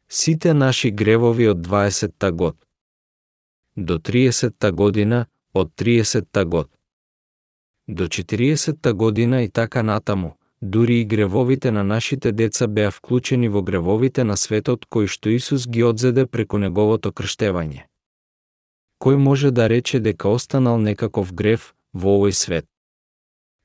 Сите 0.08 0.54
наши 0.54 0.90
гревови 0.90 1.48
од 1.48 1.66
20-та 1.66 2.30
год. 2.30 2.56
До 3.76 3.98
30-та 3.98 4.72
година, 4.72 5.26
од 5.54 5.72
30-та 5.76 6.44
год. 6.44 6.70
До 7.88 8.04
40-та 8.04 8.92
година 8.92 9.42
и 9.42 9.48
така 9.48 9.82
натаму, 9.82 10.36
дури 10.62 11.00
и 11.00 11.04
гревовите 11.04 11.70
на 11.70 11.84
нашите 11.84 12.32
деца 12.32 12.66
беа 12.66 12.90
вклучени 12.90 13.48
во 13.48 13.62
гревовите 13.62 14.24
на 14.24 14.36
светот 14.36 14.86
кои 14.86 15.06
што 15.06 15.30
Исус 15.30 15.68
ги 15.68 15.82
одзеде 15.82 16.26
преку 16.26 16.58
неговото 16.58 17.12
крштевање. 17.12 17.86
Кој 18.98 19.16
може 19.16 19.50
да 19.50 19.68
рече 19.68 20.00
дека 20.00 20.28
останал 20.28 20.78
некаков 20.78 21.32
грев 21.32 21.74
во 21.94 22.18
овој 22.18 22.34
свет? 22.34 22.66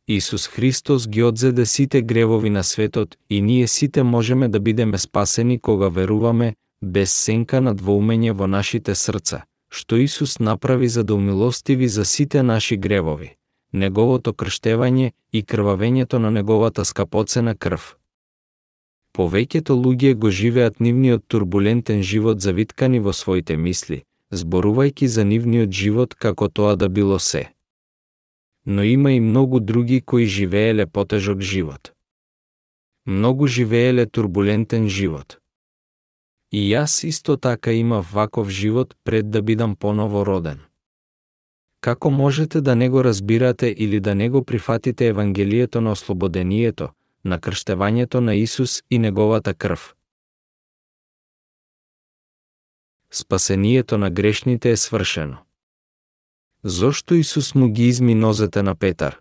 Исус 0.08 0.48
Христос 0.48 1.08
ги 1.08 1.24
одзеде 1.24 1.66
сите 1.66 2.02
гревови 2.02 2.50
на 2.50 2.64
светот 2.64 3.18
и 3.30 3.42
ние 3.42 3.68
сите 3.68 4.04
можеме 4.04 4.48
да 4.48 4.60
бидеме 4.60 4.98
спасени 4.98 5.60
кога 5.60 5.90
веруваме, 5.90 6.56
без 6.82 7.14
сенка 7.14 7.62
на 7.62 7.76
двоумење 7.76 8.32
во 8.32 8.48
нашите 8.48 8.96
срца, 8.96 9.46
што 9.70 9.96
Исус 9.96 10.40
направи 10.40 10.88
за 10.88 11.04
да 11.04 11.16
умилостиви 11.16 11.88
за 11.88 12.06
сите 12.06 12.44
наши 12.44 12.78
гревови 12.78 13.36
неговото 13.74 14.34
крштевање 14.34 15.12
и 15.32 15.44
крвавењето 15.44 16.18
на 16.18 16.32
неговата 16.32 16.86
скапоцена 16.86 17.56
крв. 17.56 17.96
Повеќето 19.14 19.74
луѓе 19.78 20.14
го 20.14 20.30
живеат 20.30 20.80
нивниот 20.80 21.26
турбулентен 21.28 22.02
живот 22.02 22.42
завиткани 22.42 23.00
во 23.00 23.14
своите 23.14 23.58
мисли, 23.58 24.04
зборувајќи 24.32 25.06
за 25.06 25.26
нивниот 25.26 25.70
живот 25.70 26.14
како 26.14 26.50
тоа 26.50 26.76
да 26.76 26.90
било 26.90 27.20
се. 27.20 27.50
Но 28.66 28.84
има 28.84 29.12
и 29.12 29.20
многу 29.20 29.60
други 29.60 30.02
кои 30.02 30.26
живееле 30.26 30.86
потежок 30.86 31.40
живот. 31.40 31.94
Многу 33.06 33.48
живееле 33.48 34.06
турбулентен 34.06 34.90
живот. 34.90 35.40
И 36.52 36.70
јас 36.72 37.04
исто 37.08 37.38
така 37.38 37.72
имав 37.72 38.12
ваков 38.14 38.50
живот 38.50 38.96
пред 39.04 39.32
да 39.32 39.42
бидам 39.42 39.76
поново 39.76 40.26
роден. 40.26 40.60
Како 41.82 42.10
можете 42.10 42.62
да 42.62 42.76
не 42.76 42.90
го 42.90 43.04
разбирате 43.04 43.68
или 43.78 44.00
да 44.00 44.16
не 44.16 44.30
го 44.30 44.44
прифатите 44.46 45.08
Евангелието 45.08 45.82
на 45.82 45.92
ослободението, 45.92 46.90
на 47.26 47.40
крштевањето 47.40 48.20
на 48.20 48.36
Исус 48.36 48.84
и 48.90 49.00
неговата 49.00 49.54
крв? 49.54 49.96
Спасението 53.12 53.98
на 53.98 54.10
грешните 54.12 54.72
е 54.72 54.78
свршено. 54.78 55.38
Зошто 56.64 57.16
Исус 57.16 57.56
му 57.56 57.70
ги 57.70 57.88
изми 57.88 58.16
нозете 58.16 58.64
на 58.64 58.76
Петар? 58.76 59.20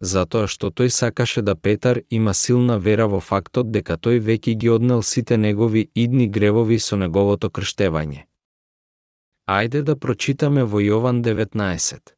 Затоа 0.00 0.48
што 0.50 0.72
тој 0.74 0.90
сакаше 0.90 1.42
да 1.42 1.54
Петар 1.54 2.00
има 2.10 2.34
силна 2.34 2.78
вера 2.78 3.06
во 3.06 3.20
фактот 3.22 3.70
дека 3.70 3.94
тој 3.94 4.18
веќе 4.18 4.54
ги 4.58 4.68
однел 4.68 5.02
сите 5.02 5.36
негови 5.36 5.86
идни 5.94 6.26
гревови 6.26 6.78
со 6.78 6.96
неговото 6.96 7.50
крштевање. 7.50 8.26
Ајде 9.46 9.82
да 9.86 9.94
прочитаме 9.94 10.64
во 10.64 10.82
Јован 10.82 11.22
19. 11.22 12.12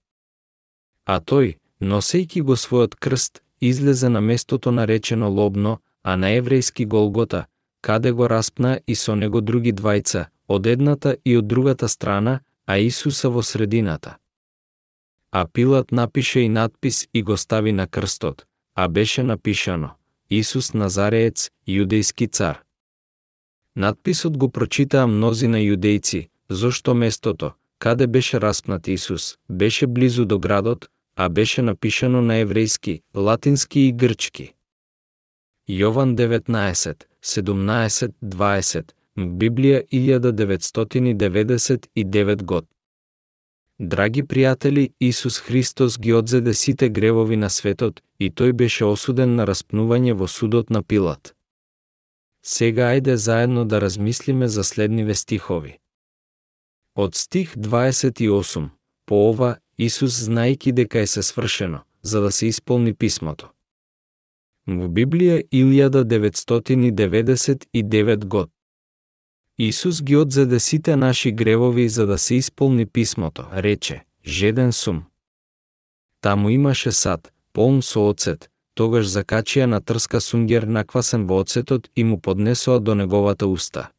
А 1.04 1.20
тој, 1.20 1.58
носејки 1.80 2.40
го 2.40 2.56
својот 2.56 2.96
крст, 2.96 3.42
излезе 3.60 4.08
на 4.08 4.20
местото 4.20 4.72
наречено 4.72 5.28
Лобно, 5.28 5.78
а 6.02 6.16
на 6.16 6.32
еврејски 6.32 6.86
Голгота, 6.86 7.44
каде 7.80 8.12
го 8.12 8.28
распна 8.28 8.80
и 8.86 8.94
со 8.94 9.14
него 9.14 9.40
други 9.40 9.72
двајца, 9.72 10.26
од 10.48 10.66
едната 10.66 11.16
и 11.24 11.36
од 11.36 11.46
другата 11.46 11.88
страна, 11.88 12.40
а 12.68 12.78
Исуса 12.78 13.30
во 13.30 13.42
средината. 13.42 14.16
А 15.32 15.46
Пилат 15.52 15.92
напише 15.92 16.40
и 16.40 16.48
надпис 16.48 17.08
и 17.14 17.22
го 17.22 17.36
стави 17.36 17.72
на 17.72 17.86
крстот, 17.86 18.46
а 18.74 18.88
беше 18.88 19.22
напишано 19.22 19.90
Исус 20.30 20.74
Назареец, 20.74 21.48
јудејски 21.66 22.28
цар. 22.30 22.60
Надписот 23.76 24.36
го 24.36 24.50
прочитаа 24.52 25.06
мнози 25.06 25.48
на 25.48 25.58
јудејци, 25.58 26.28
зошто 26.48 26.94
местото, 26.94 27.54
каде 27.78 28.06
беше 28.06 28.40
распнат 28.40 28.88
Исус, 28.88 29.38
беше 29.48 29.86
близу 29.86 30.24
до 30.24 30.38
градот, 30.38 30.90
а 31.16 31.28
беше 31.28 31.62
напишано 31.62 32.20
на 32.22 32.44
еврејски, 32.44 33.00
латински 33.14 33.80
и 33.80 33.92
грчки. 33.92 34.52
Јован 35.68 36.14
19, 36.14 37.06
17, 37.22 38.12
20, 38.22 38.92
Библија 39.26 39.82
1999 39.90 42.42
год. 42.42 42.66
Драги 43.78 44.22
пријатели, 44.22 44.90
Исус 45.00 45.38
Христос 45.38 45.98
ги 45.98 46.12
одзеде 46.12 46.54
сите 46.54 46.88
гревови 46.88 47.36
на 47.36 47.50
светот 47.50 48.02
и 48.20 48.30
тој 48.30 48.52
беше 48.52 48.84
осуден 48.84 49.34
на 49.34 49.46
распнување 49.46 50.12
во 50.12 50.26
судот 50.26 50.70
на 50.70 50.82
Пилат. 50.82 51.34
Сега 52.46 52.94
ајде 52.94 53.14
заедно 53.14 53.64
да 53.64 53.80
размислиме 53.80 54.48
за 54.48 54.64
следниве 54.64 55.14
стихови. 55.14 55.78
Од 56.94 57.14
стих 57.14 57.56
28, 57.56 58.68
по 59.06 59.30
ова, 59.30 59.56
Исус 59.78 60.24
знаеки 60.24 60.72
дека 60.72 61.00
е 61.00 61.06
се 61.06 61.22
свршено, 61.22 61.80
за 62.02 62.20
да 62.20 62.32
се 62.32 62.46
исполни 62.46 62.94
писмото. 62.94 63.48
Во 64.66 64.88
Библија 64.88 65.42
1999 65.52 68.24
год. 68.24 68.50
Исус 69.58 70.02
ги 70.02 70.16
одзеде 70.16 70.60
сите 70.60 70.96
наши 70.96 71.32
гревови 71.32 71.88
за 71.88 72.06
да 72.06 72.18
се 72.18 72.34
исполни 72.34 72.86
писмото, 72.86 73.46
рече, 73.52 74.04
жеден 74.26 74.72
сум. 74.72 75.04
Таму 76.20 76.50
имаше 76.50 76.92
сад, 76.92 77.32
полн 77.52 77.82
со 77.82 78.08
оцет, 78.08 78.50
тогаш 78.74 79.06
закачија 79.10 79.66
на 79.66 79.80
трска 79.80 80.20
сунгер 80.20 80.62
наквасен 80.62 81.26
во 81.26 81.40
оцетот 81.42 81.90
и 81.96 82.04
му 82.04 82.20
поднесоа 82.20 82.78
до 82.78 82.94
неговата 82.94 83.46
уста. 83.46 83.90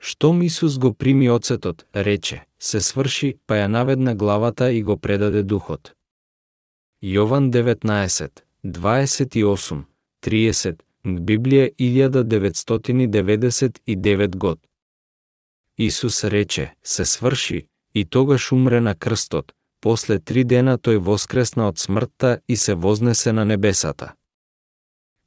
Штом 0.00 0.42
Исус 0.42 0.78
го 0.78 0.94
прими 0.94 1.30
оцетот, 1.30 1.86
рече, 1.94 2.42
се 2.58 2.80
сврши, 2.80 3.36
па 3.46 3.62
ја 3.62 3.66
наведна 3.66 4.14
главата 4.14 4.72
и 4.72 4.82
го 4.82 4.96
предаде 4.96 5.42
духот. 5.42 5.94
Јован 7.02 7.50
19, 7.50 8.42
28, 8.64 9.84
30, 10.22 10.82
Библија 11.04 11.68
1999 11.78 14.36
год. 14.36 14.58
Исус 15.78 16.24
рече, 16.24 16.74
се 16.82 17.04
сврши, 17.04 17.66
и 17.94 18.04
тогаш 18.04 18.52
умре 18.52 18.80
на 18.80 18.94
крстот, 18.94 19.52
после 19.80 20.18
три 20.18 20.44
дена 20.44 20.78
тој 20.78 20.98
воскресна 20.98 21.68
од 21.68 21.78
смртта 21.78 22.40
и 22.48 22.56
се 22.56 22.74
вознесе 22.74 23.32
на 23.32 23.44
небесата. 23.44 24.14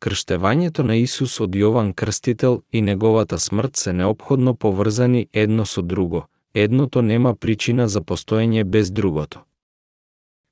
Крштевањето 0.01 0.83
на 0.83 0.95
Исус 0.95 1.39
од 1.39 1.55
Јован 1.55 1.93
Крстител 1.93 2.63
и 2.71 2.81
неговата 2.81 3.39
смрт 3.39 3.77
се 3.77 3.93
необходно 3.93 4.55
поврзани 4.55 5.27
едно 5.33 5.65
со 5.65 5.81
друго. 5.81 6.25
Едното 6.53 7.01
нема 7.01 7.35
причина 7.35 7.87
за 7.87 8.01
постоење 8.01 8.63
без 8.63 8.91
другото. 8.91 9.39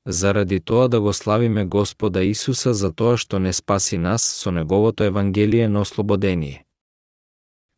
Заради 0.07 0.59
тоа 0.59 0.88
да 0.88 1.01
го 1.01 1.13
славиме 1.13 1.65
Господа 1.65 2.23
Исуса 2.23 2.73
за 2.73 2.91
тоа 2.91 3.17
што 3.17 3.39
не 3.39 3.53
спаси 3.53 3.97
нас 3.97 4.23
со 4.23 4.51
неговото 4.51 5.03
евангелие 5.03 5.67
на 5.67 5.81
ослободение. 5.81 6.65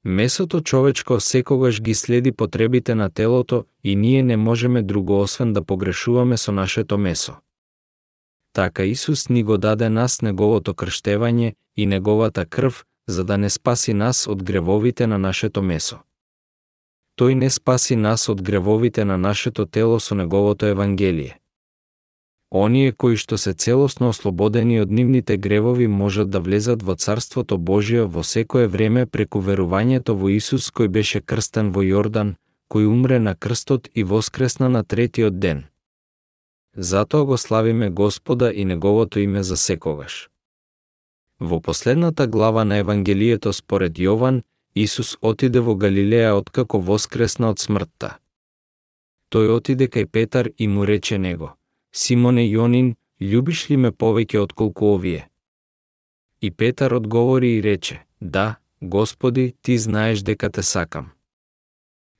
Месото 0.05 0.61
човечко 0.61 1.19
секогаш 1.19 1.81
ги 1.81 1.93
следи 1.93 2.31
потребите 2.31 2.95
на 2.95 3.09
телото 3.09 3.65
и 3.83 3.95
ние 3.95 4.23
не 4.23 4.37
можеме 4.37 4.81
друго 4.81 5.21
освен 5.21 5.53
да 5.53 5.61
погрешуваме 5.61 6.37
со 6.37 6.51
нашето 6.51 6.97
месо. 6.97 7.33
Така 8.53 8.83
Исус 8.83 9.29
ни 9.29 9.43
го 9.43 9.57
даде 9.57 9.89
нас 9.89 10.21
неговото 10.21 10.73
крштевање 10.73 11.53
и 11.77 11.85
неговата 11.85 12.45
крв, 12.45 12.85
за 13.07 13.23
да 13.23 13.37
не 13.37 13.49
спаси 13.49 13.93
нас 13.93 14.27
од 14.27 14.43
гревовите 14.43 15.07
на 15.07 15.17
нашето 15.17 15.61
месо. 15.61 15.99
Тој 17.17 17.33
не 17.33 17.49
спаси 17.49 17.95
нас 17.95 18.29
од 18.29 18.41
гревовите 18.41 19.05
на 19.05 19.17
нашето 19.17 19.65
тело 19.65 19.99
со 19.99 20.15
неговото 20.15 20.65
евангелие. 20.65 21.40
Оние 22.51 22.91
кои 22.91 23.15
што 23.15 23.37
се 23.39 23.53
целосно 23.53 24.09
ослободени 24.11 24.81
од 24.83 24.91
нивните 24.91 25.37
гревови 25.37 25.87
можат 25.87 26.29
да 26.29 26.39
влезат 26.43 26.81
во 26.83 26.95
Царството 26.99 27.57
Божие 27.57 28.03
во 28.03 28.23
секое 28.27 28.67
време 28.67 29.05
преку 29.05 29.39
верувањето 29.39 30.15
во 30.19 30.27
Исус 30.29 30.67
кој 30.67 30.89
беше 30.91 31.21
крстен 31.21 31.71
во 31.71 31.79
Јордан, 31.79 32.35
кој 32.67 32.89
умре 32.91 33.19
на 33.19 33.35
крстот 33.35 33.87
и 33.95 34.03
воскресна 34.03 34.67
на 34.69 34.83
третиот 34.83 35.39
ден. 35.39 35.63
Затоа 36.75 37.23
го 37.23 37.37
славиме 37.37 37.89
Господа 37.89 38.51
и 38.51 38.65
Неговото 38.65 39.19
име 39.19 39.43
за 39.43 39.57
секогаш. 39.57 40.29
Во 41.39 41.61
последната 41.61 42.27
глава 42.27 42.65
на 42.65 42.77
Евангелието 42.77 43.53
според 43.53 43.93
Јован, 43.93 44.43
Исус 44.75 45.17
отиде 45.21 45.59
во 45.59 45.75
Галилеја 45.75 46.35
откако 46.35 46.79
воскресна 46.79 47.49
од 47.49 47.59
смртта. 47.59 48.19
Тој 49.31 49.55
отиде 49.55 49.87
кај 49.87 50.05
Петар 50.05 50.51
и 50.57 50.67
му 50.67 50.83
рече 50.85 51.17
него– 51.17 51.55
Симоне 51.93 52.45
Јонин, 52.47 52.95
љубиш 53.19 53.69
ли 53.69 53.77
ме 53.77 53.91
повеќе 53.91 54.39
отколку 54.39 54.93
овие? 54.95 55.27
И 56.41 56.51
Петар 56.51 56.93
одговори 56.93 57.57
и 57.57 57.61
рече, 57.63 58.01
да, 58.21 58.55
Господи, 58.81 59.53
ти 59.61 59.77
знаеш 59.77 60.21
дека 60.21 60.49
те 60.49 60.63
сакам. 60.63 61.11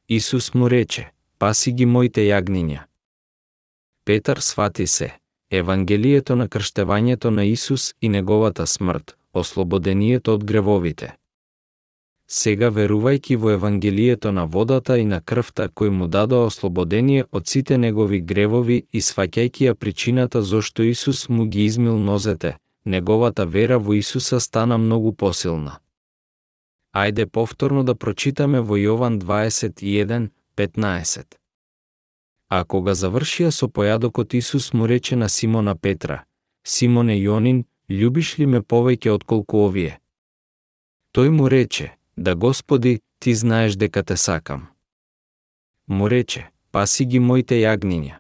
Исус 0.10 0.54
му 0.54 0.70
рече, 0.70 1.12
паси 1.40 1.72
ги 1.72 1.86
моите 1.86 2.22
јагниња. 2.22 2.84
Петар 4.06 4.38
свати 4.38 4.88
се, 4.88 5.14
Евангелието 5.52 6.36
на 6.36 6.48
крштевањето 6.48 7.30
на 7.30 7.46
Исус 7.46 7.94
и 8.02 8.10
неговата 8.10 8.68
смрт, 8.68 9.18
ослободението 9.34 10.34
од 10.34 10.44
гревовите. 10.44 11.16
Сега 12.34 12.70
верувајќи 12.72 13.36
во 13.36 13.50
Евангелието 13.52 14.32
на 14.32 14.46
водата 14.46 14.98
и 14.98 15.06
на 15.06 15.22
крвта 15.22 15.68
кој 15.68 15.90
му 15.92 16.08
дадоа 16.08 16.46
ослободение 16.48 17.26
од 17.32 17.48
сите 17.52 17.78
негови 17.78 18.22
гревови 18.30 18.78
и 18.92 19.02
сваќајќи 19.08 19.68
ја 19.68 19.74
причината 19.76 20.42
зошто 20.42 20.84
Исус 20.84 21.30
му 21.30 21.46
ги 21.46 21.66
измил 21.66 21.98
нозете, 21.98 22.56
неговата 22.86 23.46
вера 23.46 23.80
во 23.80 23.94
Исуса 24.00 24.40
стана 24.40 24.78
многу 24.78 25.12
посилна. 25.12 25.80
Ајде 26.96 27.26
повторно 27.26 27.84
да 27.84 27.96
прочитаме 27.96 28.62
во 28.62 28.80
Јован 28.80 29.20
21:15. 29.20 31.26
А 32.50 32.64
кога 32.64 32.92
завршија 32.92 33.52
со 33.52 33.68
појадокот 33.68 34.34
Исус 34.34 34.74
му 34.74 34.88
рече 34.88 35.16
на 35.16 35.30
Симона 35.30 35.76
Петра: 35.76 36.24
Симоне 36.64 37.20
Јонин, 37.20 37.64
љубиш 37.90 38.40
ли 38.40 38.46
ме 38.46 38.62
повеќе 38.62 39.10
отколку 39.10 39.58
овие? 39.68 40.00
Тој 41.14 41.30
му 41.30 41.50
рече: 41.50 42.01
да 42.18 42.36
Господи, 42.36 43.00
ти 43.20 43.36
знаеш 43.36 43.76
дека 43.76 44.04
те 44.04 44.18
сакам. 44.18 44.68
Му 45.88 46.10
рече, 46.10 46.50
паси 46.72 47.06
ги 47.06 47.20
моите 47.20 47.56
јагниња. 47.62 48.16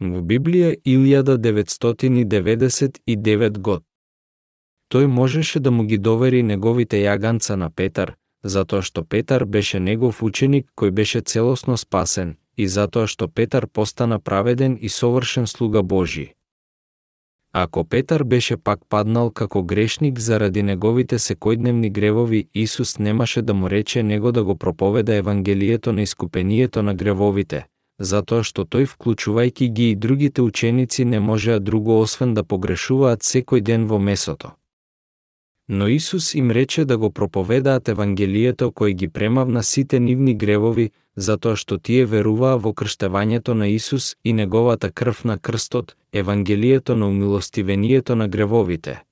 Во 0.00 0.22
Библија 0.22 0.76
1999 0.86 3.58
год. 3.58 3.84
Тој 4.90 5.06
можеше 5.06 5.60
да 5.60 5.70
му 5.70 5.84
ги 5.84 5.98
довери 5.98 6.42
неговите 6.42 7.02
јаганца 7.02 7.56
на 7.56 7.70
Петар, 7.70 8.16
затоа 8.42 8.82
што 8.82 9.04
Петар 9.04 9.44
беше 9.44 9.80
негов 9.80 10.22
ученик 10.22 10.70
кој 10.76 10.90
беше 10.90 11.20
целосно 11.20 11.76
спасен 11.76 12.36
и 12.56 12.68
затоа 12.68 13.06
што 13.06 13.28
Петар 13.28 13.66
постана 13.66 14.20
праведен 14.20 14.78
и 14.80 14.88
совршен 14.88 15.46
слуга 15.46 15.82
Божи. 15.82 16.34
Ако 17.52 17.84
Петар 17.84 18.24
беше 18.24 18.56
пак 18.56 18.80
паднал 18.88 19.30
како 19.30 19.62
грешник 19.62 20.18
заради 20.18 20.62
неговите 20.62 21.18
секојдневни 21.18 21.90
гревови, 21.90 22.48
Исус 22.54 22.98
немаше 22.98 23.42
да 23.42 23.54
му 23.54 23.70
рече 23.70 24.02
него 24.02 24.32
да 24.32 24.44
го 24.44 24.56
проповеда 24.56 25.14
Евангелието 25.14 25.92
на 25.92 26.02
искупението 26.02 26.82
на 26.82 26.94
гревовите, 26.94 27.64
затоа 27.98 28.44
што 28.44 28.62
тој 28.64 28.86
вклучувајќи 28.92 29.68
ги 29.72 29.90
и 29.90 29.96
другите 29.96 30.42
ученици 30.42 31.04
не 31.04 31.20
можеа 31.20 31.58
друго 31.60 32.00
освен 32.00 32.34
да 32.34 32.44
погрешуваат 32.44 33.24
секој 33.24 33.60
ден 33.60 33.86
во 33.86 33.98
месото. 33.98 34.52
Но 35.68 35.88
Исус 35.88 36.34
им 36.34 36.50
рече 36.50 36.84
да 36.84 36.98
го 36.98 37.10
проповедаат 37.10 37.88
Евангелието 37.88 38.70
кој 38.72 38.94
ги 38.94 39.08
премавна 39.08 39.62
сите 39.62 40.00
нивни 40.00 40.34
гревови, 40.34 40.92
затоа 41.16 41.56
што 41.60 41.76
тие 41.78 42.06
веруваа 42.08 42.56
во 42.56 42.72
крштевањето 42.72 43.52
на 43.52 43.68
Исус 43.68 44.16
и 44.24 44.32
неговата 44.32 44.90
крв 44.90 45.24
на 45.24 45.38
крстот, 45.38 45.96
Евангелието 46.12 46.96
на 46.96 47.08
умилостивението 47.08 48.16
на 48.16 48.28
гревовите. 48.28 49.02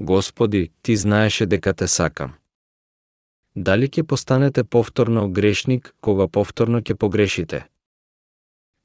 Господи, 0.00 0.70
Ти 0.82 0.96
знаеше 0.96 1.46
дека 1.46 1.74
те 1.74 1.88
сакам. 1.88 2.32
Дали 3.56 3.88
ќе 3.88 4.02
постанете 4.02 4.64
повторно 4.64 5.28
грешник 5.28 5.94
кога 6.00 6.28
повторно 6.28 6.80
ќе 6.80 6.94
погрешите? 6.94 7.66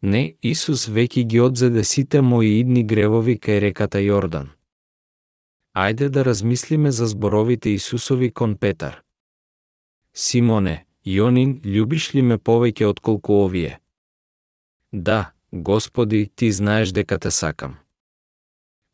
Не, 0.01 0.35
Исус 0.41 0.87
веќе 0.87 1.23
ги 1.27 1.39
одзеде 1.43 1.83
сите 1.83 2.21
мои 2.21 2.59
идни 2.59 2.83
гревови 2.83 3.35
кај 3.35 3.59
реката 3.59 3.99
Јордан. 3.99 4.47
Ајде 5.75 6.09
да 6.09 6.23
размислиме 6.23 6.91
за 6.91 7.07
зборовите 7.07 7.73
Исусови 7.73 8.31
кон 8.31 8.55
Петар. 8.55 9.01
Симоне, 10.13 10.85
Јонин, 11.05 11.59
љубиш 11.63 12.13
ли 12.15 12.21
ме 12.21 12.37
повеќе 12.37 12.85
отколку 12.85 13.43
овие? 13.43 13.79
Да, 14.91 15.33
Господи, 15.51 16.29
ти 16.35 16.51
знаеш 16.51 16.91
дека 16.91 17.19
те 17.19 17.31
сакам. 17.31 17.77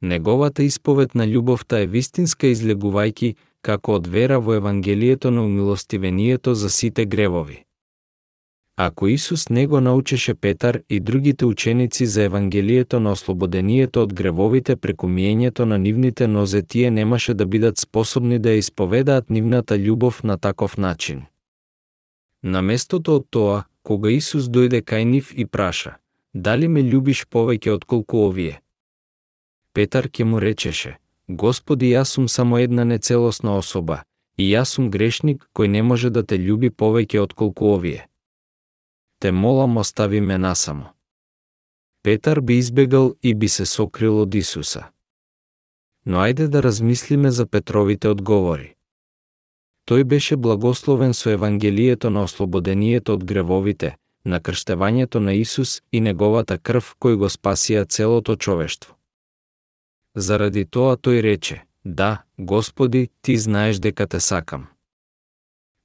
Неговата 0.02 0.64
исповед 0.64 1.16
на 1.16 1.26
љубовта 1.28 1.84
е 1.84 1.88
вистинска 1.88 2.48
излегувајки 2.48 3.36
како 3.62 3.96
од 4.00 4.08
вера 4.08 4.40
во 4.40 4.54
Евангелието 4.56 5.32
на 5.32 5.46
умилостивението 5.46 6.54
за 6.56 6.70
сите 6.70 7.06
гревови. 7.06 7.65
Ако 8.78 9.08
Исус 9.08 9.50
не 9.50 9.68
го 9.68 9.82
научеше 9.82 10.34
Петар 10.34 10.80
и 10.90 11.00
другите 11.00 11.46
ученици 11.46 12.06
за 12.06 12.24
Евангелието 12.24 13.00
на 13.00 13.12
ослободението 13.12 14.02
од 14.04 14.14
гревовите 14.14 14.76
преку 14.76 15.08
миењето 15.08 15.64
на 15.66 15.78
нивните 15.78 16.28
нозе, 16.28 16.62
тие 16.62 16.92
немаше 16.92 17.34
да 17.34 17.46
бидат 17.46 17.78
способни 17.78 18.40
да 18.40 18.50
ја 18.50 18.60
исповедаат 18.60 19.30
нивната 19.30 19.78
љубов 19.78 20.24
на 20.24 20.38
таков 20.38 20.78
начин. 20.78 21.24
На 22.44 22.62
местото 22.62 23.16
од 23.16 23.28
тоа, 23.30 23.64
кога 23.84 24.12
Исус 24.12 24.44
дојде 24.52 24.82
кај 24.84 25.04
нив 25.04 25.32
и 25.32 25.46
праша, 25.46 25.96
дали 26.34 26.68
ме 26.68 26.84
љубиш 26.84 27.26
повеќе 27.32 27.72
отколку 27.72 28.28
овие? 28.28 28.60
Петар 29.74 30.10
ке 30.10 30.24
му 30.24 30.40
речеше, 30.40 30.98
Господи, 31.28 31.96
јас 31.96 32.12
сум 32.12 32.28
само 32.28 32.58
една 32.58 32.84
нецелосна 32.84 33.56
особа, 33.58 34.04
и 34.38 34.52
јас 34.52 34.76
сум 34.76 34.92
грешник 34.92 35.48
кој 35.56 35.68
не 35.68 35.82
може 35.82 36.10
да 36.10 36.24
те 36.24 36.36
љуби 36.36 36.70
повеќе 36.70 37.20
отколку 37.20 37.72
овие. 37.72 38.08
Те 39.20 39.32
молам 39.32 39.78
остави 39.78 40.22
ме 40.22 40.38
насамо. 40.38 40.90
Петар 42.04 42.42
би 42.42 42.54
избегал 42.54 43.16
и 43.24 43.36
би 43.36 43.48
се 43.48 43.66
сокрил 43.66 44.22
од 44.22 44.36
Исуса. 44.36 44.84
Но 46.06 46.22
ајде 46.22 46.48
да 46.48 46.64
размислиме 46.64 47.32
за 47.32 47.46
Петровите 47.46 48.08
одговори. 48.08 48.76
Тој 49.90 50.04
беше 50.04 50.38
благословен 50.38 51.14
со 51.14 51.30
Евангелието 51.30 52.10
на 52.10 52.24
ослободението 52.24 53.14
од 53.14 53.26
гревовите, 53.26 53.96
на 54.26 54.40
крштевањето 54.42 55.20
на 55.20 55.34
Исус 55.34 55.82
и 55.92 56.02
неговата 56.02 56.58
крв 56.58 56.96
кој 57.02 57.16
го 57.16 57.30
спасија 57.30 57.86
целото 57.90 58.36
човештво. 58.36 58.96
Заради 60.16 60.66
тоа 60.66 60.98
тој 60.98 61.22
рече, 61.22 61.62
да, 61.86 62.24
Господи, 62.38 63.10
ти 63.22 63.38
знаеш 63.38 63.78
дека 63.78 64.08
те 64.08 64.20
сакам. 64.20 64.68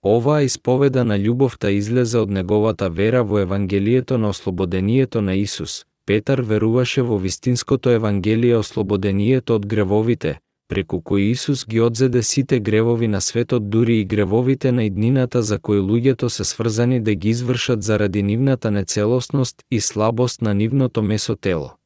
Оваа 0.02 0.42
исповеда 0.42 1.04
на 1.04 1.18
љубовта 1.20 1.68
излезе 1.76 2.18
од 2.18 2.30
неговата 2.32 2.88
вера 2.88 3.20
во 3.22 3.38
Евангелието 3.38 4.18
на 4.18 4.28
ослободението 4.28 5.20
на 5.20 5.34
Исус. 5.34 5.84
Петар 6.06 6.40
веруваше 6.40 7.02
во 7.02 7.18
вистинското 7.18 7.90
Евангелие 7.90 8.56
ослободението 8.56 9.54
од 9.54 9.66
гревовите, 9.66 10.38
преку 10.68 11.02
кој 11.04 11.30
Исус 11.36 11.66
ги 11.66 11.80
одзеде 11.80 12.22
сите 12.22 12.60
гревови 12.60 13.08
на 13.08 13.20
светот, 13.20 13.70
дури 13.70 14.00
и 14.00 14.04
гревовите 14.04 14.72
на 14.72 14.84
иднината 14.84 15.42
за 15.42 15.58
кои 15.58 15.78
луѓето 15.78 16.28
се 16.28 16.44
сврзани 16.44 17.00
да 17.00 17.14
ги 17.14 17.28
извршат 17.28 17.82
заради 17.82 18.22
нивната 18.22 18.70
нецелосност 18.70 19.62
и 19.70 19.80
слабост 19.80 20.42
на 20.42 20.54
нивното 20.54 21.02
месо 21.02 21.36
тело 21.36 21.76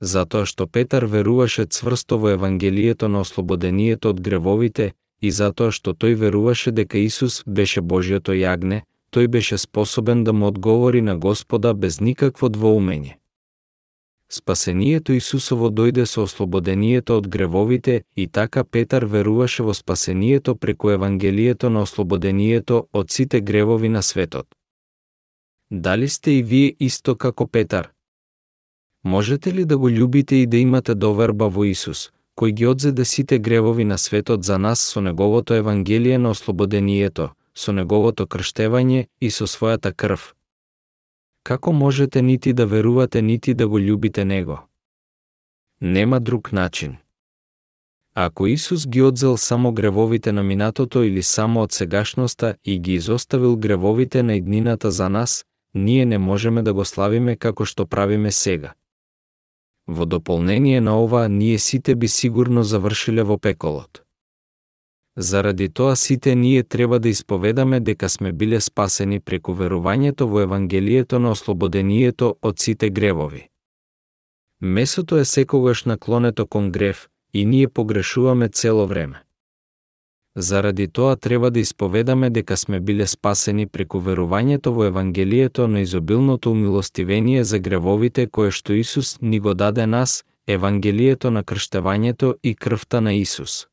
затоа 0.00 0.46
што 0.46 0.66
Петар 0.66 1.04
веруваше 1.04 1.66
цврсто 1.66 2.18
во 2.18 2.32
Евангелието 2.32 3.08
на 3.08 3.20
ослободението 3.20 4.10
од 4.10 4.20
гревовите 4.20 4.92
и 5.20 5.30
затоа 5.30 5.70
што 5.70 5.92
тој 5.92 6.14
веруваше 6.14 6.72
дека 6.72 6.98
Исус 6.98 7.42
беше 7.46 7.80
Божјото 7.80 8.32
јагне, 8.32 8.82
тој 9.12 9.28
беше 9.28 9.58
способен 9.58 10.24
да 10.24 10.32
му 10.32 10.46
одговори 10.46 11.00
на 11.00 11.16
Господа 11.16 11.74
без 11.74 12.00
никакво 12.00 12.48
двоумење. 12.48 13.16
Спасението 14.28 15.12
Исусово 15.12 15.70
дојде 15.70 16.04
со 16.06 16.22
ослободението 16.22 17.16
од 17.18 17.28
гревовите 17.28 18.02
и 18.16 18.26
така 18.26 18.64
Петар 18.64 19.04
веруваше 19.04 19.62
во 19.62 19.74
спасението 19.74 20.56
преку 20.56 20.90
Евангелието 20.90 21.70
на 21.70 21.82
ослободението 21.82 22.86
од 22.92 23.10
сите 23.10 23.40
гревови 23.40 23.88
на 23.88 24.02
светот. 24.02 24.46
Дали 25.70 26.08
сте 26.08 26.30
и 26.30 26.42
вие 26.42 26.76
исто 26.78 27.16
како 27.16 27.46
Петар, 27.46 27.90
Можете 29.04 29.52
ли 29.52 29.64
да 29.64 29.78
го 29.78 29.88
љубите 29.90 30.34
и 30.34 30.46
да 30.46 30.56
имате 30.56 30.94
доверба 30.94 31.48
во 31.48 31.64
Исус, 31.64 32.10
кој 32.40 32.52
ги 32.56 32.66
одзеде 32.66 33.04
сите 33.04 33.38
гревови 33.38 33.84
на 33.84 33.98
светот 33.98 34.44
за 34.44 34.56
нас 34.58 34.80
со 34.80 35.00
неговото 35.00 35.54
евангелие 35.54 36.18
на 36.18 36.30
ослободението, 36.30 37.30
со 37.54 37.72
неговото 37.72 38.24
крштевање 38.26 39.08
и 39.20 39.28
со 39.30 39.44
својата 39.44 39.92
крв? 39.92 40.32
Како 41.44 41.72
можете 41.72 42.22
нити 42.22 42.52
да 42.52 42.66
верувате, 42.66 43.22
нити 43.22 43.54
да 43.54 43.68
го 43.68 43.78
љубите 43.78 44.24
него? 44.24 44.58
Нема 45.80 46.20
друг 46.20 46.52
начин. 46.52 46.96
Ако 48.14 48.46
Исус 48.46 48.88
ги 48.88 49.02
одзел 49.02 49.36
само 49.36 49.72
гревовите 49.72 50.32
на 50.32 50.42
минатото 50.42 51.02
или 51.02 51.22
само 51.22 51.62
од 51.62 51.72
сегашноста 51.72 52.54
и 52.64 52.78
ги 52.80 52.92
изоставил 52.92 53.56
гревовите 53.56 54.22
на 54.22 54.34
иднината 54.34 54.90
за 54.90 55.08
нас, 55.08 55.44
ние 55.74 56.06
не 56.06 56.18
можеме 56.18 56.62
да 56.62 56.74
го 56.74 56.84
славиме 56.84 57.36
како 57.36 57.64
што 57.64 57.86
правиме 57.86 58.32
сега. 58.32 58.72
Во 59.90 60.06
дополнение 60.06 60.80
на 60.80 61.02
ова, 61.02 61.28
ние 61.28 61.58
сите 61.58 61.94
би 61.94 62.08
сигурно 62.08 62.62
завршиле 62.62 63.22
во 63.22 63.38
пеколот. 63.38 64.02
Заради 65.16 65.68
тоа 65.68 65.96
сите 65.96 66.34
ние 66.34 66.62
треба 66.62 67.00
да 67.00 67.08
исповедаме 67.08 67.80
дека 67.80 68.08
сме 68.08 68.32
биле 68.32 68.60
спасени 68.60 69.18
преку 69.20 69.52
верувањето 69.52 70.28
во 70.30 70.44
Евангелието 70.46 71.18
на 71.18 71.30
ослободението 71.34 72.36
од 72.42 72.62
сите 72.62 72.90
гревови. 72.90 73.48
Месото 74.60 75.18
е 75.18 75.24
секогаш 75.24 75.84
наклонето 75.84 76.46
кон 76.46 76.70
грев 76.70 77.08
и 77.34 77.44
ние 77.46 77.68
погрешуваме 77.68 78.48
цело 78.48 78.86
време. 78.86 79.22
Заради 80.36 80.88
тоа 80.88 81.16
треба 81.16 81.50
да 81.50 81.60
исповедаме 81.60 82.30
дека 82.30 82.56
сме 82.56 82.80
биле 82.80 83.06
спасени 83.06 83.66
преку 83.66 83.98
верувањето 83.98 84.70
во 84.70 84.84
Евангелието 84.84 85.68
на 85.68 85.80
изобилното 85.80 86.50
умилостивение 86.50 87.44
за 87.44 87.58
гревовите 87.58 88.26
кое 88.26 88.50
што 88.50 88.72
Исус 88.72 89.18
ни 89.20 89.40
го 89.40 89.54
даде 89.54 89.86
нас, 89.86 90.24
Евангелието 90.46 91.30
на 91.30 91.42
крштевањето 91.42 92.34
и 92.42 92.54
крвта 92.54 93.00
на 93.00 93.14
Исус. 93.14 93.66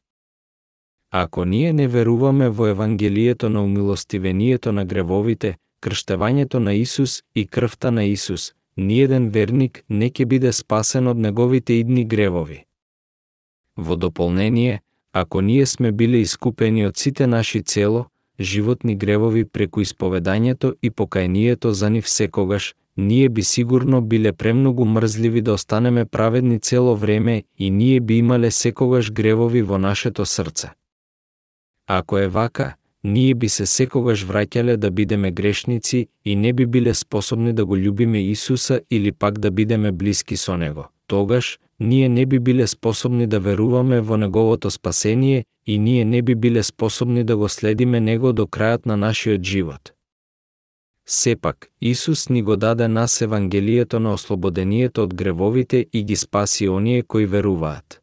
Ако 1.12 1.46
ние 1.46 1.74
не 1.74 1.88
веруваме 1.88 2.50
во 2.50 2.68
Евангелието 2.68 3.50
на 3.50 3.64
умилостивението 3.64 4.72
на 4.72 4.86
гревовите, 4.86 5.58
крштевањето 5.82 6.60
на 6.60 6.74
Исус 6.74 7.24
и 7.36 7.48
крвта 7.48 7.92
на 7.92 8.04
Исус, 8.04 8.54
ниеден 8.78 9.30
верник 9.30 9.84
не 9.90 10.10
ќе 10.10 10.26
биде 10.26 10.52
спасен 10.54 11.08
од 11.08 11.18
неговите 11.18 11.74
идни 11.74 12.06
гревови. 12.06 12.66
Во 13.78 13.96
дополнение, 13.96 14.82
Ако 15.19 15.41
ние 15.41 15.65
сме 15.65 15.91
биле 15.91 16.18
искупени 16.18 16.84
од 16.85 16.98
сите 16.98 17.26
наши 17.27 17.64
цело, 17.64 18.06
животни 18.39 18.94
гревови 18.95 19.45
преку 19.45 19.81
исповедањето 19.81 20.76
и 20.81 20.91
покајнието 20.91 21.72
за 21.73 21.89
нив 21.89 22.10
секогаш, 22.10 22.76
ние 22.98 23.30
би 23.30 23.44
сигурно 23.44 24.02
биле 24.02 24.34
премногу 24.34 24.85
мрзливи 24.85 25.41
да 25.41 25.53
останеме 25.53 26.06
праведни 26.06 26.60
цело 26.60 26.95
време 26.95 27.44
и 27.57 27.72
ние 27.72 27.99
би 27.99 28.18
имале 28.18 28.52
секогаш 28.52 29.11
гревови 29.11 29.61
во 29.61 29.77
нашето 29.77 30.26
срце. 30.26 30.69
Ако 31.88 32.18
е 32.18 32.27
вака, 32.27 32.76
ние 33.08 33.36
би 33.36 33.48
се 33.50 33.66
секогаш 33.66 34.26
враќале 34.28 34.76
да 34.76 34.92
бидеме 34.92 35.32
грешници 35.32 36.08
и 36.26 36.36
не 36.36 36.54
би 36.54 36.66
биле 36.66 36.94
способни 36.94 37.54
да 37.54 37.66
го 37.66 37.78
љубиме 37.78 38.18
Исуса 38.18 38.82
или 38.92 39.12
пак 39.12 39.40
да 39.40 39.52
бидеме 39.52 39.92
блиски 39.92 40.38
со 40.38 40.58
Него. 40.58 40.86
Тогаш, 41.08 41.60
ние 41.80 42.10
не 42.10 42.26
би 42.26 42.40
биле 42.40 42.68
способни 42.68 43.28
да 43.28 43.40
веруваме 43.40 44.02
во 44.02 44.18
Неговото 44.18 44.72
спасение 44.72 45.46
и 45.66 45.80
ние 45.80 46.06
не 46.06 46.22
би 46.22 46.36
биле 46.36 46.64
способни 46.64 47.24
да 47.24 47.38
го 47.38 47.50
следиме 47.50 48.00
Него 48.00 48.34
до 48.34 48.44
крајот 48.44 48.86
на 48.86 48.98
нашиот 48.98 49.44
живот. 49.44 49.94
Сепак, 51.06 51.68
Исус 51.82 52.30
ни 52.30 52.42
го 52.42 52.56
даде 52.56 52.88
нас 52.88 53.22
Евангелието 53.22 54.00
на 54.00 54.14
ослободението 54.14 55.04
од 55.04 55.16
гревовите 55.16 55.86
и 55.94 56.04
ги 56.04 56.16
спаси 56.16 56.70
оние 56.70 57.02
кои 57.02 57.26
веруваат. 57.26 58.02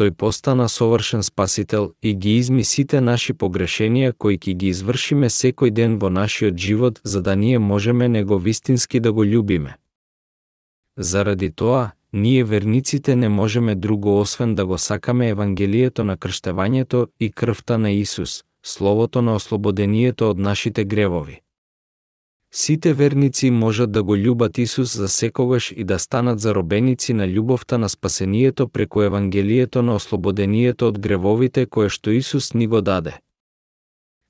Тој 0.00 0.14
постана 0.16 0.64
совршен 0.68 1.22
спасител 1.22 1.92
и 2.02 2.14
ги 2.14 2.30
изми 2.40 2.62
сите 2.64 3.00
наши 3.04 3.34
погрешенија 3.36 4.14
кои 4.16 4.38
ќе 4.40 4.54
ги 4.60 4.70
извршиме 4.72 5.28
секој 5.28 5.70
ден 5.76 5.98
во 6.00 6.08
нашиот 6.08 6.56
живот 6.56 7.00
за 7.04 7.20
да 7.20 7.34
ние 7.36 7.58
можеме 7.58 8.08
него 8.08 8.38
вистински 8.38 9.00
да 9.00 9.12
го 9.12 9.24
љубиме. 9.24 9.76
Заради 10.96 11.50
тоа, 11.50 11.90
ние 12.12 12.44
верниците 12.44 13.16
не 13.16 13.28
можеме 13.28 13.74
друго 13.74 14.20
освен 14.20 14.54
да 14.54 14.66
го 14.66 14.78
сакаме 14.78 15.28
Евангелието 15.28 16.04
на 16.04 16.16
крштевањето 16.16 17.08
и 17.20 17.30
крвта 17.32 17.78
на 17.78 17.90
Исус, 17.90 18.44
словото 18.64 19.22
на 19.22 19.34
ослободението 19.34 20.30
од 20.30 20.38
нашите 20.38 20.84
гревови. 20.84 21.40
Сите 22.52 22.92
верници 22.94 23.50
можат 23.50 23.92
да 23.92 24.02
го 24.02 24.16
љубат 24.16 24.58
Исус 24.58 24.96
за 24.96 25.08
секогаш 25.08 25.72
и 25.76 25.84
да 25.84 25.98
станат 25.98 26.40
заробеници 26.40 27.12
на 27.12 27.28
љубовта 27.28 27.78
на 27.78 27.88
спасението 27.88 28.68
преку 28.68 29.02
Евангелието 29.02 29.82
на 29.82 29.94
ослободението 29.94 30.88
од 30.88 30.98
гревовите 30.98 31.66
кое 31.66 31.88
што 31.88 32.10
Исус 32.10 32.54
ни 32.54 32.66
го 32.66 32.80
даде. 32.80 33.20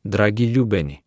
Драги 0.05 0.53
љубени, 0.53 1.01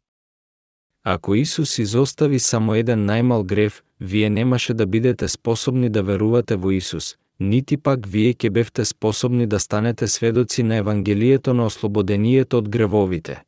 ако 1.06 1.36
Исус 1.36 1.80
изостави 1.80 2.40
само 2.40 2.76
еден 2.76 3.06
најмал 3.06 3.44
грев, 3.44 3.84
вие 4.00 4.30
немаше 4.30 4.74
да 4.74 4.86
бидете 4.86 5.28
способни 5.28 5.90
да 5.90 6.04
верувате 6.04 6.56
во 6.56 6.72
Исус, 6.72 7.16
нити 7.40 7.78
пак 7.78 8.08
вие 8.08 8.34
ќе 8.34 8.50
бевте 8.50 8.86
способни 8.86 9.48
да 9.48 9.60
станете 9.60 10.08
сведоци 10.08 10.64
на 10.64 10.76
Евангелието 10.76 11.54
на 11.54 11.66
ослободението 11.66 12.58
од 12.58 12.70
гревовите. 12.70 13.44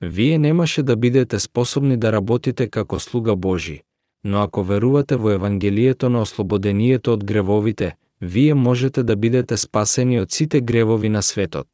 Вие 0.00 0.38
немаше 0.38 0.82
да 0.82 0.96
бидете 0.96 1.38
способни 1.38 1.96
да 1.96 2.12
работите 2.12 2.68
како 2.68 2.98
слуга 3.00 3.36
Божи, 3.36 3.82
но 4.24 4.42
ако 4.42 4.62
верувате 4.62 5.16
во 5.16 5.30
Евангелието 5.30 6.10
на 6.10 6.20
ослободението 6.20 7.12
од 7.12 7.24
гревовите, 7.24 7.96
вие 8.20 8.54
можете 8.54 9.02
да 9.02 9.16
бидете 9.16 9.56
спасени 9.56 10.20
од 10.20 10.32
сите 10.32 10.60
гревови 10.60 11.08
на 11.08 11.22
светот. 11.22 11.68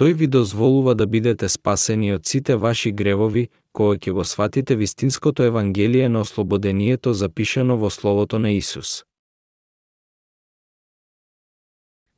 Тој 0.00 0.14
ви 0.14 0.26
дозволува 0.26 0.94
да 0.94 1.06
бидете 1.06 1.48
спасени 1.48 2.14
од 2.14 2.26
сите 2.26 2.56
ваши 2.56 2.92
гревови, 2.92 3.48
кога 3.72 3.96
ќе 3.96 4.12
го 4.12 4.24
сватите 4.24 4.76
вистинското 4.76 5.42
Евангелие 5.42 6.08
на 6.08 6.20
ослободението 6.20 7.12
запишано 7.12 7.76
во 7.76 7.90
Словото 7.90 8.38
на 8.38 8.50
Исус. 8.50 9.04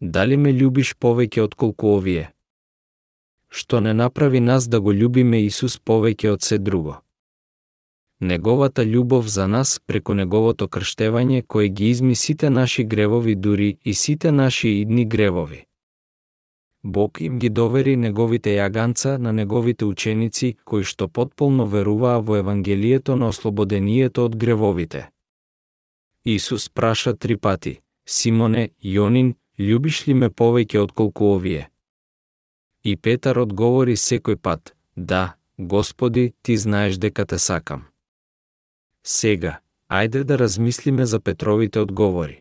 Дали 0.00 0.36
ме 0.36 0.52
љубиш 0.52 0.94
повеќе 0.94 1.40
од 1.40 1.54
колку 1.54 1.96
овие? 1.98 2.33
Што 3.54 3.80
не 3.80 3.94
направи 3.94 4.40
нас 4.40 4.68
да 4.68 4.80
го 4.80 4.92
љубиме 4.92 5.38
Исус 5.46 5.78
повеќе 5.78 6.30
од 6.34 6.42
се 6.42 6.58
друго. 6.58 6.94
Неговата 8.20 8.82
љубов 8.82 9.26
за 9.26 9.46
нас 9.46 9.78
преку 9.86 10.14
неговото 10.14 10.66
крштевање 10.68 11.42
кој 11.42 11.68
ги 11.68 11.90
изми 11.90 12.14
сите 12.14 12.50
наши 12.50 12.84
гревови 12.84 13.34
дури 13.34 13.76
и 13.84 13.94
сите 13.94 14.32
наши 14.32 14.68
идни 14.68 15.04
гревови. 15.04 15.66
Бог 16.82 17.20
им 17.20 17.38
ги 17.38 17.48
довери 17.48 17.96
неговите 17.96 18.56
јаганца 18.56 19.18
на 19.18 19.32
неговите 19.32 19.84
ученици 19.84 20.56
кои 20.64 20.82
што 20.82 21.08
потполно 21.08 21.66
веруваа 21.66 22.20
во 22.20 22.36
Евангелието 22.36 23.16
на 23.16 23.28
ослободението 23.28 24.24
од 24.24 24.36
гревовите. 24.36 25.10
Исус 26.24 26.68
праша 26.68 27.14
три 27.14 27.36
пати, 27.36 27.78
Симоне, 28.06 28.70
Јонин, 28.82 29.34
љубиш 29.58 30.06
ли 30.08 30.14
ме 30.14 30.28
повеќе 30.30 30.78
отколку 30.78 31.32
овие? 31.36 31.68
И 32.84 32.96
Петар 32.96 33.38
одговори 33.40 33.96
секој 33.96 34.36
пат, 34.36 34.74
да, 34.96 35.34
Господи, 35.58 36.32
ти 36.42 36.56
знаеш 36.56 36.96
дека 36.96 37.24
те 37.26 37.38
сакам. 37.38 37.84
Сега, 39.06 39.60
ајде 39.88 40.24
да 40.24 40.38
размислиме 40.38 41.06
за 41.06 41.20
Петровите 41.20 41.80
одговори. 41.80 42.40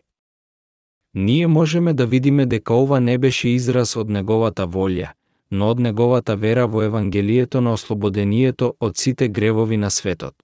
Ние 1.14 1.46
можеме 1.46 1.94
да 1.94 2.06
видиме 2.06 2.46
дека 2.46 2.74
ова 2.74 3.00
не 3.00 3.18
беше 3.18 3.48
израз 3.48 3.96
од 3.96 4.10
неговата 4.10 4.66
волја, 4.66 5.12
но 5.50 5.70
од 5.70 5.80
неговата 5.80 6.36
вера 6.36 6.66
во 6.66 6.82
Евангелието 6.82 7.60
на 7.60 7.72
ослободението 7.72 8.74
од 8.80 8.96
сите 8.96 9.28
гревови 9.28 9.76
на 9.76 9.90
светот. 9.90 10.34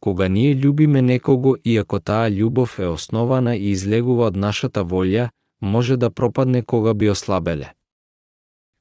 Кога 0.00 0.28
ние 0.28 0.56
љубиме 0.56 1.02
некого 1.02 1.56
и 1.64 1.78
ако 1.78 2.00
таа 2.00 2.28
љубов 2.30 2.78
е 2.78 2.86
основана 2.86 3.56
и 3.56 3.70
излегува 3.70 4.26
од 4.26 4.36
нашата 4.36 4.84
волја, 4.84 5.30
може 5.60 5.96
да 5.96 6.10
пропадне 6.10 6.62
кога 6.62 6.94
би 6.94 7.10
ослабеле. 7.10 7.72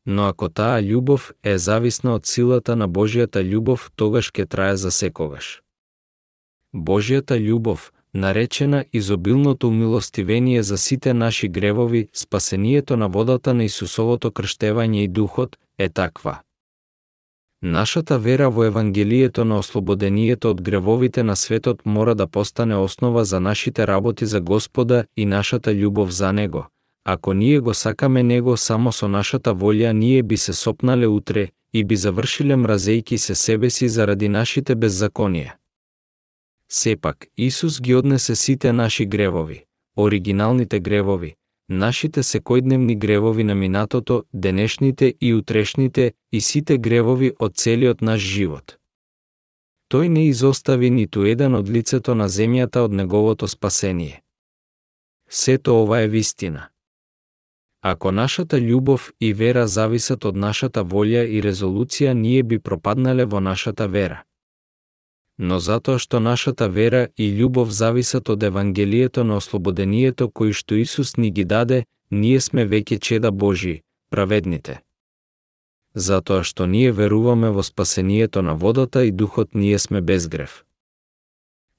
Но 0.06 0.28
ако 0.28 0.50
таа 0.50 0.82
љубов 0.82 1.32
е 1.44 1.58
зависна 1.58 2.16
од 2.16 2.26
силата 2.26 2.76
на 2.76 2.88
Божијата 2.88 3.40
љубов, 3.40 3.92
тогаш 3.96 4.32
ќе 4.32 4.46
трае 4.46 4.78
за 4.78 4.92
секогаш. 4.92 5.62
Божијата 6.74 7.40
љубов, 7.40 7.92
наречена 8.14 8.86
изобилното 8.94 9.68
умилостивение 9.68 10.64
за 10.64 10.78
сите 10.78 11.14
наши 11.14 11.48
гревови, 11.48 12.08
спасението 12.14 12.98
на 12.98 13.08
водата 13.08 13.54
на 13.54 13.64
Исусовото 13.64 14.32
крштевање 14.32 15.04
и 15.04 15.08
духот, 15.08 15.58
е 15.78 15.90
таква. 15.90 16.40
Нашата 17.62 18.20
вера 18.20 18.50
во 18.50 18.64
Евангелието 18.64 19.46
на 19.46 19.58
ослободението 19.58 20.50
од 20.50 20.62
гревовите 20.62 21.24
на 21.24 21.36
светот 21.36 21.86
мора 21.86 22.16
да 22.16 22.28
постане 22.28 22.76
основа 22.76 23.26
за 23.26 23.40
нашите 23.40 23.88
работи 23.88 24.26
за 24.26 24.42
Господа 24.42 25.06
и 25.18 25.26
нашата 25.26 25.72
љубов 25.72 26.10
за 26.10 26.34
Него. 26.34 26.66
Ако 27.06 27.34
ние 27.34 27.60
го 27.60 27.74
сакаме 27.74 28.24
Него 28.24 28.58
само 28.58 28.92
со 28.92 29.08
нашата 29.08 29.56
волја, 29.56 29.92
ние 29.92 30.24
би 30.24 30.38
се 30.38 30.54
сопнале 30.54 31.08
утре 31.08 31.50
и 31.74 31.84
би 31.84 31.96
завршиле 31.96 32.56
мразејки 32.56 33.18
се 33.18 33.36
себе 33.36 33.70
си 33.70 33.90
заради 33.90 34.30
нашите 34.30 34.76
беззаконија. 34.76 35.52
Сепак, 36.72 37.28
Исус 37.38 37.82
ги 37.82 37.96
однесе 37.96 38.36
сите 38.36 38.74
наши 38.74 39.06
гревови, 39.06 39.66
оригиналните 39.98 40.80
гревови, 40.80 41.36
нашите 41.70 42.24
секојдневни 42.24 42.98
гревови 42.98 43.44
на 43.44 43.56
минатото, 43.56 44.24
денешните 44.34 45.14
и 45.22 45.34
утрешните 45.34 46.14
и 46.32 46.42
сите 46.42 46.78
гревови 46.78 47.32
од 47.40 47.56
целиот 47.56 48.02
наш 48.02 48.22
живот. 48.22 48.78
Тој 49.92 50.08
не 50.08 50.28
изостави 50.28 50.90
ниту 50.90 51.26
еден 51.26 51.56
од 51.56 51.70
лицето 51.70 52.16
на 52.16 52.30
земјата 52.30 52.82
од 52.88 52.94
неговото 52.94 53.48
спасение. 53.48 54.22
Сето 55.30 55.82
ова 55.84 56.02
е 56.02 56.08
вистина. 56.08 56.73
Ако 57.84 58.12
нашата 58.12 58.58
љубов 58.58 59.12
и 59.20 59.34
вера 59.34 59.68
зависат 59.68 60.26
од 60.26 60.36
нашата 60.36 60.84
волја 60.84 61.28
и 61.28 61.42
резолуција, 61.44 62.14
ние 62.14 62.44
би 62.44 62.60
пропаднале 62.60 63.26
во 63.26 63.40
нашата 63.40 63.88
вера 63.88 64.24
но 65.38 65.60
затоа 65.60 66.00
што 66.00 66.20
нашата 66.20 66.70
вера 66.70 67.08
и 67.18 67.30
љубов 67.34 67.70
зависат 67.70 68.30
од 68.30 68.44
Евангелието 68.44 69.24
на 69.24 69.38
ослободението 69.42 70.30
кој 70.30 70.54
што 70.54 70.76
Исус 70.76 71.18
ни 71.18 71.32
ги 71.32 71.44
даде, 71.44 71.86
ние 72.12 72.40
сме 72.40 72.66
веќе 72.66 73.00
чеда 73.00 73.32
Божи, 73.32 73.82
праведните. 74.10 74.82
Затоа 75.96 76.44
што 76.44 76.66
ние 76.66 76.92
веруваме 76.92 77.50
во 77.50 77.64
спасението 77.64 78.42
на 78.42 78.56
водата 78.56 79.06
и 79.06 79.12
духот 79.12 79.56
ние 79.56 79.80
сме 79.80 80.02
без 80.02 80.28
грев. 80.28 80.64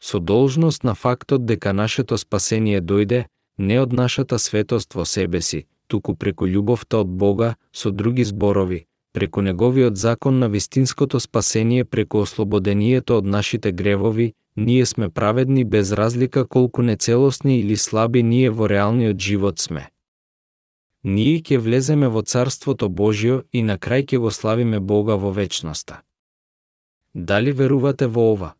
Со 0.00 0.18
должност 0.18 0.84
на 0.84 0.94
фактот 0.94 1.46
дека 1.46 1.72
нашето 1.72 2.18
спасение 2.18 2.80
дојде 2.80 3.24
не 3.58 3.80
од 3.80 3.92
нашата 3.92 4.38
светост 4.38 4.94
во 4.94 5.04
себе 5.04 5.40
си, 5.40 5.66
туку 5.86 6.14
преку 6.14 6.46
љубовта 6.46 7.00
од 7.04 7.08
Бога, 7.08 7.56
со 7.72 7.90
други 7.90 8.24
зборови, 8.24 8.86
преку 9.12 9.40
неговиот 9.40 9.96
закон 9.96 10.38
на 10.38 10.48
вистинското 10.48 11.20
спасение 11.20 11.84
преку 11.84 12.18
ослободението 12.18 13.18
од 13.18 13.26
нашите 13.26 13.72
гревови, 13.72 14.34
ние 14.56 14.86
сме 14.86 15.08
праведни 15.08 15.64
без 15.64 15.92
разлика 15.92 16.46
колку 16.46 16.82
нецелосни 16.82 17.58
или 17.60 17.76
слаби 17.76 18.22
ние 18.22 18.50
во 18.50 18.68
реалниот 18.68 19.18
живот 19.18 19.58
сме. 19.58 19.90
Ние 21.04 21.42
ќе 21.42 21.58
влеземе 21.58 22.08
во 22.08 22.22
Царството 22.22 22.88
Божјо 22.88 23.42
и 23.52 23.62
на 23.62 23.76
крај 23.78 24.06
ќе 24.08 24.18
го 24.18 24.30
славиме 24.30 24.80
Бога 24.80 25.16
во 25.16 25.32
вечноста. 25.32 26.00
Дали 27.14 27.52
верувате 27.52 28.06
во 28.06 28.32
ова? 28.32 28.54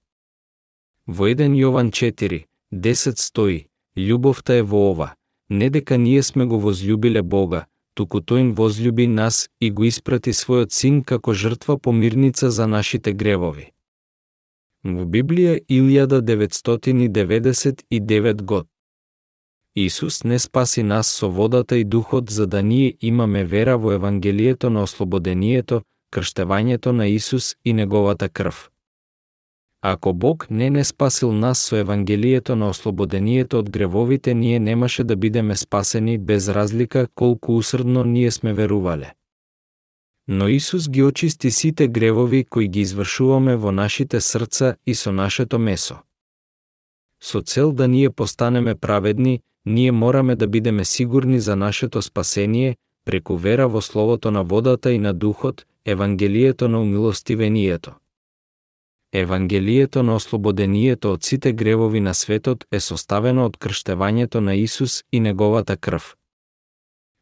Во 1.07 1.29
1 1.29 1.57
Јован 1.57 1.91
4, 1.91 2.45
10 2.71 3.19
стои, 3.19 3.67
љубовта 3.97 4.61
е 4.61 4.63
во 4.63 4.91
ова, 4.91 5.15
не 5.51 5.71
дека 5.71 5.99
ние 5.99 6.23
сме 6.23 6.45
го 6.45 6.61
возлюбиле 6.61 7.23
Бога, 7.23 7.65
туку 7.95 8.21
тој 8.21 8.41
им 8.41 8.55
возлюби 8.55 9.07
нас 9.07 9.49
и 9.61 9.71
го 9.71 9.85
испрати 9.85 10.33
својот 10.33 10.73
син 10.73 11.03
како 11.03 11.35
жртва 11.35 11.79
помирница 11.79 12.51
за 12.51 12.67
нашите 12.67 13.13
гревови. 13.13 13.71
Во 14.85 15.05
Библија 15.05 15.61
1999 15.71 18.43
год. 18.43 18.67
Исус 19.77 20.25
не 20.25 20.39
спаси 20.39 20.83
нас 20.83 21.09
со 21.09 21.31
водата 21.31 21.77
и 21.77 21.85
духот 21.85 22.31
за 22.31 22.47
да 22.47 22.63
ние 22.63 22.97
имаме 23.01 23.45
вера 23.45 23.79
во 23.79 23.93
Евангелието 23.93 24.71
на 24.71 24.83
ослободението, 24.83 25.83
крштевањето 26.13 26.93
на 26.93 27.09
Исус 27.09 27.57
и 27.65 27.73
неговата 27.73 28.29
крв. 28.29 28.74
Ако 29.87 30.15
Бог 30.15 30.47
не 30.51 30.71
не 30.71 30.85
спасил 30.85 31.33
нас 31.33 31.59
со 31.59 31.77
Евангелието 31.77 32.57
на 32.57 32.69
ослободението 32.69 33.59
од 33.59 33.71
гревовите, 33.71 34.35
ние 34.35 34.61
немаше 34.61 35.05
да 35.05 35.17
бидеме 35.17 35.57
спасени 35.57 36.19
без 36.19 36.49
разлика 36.49 37.09
колку 37.15 37.57
усрдно 37.57 38.05
ние 38.05 38.31
сме 38.31 38.53
верувале. 38.53 39.13
Но 40.29 40.49
Исус 40.49 40.89
ги 40.89 41.03
очисти 41.03 41.51
сите 41.51 41.89
гревови 41.89 42.45
кои 42.45 42.69
ги 42.69 42.81
извршуваме 42.81 43.57
во 43.57 43.73
нашите 43.73 44.21
срца 44.21 44.77
и 44.87 44.95
со 44.95 45.13
нашето 45.13 45.59
месо. 45.59 45.97
Со 47.23 47.41
цел 47.41 47.73
да 47.73 47.89
ние 47.89 48.11
постанеме 48.11 48.75
праведни, 48.75 49.41
ние 49.67 49.93
мораме 49.93 50.37
да 50.37 50.47
бидеме 50.49 50.85
сигурни 50.85 51.41
за 51.41 51.57
нашето 51.57 52.03
спасение 52.03 52.77
преку 53.05 53.37
вера 53.37 53.69
во 53.69 53.83
Словото 53.83 54.31
на 54.31 54.45
водата 54.45 54.93
и 54.93 54.99
на 54.99 55.15
Духот, 55.15 55.67
Евангелието 55.85 56.69
на 56.69 56.81
умилостивението. 56.81 57.93
Евангелието 59.17 60.03
на 60.03 60.15
ослободението 60.15 61.13
од 61.13 61.23
сите 61.23 61.53
гревови 61.53 62.01
на 62.01 62.15
светот 62.15 62.65
е 62.71 62.81
составено 62.81 63.45
од 63.47 63.57
крштевањето 63.63 64.41
на 64.41 64.55
Исус 64.59 65.05
и 65.13 65.21
неговата 65.21 65.77
крв. 65.77 66.17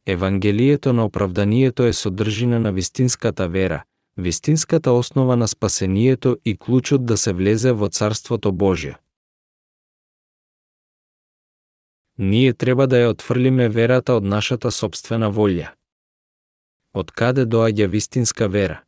Евангелието 0.06 0.93
на 0.93 1.05
оправданието 1.05 1.85
е 1.85 1.93
содржина 1.93 2.60
на 2.60 2.73
вистинската 2.73 3.48
вера, 3.48 3.82
вистинската 4.16 4.93
основа 4.93 5.36
на 5.36 5.48
спасението 5.48 6.39
и 6.44 6.56
клучот 6.56 7.05
да 7.06 7.16
се 7.16 7.32
влезе 7.32 7.73
во 7.73 7.89
Царството 7.89 8.52
Божје. 8.52 8.94
Ние 12.19 12.55
треба 12.55 12.86
да 12.86 12.97
ја 12.97 13.10
отфрлиме 13.12 13.69
верата 13.69 14.16
од 14.16 14.24
нашата 14.24 14.70
собствена 14.70 15.28
волја. 15.32 15.77
Од 16.94 17.12
каде 17.12 17.44
доаѓа 17.44 17.86
вистинска 17.86 18.48
вера? 18.48 18.81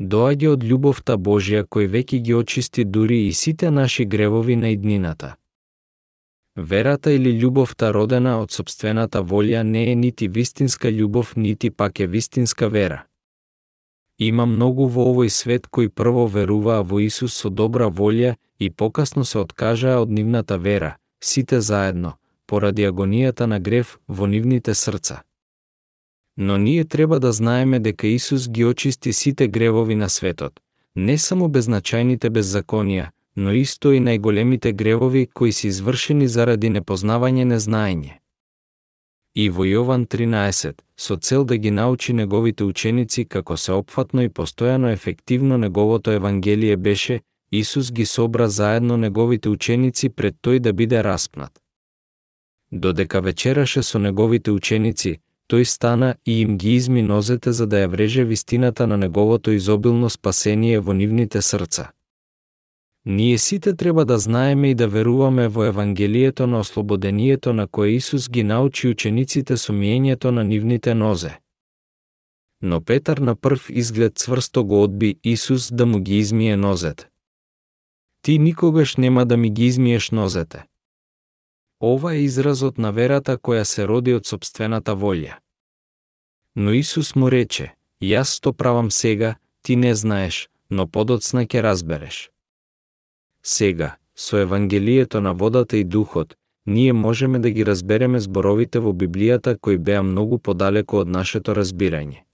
Доаѓа 0.00 0.54
од 0.56 0.64
љубовта 0.64 1.16
Божја 1.20 1.66
кој 1.68 1.86
веќе 1.92 2.18
ги 2.24 2.34
очисти 2.34 2.84
дури 2.84 3.26
и 3.26 3.32
сите 3.32 3.70
наши 3.70 4.04
гревови 4.04 4.56
на 4.56 4.72
иднината. 4.72 5.36
Верата 6.56 7.12
или 7.12 7.36
љубовта 7.40 7.92
родена 7.92 8.40
од 8.40 8.50
собствената 8.50 9.22
волја 9.22 9.62
не 9.62 9.92
е 9.92 9.94
нити 9.94 10.28
вистинска 10.28 10.88
љубов, 10.88 11.36
нити 11.36 11.70
пак 11.70 12.00
е 12.00 12.06
вистинска 12.06 12.68
вера. 12.68 13.04
Има 14.18 14.46
многу 14.46 14.86
во 14.86 15.06
овој 15.12 15.28
свет 15.28 15.66
кои 15.66 15.88
прво 15.88 16.26
веруваа 16.26 16.82
во 16.82 17.00
Исус 17.00 17.36
со 17.36 17.50
добра 17.50 17.88
волја 17.88 18.34
и 18.58 18.70
покасно 18.70 19.24
се 19.24 19.38
откажаа 19.38 20.00
од 20.00 20.10
нивната 20.10 20.58
вера, 20.58 20.96
сите 21.20 21.60
заедно, 21.60 22.16
поради 22.46 22.84
агонијата 22.84 23.46
на 23.46 23.60
грев 23.60 23.98
во 24.08 24.26
нивните 24.26 24.74
срца. 24.74 25.22
Но 26.42 26.58
ние 26.58 26.84
треба 26.84 27.20
да 27.20 27.32
знаеме 27.32 27.80
дека 27.80 28.06
Исус 28.06 28.48
ги 28.48 28.64
очисти 28.64 29.12
сите 29.12 29.48
гревови 29.48 29.94
на 29.94 30.08
светот, 30.08 30.60
не 30.96 31.18
само 31.18 31.48
безначајните 31.48 32.30
беззаконија, 32.32 33.10
но 33.36 33.52
исто 33.52 33.92
и 33.92 34.00
најголемите 34.00 34.72
гревови 34.72 35.26
кои 35.26 35.52
се 35.52 35.68
извршени 35.68 36.28
заради 36.28 36.70
непознавање 36.70 37.44
незнаење. 37.44 38.16
и 39.34 39.48
во 39.48 39.64
Јован 39.64 40.06
13, 40.06 40.74
со 40.96 41.16
цел 41.16 41.44
да 41.44 41.56
ги 41.56 41.70
научи 41.70 42.12
неговите 42.12 42.64
ученици 42.64 43.24
како 43.24 43.56
се 43.56 43.72
опфатно 43.72 44.22
и 44.22 44.28
постојано 44.28 44.92
ефективно 44.92 45.58
неговото 45.58 46.10
евангелие 46.10 46.76
беше, 46.76 47.20
Исус 47.52 47.92
ги 47.92 48.06
собра 48.06 48.48
заедно 48.48 48.96
неговите 48.96 49.48
ученици 49.48 50.08
пред 50.08 50.36
тој 50.42 50.58
да 50.58 50.72
биде 50.72 51.04
распнат. 51.04 51.60
Додека 52.72 53.20
вечераше 53.20 53.82
со 53.82 53.98
неговите 53.98 54.50
ученици, 54.50 55.20
тој 55.50 55.64
стана 55.66 56.14
и 56.26 56.40
им 56.40 56.58
ги 56.58 56.74
изми 56.74 57.02
нозете 57.02 57.52
за 57.52 57.66
да 57.66 57.82
ја 57.82 57.88
вреже 57.90 58.24
вистината 58.24 58.86
на 58.86 58.96
неговото 58.96 59.50
изобилно 59.50 60.10
спасение 60.10 60.80
во 60.80 60.92
нивните 60.92 61.42
срца. 61.42 61.90
Ние 63.06 63.38
сите 63.38 63.76
треба 63.76 64.04
да 64.04 64.18
знаеме 64.18 64.70
и 64.70 64.74
да 64.74 64.88
веруваме 64.88 65.48
во 65.48 65.64
Евангелието 65.64 66.46
на 66.46 66.58
ослободението 66.58 67.52
на 67.52 67.66
кое 67.66 67.88
Исус 67.88 68.30
ги 68.30 68.42
научи 68.42 68.88
учениците 68.88 69.56
со 69.56 69.72
миењето 69.72 70.30
на 70.30 70.44
нивните 70.44 70.94
нозе. 70.94 71.38
Но 72.62 72.80
Петар 72.80 73.18
на 73.18 73.36
прв 73.36 73.70
изглед 73.70 74.18
цврсто 74.18 74.64
го 74.64 74.82
одби 74.82 75.18
Исус 75.24 75.72
да 75.72 75.86
му 75.86 75.98
ги 75.98 76.18
измие 76.18 76.56
нозете. 76.56 77.08
Ти 78.22 78.38
никогаш 78.38 78.96
нема 78.96 79.26
да 79.26 79.36
ми 79.36 79.50
ги 79.50 79.66
измиеш 79.66 80.10
нозете. 80.10 80.69
Ова 81.80 82.14
е 82.14 82.22
изразот 82.22 82.78
на 82.78 82.92
верата 82.92 83.38
која 83.38 83.64
се 83.64 83.86
роди 83.86 84.14
од 84.14 84.26
собствената 84.26 84.92
волја. 84.96 85.38
Но 86.56 86.72
Исус 86.72 87.14
му 87.14 87.30
рече, 87.30 87.72
јас 88.02 88.40
то 88.40 88.52
правам 88.52 88.90
сега, 88.90 89.34
ти 89.62 89.76
не 89.76 89.94
знаеш, 89.94 90.48
но 90.70 90.86
подоцна 90.86 91.46
ќе 91.46 91.62
разбереш. 91.62 92.30
Сега, 93.42 93.96
со 94.16 94.36
Евангелието 94.36 95.20
на 95.20 95.32
водата 95.34 95.76
и 95.76 95.84
духот, 95.84 96.36
ние 96.66 96.92
можеме 96.92 97.38
да 97.38 97.50
ги 97.50 97.66
разбереме 97.66 98.20
зборовите 98.20 98.78
во 98.78 98.92
Библијата 98.92 99.56
кои 99.58 99.78
беа 99.78 100.02
многу 100.02 100.38
подалеку 100.38 101.00
од 101.00 101.08
нашето 101.08 101.54
разбирање. 101.56 102.24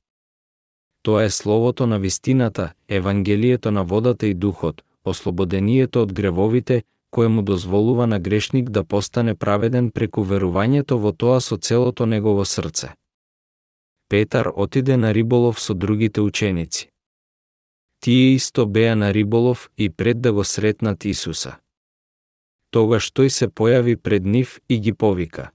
Тоа 1.03 1.25
е 1.25 1.31
словото 1.31 1.87
на 1.87 1.99
вистината, 1.99 2.73
Евангелието 2.89 3.71
на 3.71 3.85
водата 3.85 4.27
и 4.27 4.35
духот, 4.35 4.83
ослободението 5.05 6.03
од 6.03 6.13
гревовите, 6.13 6.83
кое 7.17 7.29
му 7.29 7.43
дозволува 7.43 8.07
на 8.07 8.21
грешник 8.21 8.71
да 8.71 8.85
постане 8.85 9.35
праведен 9.35 9.87
преку 9.91 10.21
верувањето 10.21 10.99
во 11.01 11.13
тоа 11.17 11.41
со 11.41 11.57
целото 11.57 12.07
негово 12.07 12.45
срце. 12.45 12.93
Петар 14.09 14.51
отиде 14.57 14.97
на 14.97 15.15
риболов 15.15 15.61
со 15.61 15.75
другите 15.75 16.21
ученици. 16.21 16.91
Тие 18.01 18.35
исто 18.35 18.67
беа 18.67 18.97
на 18.97 19.15
риболов 19.15 19.71
и 19.79 19.89
пред 19.91 20.21
да 20.21 20.33
го 20.33 20.45
сретнат 20.45 21.05
Исуса. 21.05 21.57
Тогаш 22.71 23.09
тој 23.09 23.29
се 23.29 23.49
појави 23.49 23.97
пред 23.97 24.25
нив 24.25 24.61
и 24.69 24.81
ги 24.81 24.93
повика. 24.93 25.51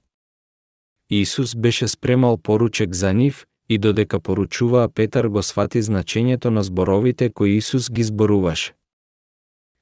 Исус 1.09 1.55
беше 1.55 1.87
спремал 1.87 2.37
поручек 2.37 2.93
за 2.93 3.13
нив 3.13 3.45
и 3.69 3.77
додека 3.77 4.19
поручуваа 4.19 4.89
Петар 4.89 5.27
го 5.27 5.43
свати 5.43 5.81
значењето 5.81 6.49
на 6.49 6.63
зборовите 6.63 7.29
кои 7.29 7.57
Исус 7.57 7.91
ги 7.91 8.03
зборуваше. 8.03 8.80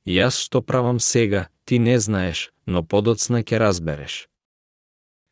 Јас 0.09 0.39
што 0.41 0.61
правам 0.65 0.99
сега, 0.99 1.47
ти 1.65 1.77
не 1.79 1.99
знаеш, 1.99 2.49
но 2.65 2.81
подоцна 2.81 3.43
ќе 3.45 3.59
разбереш. 3.61 4.25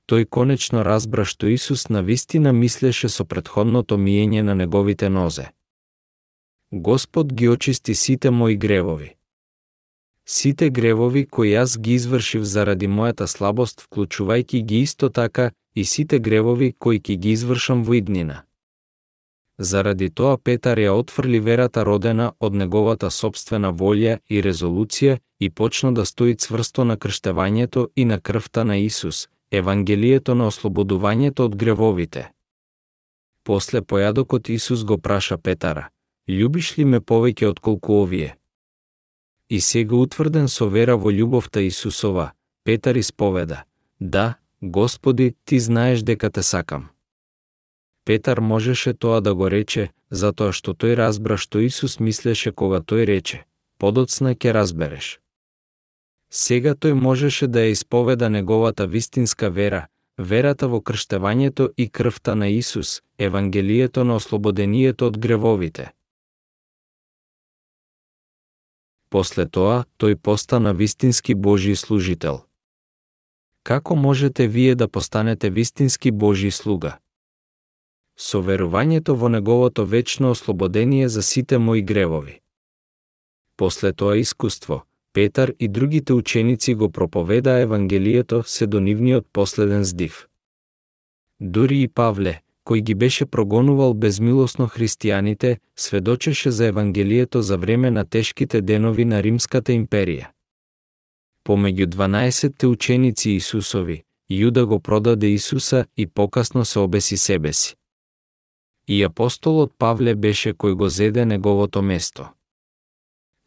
Тој 0.05 0.27
конечно 0.29 0.83
разбра 0.85 1.25
што 1.25 1.49
Исус 1.49 1.89
на 1.89 2.03
вистина 2.05 2.53
мислеше 2.53 3.09
со 3.09 3.25
предходното 3.25 3.97
миење 3.97 4.43
на 4.45 4.53
неговите 4.55 5.09
нозе. 5.09 5.49
Господ 6.71 7.33
ги 7.33 7.49
очисти 7.49 7.95
сите 7.95 8.29
мои 8.29 8.55
гревови. 8.55 9.15
Сите 10.25 10.69
гревови 10.69 11.25
кои 11.25 11.55
јас 11.57 11.79
ги 11.81 11.97
извршив 11.97 12.45
заради 12.45 12.87
мојата 12.87 13.25
слабост, 13.25 13.81
вклучувајќи 13.81 14.61
ги 14.61 14.81
исто 14.85 15.09
така 15.09 15.51
и 15.75 15.85
сите 15.85 16.19
гревови 16.19 16.73
кои 16.77 16.99
ќе 16.99 17.17
ги 17.17 17.31
извршам 17.31 17.83
во 17.83 17.97
иднина. 17.97 18.43
Заради 19.57 20.09
тоа 20.09 20.37
Петар 20.37 20.77
ја 20.77 20.93
отфрли 20.93 21.39
верата 21.39 21.83
родена 21.85 22.31
од 22.39 22.53
неговата 22.53 23.09
собствена 23.09 23.73
волја 23.73 24.19
и 24.29 24.41
резолуција 24.41 25.17
и 25.39 25.49
почна 25.49 25.91
да 25.93 26.05
стои 26.05 26.35
цврсто 26.35 26.83
на 26.83 26.97
крштевањето 26.97 27.87
и 27.95 28.05
на 28.05 28.19
крвта 28.19 28.63
на 28.63 28.77
Исус, 28.77 29.27
Евангелието 29.51 30.35
на 30.35 30.47
ослободувањето 30.47 31.49
од 31.49 31.55
гревовите. 31.55 32.31
После 33.43 33.81
појадокот 33.81 34.49
Исус 34.49 34.83
го 34.83 34.97
праша 34.97 35.37
Петара, 35.37 35.89
Ljubиш 36.27 36.77
ли 36.77 36.85
ме 36.85 36.99
повеќе 36.99 37.47
од 37.47 37.59
колку 37.59 38.01
овие? 38.01 38.35
И 39.49 39.61
сега 39.61 39.95
утврден 39.95 40.49
со 40.51 40.67
вера 40.67 40.97
во 40.97 41.11
љубовта 41.11 41.63
Исусова, 41.63 42.31
Петар 42.63 42.95
исповеда, 42.95 43.63
Да, 43.99 44.35
Господи, 44.61 45.35
ти 45.45 45.59
знаеш 45.59 46.01
дека 46.01 46.29
те 46.29 46.43
сакам. 46.43 46.89
Петар 48.07 48.39
можеше 48.39 48.93
тоа 48.93 49.19
да 49.21 49.35
го 49.35 49.49
рече, 49.51 49.89
затоа 50.09 50.53
што 50.55 50.71
тој 50.71 50.93
разбра 50.95 51.35
што 51.35 51.59
Исус 51.59 51.99
мислеше 51.99 52.53
кога 52.55 52.77
тој 52.79 53.03
рече, 53.03 53.39
подоцна 53.83 54.31
ќе 54.31 54.53
разбереш. 54.55 55.07
Сега 56.31 56.71
тој 56.71 56.93
можеше 56.95 57.49
да 57.51 57.65
ја 57.65 57.73
исповеда 57.75 58.29
неговата 58.29 58.87
вистинска 58.87 59.49
вера, 59.49 59.81
верата 60.17 60.69
во 60.71 60.79
крштевањето 60.79 61.67
и 61.75 61.89
крвта 61.89 62.35
на 62.35 62.47
Исус, 62.47 63.01
Евангелието 63.17 64.05
на 64.07 64.15
ослободението 64.15 65.07
од 65.11 65.17
гревовите. 65.19 65.91
После 69.09 69.45
тоа, 69.51 69.83
тој 69.99 70.15
постана 70.15 70.71
вистински 70.71 71.35
Божи 71.35 71.75
служител. 71.75 72.39
Како 73.63 73.95
можете 73.95 74.47
вие 74.47 74.75
да 74.75 74.87
постанете 74.87 75.49
вистински 75.49 76.11
Божи 76.11 76.51
слуга? 76.51 76.99
Со 78.17 78.41
верувањето 78.41 79.13
во 79.15 79.29
неговото 79.29 79.85
вечно 79.85 80.31
ослободение 80.31 81.09
за 81.09 81.21
сите 81.21 81.57
мои 81.57 81.81
гревови. 81.81 82.41
После 83.57 83.93
тоа 83.93 84.17
искуство, 84.17 84.83
Петар 85.13 85.53
и 85.59 85.67
другите 85.67 86.13
ученици 86.13 86.73
го 86.73 86.89
проповедаа 86.89 87.59
Евангелието 87.59 88.43
се 88.45 88.67
до 88.67 88.79
нивниот 88.79 89.25
последен 89.33 89.83
здив. 89.83 90.27
Дури 91.39 91.81
и 91.81 91.87
Павле, 91.87 92.41
кој 92.65 92.81
ги 92.81 92.95
беше 92.95 93.25
прогонувал 93.25 93.93
безмилосно 93.93 94.67
христијаните, 94.67 95.57
сведочеше 95.75 96.51
за 96.51 96.65
Евангелието 96.65 97.41
за 97.41 97.57
време 97.57 97.91
на 97.91 98.05
тешките 98.05 98.61
денови 98.61 99.05
на 99.05 99.23
Римската 99.23 99.71
империја. 99.71 100.33
Помеѓу 101.45 101.85
12 101.85 102.67
ученици 102.67 103.31
Исусови, 103.31 104.03
Јуда 104.29 104.65
го 104.65 104.79
продаде 104.79 105.27
Исуса 105.27 105.85
и 105.97 106.07
покасно 106.07 106.65
се 106.65 106.79
обеси 106.79 107.17
себе 107.17 107.53
си 107.53 107.76
и 108.87 109.03
апостолот 109.03 109.73
Павле 109.77 110.15
беше 110.15 110.53
кој 110.53 110.73
го 110.73 110.89
зеде 110.89 111.25
неговото 111.25 111.81
место. 111.81 112.29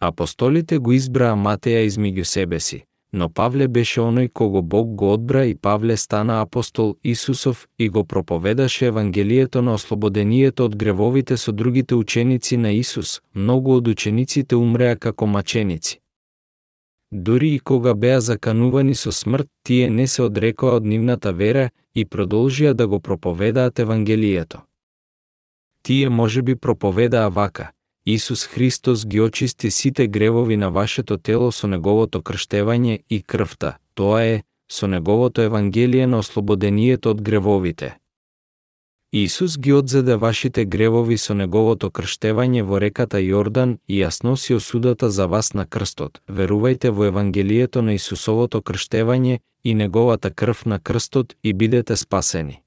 Апостолите 0.00 0.78
го 0.78 0.92
избраа 0.92 1.36
Матеја 1.36 1.86
измеѓу 1.86 2.24
себе 2.24 2.60
си, 2.60 2.84
но 3.12 3.28
Павле 3.28 3.68
беше 3.68 4.00
оној 4.00 4.32
кого 4.32 4.62
Бог 4.62 4.94
го 4.94 5.12
одбра 5.12 5.44
и 5.46 5.54
Павле 5.54 5.96
стана 5.96 6.40
апостол 6.40 6.96
Исусов 7.04 7.68
и 7.78 7.88
го 7.88 8.04
проповедаше 8.04 8.86
Евангелието 8.86 9.62
на 9.62 9.74
ослободението 9.74 10.64
од 10.64 10.76
гревовите 10.76 11.36
со 11.36 11.52
другите 11.52 11.94
ученици 11.94 12.56
на 12.56 12.72
Исус, 12.72 13.20
многу 13.34 13.76
од 13.76 13.88
учениците 13.88 14.56
умреа 14.56 14.96
како 14.96 15.26
маченици. 15.26 16.00
Дури 17.12 17.54
и 17.54 17.58
кога 17.58 17.94
беа 17.94 18.20
заканувани 18.20 18.94
со 18.94 19.12
смрт, 19.12 19.48
тие 19.64 19.90
не 19.90 20.06
се 20.06 20.22
одрекоа 20.22 20.76
од 20.78 20.84
нивната 20.86 21.32
вера 21.32 21.70
и 21.94 22.06
продолжија 22.06 22.72
да 22.72 22.86
го 22.86 23.00
проповедаат 23.00 23.78
Евангелието. 23.78 24.69
Тие 25.82 26.08
може 26.08 26.42
би 26.42 26.56
проповедаа 26.56 27.30
вака, 27.30 27.70
Исус 28.06 28.46
Христос 28.46 29.06
ги 29.06 29.20
очисти 29.20 29.70
сите 29.70 30.08
гревови 30.08 30.56
на 30.56 30.70
вашето 30.70 31.18
тело 31.18 31.52
со 31.52 31.68
неговото 31.68 32.22
крштевање 32.22 33.02
и 33.10 33.22
крвта, 33.22 33.76
тоа 33.94 34.22
е, 34.24 34.42
со 34.72 34.86
неговото 34.86 35.42
Евангелие 35.42 36.06
на 36.06 36.18
ослободението 36.18 37.10
од 37.10 37.22
гревовите. 37.22 37.96
Исус 39.12 39.58
ги 39.58 39.72
одзеде 39.72 40.16
вашите 40.16 40.64
гревови 40.64 41.18
со 41.18 41.34
неговото 41.34 41.90
крштевање 41.90 42.62
во 42.62 42.78
реката 42.78 43.18
Јордан 43.18 43.76
и 43.88 44.00
ја 44.00 44.10
сноси 44.10 44.54
осудата 44.54 45.10
за 45.10 45.26
вас 45.26 45.52
на 45.54 45.66
крстот. 45.66 46.22
Верувајте 46.28 46.90
во 46.90 47.04
Евангелието 47.04 47.82
на 47.82 47.94
Исусовото 47.94 48.62
крштевање 48.62 49.40
и 49.64 49.74
неговата 49.74 50.30
крв 50.30 50.66
на 50.66 50.78
крстот 50.78 51.34
и 51.42 51.52
бидете 51.52 51.96
спасени. 51.96 52.62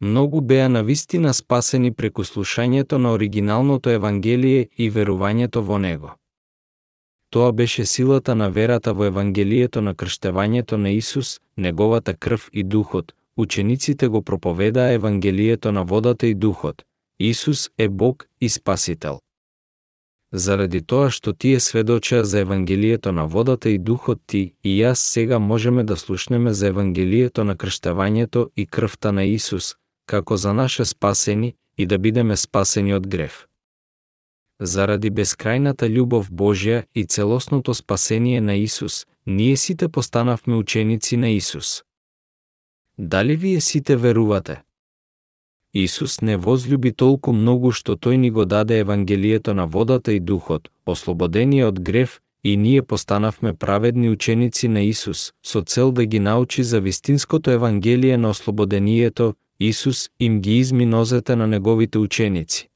Многу 0.00 0.40
беа 0.40 0.68
на 0.68 0.82
вистина 0.82 1.34
спасени 1.34 1.90
преку 1.92 2.24
слушањето 2.24 2.98
на 2.98 3.12
оригиналното 3.12 3.90
Евангелие 3.90 4.68
и 4.76 4.90
верувањето 4.90 5.60
во 5.60 5.78
него. 5.78 6.10
Тоа 7.30 7.52
беше 7.52 7.86
силата 7.86 8.34
на 8.34 8.50
верата 8.50 8.92
во 8.92 9.04
Евангелието 9.04 9.80
на 9.80 9.94
крштевањето 9.94 10.76
на 10.76 10.90
Исус, 10.90 11.40
неговата 11.56 12.14
крв 12.14 12.48
и 12.52 12.62
духот. 12.62 13.14
Учениците 13.36 14.08
го 14.08 14.22
проповедаа 14.22 14.92
Евангелието 14.92 15.72
на 15.72 15.84
водата 15.84 16.26
и 16.26 16.34
духот. 16.34 16.82
Исус 17.18 17.70
е 17.78 17.88
Бог 17.88 18.26
и 18.40 18.48
Спасител. 18.48 19.20
Заради 20.32 20.82
тоа 20.82 21.10
што 21.10 21.32
тие 21.32 21.60
сведоча 21.60 22.24
за 22.24 22.40
Евангелието 22.40 23.12
на 23.12 23.26
водата 23.26 23.70
и 23.70 23.78
духот 23.78 24.20
ти 24.26 24.54
и 24.64 24.80
јас 24.82 24.94
сега 24.94 25.38
можеме 25.38 25.84
да 25.84 25.96
слушнеме 25.96 26.52
за 26.52 26.66
Евангелието 26.66 27.44
на 27.44 27.56
крштавањето 27.56 28.50
и 28.56 28.66
крвта 28.66 29.12
на 29.12 29.24
Исус, 29.24 29.76
како 30.06 30.36
за 30.36 30.52
наше 30.52 30.84
спасени 30.84 31.54
и 31.78 31.86
да 31.86 31.98
бидеме 31.98 32.36
спасени 32.36 32.94
од 32.94 33.06
грев. 33.06 33.46
Заради 34.60 35.10
бескрајната 35.10 35.88
љубов 35.88 36.30
Божја 36.30 36.84
и 36.94 37.04
целосното 37.04 37.74
спасение 37.74 38.40
на 38.40 38.54
Исус, 38.54 39.06
ние 39.26 39.56
сите 39.56 39.88
постанавме 39.88 40.54
ученици 40.56 41.16
на 41.16 41.28
Исус. 41.28 41.82
Дали 42.98 43.36
вие 43.36 43.60
сите 43.60 43.96
верувате? 43.96 44.62
Исус 45.74 46.20
не 46.20 46.36
возлюби 46.36 46.92
толку 46.92 47.32
многу 47.32 47.70
што 47.72 47.96
тој 47.96 48.16
ни 48.16 48.30
го 48.30 48.44
даде 48.44 48.78
Евангелието 48.78 49.54
на 49.54 49.66
водата 49.66 50.12
и 50.12 50.20
духот, 50.20 50.70
ослободение 50.86 51.66
од 51.66 51.80
грев, 51.80 52.20
и 52.44 52.56
ние 52.56 52.82
постанавме 52.82 53.52
праведни 53.52 54.10
ученици 54.10 54.68
на 54.68 54.80
Исус, 54.80 55.32
со 55.46 55.62
цел 55.62 55.92
да 55.92 56.06
ги 56.06 56.18
научи 56.18 56.62
за 56.62 56.80
вистинското 56.80 57.50
Евангелие 57.50 58.16
на 58.16 58.30
ослободението, 58.30 59.34
Исус 59.60 60.10
им 60.20 60.40
ги 60.40 60.58
изми 60.58 60.86
нозете 60.86 61.36
на 61.36 61.46
неговите 61.46 61.98
ученици. 61.98 62.68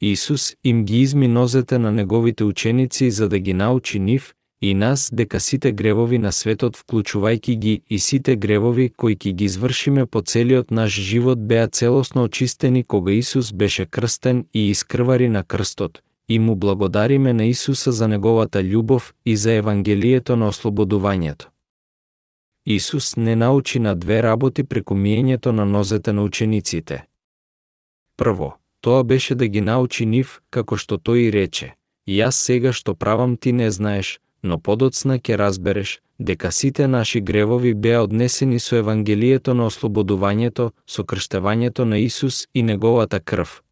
Исус 0.00 0.56
им 0.64 0.84
ги 0.84 1.00
изми 1.00 1.28
нозете 1.28 1.78
на 1.78 1.92
неговите 1.92 2.44
ученици 2.44 3.10
за 3.10 3.28
да 3.28 3.38
ги 3.38 3.54
научи 3.54 3.98
нив 3.98 4.34
и 4.62 4.74
нас 4.74 5.10
дека 5.12 5.40
сите 5.40 5.72
гревови 5.72 6.18
на 6.18 6.32
светот 6.32 6.76
вклучувајќи 6.76 7.54
ги 7.56 7.82
и 7.90 7.98
сите 7.98 8.36
гревови 8.36 8.88
кои 8.96 9.16
ќе 9.16 9.32
ги 9.32 9.44
извршиме 9.44 10.06
по 10.06 10.22
целиот 10.22 10.70
наш 10.70 10.92
живот 10.92 11.46
беа 11.48 11.68
целосно 11.68 12.24
очистени 12.24 12.84
кога 12.84 13.12
Исус 13.12 13.52
беше 13.52 13.86
крстен 13.86 14.46
и 14.54 14.70
искрвари 14.70 15.28
на 15.28 15.44
крстот, 15.44 16.00
и 16.28 16.38
му 16.38 16.56
благодариме 16.56 17.32
на 17.32 17.44
Исуса 17.44 17.92
за 17.92 18.08
неговата 18.08 18.62
љубов 18.62 19.12
и 19.26 19.36
за 19.36 19.52
Евангелието 19.52 20.36
на 20.36 20.48
ослободувањето. 20.48 21.55
Исус 22.66 23.16
не 23.16 23.36
научи 23.36 23.78
на 23.78 23.94
две 23.94 24.22
работи 24.22 24.64
преку 24.64 24.94
миењето 24.94 25.50
на 25.50 25.64
нозете 25.64 26.12
на 26.12 26.22
учениците. 26.22 27.04
Прво, 28.16 28.58
тоа 28.80 29.04
беше 29.04 29.34
да 29.34 29.46
ги 29.46 29.60
научи 29.60 30.06
нив, 30.06 30.40
како 30.50 30.76
што 30.76 30.98
тој 30.98 31.28
и 31.28 31.32
рече, 31.32 31.74
јас 32.08 32.42
сега 32.42 32.72
што 32.72 32.94
правам 32.94 33.36
ти 33.36 33.52
не 33.52 33.70
знаеш, 33.70 34.18
но 34.42 34.58
подоцна 34.58 35.18
ќе 35.18 35.38
разбереш 35.38 36.00
дека 36.18 36.50
сите 36.52 36.88
наши 36.88 37.20
гревови 37.20 37.74
беа 37.74 38.02
однесени 38.02 38.58
со 38.58 38.76
Евангелието 38.76 39.54
на 39.54 39.66
ослободувањето, 39.70 40.70
со 40.86 41.04
крштевањето 41.04 41.84
на 41.84 41.98
Исус 41.98 42.46
и 42.54 42.62
неговата 42.62 43.20
крв. 43.20 43.62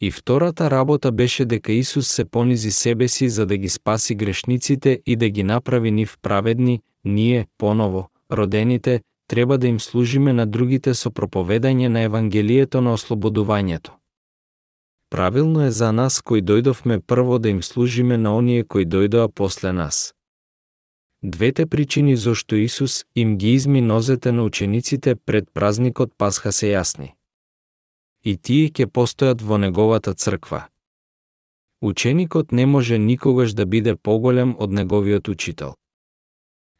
И 0.00 0.10
втората 0.10 0.70
работа 0.70 1.12
беше 1.12 1.44
дека 1.44 1.72
Исус 1.72 2.08
се 2.08 2.24
понизи 2.24 2.70
себе 2.70 3.08
си 3.08 3.28
за 3.28 3.46
да 3.46 3.56
ги 3.56 3.68
спаси 3.68 4.14
грешниците 4.14 5.00
и 5.06 5.16
да 5.16 5.28
ги 5.28 5.42
направи 5.42 5.90
нив 5.90 6.16
праведни, 6.22 6.80
ние, 7.04 7.46
поново, 7.58 8.08
родените, 8.32 9.00
треба 9.28 9.58
да 9.58 9.66
им 9.66 9.80
служиме 9.80 10.32
на 10.32 10.46
другите 10.46 10.94
со 10.94 11.10
проповедање 11.10 11.88
на 11.88 12.00
Евангелието 12.00 12.80
на 12.80 12.92
ослободувањето. 12.94 13.90
Правилно 15.10 15.64
е 15.64 15.70
за 15.70 15.92
нас 15.92 16.20
кои 16.20 16.42
дојдовме 16.42 17.00
прво 17.00 17.38
да 17.38 17.48
им 17.48 17.62
служиме 17.62 18.16
на 18.16 18.36
оние 18.36 18.64
кои 18.64 18.86
дојдоа 18.86 19.28
после 19.34 19.72
нас. 19.72 20.14
Двете 21.22 21.66
причини 21.66 22.16
зошто 22.16 22.56
Исус 22.56 23.04
им 23.14 23.38
ги 23.38 23.52
изми 23.52 23.80
нозете 23.80 24.32
на 24.32 24.44
учениците 24.44 25.14
пред 25.14 25.44
празникот 25.54 26.12
Пасха 26.18 26.52
се 26.52 26.74
јасни. 26.74 27.15
И 28.26 28.32
тие 28.34 28.70
ќе 28.74 28.88
постојат 28.90 29.42
во 29.48 29.56
неговата 29.62 30.12
црква. 30.14 30.66
Ученикот 31.80 32.52
не 32.52 32.66
може 32.66 32.98
никогаш 32.98 33.52
да 33.54 33.66
биде 33.66 33.94
поголем 33.96 34.54
од 34.58 34.72
неговиот 34.72 35.28
учител. 35.28 35.74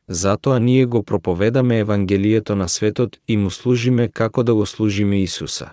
Затоа 0.09 0.59
ние 0.59 0.87
го 0.87 1.03
проповедаме 1.03 1.79
Евангелието 1.79 2.57
на 2.57 2.69
светот 2.69 3.19
и 3.29 3.37
му 3.37 3.51
служиме 3.51 4.09
како 4.09 4.43
да 4.43 4.55
го 4.55 4.67
служиме 4.67 5.23
Исуса. 5.23 5.71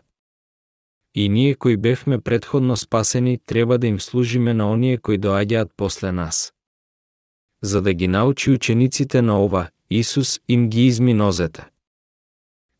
И 1.15 1.29
ние 1.29 1.55
кои 1.55 1.77
бевме 1.77 2.21
предходно 2.21 2.77
спасени 2.77 3.39
треба 3.45 3.77
да 3.77 3.87
им 3.87 3.99
служиме 3.99 4.53
на 4.53 4.71
оние 4.71 4.97
кои 4.97 5.19
доаѓаат 5.19 5.69
после 5.77 6.11
нас. 6.11 6.53
За 7.63 7.81
да 7.81 7.93
ги 7.93 8.07
научи 8.07 8.51
учениците 8.51 9.21
на 9.21 9.43
ова, 9.43 9.69
Исус 9.89 10.39
им 10.47 10.69
ги 10.69 10.85
изми 10.85 11.13
нозете. 11.13 11.72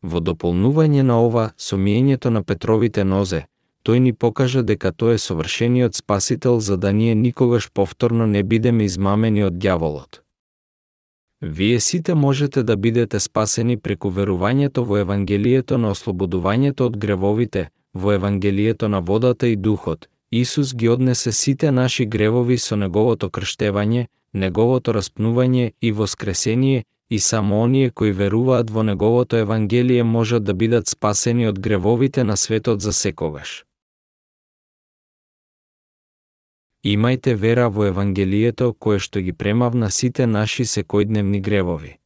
Во 0.04 0.20
дополнување 0.20 1.02
на 1.08 1.16
ова, 1.24 1.44
со 1.56 1.76
миењето 1.80 2.30
на 2.30 2.42
Петровите 2.44 3.04
нозе, 3.04 3.46
тој 3.88 4.00
ни 4.06 4.12
покажа 4.12 4.62
дека 4.62 4.92
тој 4.92 5.16
е 5.16 5.22
совршениот 5.22 5.96
спасител 5.96 6.60
за 6.60 6.76
да 6.76 6.92
ние 6.92 7.14
никогаш 7.14 7.70
повторно 7.72 8.26
не 8.26 8.42
бидеме 8.42 8.84
измамени 8.84 9.46
од 9.48 9.56
дјаволот. 9.56 10.20
Вие 11.40 11.80
сите 11.80 12.14
можете 12.14 12.62
да 12.62 12.76
бидете 12.76 13.20
спасени 13.20 13.76
преку 13.76 14.10
верувањето 14.10 14.84
во 14.84 15.00
Евангелието 15.00 15.78
на 15.78 15.90
ослободувањето 15.96 16.92
од 16.92 16.96
гревовите, 16.96 17.68
во 17.94 18.12
Евангелието 18.12 18.88
на 18.88 19.00
водата 19.00 19.48
и 19.48 19.56
духот, 19.56 20.08
Исус 20.30 20.74
ги 20.74 20.88
однесе 20.88 21.32
сите 21.32 21.70
наши 21.70 22.06
гревови 22.06 22.58
со 22.58 22.76
неговото 22.76 23.30
крштевање, 23.30 24.06
неговото 24.32 24.92
распнување 24.92 25.72
и 25.80 25.92
воскресение, 25.92 26.84
и 27.10 27.18
само 27.18 27.62
оние 27.62 27.90
кои 27.90 28.12
веруваат 28.12 28.70
во 28.70 28.82
неговото 28.82 29.36
Евангелие 29.36 30.02
можат 30.02 30.44
да 30.44 30.54
бидат 30.54 30.88
спасени 30.88 31.48
од 31.48 31.58
гревовите 31.58 32.24
на 32.24 32.36
светот 32.36 32.80
за 32.80 32.92
секогаш. 32.92 33.64
Имајте 36.84 37.34
вера 37.34 37.68
во 37.70 37.86
Евангелието 37.88 38.74
кое 38.78 38.98
што 38.98 39.20
ги 39.20 39.32
премавна 39.32 39.90
сите 39.90 40.26
наши 40.26 40.64
секојдневни 40.64 41.40
гревови. 41.40 41.96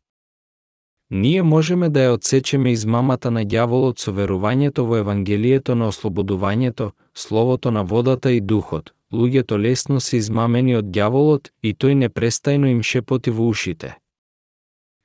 Ние 1.10 1.42
можеме 1.42 1.88
да 1.88 2.00
ја 2.00 2.14
одсечеме 2.14 2.72
измамата 2.72 3.30
на 3.30 3.42
ѓаволот 3.44 3.98
со 3.98 4.12
верувањето 4.12 4.84
во 4.84 5.00
Евангелието 5.00 5.74
на 5.74 5.88
ослободувањето, 5.88 6.90
словото 7.14 7.70
на 7.70 7.82
водата 7.82 8.30
и 8.30 8.40
духот. 8.40 8.92
Луѓето 9.12 9.58
лесно 9.58 10.00
се 10.00 10.16
измамени 10.16 10.76
од 10.76 10.84
ѓаволот 10.84 11.48
и 11.62 11.74
тој 11.74 11.96
непрестајно 12.04 12.70
им 12.70 12.82
шепоти 12.82 13.30
во 13.30 13.48
ушите. 13.48 13.96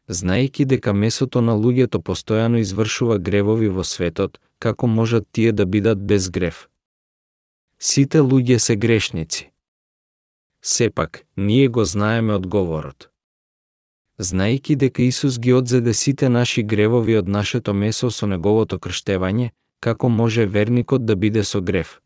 Знаејќи 0.09 0.65
дека 0.65 0.93
месото 0.93 1.41
на 1.41 1.53
луѓето 1.53 2.01
постојано 2.01 2.59
извршува 2.59 3.17
гревови 3.17 3.69
во 3.69 3.83
светот, 3.83 4.39
како 4.59 4.87
можат 4.87 5.27
тие 5.31 5.51
да 5.51 5.65
бидат 5.65 6.03
без 6.05 6.29
грев? 6.29 6.67
Сите 7.79 8.19
луѓе 8.19 8.57
се 8.57 8.75
грешници. 8.75 9.49
Сепак, 10.61 11.25
ние 11.35 11.67
го 11.67 11.85
знаеме 11.85 12.33
одговорот 12.33 13.13
знаејќи 14.19 14.75
дека 14.75 15.03
Исус 15.03 15.39
ги 15.39 15.53
одзеде 15.53 15.93
сите 15.93 16.29
наши 16.29 16.63
гревови 16.63 17.17
од 17.17 17.27
нашето 17.27 17.73
месо 17.73 18.11
со 18.11 18.27
неговото 18.27 18.79
крштевање, 18.79 19.51
како 19.79 20.09
може 20.09 20.45
верникот 20.45 21.05
да 21.05 21.15
биде 21.15 21.43
со 21.43 21.61
грев? 21.61 21.99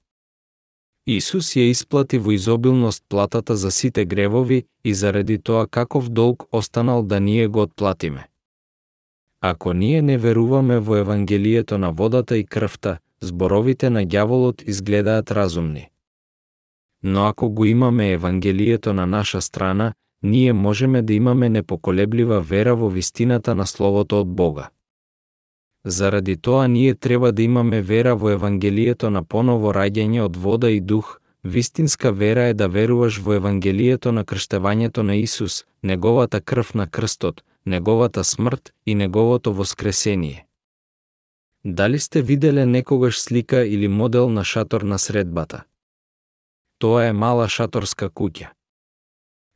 Исус 1.08 1.54
ја 1.56 1.70
исплати 1.72 2.18
во 2.20 2.34
изобилност 2.36 3.04
платата 3.10 3.56
за 3.56 3.72
сите 3.72 4.06
гревови 4.06 4.66
и 4.84 4.94
заради 4.94 5.38
тоа 5.40 5.68
каков 5.68 6.10
долг 6.10 6.44
останал 6.52 7.04
да 7.04 7.20
ние 7.20 7.48
го 7.48 7.62
отплатиме. 7.62 8.28
Ако 9.42 9.74
ние 9.74 10.02
не 10.02 10.18
веруваме 10.18 10.80
во 10.80 10.96
Евангелието 10.96 11.78
на 11.78 11.92
водата 11.92 12.38
и 12.38 12.46
крвта, 12.46 12.98
зборовите 13.22 13.90
на 13.90 14.06
ѓаволот 14.06 14.68
изгледаат 14.68 15.32
разумни. 15.32 15.90
Но 17.04 17.26
ако 17.26 17.50
го 17.50 17.66
имаме 17.66 18.12
Евангелието 18.12 18.94
на 18.94 19.06
наша 19.06 19.42
страна, 19.42 19.94
ние 20.24 20.54
можеме 20.54 21.02
да 21.02 21.14
имаме 21.14 21.50
непоколеблива 21.50 22.42
вера 22.42 22.76
во 22.76 22.90
вистината 22.90 23.56
на 23.56 23.68
Словото 23.68 24.20
од 24.20 24.28
Бога. 24.28 24.70
Заради 25.90 26.38
тоа 26.38 26.68
ние 26.68 26.96
треба 26.96 27.32
да 27.32 27.42
имаме 27.42 27.82
вера 27.82 28.16
во 28.16 28.30
Евангелието 28.30 29.10
на 29.10 29.24
поново 29.24 29.72
раѓање 29.72 30.20
од 30.26 30.36
вода 30.36 30.70
и 30.70 30.82
дух, 30.82 31.20
Вистинска 31.44 32.12
вера 32.12 32.50
е 32.52 32.54
да 32.54 32.68
веруваш 32.68 33.22
во 33.24 33.38
Евангелието 33.40 34.12
на 34.12 34.26
крштевањето 34.26 35.02
на 35.02 35.16
Исус, 35.16 35.64
Неговата 35.84 36.42
крв 36.42 36.74
на 36.76 36.88
крстот, 36.88 37.44
Неговата 37.66 38.24
смрт 38.24 38.74
и 38.86 38.96
Неговото 38.96 39.54
воскресение. 39.54 40.46
Дали 41.66 42.00
сте 42.00 42.22
виделе 42.22 42.66
некогаш 42.66 43.20
слика 43.20 43.66
или 43.66 43.88
модел 43.88 44.30
на 44.30 44.44
шатор 44.44 44.82
на 44.82 45.00
средбата? 45.00 45.64
Тоа 46.80 47.06
е 47.06 47.14
мала 47.14 47.48
шаторска 47.48 48.10
куќа. 48.10 48.52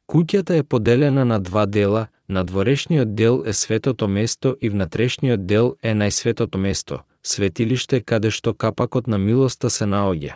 Куќата 0.07 0.59
е 0.59 0.63
поделена 0.63 1.25
на 1.25 1.39
два 1.39 1.65
дела, 1.65 2.07
надворешниот 2.31 3.15
дел 3.15 3.43
е 3.45 3.53
светото 3.53 4.07
место 4.07 4.55
и 4.61 4.69
внатрешниот 4.69 5.45
дел 5.45 5.75
е 5.83 5.93
најсветото 5.93 6.57
место, 6.57 6.99
светилиште 7.23 8.01
каде 8.01 8.31
што 8.31 8.53
капакот 8.53 9.07
на 9.07 9.17
милоста 9.17 9.69
се 9.69 9.85
наоѓа. 9.85 10.35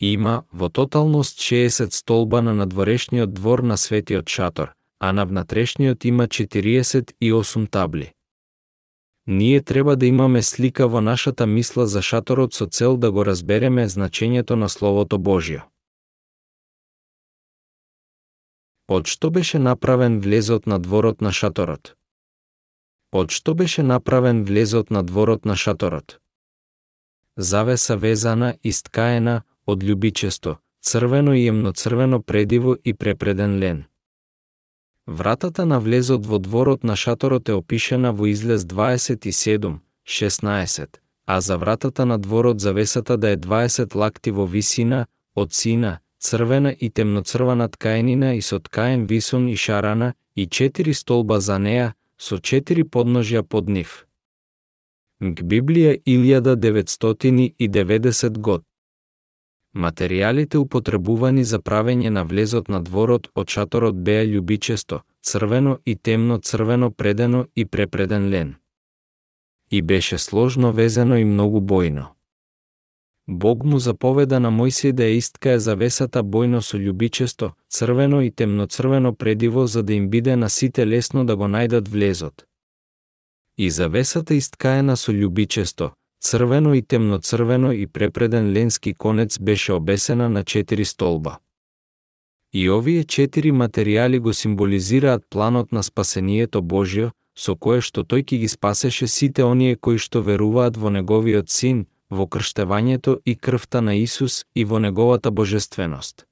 Има 0.00 0.42
во 0.52 0.68
тоталност 0.68 1.38
60 1.40 1.94
столба 1.94 2.42
на 2.42 2.54
надворешниот 2.54 3.34
двор 3.34 3.58
на 3.58 3.76
светиот 3.76 4.28
шатор, 4.28 4.72
а 5.00 5.12
на 5.12 5.24
внатрешниот 5.26 6.04
има 6.04 6.26
48 6.28 7.70
табли. 7.70 8.12
Ние 9.26 9.62
треба 9.62 9.96
да 9.96 10.06
имаме 10.06 10.42
слика 10.42 10.88
во 10.88 11.00
нашата 11.00 11.46
мисла 11.46 11.86
за 11.86 12.02
шаторот 12.02 12.54
со 12.54 12.66
цел 12.66 12.96
да 12.96 13.10
го 13.12 13.24
разбереме 13.24 13.88
значењето 13.88 14.54
на 14.54 14.68
Словото 14.68 15.18
Божјо. 15.18 15.62
Од 18.88 19.06
што 19.06 19.30
беше 19.30 19.58
направен 19.58 20.20
влезот 20.20 20.66
на 20.66 20.78
дворот 20.78 21.20
на 21.20 21.32
шаторот? 21.32 21.96
Од 23.12 23.30
што 23.30 23.54
беше 23.54 23.82
направен 23.82 24.44
влезот 24.44 24.90
на 24.90 25.02
дворот 25.02 25.44
на 25.44 25.56
шаторот? 25.56 26.20
Завеса 27.36 27.96
везана 27.96 28.54
и 28.62 28.72
сткаена 28.72 29.42
од 29.66 29.82
љубичесто, 29.82 30.56
црвено 30.80 31.34
и 31.34 31.46
емноцрвено 31.46 32.22
предиво 32.22 32.76
и 32.84 32.94
препреден 32.94 33.58
лен. 33.58 33.84
Вратата 35.06 35.66
на 35.66 35.80
влезот 35.80 36.26
во 36.26 36.38
дворот 36.38 36.84
на 36.84 36.96
шаторот 36.96 37.48
е 37.48 37.58
опишена 37.58 38.12
во 38.12 38.26
излез 38.26 38.62
27, 38.62 39.78
16, 40.06 40.88
а 41.26 41.40
за 41.40 41.58
вратата 41.58 42.06
на 42.06 42.18
дворот 42.18 42.60
завесата 42.60 43.16
да 43.16 43.30
е 43.30 43.36
20 43.36 43.94
лакти 43.94 44.30
во 44.30 44.46
висина, 44.46 45.06
од 45.34 45.52
сина, 45.52 45.98
црвена 46.18 46.70
и 46.70 46.90
темноцрвена 46.90 47.68
ткаенина 47.68 48.36
и 48.36 48.40
со 48.40 48.60
ткаен 48.60 49.06
висун 49.06 49.48
и 49.48 49.56
шарана, 49.56 50.14
и 50.34 50.46
четири 50.46 50.94
столба 50.94 51.40
за 51.40 51.58
неа, 51.58 51.94
со 52.18 52.38
четири 52.38 52.84
подножја 52.84 53.42
под 53.42 53.68
нив. 53.68 54.06
Г 55.20 55.42
Библија 55.42 56.02
1990 56.06 58.38
год. 58.38 58.64
Материјалите 59.76 60.56
употребувани 60.56 61.44
за 61.44 61.60
правење 61.60 62.10
на 62.10 62.24
влезот 62.24 62.68
на 62.68 62.80
дворот 62.80 63.28
од 63.34 63.48
шаторот 63.48 63.94
беа 63.94 64.24
љубичесто, 64.24 65.02
црвено 65.22 65.78
и 65.84 65.96
темно 65.96 66.38
црвено 66.38 66.90
предено 66.90 67.46
и 67.54 67.64
препреден 67.64 68.28
лен. 68.28 68.54
И 69.70 69.82
беше 69.82 70.18
сложно 70.18 70.72
везено 70.72 71.16
и 71.16 71.24
многу 71.24 71.60
бојно. 71.60 72.15
Бог 73.28 73.64
му 73.64 73.78
заповеда 73.78 74.38
на 74.40 74.50
Мојсија 74.54 74.92
да 74.92 75.02
ја 75.02 75.18
исткае 75.18 75.58
завесата 75.58 76.22
бојно 76.22 76.60
со 76.62 76.78
љубичесто, 76.78 77.54
црвено 77.68 78.20
и 78.22 78.30
темноцрвено 78.30 79.14
предиво 79.14 79.66
за 79.66 79.82
да 79.82 79.94
им 79.94 80.08
биде 80.10 80.36
на 80.36 80.48
сите 80.48 80.86
лесно 80.86 81.24
да 81.26 81.36
го 81.36 81.44
најдат 81.44 81.88
влезот. 81.88 82.46
И 83.58 83.70
завесата 83.70 84.34
исткаена 84.34 84.96
со 84.96 85.12
љубичесто, 85.12 85.90
црвено 86.20 86.74
и 86.74 86.82
темноцрвено 86.82 87.72
и 87.72 87.86
препреден 87.86 88.52
ленски 88.52 88.94
конец 88.94 89.38
беше 89.38 89.72
обесена 89.72 90.28
на 90.28 90.44
четири 90.44 90.84
столба. 90.84 91.38
И 92.52 92.70
овие 92.70 93.04
четири 93.04 93.52
материјали 93.52 94.18
го 94.18 94.32
символизираат 94.32 95.26
планот 95.30 95.72
на 95.72 95.82
спасението 95.82 96.62
Божјо, 96.62 97.10
со 97.36 97.56
кое 97.56 97.80
што 97.80 98.04
тој 98.04 98.22
ќе 98.22 98.38
ги 98.38 98.48
спасеше 98.48 99.06
сите 99.06 99.42
оние 99.42 99.76
кои 99.76 99.98
што 99.98 100.22
веруваат 100.22 100.76
во 100.76 100.90
неговиот 100.90 101.50
син, 101.50 101.86
во 102.10 102.26
крштевањето 102.26 103.18
и 103.24 103.34
крвта 103.34 103.80
на 103.80 103.94
Исус 103.94 104.44
и 104.54 104.64
во 104.64 104.78
неговата 104.78 105.30
божественост. 105.30 106.26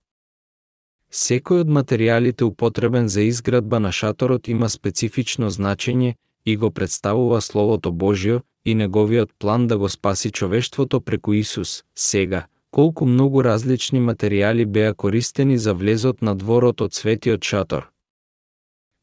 Секој 1.10 1.60
од 1.62 1.68
материјалите 1.70 2.42
употребен 2.42 3.08
за 3.08 3.22
изградба 3.22 3.78
на 3.78 3.92
шаторот 3.92 4.48
има 4.48 4.68
специфично 4.68 5.50
значење 5.50 6.14
и 6.44 6.56
го 6.56 6.70
представува 6.70 7.40
Словото 7.40 7.92
Божјо 7.92 8.42
и 8.64 8.74
неговиот 8.74 9.30
план 9.38 9.66
да 9.66 9.78
го 9.78 9.88
спаси 9.88 10.30
човештвото 10.30 11.00
преку 11.00 11.32
Исус. 11.32 11.84
Сега, 11.94 12.46
колку 12.70 13.06
многу 13.06 13.44
различни 13.44 14.00
материјали 14.00 14.64
беа 14.66 14.94
користени 14.94 15.58
за 15.58 15.74
влезот 15.74 16.22
на 16.22 16.34
дворот 16.34 16.80
од 16.80 16.94
светиот 16.94 17.44
шатор. 17.44 17.90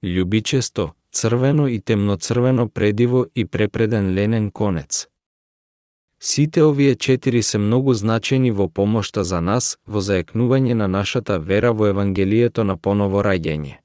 Љубичесто, 0.04 0.92
црвено 1.12 1.68
и 1.68 1.80
темноцрвено 1.80 2.70
предиво 2.70 3.26
и 3.36 3.46
препреден 3.46 4.14
ленен 4.14 4.52
конец. 4.52 5.08
Сите 6.24 6.64
овие 6.64 6.96
четири 6.96 7.44
се 7.44 7.58
многу 7.58 7.94
значени 7.94 8.52
во 8.52 8.68
помошта 8.68 9.24
за 9.24 9.42
нас 9.42 9.78
во 9.88 10.02
заекнување 10.06 10.74
на 10.74 10.88
нашата 10.88 11.40
вера 11.40 11.72
во 11.74 11.88
Евангелието 11.90 12.64
на 12.64 12.78
поново 12.78 13.24
раѓање. 13.26 13.80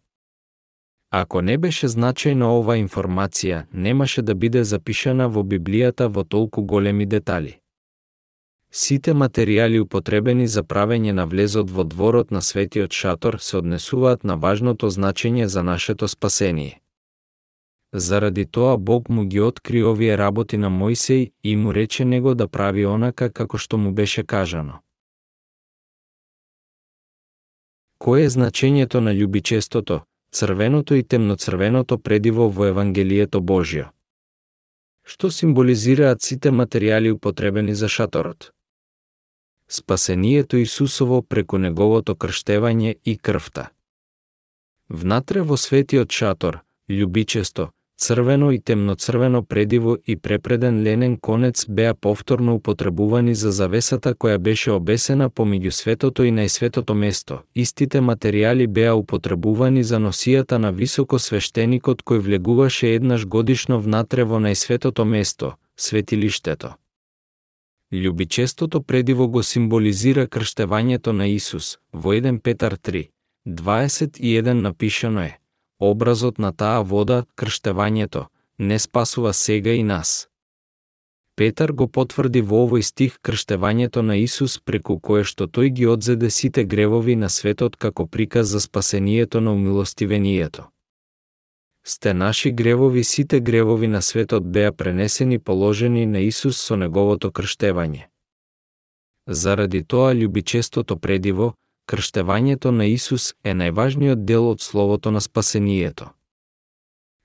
Ако 1.10 1.40
не 1.40 1.56
беше 1.58 1.88
значајна 1.88 2.50
ова 2.58 2.76
информација, 2.76 3.64
немаше 3.72 4.22
да 4.22 4.34
биде 4.34 4.64
запишана 4.64 5.28
во 5.28 5.42
Библијата 5.42 6.12
во 6.12 6.24
толку 6.24 6.62
големи 6.62 7.06
детали. 7.06 7.56
Сите 8.70 9.14
материјали 9.14 9.80
употребени 9.80 10.46
за 10.46 10.62
правење 10.62 11.12
на 11.12 11.24
влезот 11.26 11.70
во 11.70 11.84
дворот 11.84 12.30
на 12.30 12.42
светиот 12.42 12.92
шатор 12.92 13.38
се 13.40 13.56
однесуваат 13.56 14.24
на 14.24 14.36
важното 14.36 14.90
значење 14.90 15.44
за 15.44 15.62
нашето 15.62 16.08
спасение. 16.08 16.80
Заради 17.92 18.46
тоа 18.46 18.76
Бог 18.76 19.08
му 19.08 19.24
ги 19.24 19.40
откри 19.40 19.84
овие 19.84 20.18
работи 20.18 20.56
на 20.56 20.70
Мојсей 20.70 21.32
и 21.42 21.56
му 21.56 21.74
рече 21.74 22.04
него 22.04 22.34
да 22.34 22.48
прави 22.48 22.86
онака 22.86 23.30
како 23.30 23.58
што 23.58 23.78
му 23.78 23.92
беше 23.92 24.24
кажано. 24.24 24.80
Кое 27.98 28.24
е 28.24 28.30
значењето 28.30 29.00
на 29.00 29.14
љубичестото, 29.14 30.02
црвеното 30.32 30.94
и 30.94 31.02
темноцрвеното 31.02 31.98
предиво 31.98 32.48
во 32.50 32.66
Евангелието 32.66 33.40
Божјо? 33.40 33.88
Што 35.06 35.30
символизираат 35.30 36.22
сите 36.22 36.50
материјали 36.50 37.12
употребени 37.14 37.74
за 37.74 37.88
шаторот? 37.88 38.50
Спасението 39.68 40.56
Исусово 40.56 41.22
преку 41.22 41.58
неговото 41.58 42.14
крштевање 42.14 42.96
и 43.04 43.16
крвта. 43.18 43.70
Внатре 44.88 45.42
во 45.42 45.56
светиот 45.56 46.12
шатор, 46.12 46.60
љубичесто, 46.90 47.70
црвено 47.98 48.50
и 48.52 48.58
темноцрвено 48.58 49.42
предиво 49.42 49.96
и 50.06 50.16
препреден 50.16 50.82
ленен 50.82 51.16
конец 51.16 51.66
беа 51.68 51.94
повторно 51.94 52.54
употребувани 52.54 53.34
за 53.34 53.50
завесата 53.50 54.14
која 54.14 54.38
беше 54.38 54.70
обесена 54.72 55.30
помеѓу 55.30 55.70
светото 55.70 56.24
и 56.24 56.32
најсветото 56.32 56.94
место. 56.94 57.40
Истите 57.54 58.00
материјали 58.00 58.66
беа 58.66 58.94
употребувани 58.94 59.84
за 59.84 59.98
носијата 59.98 60.58
на 60.58 60.72
високо 60.72 61.18
свештеникот 61.18 62.02
кој 62.02 62.18
влегуваше 62.18 62.94
еднаш 62.94 63.26
годишно 63.26 63.80
внатре 63.80 64.24
во 64.24 64.38
најсветото 64.38 65.04
место, 65.04 65.54
светилиштето. 65.76 66.74
Љубичестото 67.92 68.82
предиво 68.82 69.28
го 69.28 69.42
символизира 69.42 70.26
крштевањето 70.26 71.12
на 71.12 71.26
Исус. 71.26 71.78
Во 71.92 72.12
1 72.12 72.40
Петар 72.40 72.76
3, 72.76 73.08
21 73.46 74.52
напишано 74.52 75.20
е 75.20 75.38
образот 75.80 76.38
на 76.38 76.52
таа 76.52 76.82
вода, 76.82 77.24
крштевањето, 77.36 78.26
не 78.58 78.78
спасува 78.78 79.32
сега 79.32 79.72
и 79.72 79.82
нас. 79.82 80.28
Петар 81.36 81.72
го 81.72 81.84
потврди 81.86 82.40
во 82.40 82.62
овој 82.64 82.80
стих 82.80 83.18
крштевањето 83.20 84.00
на 84.00 84.16
Исус 84.16 84.56
преку 84.58 84.96
кое 84.98 85.24
што 85.24 85.44
тој 85.44 85.68
ги 85.68 85.86
одзеде 85.86 86.30
сите 86.30 86.64
гревови 86.64 87.16
на 87.16 87.28
светот 87.28 87.76
како 87.76 88.06
приказ 88.06 88.48
за 88.48 88.60
спасението 88.60 89.40
на 89.40 89.52
умилостивението. 89.52 90.64
Сте 91.84 92.14
наши 92.14 92.50
гревови 92.50 93.04
сите 93.04 93.40
гревови 93.40 93.86
на 93.86 94.02
светот 94.02 94.48
беа 94.52 94.72
пренесени 94.72 95.38
положени 95.38 96.06
на 96.06 96.18
Исус 96.18 96.56
со 96.56 96.76
неговото 96.76 97.30
крштевање. 97.30 98.08
Заради 99.26 99.84
тоа 99.84 100.14
љубичестото 100.14 100.96
предиво, 100.96 101.54
крштевањето 101.86 102.70
на 102.70 102.84
Исус 102.84 103.34
е 103.44 103.54
најважниот 103.54 104.24
дел 104.24 104.48
од 104.50 104.60
словото 104.60 105.10
на 105.10 105.20
спасението. 105.20 106.10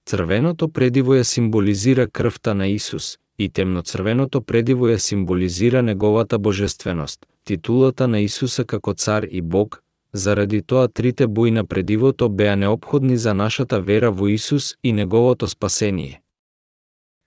Црвеното 0.05 0.69
предиво 0.69 1.13
ја 1.13 1.23
символизира 1.23 2.07
крвта 2.07 2.53
на 2.53 2.67
Исус, 2.67 3.17
и 3.39 3.49
темноцрвеното 3.49 4.41
предиво 4.41 4.87
ја 4.87 4.97
символизира 4.97 5.81
неговата 5.81 6.39
божественост, 6.39 7.25
титулата 7.43 8.07
на 8.07 8.19
Исуса 8.19 8.65
како 8.65 8.93
цар 8.93 9.23
и 9.31 9.41
Бог, 9.41 9.81
заради 10.13 10.61
тоа 10.61 10.87
трите 10.87 11.27
бои 11.27 11.51
на 11.51 11.65
предивото 11.65 12.29
беа 12.29 12.55
необходни 12.55 13.17
за 13.17 13.33
нашата 13.33 13.81
вера 13.81 14.11
во 14.11 14.27
Исус 14.27 14.75
и 14.83 14.93
неговото 14.93 15.47
спасение. 15.47 16.21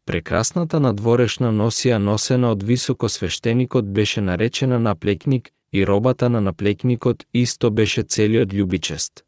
Прекрасната 0.07 0.81
надворешна 0.81 1.49
носија 1.49 1.97
носена 1.97 2.51
од 2.53 2.63
високо 2.63 3.09
свештеникот 3.09 3.89
беше 3.93 4.21
наречена 4.21 4.79
наплекник 4.79 5.51
и 5.75 5.87
робата 5.87 6.31
на 6.31 6.41
наплекникот 6.41 7.25
исто 7.35 7.71
беше 7.71 8.03
целиот 8.03 8.53
љубичест. 8.55 9.25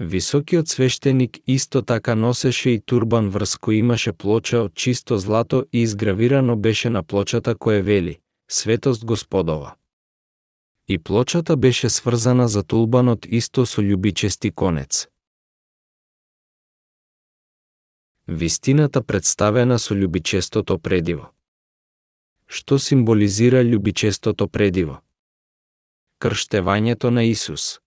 Високиот 0.00 0.68
свештеник 0.68 1.38
исто 1.46 1.82
така 1.82 2.14
носеше 2.14 2.70
и 2.70 2.80
турбан 2.80 3.30
врз 3.30 3.54
кој 3.62 3.78
имаше 3.78 4.12
плоча 4.12 4.62
од 4.66 4.74
чисто 4.74 5.18
злато 5.18 5.64
и 5.72 5.82
изгравирано 5.82 6.56
беше 6.56 6.90
на 6.90 7.02
плочата 7.02 7.54
која 7.54 7.82
вели 7.82 8.18
«Светост 8.50 9.04
Господова». 9.04 9.74
И 10.88 10.98
плочата 10.98 11.56
беше 11.56 11.88
сврзана 11.88 12.48
за 12.48 12.62
тулбанот 12.62 13.26
исто 13.26 13.66
со 13.66 13.82
љубичести 13.82 14.50
конец. 14.50 15.06
Вистината 18.26 19.02
представена 19.02 19.78
со 19.78 19.94
љубичестото 19.94 20.78
предиво. 20.78 21.30
Што 22.46 22.78
символизира 22.78 23.62
љубичестото 23.62 24.48
предиво? 24.48 25.02
Крштевањето 26.18 27.10
на 27.10 27.22
Исус. 27.22 27.78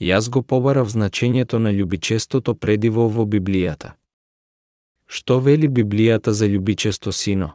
Јас 0.00 0.28
го 0.30 0.42
побарав 0.42 0.88
значењето 0.88 1.58
на 1.58 1.72
љубичестото 1.72 2.54
предиво 2.54 3.08
во 3.08 3.24
Библијата. 3.24 3.94
Што 5.06 5.38
вели 5.38 5.68
Библијата 5.68 6.30
за 6.30 6.46
љубичесто 6.46 7.12
сино? 7.12 7.52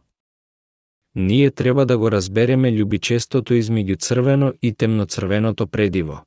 Ние 1.16 1.52
треба 1.52 1.86
да 1.86 1.98
го 1.98 2.12
разбереме 2.12 2.72
љубичестото 2.72 3.54
измеѓу 3.54 4.00
црвено 4.00 4.54
и 4.62 4.74
темноцрвеното 4.74 5.68
предиво. 5.68 6.24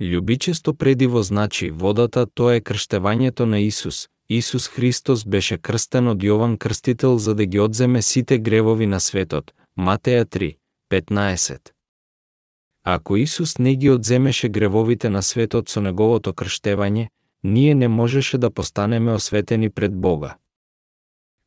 Љубичесто 0.00 0.74
предиво 0.74 1.22
значи 1.22 1.70
водата, 1.70 2.26
тоа 2.26 2.54
е 2.54 2.60
крштевањето 2.60 3.44
на 3.44 3.58
Исус. 3.58 4.08
Исус 4.28 4.68
Христос 4.68 5.24
беше 5.24 5.58
крстен 5.58 6.08
од 6.08 6.22
Јован 6.22 6.56
Крстител 6.58 7.18
за 7.18 7.34
да 7.34 7.44
ги 7.46 7.58
одземе 7.58 8.02
сите 8.02 8.38
гревови 8.38 8.86
на 8.86 9.00
светот. 9.00 9.52
Матеја 9.78 10.24
3, 10.24 10.56
15. 10.90 11.79
Ако 12.84 13.16
Исус 13.16 13.58
не 13.58 13.76
ги 13.76 13.90
одземеше 13.90 14.48
гревовите 14.48 15.10
на 15.10 15.22
светот 15.22 15.68
со 15.68 15.80
неговото 15.80 16.32
крштевање, 16.32 17.08
ние 17.44 17.74
не 17.74 17.88
можеше 17.88 18.38
да 18.38 18.50
постанеме 18.50 19.12
осветени 19.12 19.70
пред 19.70 19.94
Бога. 19.94 20.36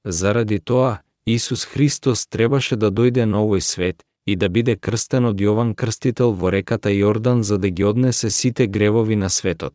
Заради 0.05 0.60
тоа, 0.60 0.97
Исус 1.26 1.65
Христос 1.65 2.27
требаше 2.27 2.76
да 2.76 2.91
дојде 2.91 3.26
на 3.26 3.41
овој 3.41 3.60
свет 3.60 4.03
и 4.26 4.35
да 4.35 4.49
биде 4.49 4.76
крстен 4.76 5.26
од 5.26 5.39
Јован 5.39 5.73
Крстител 5.76 6.34
во 6.34 6.51
реката 6.51 6.89
Јордан 6.89 7.41
за 7.41 7.57
да 7.57 7.69
ги 7.69 7.84
однесе 7.84 8.30
сите 8.30 8.68
гревови 8.68 9.15
на 9.15 9.30
светот. 9.30 9.73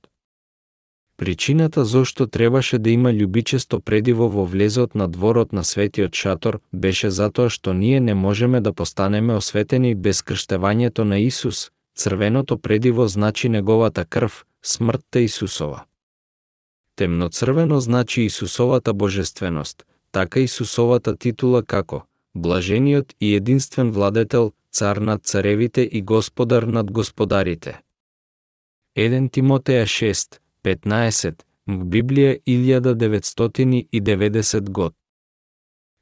Причината 1.19 1.85
зошто 1.85 2.27
требаше 2.27 2.79
да 2.79 2.91
има 2.91 3.11
љубичесто 3.11 3.81
предиво 3.81 4.29
во 4.29 4.45
влезот 4.47 4.95
на 4.95 5.09
дворот 5.09 5.53
на 5.53 5.65
светиот 5.65 6.15
шатор 6.15 6.61
беше 6.73 7.11
затоа 7.11 7.51
што 7.51 7.75
ние 7.75 8.01
не 8.01 8.15
можеме 8.15 8.61
да 8.61 8.73
постанеме 8.73 9.35
осветени 9.35 9.95
без 9.95 10.23
крштевањето 10.23 11.03
на 11.03 11.19
Исус. 11.19 11.71
Црвеното 11.99 12.59
предиво 12.59 13.09
значи 13.09 13.49
неговата 13.49 14.05
крв, 14.05 14.45
смртта 14.63 15.21
Исусова. 15.21 15.85
Темноцрвено 16.97 17.81
значи 17.81 18.23
Исусовата 18.23 18.95
божественост, 18.95 19.87
така 20.13 20.41
Исусовата 20.41 21.17
титула 21.17 21.63
како 21.63 22.03
блажениот 22.35 23.15
и 23.21 23.35
единствен 23.35 23.91
владетел, 23.91 24.53
цар 24.73 24.97
над 24.97 25.27
царевите 25.27 25.83
и 25.93 26.03
господар 26.03 26.63
над 26.63 26.93
господарите. 26.93 27.81
1 28.97 29.31
Тимотеја 29.31 29.83
6, 29.83 30.39
15, 30.65 31.43
Библија 31.69 32.39
1990 32.47 34.71
год. 34.71 34.95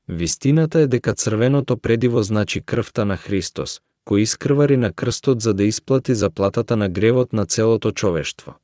Вистината 0.09 0.81
е 0.81 0.87
дека 0.87 1.15
црвеното 1.15 1.77
предиво 1.77 2.23
значи 2.23 2.63
крвта 2.63 3.05
на 3.05 3.17
Христос, 3.17 3.81
кој 4.07 4.23
искрвари 4.23 4.77
на 4.77 4.93
крстот 4.93 5.43
за 5.43 5.55
да 5.55 5.65
исплати 5.65 6.15
заплатата 6.15 6.77
на 6.77 6.89
гревот 6.89 7.33
на 7.33 7.47
целото 7.47 7.93
човештво. 7.93 8.55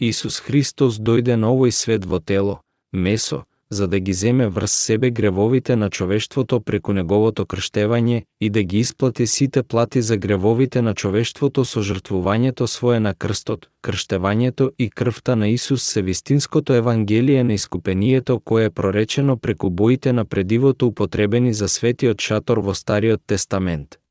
Исус 0.00 0.40
Христос 0.40 0.98
дојде 0.98 1.36
на 1.36 1.54
овој 1.54 1.70
свет 1.70 2.04
во 2.04 2.18
тело, 2.18 2.60
месо, 2.92 3.44
за 3.74 3.88
да 3.88 4.00
ги 4.00 4.12
земе 4.12 4.48
врз 4.48 4.72
себе 4.72 5.10
гревовите 5.10 5.76
на 5.76 5.90
човештвото 5.90 6.60
преку 6.60 6.92
неговото 6.92 7.44
крштевање 7.44 8.22
и 8.40 8.50
да 8.50 8.62
ги 8.62 8.78
исплати 8.78 9.26
сите 9.26 9.62
плати 9.62 10.02
за 10.02 10.16
гревовите 10.16 10.82
на 10.82 10.94
човештвото 10.94 11.64
со 11.64 11.82
жртвувањето 11.82 12.66
свое 12.66 13.00
на 13.00 13.14
крстот, 13.14 13.68
крштевањето 13.82 14.70
и 14.78 14.90
крвта 14.90 15.36
на 15.36 15.48
Исус 15.48 15.82
се 15.82 16.02
вистинското 16.02 16.74
евангелие 16.74 17.44
на 17.44 17.54
искупението 17.54 18.40
кое 18.40 18.64
е 18.64 18.70
проречено 18.70 19.36
преку 19.36 19.70
боите 19.70 20.12
на 20.12 20.24
предивото 20.24 20.86
употребени 20.86 21.54
за 21.54 21.68
светиот 21.68 22.20
шатор 22.20 22.58
во 22.58 22.74
Стариот 22.74 23.20
Тестамент. 23.26 24.03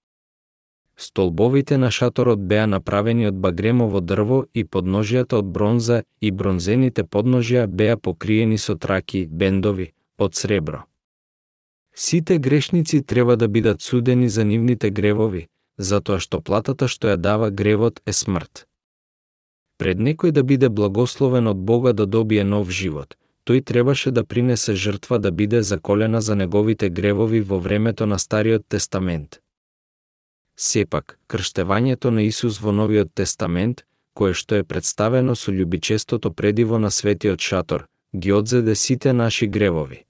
Столбовите 0.98 1.78
на 1.78 1.90
шаторот 1.92 2.40
беа 2.48 2.68
направени 2.68 3.28
од 3.28 3.38
багремово 3.42 4.02
дрво 4.02 4.44
и 4.54 4.64
подножијата 4.64 5.40
од 5.42 5.50
бронза 5.56 6.04
и 6.22 6.32
бронзените 6.32 7.04
подножја 7.04 7.66
беа 7.68 7.98
покриени 7.98 8.58
со 8.58 8.76
траки, 8.76 9.26
бендови, 9.26 9.94
од 10.18 10.36
сребро. 10.36 10.84
Сите 11.96 12.38
грешници 12.38 13.02
треба 13.02 13.36
да 13.38 13.48
бидат 13.48 13.82
судени 13.82 14.30
за 14.30 14.46
нивните 14.46 14.90
гревови, 14.90 15.48
затоа 15.78 16.20
што 16.20 16.42
платата 16.42 16.88
што 16.88 17.10
ја 17.14 17.18
дава 17.18 17.50
гревот 17.50 18.02
е 18.06 18.14
смрт. 18.14 18.66
Пред 19.78 20.00
некој 20.00 20.32
да 20.32 20.44
биде 20.44 20.70
благословен 20.70 21.48
од 21.48 21.58
Бога 21.58 21.94
да 21.94 22.06
добие 22.06 22.44
нов 22.44 22.70
живот, 22.70 23.18
тој 23.46 23.64
требаше 23.66 24.12
да 24.12 24.24
принесе 24.24 24.76
жртва 24.76 25.20
да 25.20 25.32
биде 25.32 25.62
заколена 25.62 26.22
за 26.22 26.36
неговите 26.36 26.90
гревови 26.90 27.42
во 27.42 27.60
времето 27.60 28.06
на 28.06 28.20
Стариот 28.20 28.68
Тестамент. 28.70 29.43
Сепак, 30.56 31.20
крштевањето 31.28 32.10
на 32.10 32.22
Исус 32.22 32.60
во 32.60 32.72
Новиот 32.72 33.14
Тестамент, 33.14 33.86
кое 34.14 34.34
што 34.34 34.56
е 34.56 34.64
представено 34.64 35.36
со 35.36 35.52
љубичестото 35.52 36.32
предиво 36.32 36.80
на 36.80 36.92
светиот 36.92 37.42
шатор, 37.42 37.88
ги 38.16 38.32
одзеде 38.32 38.76
сите 38.76 39.14
наши 39.14 39.48
гревови. 39.48 40.06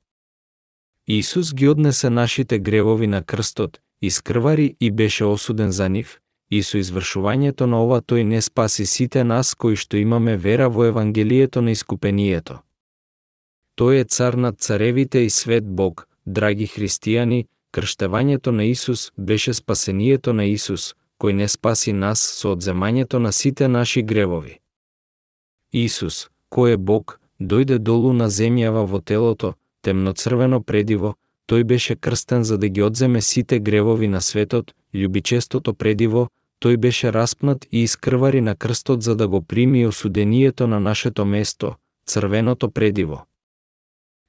Исус 1.08 1.54
ги 1.54 1.68
однесе 1.68 2.10
нашите 2.10 2.60
гревови 2.60 3.08
на 3.08 3.24
крстот, 3.24 3.80
искрвари 4.02 4.76
и 4.80 4.92
беше 4.92 5.26
осуден 5.26 5.72
за 5.72 5.90
нив, 5.90 6.20
и 6.52 6.62
со 6.64 6.78
извршувањето 6.78 7.66
на 7.66 7.80
ова 7.84 8.02
тој 8.02 8.24
не 8.24 8.42
спаси 8.42 8.86
сите 8.86 9.24
нас 9.24 9.56
кои 9.56 9.76
што 9.76 9.98
имаме 9.98 10.38
вера 10.38 10.70
во 10.70 10.86
Евангелието 10.86 11.62
на 11.62 11.72
искупението. 11.72 12.60
Тој 13.78 14.02
е 14.02 14.04
цар 14.04 14.34
над 14.34 14.60
царевите 14.60 15.20
и 15.26 15.30
свет 15.30 15.66
Бог, 15.66 16.08
драги 16.26 16.68
христијани, 16.68 17.48
Крштевањето 17.74 18.52
на 18.52 18.64
Исус 18.64 19.12
беше 19.18 19.54
спасението 19.54 20.34
на 20.34 20.46
Исус, 20.46 20.94
кој 21.20 21.34
не 21.34 21.48
спаси 21.48 21.94
нас 21.94 22.22
со 22.22 22.54
одземањето 22.54 23.18
на 23.18 23.32
сите 23.32 23.68
наши 23.68 24.04
гревови. 24.04 24.60
Исус, 25.74 26.30
кој 26.54 26.74
е 26.74 26.78
Бог, 26.78 27.20
дојде 27.42 27.80
долу 27.80 28.14
на 28.14 28.30
земјава 28.30 28.86
во 28.86 29.02
телото, 29.02 29.56
темноцрвено 29.82 30.62
предиво, 30.62 31.16
тој 31.50 31.64
беше 31.64 31.96
крстен 31.96 32.44
за 32.44 32.58
да 32.58 32.70
ги 32.70 32.82
одземе 32.82 33.22
сите 33.22 33.60
гревови 33.60 34.08
на 34.08 34.22
светот, 34.22 34.74
љубичестото 34.94 35.74
предиво, 35.74 36.30
тој 36.62 36.78
беше 36.78 37.14
распнат 37.14 37.66
и 37.72 37.84
искрвари 37.84 38.42
на 38.42 38.56
крстот 38.56 39.02
за 39.02 39.16
да 39.16 39.28
го 39.28 39.42
прими 39.42 39.88
осудението 39.88 40.68
на 40.68 40.80
нашето 40.80 41.26
место, 41.26 41.76
црвеното 42.06 42.72
предиво. 42.72 43.26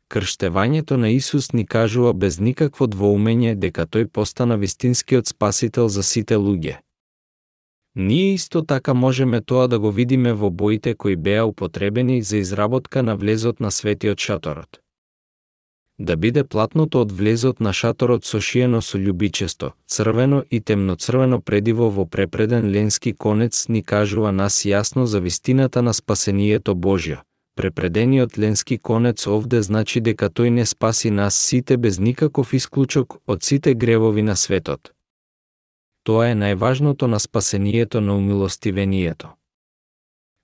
Крштевањето 0.09 0.97
на 0.97 1.09
Исус 1.09 1.53
ни 1.53 1.67
кажува 1.67 2.13
без 2.13 2.39
никакво 2.41 2.87
двоумење 2.87 3.55
дека 3.55 3.87
тој 3.87 4.07
постана 4.07 4.57
вистинскиот 4.57 5.27
спасител 5.27 5.89
за 5.89 6.03
сите 6.03 6.37
луѓе. 6.37 6.79
Ние 7.97 8.35
исто 8.35 8.63
така 8.63 8.95
можеме 8.95 9.41
тоа 9.41 9.69
да 9.69 9.79
го 9.79 9.93
видиме 9.93 10.33
во 10.33 10.51
боите 10.51 10.95
кои 10.95 11.17
беа 11.17 11.45
употребени 11.45 12.23
за 12.23 12.37
изработка 12.37 13.03
на 13.03 13.17
влезот 13.17 13.61
на 13.61 13.71
светиот 13.71 14.19
шаторот. 14.19 14.81
Да 15.99 16.17
биде 16.17 16.43
платното 16.45 17.01
од 17.01 17.13
влезот 17.13 17.61
на 17.61 17.73
шаторот 17.73 18.25
сошиено 18.25 18.81
со 18.83 18.99
љубичесто, 18.99 19.73
црвено 19.87 20.43
и 20.51 20.61
темноцрвено 20.61 21.41
предиво 21.41 21.91
во 21.91 22.05
препреден 22.07 22.67
ленски 22.71 23.13
конец 23.13 23.69
ни 23.69 23.83
кажува 23.83 24.33
нас 24.33 24.65
јасно 24.67 25.05
за 25.05 25.21
вистината 25.21 25.83
на 25.83 25.95
спасението 25.95 26.75
Божјо, 26.75 27.23
Препредениот 27.57 28.39
ленски 28.39 28.79
конец 28.79 29.27
овде 29.27 29.63
значи 29.63 30.01
дека 30.01 30.27
тој 30.27 30.51
не 30.51 30.67
спаси 30.67 31.11
нас 31.11 31.35
сите 31.35 31.77
без 31.77 31.99
никаков 31.99 32.53
исклучок 32.55 33.21
од 33.27 33.43
сите 33.43 33.75
гревови 33.75 34.23
на 34.23 34.37
светот. 34.37 34.91
Тоа 36.03 36.29
е 36.33 36.35
најважното 36.35 37.07
на 37.07 37.21
спасението 37.21 38.01
на 38.01 38.17
умилостивението. 38.17 39.29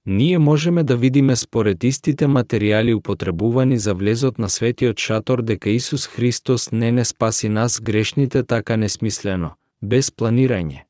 Ние 0.07 0.39
можеме 0.39 0.83
да 0.83 0.97
видиме 0.97 1.37
според 1.37 1.85
истите 1.85 2.27
материјали 2.27 2.95
употребувани 2.95 3.79
за 3.79 3.95
влезот 3.95 4.39
на 4.39 4.49
светиот 4.49 4.99
шатор 4.99 5.43
дека 5.43 5.71
Исус 5.71 6.07
Христос 6.07 6.73
не 6.73 6.93
не 6.93 7.05
спаси 7.05 7.49
нас 7.49 7.81
грешните 7.81 8.43
така 8.43 8.77
несмислено, 8.77 9.51
без 9.83 10.11
планирање. 10.11 10.87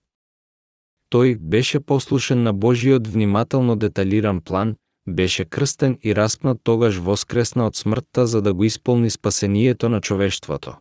Тој 1.10 1.38
беше 1.38 1.80
послушен 1.80 2.42
на 2.42 2.52
Божиот 2.52 3.08
внимателно 3.08 3.76
деталиран 3.76 4.40
план, 4.40 4.76
беше 5.08 5.44
крстен 5.44 5.98
и 6.02 6.14
распнат 6.16 6.60
тогаш 6.62 6.96
воскресна 6.96 7.66
од 7.66 7.76
смртта 7.76 8.26
за 8.26 8.42
да 8.42 8.54
го 8.54 8.64
исполни 8.64 9.10
спасението 9.10 9.88
на 9.88 10.00
човештвото. 10.00 10.76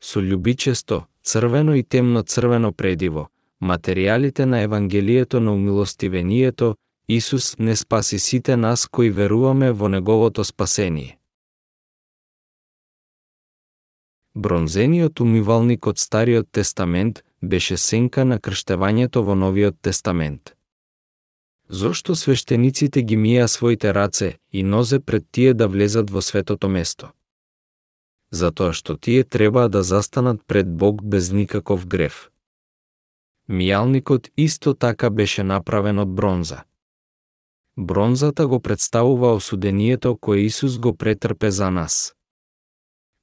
Со 0.00 0.20
љубичесто, 0.20 1.06
црвено 1.22 1.74
и 1.74 1.82
темно 1.82 2.22
црвено 2.22 2.72
предиво, 2.72 3.28
материјалите 3.62 4.44
на 4.44 4.60
Евангелието 4.60 5.40
на 5.40 5.54
умилостивението, 5.54 6.76
Исус 7.08 7.58
не 7.58 7.76
спаси 7.76 8.18
сите 8.18 8.56
нас 8.56 8.86
кои 8.86 9.10
веруваме 9.10 9.72
во 9.72 9.88
Неговото 9.88 10.44
спасение. 10.44 11.18
Бронзениот 14.34 15.20
умивалник 15.20 15.86
од 15.86 15.98
Стариот 15.98 16.52
Тестамент 16.52 17.24
беше 17.42 17.76
сенка 17.76 18.24
на 18.24 18.38
крштевањето 18.38 19.24
во 19.24 19.34
Новиот 19.34 19.80
Тестамент. 19.82 20.57
Зошто 21.68 22.14
свештениците 22.16 23.02
ги 23.02 23.16
мија 23.16 23.46
своите 23.46 23.92
раце 23.92 24.38
и 24.52 24.62
нозе 24.62 25.00
пред 25.00 25.26
тие 25.30 25.54
да 25.54 25.68
влезат 25.68 26.10
во 26.10 26.22
светото 26.22 26.68
место? 26.68 27.12
Затоа 28.32 28.72
што 28.72 28.96
тие 28.96 29.24
треба 29.24 29.68
да 29.68 29.82
застанат 29.82 30.40
пред 30.46 30.72
Бог 30.76 31.02
без 31.04 31.30
никаков 31.32 31.86
грев. 31.86 32.30
Мијалникот 33.48 34.30
исто 34.36 34.74
така 34.74 35.10
беше 35.10 35.42
направен 35.42 35.98
од 35.98 36.08
бронза. 36.08 36.64
Бронзата 37.76 38.46
го 38.46 38.60
представува 38.60 39.34
осудението 39.34 40.16
кое 40.16 40.38
Исус 40.38 40.78
го 40.78 40.96
претрпе 40.96 41.50
за 41.50 41.70
нас. 41.70 42.14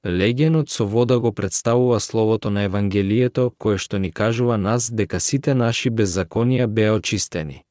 Легенот 0.05 0.69
со 0.69 0.87
вода 0.87 1.19
го 1.19 1.33
представува 1.33 1.99
словото 1.99 2.49
на 2.49 2.61
Евангелието 2.63 3.51
кое 3.57 3.77
што 3.77 3.97
ни 3.97 4.11
кажува 4.11 4.57
нас 4.57 4.89
дека 4.93 5.19
сите 5.19 5.53
наши 5.53 5.89
беззаконија 5.89 6.67
беа 6.67 6.93
очистени. 6.93 7.65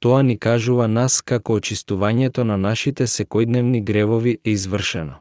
Тоа 0.00 0.22
ни 0.22 0.38
кажува 0.38 0.86
нас 0.88 1.20
како 1.20 1.58
очистувањето 1.60 2.44
на 2.44 2.56
нашите 2.56 3.06
секојдневни 3.06 3.82
гревови 3.84 4.38
е 4.44 4.50
извршено. 4.50 5.18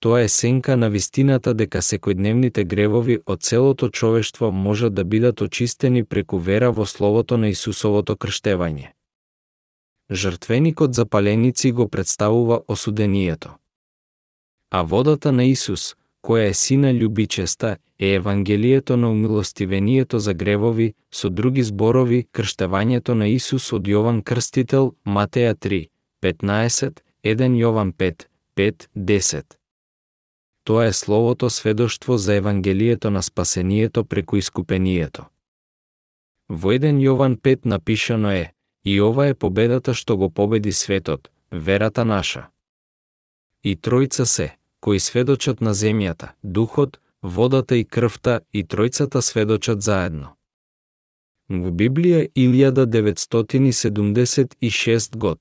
Тоа 0.00 0.20
е 0.22 0.28
сенка 0.28 0.76
на 0.76 0.88
вистината 0.90 1.54
дека 1.54 1.82
секојдневните 1.82 2.64
гревови 2.64 3.18
од 3.26 3.42
целото 3.42 3.88
човештво 3.88 4.50
можат 4.52 4.94
да 4.94 5.04
бидат 5.04 5.40
очистени 5.40 6.04
преку 6.04 6.38
вера 6.38 6.70
во 6.70 6.86
Словото 6.86 7.36
на 7.36 7.48
Исусовото 7.48 8.16
крштевање. 8.16 8.92
Жртвеникот 10.12 10.94
за 10.94 11.06
паленици 11.06 11.72
го 11.72 11.88
представува 11.88 12.60
осудението. 12.68 13.50
А 14.70 14.82
водата 14.82 15.32
на 15.32 15.44
Исус, 15.44 15.96
која 16.26 16.48
е 16.50 16.54
сина 16.54 16.90
љубичеста, 16.92 17.76
е 17.98 18.14
Евангелието 18.14 18.96
на 18.96 19.10
умилостивението 19.10 20.18
за 20.18 20.34
гревови, 20.34 20.94
со 21.10 21.30
други 21.30 21.62
зборови, 21.62 22.26
крштевањето 22.32 23.14
на 23.14 23.28
Исус 23.28 23.72
од 23.72 23.86
Јован 23.86 24.22
Крстител, 24.22 24.94
Матеја 25.06 25.54
3, 25.54 25.86
15, 26.22 27.00
1 27.22 27.54
Јован 27.62 27.92
5, 27.92 28.26
5, 28.56 28.88
10. 28.96 29.56
Тоа 30.64 30.86
е 30.86 30.92
словото 30.92 31.50
сведоштво 31.50 32.16
за 32.18 32.34
Евангелието 32.34 33.10
на 33.10 33.22
спасението 33.22 34.04
преку 34.04 34.36
искупението. 34.36 35.24
Во 36.48 36.72
1 36.72 36.98
Јован 37.06 37.38
5 37.38 37.66
напишано 37.66 38.30
е, 38.30 38.52
и 38.84 39.00
ова 39.00 39.26
е 39.26 39.34
победата 39.34 39.94
што 39.94 40.16
го 40.16 40.30
победи 40.30 40.72
светот, 40.72 41.30
верата 41.52 42.04
наша. 42.04 42.50
И 43.64 43.76
тројца 43.76 44.24
се, 44.24 44.56
кои 44.86 45.02
сведочат 45.02 45.58
на 45.60 45.74
земјата, 45.74 46.38
духот, 46.42 47.00
водата 47.22 47.76
и 47.76 47.84
крвта 47.84 48.40
и 48.52 48.64
тројцата 48.64 49.20
сведочат 49.20 49.82
заедно. 49.82 50.28
Во 51.50 51.70
Библија 51.80 52.28
1976 52.38 55.16
год. 55.16 55.38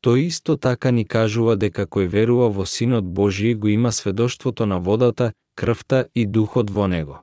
Тој 0.00 0.26
исто 0.32 0.56
така 0.56 0.90
ни 0.90 1.04
кажува 1.04 1.56
дека 1.56 1.84
кој 1.84 2.06
верува 2.08 2.48
во 2.48 2.64
Синот 2.64 3.04
Божи 3.04 3.54
го 3.54 3.68
има 3.68 3.92
сведоштвото 3.92 4.66
на 4.66 4.80
водата, 4.80 5.32
крвта 5.54 6.04
и 6.14 6.26
духот 6.26 6.70
во 6.70 6.88
него. 6.88 7.22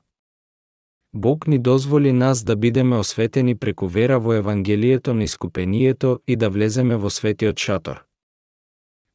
Бог 1.12 1.46
ни 1.46 1.58
дозволи 1.58 2.12
нас 2.12 2.44
да 2.44 2.56
бидеме 2.56 2.96
осветени 2.96 3.58
преку 3.58 3.86
вера 3.86 4.20
во 4.20 4.32
Евангелието 4.32 5.14
на 5.14 5.24
искупението 5.24 6.20
и 6.26 6.36
да 6.36 6.50
влеземе 6.50 6.96
во 6.96 7.10
светиот 7.10 7.58
шатор. 7.58 8.07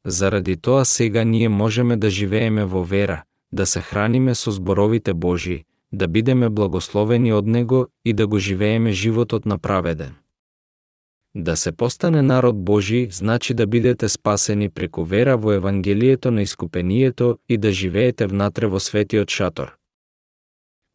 Заради 0.06 0.56
тоа 0.56 0.84
сега 0.84 1.24
ние 1.24 1.48
можеме 1.48 1.96
да 1.96 2.10
живееме 2.10 2.64
во 2.64 2.84
вера, 2.84 3.22
да 3.52 3.66
се 3.66 3.80
храниме 3.80 4.34
со 4.34 4.50
зборовите 4.50 5.14
Божии, 5.14 5.64
да 5.92 6.08
бидеме 6.08 6.48
благословени 6.48 7.32
од 7.32 7.46
Него 7.46 7.86
и 8.04 8.12
да 8.12 8.26
го 8.26 8.38
живееме 8.38 8.92
животот 8.92 9.46
на 9.46 9.58
праведен. 9.58 10.14
Да 11.36 11.56
се 11.56 11.72
постане 11.72 12.22
народ 12.22 12.64
Божи 12.64 13.08
значи 13.10 13.54
да 13.54 13.66
бидете 13.66 14.08
спасени 14.08 14.68
преку 14.68 15.04
вера 15.04 15.36
во 15.36 15.52
Евангелието 15.52 16.30
на 16.30 16.42
искупението 16.42 17.38
и 17.48 17.58
да 17.58 17.72
живеете 17.72 18.26
внатре 18.26 18.66
во 18.66 18.80
светиот 18.80 19.30
шатор. 19.30 19.74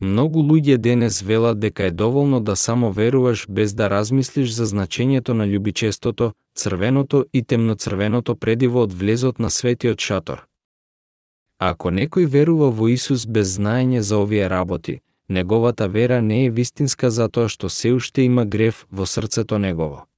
Многу 0.01 0.39
луѓе 0.39 0.77
денес 0.77 1.21
велат 1.21 1.59
дека 1.59 1.83
е 1.83 1.91
доволно 1.91 2.39
да 2.39 2.55
само 2.55 2.91
веруваш 2.91 3.45
без 3.49 3.73
да 3.73 3.89
размислиш 3.89 4.49
за 4.49 4.65
значењето 4.65 5.33
на 5.33 5.47
љубичестото, 5.47 6.31
црвеното 6.55 7.25
и 7.33 7.43
темноцрвеното 7.43 8.35
предиво 8.35 8.81
од 8.81 8.93
влезот 8.93 9.39
на 9.39 9.49
светиот 9.49 9.99
шатор. 9.99 10.45
Ако 11.59 11.91
некој 11.91 12.25
верува 12.25 12.71
во 12.71 12.87
Исус 12.87 13.25
без 13.27 13.57
знаење 13.59 13.99
за 13.99 14.17
овие 14.17 14.49
работи, 14.49 15.01
неговата 15.29 15.87
вера 15.87 16.21
не 16.21 16.45
е 16.45 16.49
вистинска 16.49 17.11
затоа 17.11 17.49
што 17.49 17.69
се 17.69 17.91
уште 17.91 18.21
има 18.21 18.45
грев 18.45 18.85
во 18.91 19.05
срцето 19.05 19.59
негово. 19.59 20.08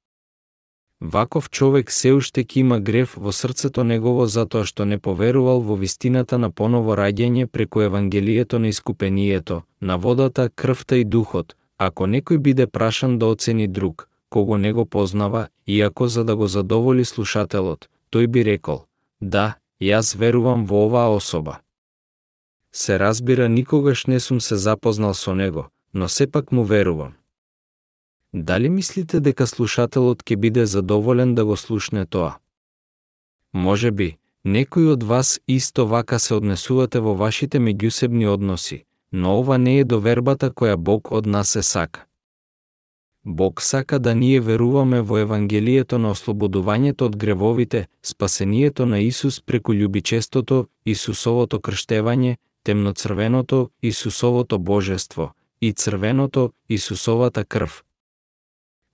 Ваков 1.01 1.49
човек 1.49 1.91
се 1.91 2.13
уште 2.13 2.43
ки 2.43 2.59
има 2.59 2.79
грев 2.79 3.15
во 3.17 3.31
срцето 3.31 3.83
негово 3.83 4.27
затоа 4.27 4.65
што 4.69 4.85
не 4.85 4.99
поверувал 5.01 5.61
во 5.61 5.75
вистината 5.75 6.37
на 6.37 6.51
поново 6.51 6.93
раѓање 6.93 7.47
преку 7.47 7.81
Евангелието 7.81 8.59
на 8.59 8.67
искупението, 8.67 9.63
на 9.81 9.97
водата, 9.97 10.49
крвта 10.55 10.95
и 11.01 11.03
духот, 11.03 11.55
ако 11.77 12.05
некој 12.05 12.37
биде 12.37 12.67
прашан 12.67 13.17
да 13.17 13.25
оцени 13.25 13.67
друг, 13.67 14.09
кого 14.29 14.57
не 14.57 14.73
го 14.73 14.85
познава, 14.85 15.47
иако 15.67 16.07
за 16.07 16.23
да 16.23 16.35
го 16.35 16.47
задоволи 16.47 17.05
слушателот, 17.05 17.89
тој 18.13 18.27
би 18.27 18.45
рекол, 18.45 18.85
да, 19.21 19.57
јас 19.81 20.13
верувам 20.15 20.65
во 20.65 20.85
оваа 20.85 21.09
особа. 21.09 21.57
Се 22.71 22.99
разбира, 22.99 23.49
никогаш 23.49 24.05
не 24.05 24.19
сум 24.19 24.41
се 24.41 24.55
запознал 24.55 25.13
со 25.13 25.33
него, 25.33 25.69
но 25.93 26.09
сепак 26.09 26.51
му 26.51 26.63
верувам. 26.63 27.13
Дали 28.33 28.69
мислите 28.69 29.19
дека 29.19 29.47
слушателот 29.47 30.23
ќе 30.23 30.35
биде 30.35 30.65
задоволен 30.65 31.35
да 31.35 31.45
го 31.45 31.55
слушне 31.55 32.05
тоа? 32.05 32.37
Може 33.53 33.91
би, 33.91 34.15
некој 34.45 34.93
од 34.93 35.03
вас 35.03 35.39
исто 35.47 35.85
вака 35.85 36.19
се 36.19 36.35
однесувате 36.35 36.99
во 36.99 37.13
вашите 37.13 37.59
меѓусебни 37.59 38.27
односи, 38.33 38.85
но 39.11 39.35
ова 39.39 39.57
не 39.57 39.79
е 39.79 39.83
довербата 39.83 40.49
која 40.49 40.77
Бог 40.77 41.11
од 41.11 41.25
нас 41.25 41.49
се 41.49 41.63
сака. 41.63 42.05
Бог 43.25 43.61
сака 43.61 43.99
да 43.99 44.15
ние 44.15 44.39
веруваме 44.39 45.01
во 45.01 45.17
Евангелието 45.17 45.99
на 45.99 46.15
ослободувањето 46.15 47.11
од 47.11 47.17
гревовите, 47.17 47.87
спасението 48.03 48.85
на 48.85 48.99
Исус 48.99 49.41
преку 49.41 49.73
љубичестото, 49.73 50.65
Исусовото 50.85 51.59
крштевање, 51.59 52.37
темноцрвеното, 52.63 53.69
Исусовото 53.81 54.59
божество 54.59 55.33
и 55.61 55.73
црвеното, 55.73 56.51
Исусовата 56.69 57.45
крв. 57.45 57.83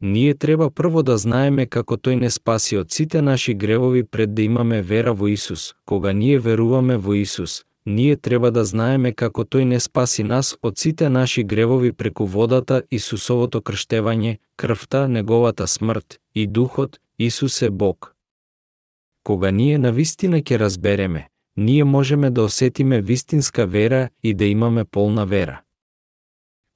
Ние 0.02 0.34
треба 0.34 0.70
прво 0.70 1.02
да 1.04 1.18
знаеме 1.18 1.66
како 1.66 1.96
тој 1.98 2.20
не 2.22 2.30
спаси 2.30 2.78
од 2.78 2.92
сите 2.94 3.22
наши 3.22 3.54
гревови 3.54 4.04
пред 4.04 4.36
да 4.36 4.42
имаме 4.42 4.82
вера 4.82 5.14
во 5.14 5.28
Исус. 5.28 5.74
Кога 5.86 6.14
ние 6.14 6.40
веруваме 6.40 6.98
во 6.98 7.14
Исус, 7.14 7.64
ние 7.86 8.16
треба 8.16 8.52
да 8.52 8.66
знаеме 8.66 9.12
како 9.12 9.42
тој 9.44 9.64
не 9.64 9.80
спаси 9.80 10.24
нас 10.24 10.58
од 10.62 10.78
сите 10.78 11.10
наши 11.10 11.44
гревови 11.44 11.92
преку 11.94 12.26
водата, 12.26 12.84
Исусовото 12.92 13.62
крштевање, 13.62 14.38
крвта, 14.56 15.08
неговата 15.08 15.68
смрт 15.68 16.20
и 16.36 16.48
духот, 16.48 17.00
Исус 17.20 17.62
е 17.62 17.70
Бог. 17.70 18.14
Кога 19.24 19.52
ние 19.52 19.78
на 19.78 19.92
вистина 19.92 20.38
ќе 20.38 20.60
разбереме, 20.60 21.28
ние 21.58 21.84
можеме 21.84 22.30
да 22.30 22.44
осетиме 22.44 23.02
вистинска 23.02 23.66
вера 23.66 24.10
и 24.24 24.34
да 24.34 24.46
имаме 24.46 24.86
полна 24.86 25.26
вера. 25.26 25.62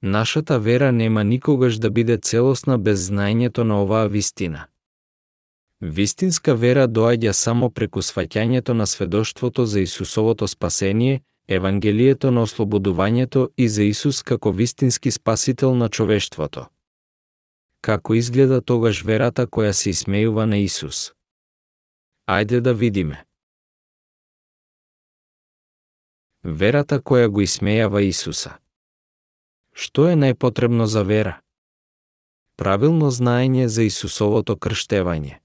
Нашата 0.02 0.58
вера 0.58 0.92
нема 0.92 1.24
никогаш 1.24 1.78
да 1.78 1.90
биде 1.90 2.18
целосна 2.18 2.78
без 2.78 3.10
знаењето 3.10 3.62
на 3.62 3.82
оваа 3.82 4.08
вистина. 4.08 4.66
Вистинска 5.80 6.54
вера 6.54 6.88
доаѓа 6.88 7.32
само 7.32 7.70
преку 7.70 8.02
сваќањето 8.02 8.72
на 8.72 8.86
сведоштвото 8.86 9.66
за 9.66 9.80
Исусовото 9.80 10.48
спасение, 10.48 11.22
Евангелието 11.48 12.30
на 12.30 12.42
ослободувањето 12.42 13.48
и 13.56 13.68
за 13.68 13.82
Исус 13.82 14.22
како 14.22 14.50
вистински 14.50 15.10
спасител 15.10 15.74
на 15.74 15.88
човештвото. 15.88 16.66
Како 17.80 18.14
изгледа 18.14 18.60
тогаш 18.60 19.04
верата 19.04 19.46
која 19.46 19.70
се 19.70 19.90
исмејува 19.90 20.44
на 20.44 20.58
Исус? 20.58 21.12
Ајде 22.26 22.60
да 22.60 22.74
видиме. 22.74 23.24
Верата 26.44 26.98
која 27.00 27.28
го 27.28 27.40
исмејава 27.40 28.00
Исуса. 28.00 28.61
Што 29.72 30.08
е 30.08 30.16
најпотребно 30.16 30.84
за 30.84 31.02
вера? 31.02 31.40
Правилно 32.56 33.10
знаење 33.10 33.66
за 33.66 33.82
Исусовото 33.82 34.56
крштевање. 34.56 35.38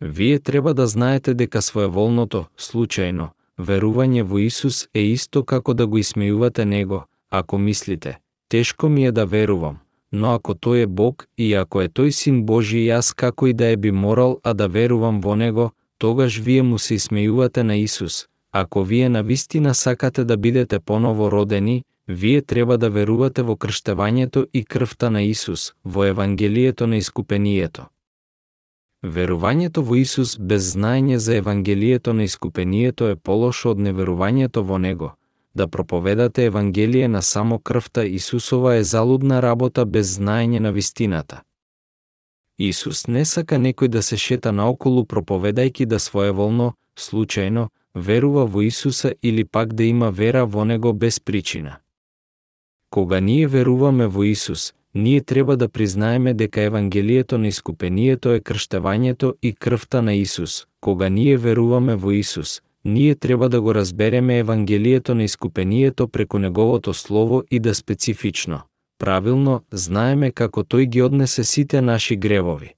Вие 0.00 0.38
треба 0.38 0.74
да 0.74 0.86
знаете 0.86 1.34
дека 1.34 1.62
своеволното, 1.62 2.46
случајно, 2.58 3.30
верување 3.58 4.22
во 4.22 4.38
Исус 4.38 4.88
е 4.94 5.06
исто 5.12 5.44
како 5.44 5.74
да 5.74 5.86
го 5.86 5.98
исмејувате 5.98 6.64
Него, 6.64 7.04
ако 7.30 7.58
мислите, 7.58 8.18
тешко 8.48 8.88
ми 8.88 9.06
е 9.06 9.12
да 9.12 9.24
верувам, 9.26 9.78
но 10.12 10.34
ако 10.34 10.54
тој 10.54 10.82
е 10.82 10.86
Бог 10.86 11.26
и 11.38 11.54
ако 11.54 11.82
е 11.82 11.88
тој 11.88 12.10
Син 12.10 12.44
Божи 12.44 12.84
јас 12.86 13.14
како 13.14 13.46
и 13.46 13.54
да 13.54 13.66
е 13.66 13.76
би 13.76 13.90
морал 13.90 14.40
а 14.42 14.54
да 14.54 14.68
верувам 14.68 15.20
во 15.20 15.34
Него, 15.36 15.70
тогаш 15.98 16.38
вие 16.38 16.62
му 16.62 16.78
се 16.78 16.94
исмејувате 16.94 17.62
на 17.62 17.76
Исус. 17.76 18.26
Ако 18.52 18.84
вие 18.84 19.08
на 19.08 19.22
вистина 19.22 19.74
сакате 19.74 20.24
да 20.24 20.36
бидете 20.36 20.78
поново 20.80 21.30
родени, 21.30 21.84
вие 22.08 22.42
треба 22.42 22.78
да 22.78 22.90
верувате 22.90 23.42
во 23.42 23.56
крштевањето 23.56 24.46
и 24.52 24.64
крвта 24.64 25.10
на 25.10 25.22
Исус, 25.22 25.72
во 25.84 26.04
Евангелието 26.04 26.86
на 26.86 26.96
искупението. 26.96 27.86
Верувањето 29.02 29.82
во 29.84 29.96
Исус 29.96 30.36
без 30.38 30.74
знаење 30.74 31.16
за 31.16 31.36
Евангелието 31.36 32.12
на 32.12 32.24
искупението 32.24 33.08
е 33.08 33.16
полошо 33.16 33.70
од 33.70 33.78
неверувањето 33.78 34.62
во 34.62 34.78
Него. 34.78 35.12
Да 35.54 35.68
проповедате 35.68 36.44
Евангелие 36.44 37.08
на 37.08 37.22
само 37.22 37.58
крвта 37.58 38.04
Исусова 38.04 38.74
е 38.76 38.84
залудна 38.84 39.42
работа 39.42 39.84
без 39.84 40.18
знаење 40.18 40.58
на 40.58 40.72
вистината. 40.72 41.42
Исус 42.58 43.06
не 43.06 43.24
сака 43.24 43.58
некој 43.58 43.88
да 43.88 44.02
се 44.02 44.16
шета 44.16 44.52
наоколу 44.52 45.04
проповедајки 45.04 45.86
да 45.86 45.98
своеволно, 45.98 46.72
случајно, 46.96 47.68
верува 47.94 48.46
во 48.46 48.62
Исуса 48.62 49.14
или 49.22 49.44
пак 49.44 49.74
да 49.74 49.84
има 49.84 50.10
вера 50.10 50.46
во 50.46 50.64
Него 50.64 50.92
без 50.92 51.20
причина. 51.20 51.83
Кога 52.94 53.20
ние 53.20 53.46
веруваме 53.46 54.06
во 54.06 54.22
Исус, 54.22 54.72
ние 54.94 55.20
треба 55.20 55.56
да 55.56 55.68
признаеме 55.68 56.34
дека 56.34 56.60
Евангелието 56.60 57.38
на 57.38 57.48
искупението 57.48 58.32
е 58.32 58.40
крштевањето 58.40 59.34
и 59.42 59.52
крвта 59.52 60.02
на 60.02 60.14
Исус. 60.14 60.66
Кога 60.80 61.08
ние 61.08 61.36
веруваме 61.36 61.96
во 61.96 62.10
Исус, 62.10 62.62
ние 62.84 63.14
треба 63.14 63.48
да 63.48 63.60
го 63.60 63.74
разбереме 63.74 64.38
Евангелието 64.38 65.14
на 65.14 65.24
искупението 65.24 66.08
преку 66.08 66.38
Неговото 66.38 66.94
Слово 66.94 67.42
и 67.50 67.60
да 67.60 67.74
специфично, 67.74 68.60
правилно, 68.98 69.62
знаеме 69.72 70.30
како 70.30 70.62
Тој 70.62 70.86
ги 70.86 71.02
однесе 71.02 71.44
сите 71.44 71.80
наши 71.80 72.16
гревови. 72.16 72.74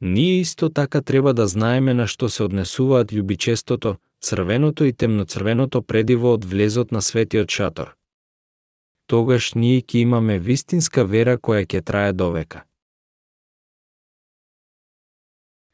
Ние 0.00 0.40
исто 0.40 0.70
така 0.70 1.02
треба 1.02 1.34
да 1.34 1.46
знаеме 1.46 1.94
на 1.94 2.06
што 2.06 2.28
се 2.28 2.42
однесуваат 2.42 3.12
љубичестото, 3.12 3.96
црвеното 4.22 4.84
и 4.84 4.92
темноцрвеното 4.92 5.82
предиво 5.82 6.32
од 6.32 6.44
влезот 6.44 6.92
на 6.92 7.02
светиот 7.02 7.50
шатор. 7.50 7.94
Тогаш 9.12 9.52
ние 9.54 9.80
ќе 9.84 9.98
имаме 10.06 10.38
вистинска 10.40 11.02
вера 11.04 11.32
која 11.36 11.66
ќе 11.68 11.80
трае 11.84 12.12
довека. 12.16 12.62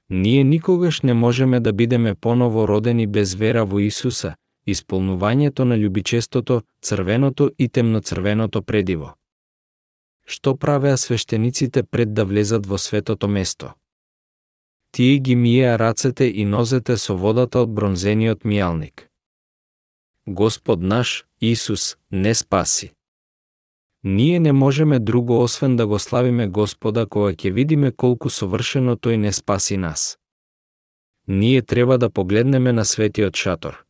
Ние 0.09 0.45
никогаш 0.45 1.03
не 1.03 1.15
можеме 1.15 1.61
да 1.61 1.73
бидеме 1.73 2.15
поново 2.15 2.67
родени 2.69 3.07
без 3.07 3.35
вера 3.35 3.63
во 3.65 3.79
Исуса, 3.79 4.35
исполнувањето 4.67 5.65
на 5.65 5.79
љубичестото, 5.79 6.63
црвеното 6.83 7.51
и 7.59 7.69
темноцрвеното 7.69 8.63
предиво. 8.63 9.15
Што 10.27 10.57
правеа 10.57 10.97
свештениците 10.97 11.83
пред 11.83 12.15
да 12.15 12.25
влезат 12.25 12.67
во 12.67 12.79
светото 12.79 13.29
место? 13.29 13.73
Тие 14.91 15.19
ги 15.19 15.37
миеа 15.37 15.79
рацете 15.79 16.27
и 16.27 16.45
нозете 16.45 16.97
со 16.97 17.15
водата 17.15 17.63
од 17.63 17.71
бронзениот 17.71 18.43
мијалник. 18.43 19.07
Господ 20.27 20.83
наш, 20.83 21.27
Исус, 21.41 21.97
не 22.11 22.35
спаси. 22.35 22.98
Ние 24.05 24.39
не 24.41 24.53
можеме 24.53 24.99
друго 24.99 25.43
освен 25.43 25.77
да 25.77 25.87
го 25.87 25.99
славиме 25.99 26.47
Господа 26.47 27.07
кога 27.07 27.33
ќе 27.33 27.53
видиме 27.53 27.91
колку 27.91 28.31
совршено 28.31 28.95
тој 28.97 29.17
не 29.17 29.33
спаси 29.33 29.77
нас. 29.77 30.19
Ние 31.29 31.63
треба 31.63 31.99
да 31.99 32.11
погледнеме 32.11 32.73
на 32.73 32.85
светиот 32.85 33.37
шатор. 33.37 33.85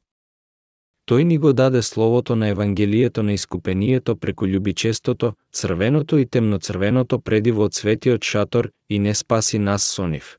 Тој 1.09 1.23
ни 1.23 1.39
го 1.39 1.53
даде 1.53 1.83
словото 1.83 2.37
на 2.37 2.49
Евангелието 2.49 3.23
на 3.23 3.33
искупението 3.33 4.17
преку 4.17 4.47
љубичестото, 4.47 5.33
црвеното 5.53 6.19
и 6.19 6.27
темноцрвеното 6.27 7.21
предиво 7.21 7.65
од 7.65 7.75
светиот 7.75 8.25
шатор 8.25 8.71
и 8.89 8.99
не 8.99 9.15
спаси 9.15 9.59
нас 9.59 9.83
со 9.83 10.07
нив. 10.07 10.39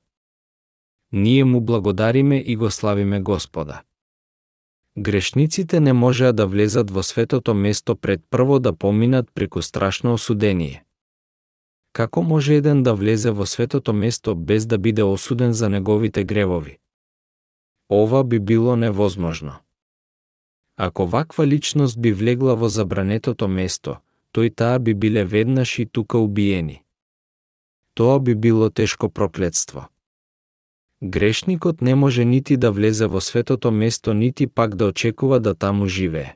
Ние 1.12 1.44
му 1.44 1.62
благодариме 1.62 2.38
и 2.38 2.56
го 2.56 2.72
славиме 2.72 3.22
Господа. 3.22 3.82
Грешниците 5.00 5.80
не 5.80 5.94
можеа 5.94 6.34
да 6.34 6.46
влезат 6.48 6.92
во 6.92 7.04
светото 7.04 7.54
место 7.54 7.96
пред 7.96 8.22
прво 8.30 8.60
да 8.60 8.74
поминат 8.74 9.32
преку 9.34 9.62
страшно 9.62 10.14
осудение. 10.14 10.84
Како 11.94 12.22
може 12.22 12.56
еден 12.56 12.84
да 12.84 12.94
влезе 12.94 13.32
во 13.32 13.46
светото 13.46 13.94
место 13.94 14.36
без 14.36 14.66
да 14.66 14.78
биде 14.78 15.04
осуден 15.04 15.54
за 15.54 15.70
неговите 15.70 16.24
гревови? 16.24 16.78
Ова 17.92 18.24
би 18.24 18.40
било 18.40 18.76
невозможно. 18.76 19.56
Ако 20.78 21.08
ваква 21.08 21.48
личност 21.48 22.02
би 22.02 22.12
влегла 22.12 22.56
во 22.56 22.68
забранетото 22.68 23.48
место, 23.48 24.02
тој 24.36 24.52
таа 24.56 24.80
би 24.80 24.94
биле 24.94 25.24
веднаш 25.24 25.80
и 25.80 25.86
тука 25.86 26.20
убиени. 26.20 26.84
Тоа 27.94 28.20
би 28.20 28.36
било 28.36 28.70
тешко 28.70 29.10
проклетство. 29.10 29.88
Грешникот 31.02 31.82
не 31.82 31.96
може 31.96 32.26
нити 32.26 32.58
да 32.58 32.72
влезе 32.72 33.08
во 33.08 33.22
светото 33.22 33.72
место, 33.72 34.14
нити 34.14 34.48
пак 34.48 34.76
да 34.76 34.86
очекува 34.86 35.40
да 35.40 35.56
таму 35.56 35.88
живее. 35.88 36.36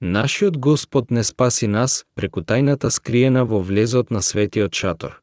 Нашиот 0.00 0.58
Господ 0.58 1.10
не 1.10 1.24
спаси 1.24 1.66
нас 1.66 2.04
преку 2.14 2.40
тајната 2.40 2.88
скриена 2.88 3.44
во 3.44 3.60
влезот 3.60 4.10
на 4.10 4.22
светиот 4.22 4.74
шатор. 4.74 5.20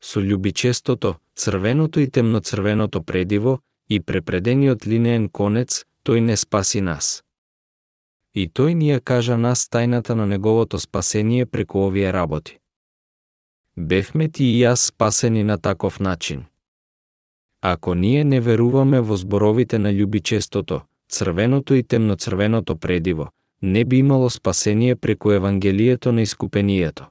Со 0.00 0.20
љубичестото, 0.20 1.18
црвеното 1.36 2.00
и 2.00 2.08
темноцрвеното 2.10 3.02
предиво 3.02 3.60
и 3.88 4.00
препредениот 4.00 4.86
линеен 4.86 5.28
конец, 5.28 5.84
тој 6.06 6.20
не 6.20 6.36
спаси 6.36 6.80
нас. 6.80 7.24
И 8.32 8.48
тој 8.48 8.72
ни 8.72 8.88
ја 8.88 9.04
кажа 9.04 9.36
нас 9.36 9.68
тајната 9.68 10.14
на 10.14 10.24
неговото 10.26 10.78
спасение 10.78 11.46
преку 11.46 11.84
овие 11.84 12.12
работи. 12.12 12.58
Бевме 13.76 14.28
ти 14.32 14.44
и 14.44 14.64
јас 14.64 14.88
спасени 14.88 15.44
на 15.44 15.58
таков 15.58 16.00
начин. 16.00 16.47
Ако 17.62 17.94
ние 17.94 18.24
не 18.24 18.40
веруваме 18.40 19.00
во 19.00 19.16
зборовите 19.16 19.78
на 19.78 19.92
љубичестото, 19.92 20.80
црвеното 21.10 21.74
и 21.74 21.82
темноцрвеното 21.82 22.76
предиво, 22.76 23.28
не 23.62 23.84
би 23.84 23.96
имало 23.96 24.30
спасение 24.30 24.96
преку 24.96 25.32
Евангелието 25.32 26.12
на 26.12 26.22
искупението. 26.22 27.06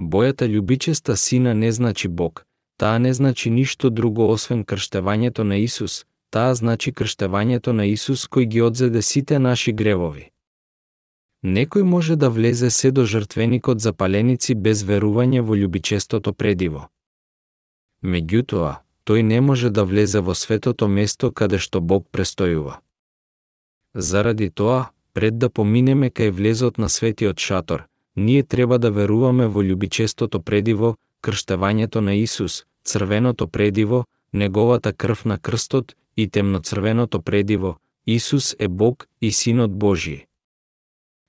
Бојата 0.00 0.48
љубичеста 0.48 1.14
сина 1.14 1.54
не 1.54 1.72
значи 1.72 2.08
Бог, 2.08 2.44
таа 2.76 2.98
не 2.98 3.12
значи 3.12 3.50
ништо 3.50 3.90
друго 3.90 4.28
освен 4.28 4.64
крштевањето 4.64 5.42
на 5.42 5.56
Исус, 5.56 6.04
таа 6.30 6.54
значи 6.54 6.92
крштевањето 6.92 7.72
на 7.72 7.86
Исус 7.86 8.28
кој 8.28 8.44
ги 8.44 8.60
одзеде 8.60 9.02
сите 9.02 9.38
наши 9.38 9.72
гревови. 9.72 10.28
Некој 11.44 11.82
може 11.82 12.16
да 12.16 12.30
влезе 12.30 12.70
се 12.70 12.90
до 12.90 13.04
жртвеникот 13.06 13.80
за 13.80 13.92
паленици 13.92 14.54
без 14.54 14.82
верување 14.84 15.40
во 15.40 15.56
љубичестото 15.56 16.32
предиво. 16.32 16.88
Меѓутоа, 18.04 18.76
тој 19.04 19.22
не 19.22 19.40
може 19.40 19.70
да 19.70 19.84
влезе 19.84 20.20
во 20.20 20.34
светото 20.34 20.88
место 20.88 21.32
каде 21.32 21.58
што 21.58 21.80
Бог 21.80 22.06
престојува. 22.12 22.78
Заради 23.94 24.50
тоа, 24.50 24.90
пред 25.12 25.38
да 25.38 25.50
поминеме 25.50 26.10
кај 26.10 26.30
влезот 26.30 26.78
на 26.78 26.88
светиот 26.88 27.38
шатор, 27.38 27.84
ние 28.16 28.42
треба 28.42 28.78
да 28.78 28.90
веруваме 28.90 29.46
во 29.46 29.62
љубичестото 29.62 30.40
предиво, 30.40 30.96
крштевањето 31.22 32.00
на 32.00 32.14
Исус, 32.14 32.64
црвеното 32.84 33.48
предиво, 33.48 34.04
неговата 34.32 34.92
крв 34.92 35.24
на 35.24 35.38
крстот 35.38 35.94
и 36.16 36.28
темноцрвеното 36.28 37.22
предиво, 37.22 37.76
Исус 38.06 38.56
е 38.58 38.68
Бог 38.68 39.08
и 39.20 39.32
Синот 39.32 39.72
Божи. 39.78 40.26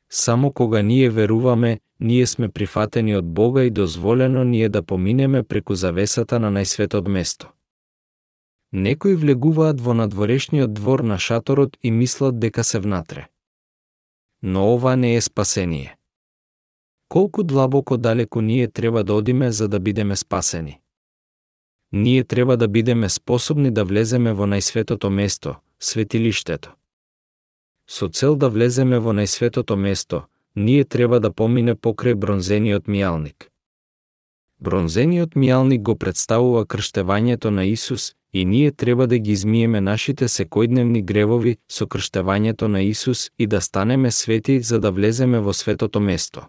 Само 0.10 0.52
кога 0.52 0.82
ние 0.82 1.10
веруваме, 1.10 1.80
ние 2.00 2.26
сме 2.28 2.50
прифатени 2.50 3.16
од 3.16 3.26
Бога 3.26 3.64
и 3.64 3.70
дозволено 3.70 4.44
ние 4.44 4.70
да 4.70 4.84
поминеме 4.84 5.44
преку 5.44 5.76
завесата 5.76 6.40
на 6.40 6.52
најсветот 6.52 7.08
место. 7.08 7.50
Некои 8.74 9.14
влегуваат 9.16 9.82
во 9.82 9.94
надворешниот 9.94 10.74
двор 10.74 11.04
на 11.06 11.20
шаторот 11.20 11.78
и 11.84 11.92
мислат 11.92 12.40
дека 12.40 12.64
се 12.64 12.80
внатре. 12.80 13.28
Но 14.42 14.74
ова 14.74 14.96
не 14.96 15.16
е 15.16 15.22
спасение. 15.22 15.96
Колку 17.10 17.44
длабоко 17.44 17.98
далеко 17.98 18.42
ние 18.42 18.68
треба 18.68 19.04
да 19.04 19.14
одиме 19.14 19.52
за 19.52 19.68
да 19.68 19.80
бидеме 19.80 20.16
спасени? 20.16 20.80
Ние 21.92 22.24
треба 22.24 22.58
да 22.58 22.68
бидеме 22.68 23.10
способни 23.10 23.72
да 23.72 23.86
влеземе 23.86 24.34
во 24.34 24.50
најсветото 24.50 25.10
место, 25.10 25.56
светилиштето. 25.80 26.74
Со 27.88 28.10
цел 28.10 28.36
да 28.36 28.50
влеземе 28.50 28.98
во 28.98 29.14
најсветото 29.14 29.76
место, 29.76 30.26
ние 30.56 30.84
треба 30.84 31.20
да 31.20 31.30
помине 31.30 31.76
покрај 31.76 32.16
бронзениот 32.16 32.90
мијалник. 32.90 33.53
Бронзениот 34.64 35.34
мијалник 35.36 35.82
го 35.84 35.94
представува 36.00 36.66
крштевањето 36.66 37.50
на 37.52 37.66
Исус 37.68 38.14
и 38.34 38.46
ние 38.46 38.72
треба 38.72 39.08
да 39.08 39.18
ги 39.18 39.32
измиеме 39.32 39.82
нашите 39.82 40.28
секојдневни 40.28 41.02
гревови 41.04 41.58
со 41.72 41.86
крштевањето 41.86 42.68
на 42.68 42.82
Исус 42.82 43.30
и 43.40 43.48
да 43.48 43.62
станеме 43.62 44.12
свети 44.12 44.60
за 44.60 44.80
да 44.80 44.92
влеземе 44.92 45.40
во 45.40 45.54
светото 45.54 46.00
место. 46.00 46.46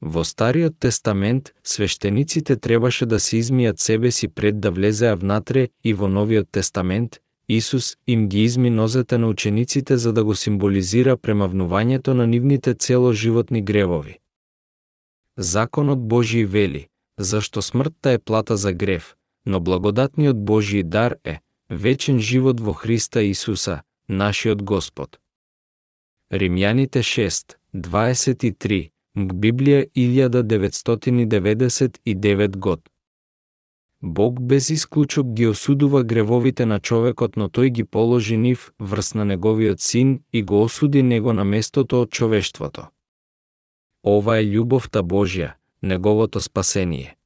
Во 0.00 0.24
Стариот 0.24 0.78
Тестамент, 0.78 1.50
свештениците 1.64 2.56
требаше 2.56 3.06
да 3.06 3.20
се 3.20 3.36
измијат 3.36 3.80
себе 3.80 4.10
си 4.10 4.28
пред 4.28 4.60
да 4.60 4.70
влезеа 4.70 5.16
внатре 5.16 5.68
и 5.84 5.94
во 5.94 6.08
Новиот 6.08 6.48
Тестамент, 6.52 7.18
Исус 7.48 7.96
им 8.06 8.28
ги 8.28 8.44
изми 8.44 8.70
нозете 8.70 9.18
на 9.18 9.26
учениците 9.28 9.96
за 9.96 10.12
да 10.12 10.24
го 10.24 10.34
символизира 10.34 11.16
премавнувањето 11.16 12.14
на 12.14 12.26
нивните 12.26 12.74
целоживотни 12.74 13.62
гревови. 13.62 14.18
Законот 15.38 16.08
Божи 16.08 16.44
вели, 16.44 16.88
зашто 17.18 17.62
смртта 17.62 18.10
е 18.10 18.18
плата 18.18 18.56
за 18.56 18.72
грев, 18.72 19.16
но 19.46 19.60
благодатниот 19.60 20.36
Божји 20.36 20.82
дар 20.82 21.16
е 21.24 21.40
вечен 21.70 22.20
живот 22.20 22.60
во 22.60 22.72
Христа 22.72 23.22
Исуса, 23.22 23.82
нашиот 24.08 24.62
Господ. 24.62 25.18
Римјаните 26.32 27.02
6, 27.02 27.56
23, 27.74 28.90
Библија 29.16 29.86
1999 29.96 32.56
год. 32.56 32.80
Бог 34.02 34.40
без 34.40 34.70
исклучок 34.70 35.32
ги 35.32 35.46
осудува 35.46 36.04
гревовите 36.04 36.66
на 36.66 36.80
човекот, 36.80 37.36
но 37.36 37.48
тој 37.48 37.68
ги 37.68 37.84
положи 37.84 38.36
нив 38.36 38.72
врз 38.80 39.14
на 39.14 39.24
неговиот 39.24 39.80
син 39.80 40.20
и 40.32 40.42
го 40.42 40.62
осуди 40.62 41.02
него 41.02 41.32
на 41.32 41.44
местото 41.44 42.02
од 42.02 42.10
човештвото. 42.10 42.86
Ова 44.02 44.38
е 44.38 44.44
љубовта 44.44 45.02
Божја, 45.02 45.52
неговото 45.82 46.40
спасение. 46.40 47.16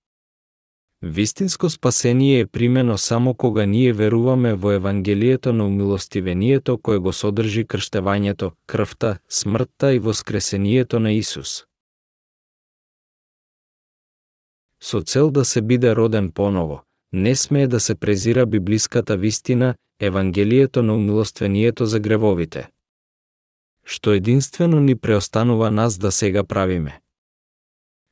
Вистинско 1.03 1.71
спасение 1.71 2.41
е 2.41 2.47
примено 2.47 2.99
само 2.99 3.35
кога 3.35 3.67
ние 3.67 3.93
веруваме 3.93 4.55
во 4.55 4.71
Евангелието 4.73 5.53
на 5.53 5.67
умилостивението 5.67 6.79
кое 6.79 6.99
го 6.99 7.13
содржи 7.13 7.65
крштевањето, 7.65 8.53
крвта, 8.67 9.19
смртта 9.29 9.95
и 9.95 9.99
воскресението 9.99 11.01
на 11.01 11.13
Исус. 11.13 11.67
со 14.83 15.03
цел 15.03 15.31
да 15.31 15.45
се 15.45 15.63
биде 15.63 15.97
роден 15.97 16.31
поново, 16.33 16.83
не 17.13 17.37
смее 17.37 17.67
да 17.67 17.81
се 17.81 17.95
презира 17.95 18.47
библиската 18.47 19.17
вистина, 19.17 19.75
Евангелието 20.01 20.83
на 20.83 20.95
умилоствението 20.95 21.87
за 21.87 22.01
гревовите. 22.01 22.69
Што 23.85 24.13
единствено 24.13 24.81
ни 24.81 24.95
преостанува 24.95 25.71
нас 25.71 25.99
да 25.99 26.13
сега 26.13 26.45
правиме. 26.45 27.01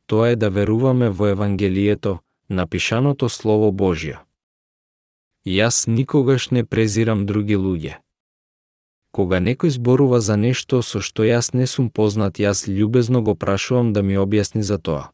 Тоа 0.06 0.30
е 0.30 0.36
да 0.36 0.50
веруваме 0.50 1.08
во 1.10 1.26
Евангелието, 1.26 2.20
напишаното 2.48 3.28
Слово 3.28 3.72
Божјо. 3.72 4.20
Јас 5.46 5.88
никогаш 5.88 6.50
не 6.50 6.64
презирам 6.64 7.26
други 7.26 7.56
луѓе. 7.56 8.00
Кога 9.12 9.38
некој 9.40 9.70
зборува 9.70 10.20
за 10.20 10.36
нешто 10.36 10.82
со 10.82 11.00
што 11.00 11.24
јас 11.24 11.54
не 11.54 11.66
сум 11.66 11.88
познат, 11.88 12.40
јас 12.40 12.66
љубезно 12.68 13.22
го 13.22 13.34
прашувам 13.34 13.92
да 13.92 14.02
ми 14.02 14.16
објасни 14.18 14.60
за 14.60 14.78
тоа. 14.78 15.12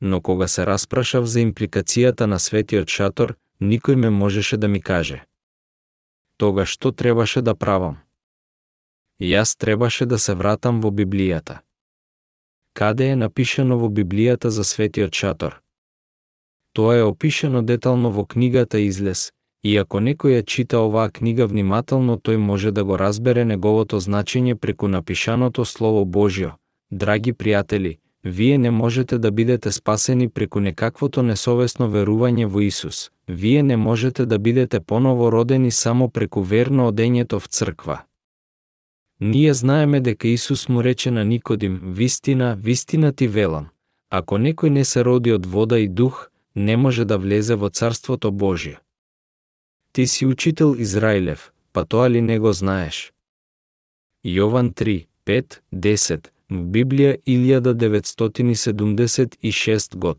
Но 0.00 0.20
кога 0.20 0.48
се 0.48 0.66
распрашав 0.66 1.26
за 1.26 1.40
импликацијата 1.40 2.26
на 2.26 2.38
светиот 2.38 2.88
шатор, 2.88 3.36
никој 3.60 3.94
ме 3.94 4.10
можеше 4.10 4.56
да 4.56 4.68
ми 4.68 4.80
каже. 4.80 5.24
Тога 6.36 6.66
што 6.66 6.92
требаше 6.92 7.42
да 7.42 7.54
правам? 7.54 8.00
Јас 9.20 9.56
требаше 9.56 10.06
да 10.06 10.18
се 10.18 10.34
вратам 10.34 10.80
во 10.80 10.90
Библијата. 10.90 11.60
Каде 12.74 13.10
е 13.10 13.16
напишано 13.16 13.78
во 13.78 13.88
Библијата 13.88 14.48
за 14.48 14.64
светиот 14.64 15.14
шатор? 15.14 15.60
Тоа 16.72 16.96
е 16.96 17.02
опишано 17.02 17.62
детално 17.62 18.10
во 18.10 18.24
книгата 18.24 18.78
Излез, 18.80 19.30
и 19.64 19.76
ако 19.76 19.98
некој 20.00 20.38
ја 20.38 20.44
чита 20.46 20.78
оваа 20.80 21.10
книга 21.10 21.46
внимателно, 21.46 22.16
тој 22.16 22.36
може 22.36 22.70
да 22.70 22.84
го 22.84 22.96
разбере 22.98 23.44
неговото 23.44 24.00
значење 24.00 24.54
преку 24.54 24.88
напишаното 24.88 25.64
Слово 25.64 26.04
Божјо. 26.04 26.52
Драги 26.90 27.32
пријатели, 27.32 27.98
вие 28.24 28.58
не 28.58 28.70
можете 28.70 29.18
да 29.18 29.30
бидете 29.30 29.72
спасени 29.72 30.28
преку 30.28 30.60
некаквото 30.60 31.22
несовесно 31.22 31.90
верување 31.90 32.46
во 32.46 32.60
Исус. 32.60 33.10
Вие 33.28 33.62
не 33.62 33.76
можете 33.76 34.26
да 34.26 34.38
бидете 34.38 34.80
поново 34.80 35.32
родени 35.32 35.70
само 35.70 36.08
преку 36.08 36.42
верно 36.42 36.92
одењето 36.92 37.40
в 37.40 37.46
црква. 37.46 38.02
Ние 39.20 39.54
знаеме 39.54 40.00
дека 40.00 40.28
Исус 40.28 40.68
му 40.68 40.84
рече 40.84 41.10
на 41.10 41.24
Никодим, 41.24 41.80
вистина, 41.84 42.56
вистина 42.60 43.12
ти 43.12 43.28
велам. 43.28 43.68
Ако 44.10 44.34
некој 44.34 44.68
не 44.68 44.84
се 44.84 45.04
роди 45.04 45.32
од 45.32 45.46
вода 45.46 45.78
и 45.78 45.88
дух, 45.88 46.30
не 46.56 46.76
може 46.76 47.04
да 47.04 47.18
влезе 47.18 47.54
во 47.54 47.68
Царството 47.68 48.32
Божие. 48.32 48.78
Ти 49.92 50.06
си 50.06 50.26
учител 50.26 50.74
Израилев, 50.78 51.52
па 51.72 51.84
тоа 51.84 52.10
ли 52.10 52.20
не 52.20 52.38
го 52.38 52.52
знаеш? 52.52 53.12
Јован 54.24 54.74
3, 54.74 55.06
5, 55.26 55.60
10, 55.72 56.28
в 56.50 56.64
Библија 56.64 57.16
1976 57.26 59.96
год. 59.96 60.18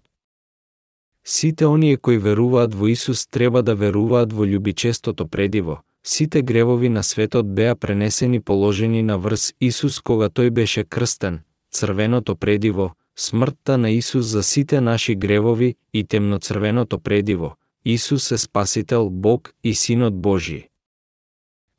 Сите 1.24 1.66
оние 1.66 1.98
кои 1.98 2.18
веруваат 2.18 2.76
во 2.76 2.88
Исус 2.88 3.28
треба 3.28 3.64
да 3.64 3.76
веруваат 3.76 4.34
во 4.34 4.46
љубичестото 4.46 5.28
предиво. 5.28 5.82
Сите 6.04 6.42
гревови 6.42 6.90
на 6.90 7.04
светот 7.04 7.56
беа 7.56 7.76
пренесени 7.76 8.40
положени 8.40 9.04
на 9.04 9.18
врз 9.18 9.54
Исус 9.62 10.00
кога 10.02 10.30
тој 10.30 10.50
беше 10.50 10.84
крстен, 10.84 11.42
црвеното 11.72 12.36
предиво, 12.36 12.96
смртта 13.16 13.78
на 13.78 13.90
Исус 13.90 14.26
за 14.26 14.44
сите 14.44 14.82
наши 14.82 15.16
гревови 15.16 15.76
и 15.94 16.04
темноцрвеното 16.04 17.00
предиво. 17.00 17.56
Исус 17.86 18.32
е 18.32 18.38
Спасител, 18.38 19.10
Бог 19.10 19.54
и 19.64 19.76
Синот 19.76 20.22
Божи. 20.22 20.68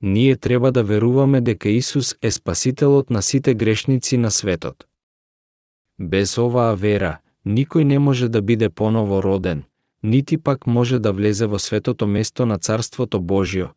Ние 0.02 0.36
треба 0.36 0.72
да 0.72 0.84
веруваме 0.84 1.40
дека 1.40 1.68
Исус 1.68 2.14
е 2.22 2.30
Спасителот 2.30 3.10
на 3.10 3.22
сите 3.22 3.54
грешници 3.54 4.16
на 4.16 4.30
светот. 4.30 4.86
Без 5.98 6.38
оваа 6.38 6.74
вера, 6.74 7.18
никој 7.46 7.84
не 7.84 7.98
може 7.98 8.28
да 8.28 8.42
биде 8.42 8.68
поново 8.68 9.22
роден, 9.22 9.62
нити 10.02 10.38
пак 10.38 10.66
може 10.66 10.98
да 10.98 11.12
влезе 11.12 11.46
во 11.46 11.58
светото 11.58 12.06
место 12.06 12.46
на 12.46 12.58
Царството 12.58 13.20
Божјо. 13.20 13.70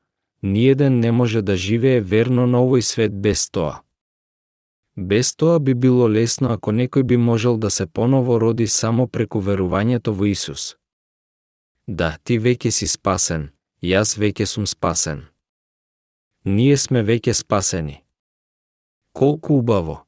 Ниеден 0.45 0.99
не 0.99 1.11
може 1.11 1.41
да 1.41 1.57
живее 1.57 2.01
верно 2.01 2.43
на 2.45 2.59
овој 2.61 2.81
свет 2.85 3.13
без 3.21 3.49
тоа. 3.49 3.81
Без 4.95 5.33
тоа 5.35 5.59
би 5.59 5.73
било 5.73 6.05
лесно 6.05 6.51
ако 6.53 6.69
некој 6.69 7.03
би 7.03 7.17
можел 7.17 7.57
да 7.57 7.69
се 7.73 7.87
поново 7.87 8.37
роди 8.41 8.67
само 8.67 9.07
преку 9.07 9.41
верувањето 9.41 10.13
во 10.13 10.29
Исус. 10.29 10.75
Да, 11.87 12.17
ти 12.23 12.37
веќе 12.37 12.69
си 12.69 12.85
спасен, 12.85 13.49
јас 13.81 14.13
веќе 14.21 14.45
сум 14.45 14.67
спасен. 14.69 15.25
Ние 16.45 16.77
сме 16.77 17.01
веќе 17.01 17.33
спасени. 17.33 18.03
Колку 19.17 19.57
убаво! 19.57 20.05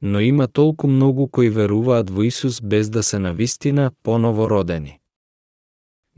Но 0.00 0.20
има 0.20 0.48
толку 0.48 0.88
многу 0.88 1.28
кои 1.28 1.50
веруваат 1.50 2.08
во 2.10 2.24
Исус 2.24 2.62
без 2.62 2.88
да 2.88 3.02
се 3.02 3.18
навистина 3.18 3.92
поново 4.02 4.48
родени. 4.48 5.00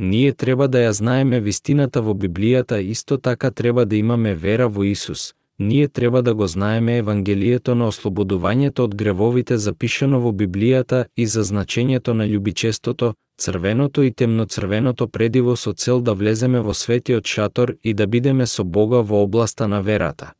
Ние 0.00 0.32
треба 0.32 0.68
да 0.68 0.78
ја 0.78 0.90
знаеме 0.96 1.40
вистината 1.40 2.00
во 2.02 2.14
Библијата, 2.14 2.80
исто 2.80 3.18
така 3.18 3.50
треба 3.50 3.84
да 3.84 3.96
имаме 3.96 4.34
вера 4.34 4.68
во 4.68 4.84
Исус, 4.84 5.34
ние 5.58 5.88
треба 5.88 6.22
да 6.22 6.34
го 6.34 6.46
знаеме 6.46 6.96
Евангелието 6.98 7.74
на 7.74 7.88
ослободувањето 7.88 8.80
од 8.88 8.94
гревовите 8.94 9.58
запишано 9.58 10.20
во 10.20 10.32
Библијата 10.32 11.04
и 11.16 11.26
за 11.26 11.44
значењето 11.44 12.12
на 12.12 12.24
љубичестото, 12.24 13.12
црвеното 13.38 14.02
и 14.02 14.10
темноцрвеното 14.10 15.08
предиво 15.08 15.56
со 15.56 15.72
цел 15.72 16.00
да 16.00 16.14
влеземе 16.14 16.60
во 16.60 16.74
светиот 16.74 17.26
шатор 17.26 17.76
и 17.84 17.94
да 17.94 18.06
бидеме 18.06 18.46
со 18.46 18.64
Бога 18.64 19.02
во 19.02 19.22
областа 19.22 19.68
на 19.68 19.82
верата. 19.82 20.32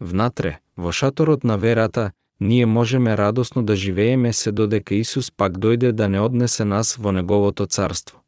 Внатре, 0.00 0.58
во 0.76 0.92
шаторот 0.92 1.44
на 1.44 1.56
верата, 1.56 2.10
ние 2.40 2.66
можеме 2.66 3.16
радосно 3.16 3.64
да 3.64 3.76
живееме 3.76 4.32
се 4.32 4.52
додека 4.52 4.94
Исус 4.94 5.30
пак 5.30 5.52
дојде 5.58 5.92
да 5.92 6.08
не 6.08 6.20
однесе 6.20 6.64
нас 6.64 6.96
во 6.96 7.12
Неговото 7.12 7.66
царство. 7.66 8.21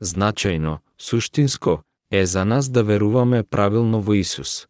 Значајно, 0.00 0.78
суштинско, 0.98 1.82
е 2.10 2.26
за 2.26 2.44
нас 2.44 2.68
да 2.68 2.84
веруваме 2.84 3.42
правилно 3.42 4.00
во 4.00 4.14
Исус. 4.14 4.66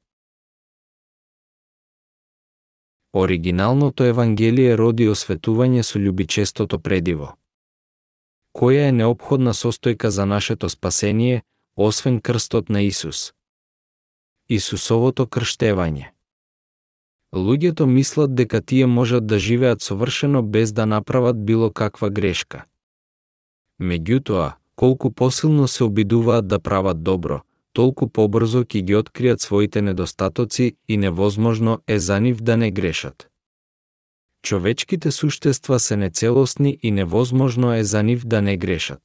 Оригиналното 3.12 4.04
Евангелие 4.04 4.76
роди 4.78 5.08
осветување 5.08 5.82
со 5.82 5.98
љубичестото 5.98 6.78
предиво. 6.78 7.36
Која 8.54 8.88
е 8.88 8.92
необходна 8.92 9.54
состојка 9.54 10.10
за 10.10 10.26
нашето 10.26 10.68
спасение, 10.68 11.42
освен 11.76 12.20
крстот 12.20 12.68
на 12.68 12.82
Исус? 12.82 13.32
Исусовото 14.48 15.26
крштевање. 15.26 16.10
Луѓето 17.34 17.86
мислат 17.86 18.34
дека 18.34 18.60
тие 18.62 18.86
можат 18.86 19.26
да 19.26 19.38
живеат 19.38 19.82
совршено 19.82 20.42
без 20.42 20.72
да 20.72 20.86
направат 20.86 21.44
било 21.46 21.70
каква 21.70 22.10
грешка. 22.10 22.64
Меѓутоа, 23.80 24.59
колку 24.80 25.10
посилно 25.10 25.68
се 25.68 25.84
обидуваат 25.84 26.48
да 26.48 26.58
прават 26.58 27.02
добро, 27.02 27.42
толку 27.72 28.06
побрзо 28.08 28.62
ќе 28.64 28.80
ги 28.80 28.94
откријат 28.96 29.42
своите 29.44 29.82
недостатоци 29.82 30.76
и 30.88 30.96
невозможно 30.96 31.74
е 31.86 31.98
за 31.98 32.20
нив 32.20 32.38
да 32.40 32.56
не 32.56 32.70
грешат. 32.70 33.28
Човечките 34.42 35.10
суштества 35.10 35.80
се 35.80 35.96
нецелосни 35.96 36.78
и 36.82 36.90
невозможно 36.90 37.74
е 37.74 37.84
за 37.84 38.02
нив 38.02 38.24
да 38.24 38.40
не 38.42 38.56
грешат. 38.56 39.02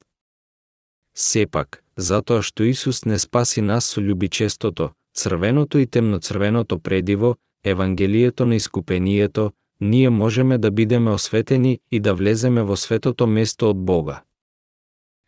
Сепак, 1.15 1.83
затоа 1.97 2.41
што 2.41 2.63
Исус 2.63 3.03
не 3.05 3.19
спаси 3.19 3.61
нас 3.61 3.89
со 3.91 3.99
љубичестото, 3.99 4.93
црвеното 5.13 5.77
и 5.77 5.87
темноцрвеното 5.87 6.79
предиво, 6.79 7.35
Евангелието 7.65 8.45
на 8.45 8.55
искупението, 8.55 9.51
ние 9.81 10.09
можеме 10.09 10.57
да 10.57 10.71
бидеме 10.71 11.11
осветени 11.11 11.79
и 11.91 11.99
да 11.99 12.15
влеземе 12.15 12.63
во 12.63 12.77
светото 12.77 13.27
место 13.27 13.69
од 13.69 13.85
Бога. 13.85 14.21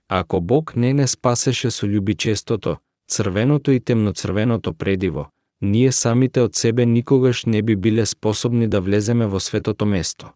Ако 0.09 0.41
Бог 0.41 0.75
не 0.75 0.93
не 0.93 1.07
спасеше 1.07 1.71
со 1.71 1.87
љубичестото, 1.87 2.77
црвеното 3.07 3.71
и 3.71 3.79
темноцрвеното 3.79 4.73
предиво, 4.73 5.27
ние 5.61 5.91
самите 5.91 6.41
од 6.41 6.55
себе 6.55 6.85
никогаш 6.85 7.45
не 7.45 7.61
би 7.61 7.75
биле 7.75 8.05
способни 8.05 8.67
да 8.67 8.81
влеземе 8.81 9.27
во 9.27 9.39
светото 9.39 9.85
место. 9.85 10.31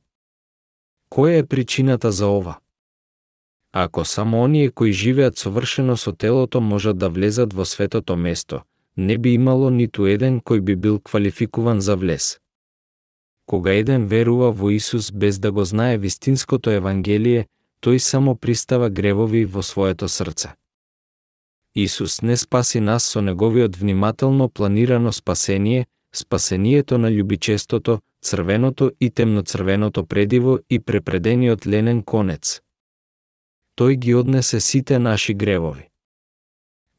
Која 1.11 1.39
е 1.39 1.45
причината 1.45 2.11
за 2.11 2.27
ова? 2.27 2.59
Ако 3.73 4.05
само 4.05 4.43
оние 4.43 4.69
кои 4.69 4.91
живеат 4.91 5.37
совршено 5.37 5.97
со 5.97 6.11
телото 6.11 6.61
можат 6.61 6.97
да 6.97 7.09
влезат 7.09 7.53
во 7.53 7.65
светото 7.65 8.15
место, 8.15 8.61
не 8.97 9.17
би 9.17 9.33
имало 9.33 9.69
ниту 9.69 10.05
еден 10.05 10.41
кој 10.41 10.59
би 10.59 10.75
бил 10.75 10.99
квалификуван 10.99 11.81
за 11.81 11.95
влез. 11.95 12.39
Кога 13.45 13.71
еден 13.71 14.07
верува 14.07 14.51
во 14.51 14.69
Исус 14.69 15.11
без 15.11 15.39
да 15.39 15.51
го 15.51 15.63
знае 15.63 15.97
вистинското 15.97 16.69
Евангелие, 16.69 17.47
тој 17.81 17.97
само 17.97 18.35
пристава 18.35 18.89
гревови 18.89 19.45
во 19.45 19.61
своето 19.61 20.07
срце. 20.07 20.49
Исус 21.75 22.21
не 22.21 22.37
спаси 22.37 22.79
нас 22.79 23.03
со 23.03 23.21
неговиот 23.21 23.75
внимателно 23.75 24.49
планирано 24.49 25.11
спасение, 25.11 25.87
спасението 26.13 26.97
на 26.97 27.11
љубичестото, 27.11 27.99
црвеното 28.21 28.91
и 28.99 29.09
темноцрвеното 29.09 30.05
предиво 30.05 30.59
и 30.69 30.79
препредениот 30.79 31.67
ленен 31.67 32.03
конец. 32.03 32.61
Тој 33.77 33.95
ги 33.95 34.15
однесе 34.15 34.59
сите 34.59 34.99
наши 34.99 35.33
гревови. 35.33 35.89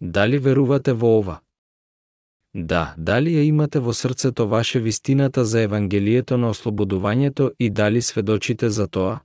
Дали 0.01 0.39
верувате 0.39 0.93
во 0.93 1.19
ова? 1.19 1.41
Да, 2.55 2.95
дали 2.99 3.31
ја 3.37 3.45
имате 3.45 3.79
во 3.79 3.93
срцето 3.93 4.49
ваше 4.49 4.81
вистината 4.81 5.45
за 5.45 5.61
Евангелието 5.61 6.37
на 6.39 6.51
ослободувањето 6.51 7.53
и 7.59 7.71
дали 7.71 8.03
сведочите 8.03 8.71
за 8.71 8.89
тоа? 8.89 9.21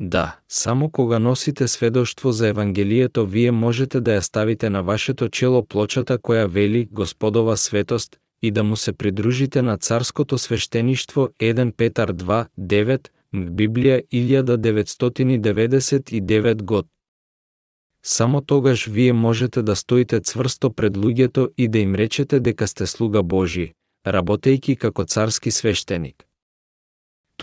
Да, 0.00 0.36
само 0.48 0.90
кога 0.90 1.18
носите 1.18 1.68
сведоштво 1.68 2.32
за 2.32 2.48
Евангелието, 2.48 3.26
вие 3.26 3.50
можете 3.50 4.00
да 4.00 4.10
ја 4.18 4.20
ставите 4.20 4.70
на 4.70 4.82
вашето 4.82 5.28
чело 5.28 5.62
плочата 5.62 6.18
која 6.18 6.46
вели 6.46 6.88
Господова 6.90 7.56
светост 7.56 8.18
и 8.42 8.50
да 8.50 8.64
му 8.64 8.76
се 8.76 8.92
придружите 8.92 9.62
на 9.62 9.78
царското 9.78 10.38
свештеништво 10.38 11.28
1 11.40 11.72
Петар 11.72 12.12
2, 12.12 12.46
9, 12.58 13.08
Библија 13.34 14.02
1999 14.12 16.62
год. 16.62 16.86
Само 18.02 18.40
тогаш 18.40 18.86
вие 18.86 19.12
можете 19.12 19.62
да 19.62 19.76
стоите 19.76 20.20
цврсто 20.20 20.70
пред 20.70 20.92
луѓето 20.92 21.52
и 21.56 21.68
да 21.68 21.78
им 21.78 21.94
речете 21.94 22.40
дека 22.40 22.68
сте 22.68 22.86
слуга 22.86 23.22
Божи, 23.22 23.72
работејки 24.06 24.76
како 24.76 25.04
царски 25.04 25.50
свештеник. 25.50 26.26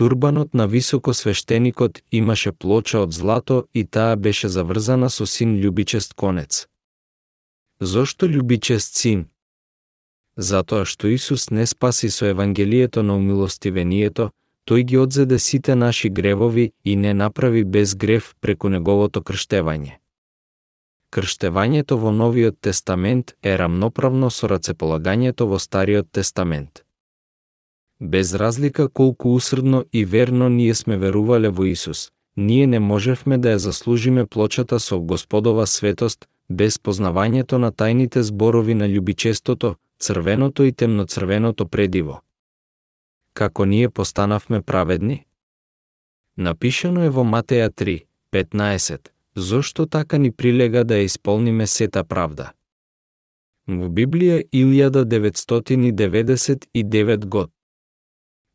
Турбанот 0.02 0.54
на 0.54 0.66
високо 0.66 1.14
свештеникот 1.14 2.02
имаше 2.10 2.52
плоча 2.52 3.00
од 3.00 3.12
злато 3.14 3.66
и 3.72 3.84
таа 3.84 4.16
беше 4.16 4.48
заврзана 4.48 5.10
со 5.10 5.26
син 5.30 5.52
љубичест 5.62 6.16
конец. 6.18 6.66
Зошто 7.78 8.26
љубичест 8.26 8.98
син? 8.98 9.22
Затоа 10.36 10.88
што 10.90 11.06
Исус 11.06 11.50
не 11.50 11.66
спаси 11.70 12.10
со 12.10 12.26
Евангелието 12.26 13.06
на 13.06 13.14
умилостивението, 13.14 14.32
тој 14.66 14.82
ги 14.82 14.98
одзеде 14.98 15.38
сите 15.38 15.78
наши 15.78 16.10
гревови 16.10 16.72
и 16.84 16.96
не 16.96 17.14
направи 17.14 17.62
без 17.64 17.94
грев 17.94 18.34
преку 18.40 18.74
неговото 18.74 19.22
крштевање. 19.22 20.02
Крштевањето 21.14 21.94
во 21.94 22.10
Новиот 22.10 22.58
Тестамент 22.60 23.36
е 23.42 23.54
рамноправно 23.54 24.34
со 24.34 24.50
рацеполагањето 24.50 25.46
во 25.46 25.62
Стариот 25.62 26.10
Тестамент. 26.10 26.82
Без 28.02 28.34
разлика 28.34 28.88
колку 28.88 29.34
усрдно 29.34 29.84
и 29.92 30.04
верно 30.04 30.48
ние 30.48 30.74
сме 30.74 30.96
верувале 30.96 31.48
во 31.48 31.64
Исус, 31.64 32.10
ние 32.36 32.66
не 32.66 32.80
можевме 32.80 33.38
да 33.38 33.48
ја 33.54 33.56
заслужиме 33.56 34.26
плочата 34.26 34.80
со 34.80 34.98
Господова 34.98 35.66
светост 35.66 36.28
без 36.50 36.78
познавањето 36.78 37.58
на 37.62 37.72
тајните 37.72 38.20
зборови 38.20 38.74
на 38.74 38.88
љубичестото, 38.88 39.74
црвеното 39.98 40.64
и 40.64 40.72
темноцрвеното 40.72 41.68
предиво. 41.68 42.20
Како 43.34 43.64
ние 43.64 43.88
постанавме 43.88 44.62
праведни? 44.62 45.24
Напишано 46.36 47.04
е 47.04 47.10
во 47.10 47.22
Матеја 47.22 47.70
3, 47.70 48.04
15, 48.32 49.08
зошто 49.36 49.86
така 49.86 50.18
ни 50.18 50.32
прилега 50.32 50.84
да 50.84 50.94
ја 50.94 51.04
исполниме 51.04 51.66
сета 51.66 52.04
правда. 52.04 52.52
Во 53.68 53.88
Библија 53.88 54.42
1999 54.52 57.26
год. 57.26 57.50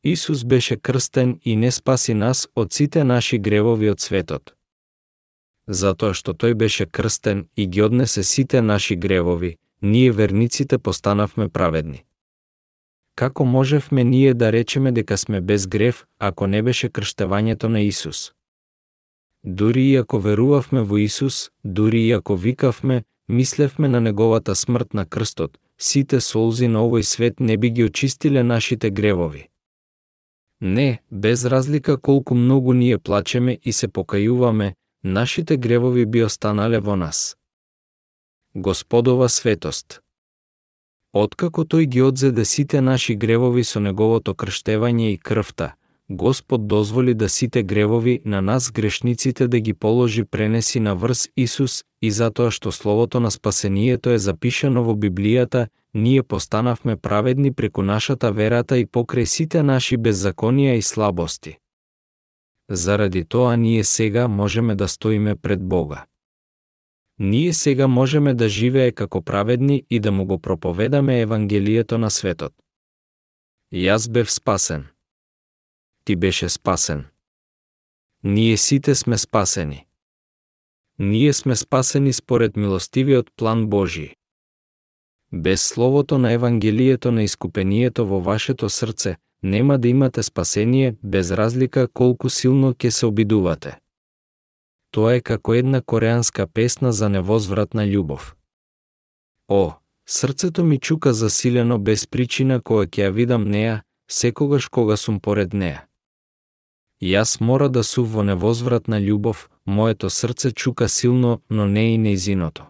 Исус 0.03 0.43
беше 0.43 0.77
крстен 0.77 1.39
и 1.43 1.55
не 1.55 1.71
спаси 1.71 2.13
нас 2.13 2.47
од 2.55 2.73
сите 2.73 3.03
наши 3.03 3.37
гревови 3.37 3.89
од 3.89 3.99
светот. 3.99 4.53
Затоа 5.67 6.13
што 6.13 6.31
тој 6.33 6.53
беше 6.53 6.85
крстен 6.85 7.47
и 7.55 7.67
ги 7.67 7.81
однесе 7.81 8.23
сите 8.23 8.61
наши 8.61 8.95
гревови, 8.95 9.57
ние 9.81 10.11
верниците 10.11 10.77
постанавме 10.77 11.49
праведни. 11.49 12.03
Како 13.15 13.45
можевме 13.45 14.03
ние 14.03 14.33
да 14.33 14.51
речеме 14.51 14.91
дека 14.91 15.17
сме 15.17 15.41
без 15.41 15.67
грев, 15.67 16.05
ако 16.19 16.47
не 16.47 16.61
беше 16.61 16.89
крштевањето 16.89 17.67
на 17.67 17.81
Исус? 17.81 18.31
Дури 19.43 19.83
и 19.89 19.95
ако 19.95 20.19
верувавме 20.19 20.81
во 20.81 20.97
Исус, 20.97 21.49
дури 21.63 22.01
и 22.01 22.11
ако 22.11 22.35
викавме, 22.35 23.03
мислевме 23.29 23.87
на 23.87 24.01
неговата 24.01 24.55
смрт 24.55 24.93
на 24.93 25.05
крстот, 25.05 25.57
сите 25.79 26.21
солзи 26.21 26.67
на 26.67 26.85
овој 26.85 27.01
свет 27.01 27.39
не 27.39 27.57
би 27.57 27.69
ги 27.69 27.83
очистиле 27.83 28.43
нашите 28.43 28.91
гревови. 28.91 29.49
Не, 30.61 30.99
без 31.11 31.45
разлика 31.45 31.97
колку 31.97 32.35
многу 32.35 32.73
ние 32.73 32.97
плачеме 32.97 33.57
и 33.63 33.73
се 33.73 33.87
покајуваме, 33.87 34.73
нашите 35.03 35.57
гревови 35.57 36.05
би 36.05 36.23
останале 36.23 36.79
во 36.79 36.95
нас. 36.95 37.37
Господова 38.55 39.29
светост 39.29 40.01
Откако 41.13 41.61
тој 41.63 41.85
ги 41.85 42.01
одзеде 42.01 42.45
сите 42.45 42.81
наши 42.81 43.15
гревови 43.15 43.63
со 43.63 43.79
неговото 43.79 44.33
крштевање 44.33 45.13
и 45.13 45.17
крвта, 45.17 45.75
Господ 46.09 46.67
дозволи 46.67 47.13
да 47.13 47.29
сите 47.29 47.63
гревови 47.63 48.21
на 48.25 48.41
нас 48.41 48.71
грешниците 48.71 49.47
да 49.47 49.59
ги 49.59 49.73
положи 49.73 50.23
пренеси 50.23 50.79
на 50.79 50.95
врз 50.95 51.29
Исус 51.35 51.83
и 52.01 52.11
затоа 52.11 52.51
што 52.51 52.71
словото 52.71 53.19
на 53.19 53.31
спасението 53.31 54.09
е 54.09 54.17
запишано 54.17 54.83
во 54.83 54.95
Библијата, 54.95 55.67
ние 55.93 56.23
постанавме 56.23 56.95
праведни 56.95 57.53
преку 57.53 57.81
нашата 57.81 58.31
верата 58.31 58.77
и 58.77 58.85
покрај 58.85 59.23
сите 59.25 59.63
наши 59.63 59.97
беззаконија 59.97 60.77
и 60.77 60.81
слабости. 60.81 61.57
Заради 62.69 63.25
тоа 63.25 63.55
ние 63.55 63.83
сега 63.83 64.27
можеме 64.27 64.75
да 64.75 64.87
стоиме 64.87 65.35
пред 65.35 65.63
Бога. 65.63 66.05
Ние 67.19 67.53
сега 67.53 67.87
можеме 67.87 68.33
да 68.33 68.49
живее 68.49 68.91
како 68.91 69.21
праведни 69.21 69.85
и 69.89 69.99
да 69.99 70.11
му 70.11 70.25
го 70.25 70.39
проповедаме 70.39 71.21
Евангелието 71.21 71.97
на 71.97 72.11
светот. 72.11 72.53
Јас 73.73 74.11
бев 74.11 74.31
спасен 74.31 74.87
ти 76.07 76.15
беше 76.15 76.49
спасен. 76.49 77.05
Ние 78.23 78.57
сите 78.57 78.95
сме 78.95 79.17
спасени. 79.17 79.85
Ние 80.99 81.33
сме 81.33 81.55
спасени 81.55 82.13
според 82.13 82.55
милостивиот 82.55 83.31
план 83.35 83.67
Божи. 83.67 84.15
Без 85.33 85.61
словото 85.61 86.17
на 86.17 86.31
Евангелието 86.31 87.11
на 87.11 87.23
искупението 87.23 88.07
во 88.07 88.21
вашето 88.21 88.69
срце, 88.69 89.15
нема 89.43 89.77
да 89.77 89.87
имате 89.87 90.23
спасение 90.23 90.95
без 91.03 91.31
разлика 91.31 91.87
колку 91.87 92.29
силно 92.29 92.73
ќе 92.73 92.89
се 92.89 93.05
обидувате. 93.05 93.79
Тоа 94.91 95.15
е 95.15 95.21
како 95.21 95.53
една 95.53 95.81
кореанска 95.81 96.47
песна 96.47 96.91
за 96.91 97.09
невозвратна 97.09 97.83
љубов. 97.83 98.35
О, 99.47 99.73
срцето 100.05 100.63
ми 100.63 100.79
чука 100.79 101.13
засилено 101.13 101.77
без 101.79 102.07
причина 102.07 102.61
која 102.61 102.87
ќе 102.87 103.03
ја 103.07 103.11
видам 103.11 103.49
неа, 103.49 103.83
секогаш 104.07 104.67
кога 104.67 104.97
сум 104.97 105.19
поред 105.19 105.53
неа. 105.53 105.83
Јас 107.03 107.41
мора 107.41 107.69
да 107.69 107.83
сум 107.83 108.07
во 108.07 108.23
невозвратна 108.23 108.99
љубов, 109.03 109.49
моето 109.65 110.09
срце 110.09 110.51
чука 110.51 110.89
силно, 110.89 111.41
но 111.49 111.67
не 111.67 111.93
и 111.93 111.97
неизиното. 111.97 112.63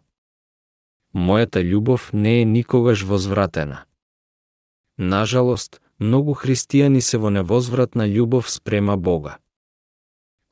Мојата 1.18 1.64
љубов 1.66 2.14
не 2.14 2.42
е 2.42 2.46
никогаш 2.46 3.04
возвратена. 3.04 3.80
Нажалост, 4.98 5.82
многу 6.00 6.36
христијани 6.38 7.02
се 7.02 7.18
во 7.18 7.30
невозвратна 7.30 8.06
љубов 8.06 8.52
спрема 8.54 8.98
Бога. 8.98 9.38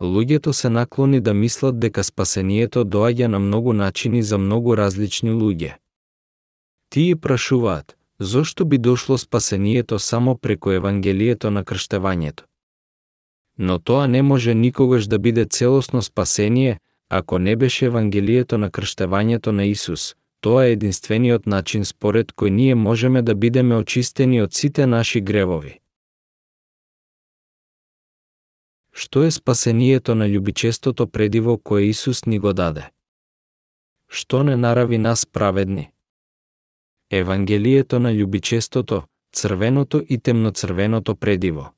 Луѓето 0.01 0.51
се 0.51 0.69
наклони 0.69 1.21
да 1.21 1.33
мислат 1.33 1.79
дека 1.79 2.03
спасението 2.03 2.85
доаѓа 2.85 3.27
на 3.27 3.39
многу 3.39 3.73
начини 3.73 4.23
за 4.23 4.37
многу 4.37 4.77
различни 4.77 5.31
луѓе. 5.31 5.77
Тие 6.89 7.15
прашуваат, 7.15 7.97
зошто 8.19 8.65
би 8.65 8.77
дошло 8.77 9.17
спасението 9.17 9.99
само 9.99 10.37
преку 10.37 10.71
Евангелието 10.71 11.51
на 11.51 11.63
крштевањето? 11.63 12.43
но 13.57 13.79
тоа 13.79 14.07
не 14.07 14.21
може 14.21 14.53
никогаш 14.53 15.07
да 15.07 15.19
биде 15.19 15.45
целосно 15.45 16.01
спасение, 16.01 16.79
ако 17.09 17.39
не 17.39 17.55
беше 17.55 17.85
Евангелието 17.85 18.57
на 18.57 18.69
крштевањето 18.69 19.51
на 19.51 19.65
Исус. 19.65 20.15
Тоа 20.45 20.65
е 20.65 20.73
единствениот 20.77 21.47
начин 21.49 21.85
според 21.89 22.29
кој 22.37 22.51
ние 22.53 22.75
можеме 22.77 23.21
да 23.25 23.33
бидеме 23.33 23.79
очистени 23.81 24.43
од 24.43 24.53
сите 24.53 24.85
наши 24.85 25.21
гревови. 25.21 25.79
Што 28.93 29.23
е 29.25 29.31
спасението 29.31 30.13
на 30.15 30.27
љубичестото 30.29 31.07
предиво 31.09 31.57
кое 31.57 31.89
Исус 31.89 32.25
ни 32.29 32.37
го 32.37 32.53
даде? 32.53 32.85
Што 34.05 34.43
не 34.43 34.53
нарави 34.55 35.01
нас 35.01 35.25
праведни? 35.25 35.89
Евангелието 37.09 37.99
на 37.99 38.13
љубичестото, 38.13 39.03
црвеното 39.33 40.05
и 40.09 40.21
темноцрвеното 40.21 41.15
предиво. 41.15 41.73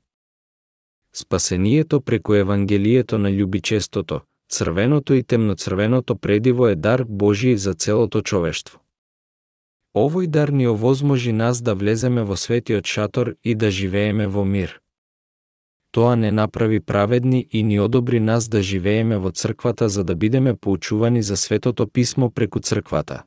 Спасението 1.14 2.00
преку 2.00 2.34
Евангелието 2.34 3.18
на 3.18 3.32
љубичестото, 3.32 4.20
црвеното 4.50 5.14
и 5.14 5.22
темноцрвеното 5.22 6.16
предиво 6.16 6.68
е 6.68 6.74
дар 6.74 7.04
Божи 7.08 7.56
за 7.56 7.74
целото 7.74 8.22
човештво. 8.22 8.80
Овој 9.96 10.26
дар 10.26 10.48
ни 10.48 10.68
овозможи 10.68 11.32
нас 11.32 11.62
да 11.62 11.74
влеземе 11.74 12.22
во 12.22 12.36
светиот 12.36 12.86
шатор 12.86 13.34
и 13.44 13.54
да 13.54 13.70
живееме 13.70 14.26
во 14.26 14.44
мир. 14.44 14.80
Тоа 15.92 16.16
не 16.16 16.30
направи 16.32 16.80
праведни 16.80 17.46
и 17.50 17.62
ни 17.62 17.80
одобри 17.80 18.20
нас 18.20 18.48
да 18.48 18.62
живееме 18.62 19.18
во 19.18 19.30
црквата 19.30 19.88
за 19.88 20.04
да 20.04 20.14
бидеме 20.14 20.54
поучувани 20.54 21.22
за 21.22 21.36
светото 21.36 21.88
писмо 21.88 22.30
преку 22.30 22.60
црквата. 22.60 23.22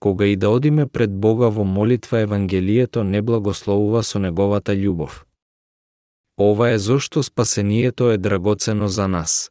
Кога 0.00 0.26
и 0.26 0.36
да 0.36 0.50
одиме 0.50 0.86
пред 0.86 1.12
Бога 1.12 1.48
во 1.48 1.64
молитва 1.64 2.20
Евангелието 2.20 3.04
не 3.04 3.22
благословува 3.22 4.02
со 4.02 4.18
неговата 4.18 4.72
љубов. 4.72 5.26
Ова 6.40 6.70
е 6.70 6.78
зошто 6.78 7.22
спасението 7.22 8.10
е 8.10 8.18
драгоцено 8.18 8.88
за 8.88 9.08
нас. 9.08 9.50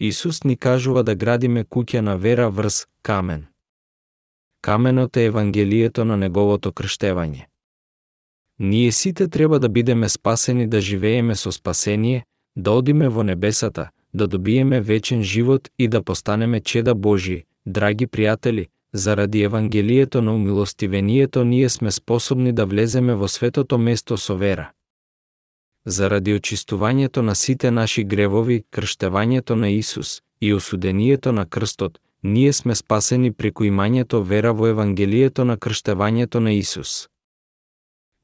Исус 0.00 0.44
ни 0.44 0.56
кажува 0.56 1.02
да 1.02 1.14
градиме 1.14 1.64
куќа 1.64 2.00
на 2.00 2.16
вера 2.16 2.50
врз 2.50 2.86
камен. 3.02 3.46
Каменот 4.62 5.16
е 5.16 5.24
Евангелието 5.24 6.04
на 6.04 6.16
Неговото 6.16 6.72
крштевање. 6.72 7.46
Ние 8.58 8.92
сите 8.92 9.28
треба 9.28 9.58
да 9.60 9.68
бидеме 9.68 10.08
спасени 10.08 10.66
да 10.68 10.80
живееме 10.80 11.34
со 11.34 11.52
спасение, 11.52 12.24
да 12.56 12.70
одиме 12.70 13.08
во 13.08 13.22
небесата, 13.22 13.90
да 14.14 14.26
добиеме 14.26 14.80
вечен 14.80 15.22
живот 15.22 15.68
и 15.78 15.88
да 15.88 16.02
постанеме 16.02 16.60
чеда 16.60 16.94
Божи, 16.94 17.44
драги 17.66 18.06
пријатели, 18.06 18.66
заради 18.92 19.42
Евангелието 19.42 20.22
на 20.22 20.34
умилостивението 20.34 21.44
ние 21.44 21.68
сме 21.68 21.90
способни 21.90 22.52
да 22.52 22.66
влеземе 22.66 23.14
во 23.14 23.28
светото 23.28 23.78
место 23.78 24.16
со 24.16 24.36
вера. 24.36 24.70
Заради 25.86 26.34
очистувањето 26.34 27.22
на 27.22 27.34
сите 27.34 27.70
наши 27.70 28.04
гревови, 28.04 28.64
крштевањето 28.70 29.54
на 29.54 29.68
Исус 29.68 30.22
и 30.40 30.54
осудението 30.54 31.32
на 31.32 31.46
крстот, 31.46 32.00
ние 32.22 32.52
сме 32.52 32.74
спасени 32.74 33.32
преку 33.32 33.64
имањето 33.64 34.22
вера 34.22 34.52
во 34.52 34.66
Евангелието 34.66 35.44
на 35.44 35.56
крштевањето 35.56 36.38
на 36.38 36.52
Исус. 36.52 37.08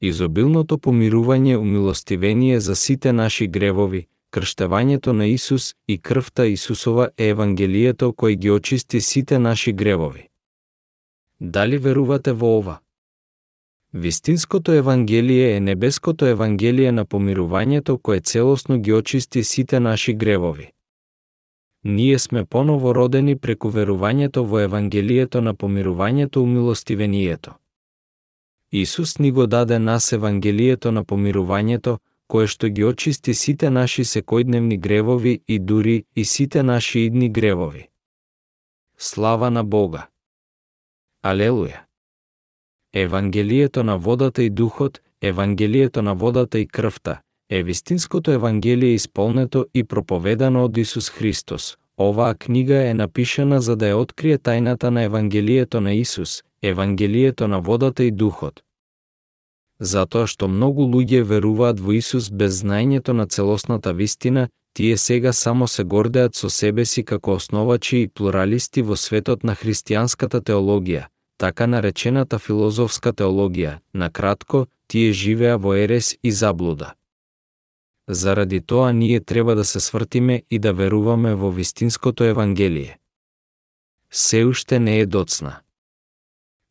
Изобилното 0.00 0.78
помирување 0.78 1.57
умилостивение 1.57 2.60
за 2.60 2.74
сите 2.76 3.12
наши 3.12 3.47
гревови, 3.47 4.07
крштевањето 4.34 5.12
на 5.12 5.26
Исус 5.26 5.74
и 5.89 5.99
крвта 5.99 6.47
Исусова 6.47 7.10
е 7.16 7.28
Евангелието 7.28 8.10
кој 8.12 8.36
ги 8.36 8.50
очисти 8.50 9.00
сите 9.00 9.39
наши 9.39 9.73
гревови. 9.73 10.28
Дали 11.41 11.78
верувате 11.78 12.32
во 12.32 12.58
ова? 12.58 12.82
Вистинското 13.95 14.73
Евангелие 14.73 15.57
е 15.57 15.61
небеското 15.61 16.27
Евангелие 16.27 16.93
на 16.93 17.05
помирувањето 17.05 17.99
кое 17.99 18.21
целосно 18.21 18.79
ги 18.81 18.93
очисти 18.93 19.45
сите 19.45 19.81
наши 19.81 20.15
гревови. 20.15 20.73
Ние 21.85 22.19
сме 22.19 22.45
поново 22.45 22.95
родени 22.95 23.37
преку 23.39 23.69
верувањето 23.71 24.47
во 24.47 24.59
Евангелието 24.59 25.41
на 25.41 25.55
помирувањето 25.55 26.37
умилостивението. 26.37 27.53
Исус 28.73 29.19
ни 29.19 29.31
го 29.31 29.47
даде 29.47 29.79
нас 29.79 30.12
Евангелието 30.12 30.93
на 30.93 31.05
помирувањето, 31.05 31.99
кое 32.29 32.47
што 32.47 32.69
ги 32.69 32.85
очисти 32.85 33.35
сите 33.35 33.71
наши 33.71 34.05
секојдневни 34.05 34.81
гревови 34.81 35.41
и 35.49 35.59
дури 35.59 36.05
и 36.17 36.25
сите 36.25 36.62
наши 36.62 37.01
идни 37.01 37.29
гревови. 37.29 37.89
Слава 38.97 39.51
на 39.51 39.65
Бога! 39.65 40.09
Алелуја! 41.25 41.92
Евангелието 42.95 43.85
на 43.85 43.99
водата 43.99 44.43
и 44.43 44.51
духот, 44.51 45.01
Евангелието 45.23 46.03
на 46.03 46.15
водата 46.15 46.59
и 46.59 46.67
крвта, 46.67 47.21
е 47.51 47.62
вистинското 47.62 48.31
Евангелие 48.31 48.95
исполнето 48.95 49.67
и 49.75 49.85
проповедано 49.85 50.65
од 50.65 50.77
Исус 50.77 51.11
Христос. 51.11 51.77
Оваа 52.01 52.35
книга 52.35 52.89
е 52.89 52.95
напишана 52.95 53.61
за 53.61 53.77
да 53.77 53.87
ја 53.93 53.95
открие 53.95 54.39
тајната 54.39 54.91
на 54.91 55.03
Евангелието 55.03 55.81
на 55.81 55.93
Исус, 55.93 56.43
Евангелието 56.62 57.49
на 57.49 57.61
водата 57.61 58.05
и 58.05 58.11
духот. 58.11 58.61
Затоа 59.81 60.27
што 60.27 60.49
многу 60.49 60.85
луѓе 60.85 61.23
веруваат 61.23 61.81
во 61.81 61.93
Исус 61.97 62.29
без 62.31 62.61
знаењето 62.61 63.12
на 63.12 63.27
целосната 63.27 63.93
вистина, 63.93 64.49
тие 64.75 64.97
сега 64.97 65.33
само 65.33 65.69
се 65.69 65.85
гордеат 65.85 66.35
со 66.35 66.51
себе 66.51 66.85
си 66.85 67.05
како 67.05 67.41
основачи 67.41 68.03
и 68.03 68.09
плуралисти 68.09 68.83
во 68.83 68.97
светот 68.97 69.45
на 69.45 69.55
христијанската 69.57 70.45
теологија, 70.45 71.09
така 71.43 71.67
наречената 71.67 72.39
филозофска 72.39 73.11
теологија, 73.19 73.81
на 73.95 74.09
кратко, 74.11 74.67
тие 74.87 75.11
живеа 75.12 75.57
во 75.59 75.75
ерес 75.75 76.15
и 76.23 76.31
заблуда. 76.31 76.93
Заради 78.09 78.61
тоа 78.61 78.93
ние 78.93 79.21
треба 79.21 79.55
да 79.55 79.65
се 79.65 79.81
свртиме 79.81 80.43
и 80.51 80.59
да 80.59 80.73
веруваме 80.73 81.35
во 81.35 81.51
вистинското 81.51 82.25
Евангелие. 82.25 82.99
Се 84.11 84.45
уште 84.45 84.79
не 84.79 84.99
е 85.01 85.07
доцна. 85.07 85.61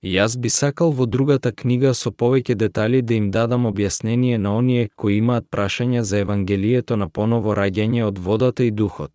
Јас 0.04 0.40
би 0.40 0.50
сакал 0.50 0.92
во 0.92 1.06
другата 1.06 1.52
книга 1.52 1.94
со 1.94 2.12
повеќе 2.12 2.56
детали 2.56 3.02
да 3.02 3.14
им 3.14 3.32
дадам 3.32 3.68
објаснение 3.68 4.38
на 4.38 4.56
оние 4.58 4.90
кои 4.96 5.18
имаат 5.18 5.52
прашања 5.52 6.02
за 6.02 6.24
Евангелието 6.24 6.96
на 6.98 7.10
поново 7.10 7.54
раѓање 7.60 8.08
од 8.08 8.20
водата 8.20 8.64
и 8.64 8.72
духот. 8.72 9.12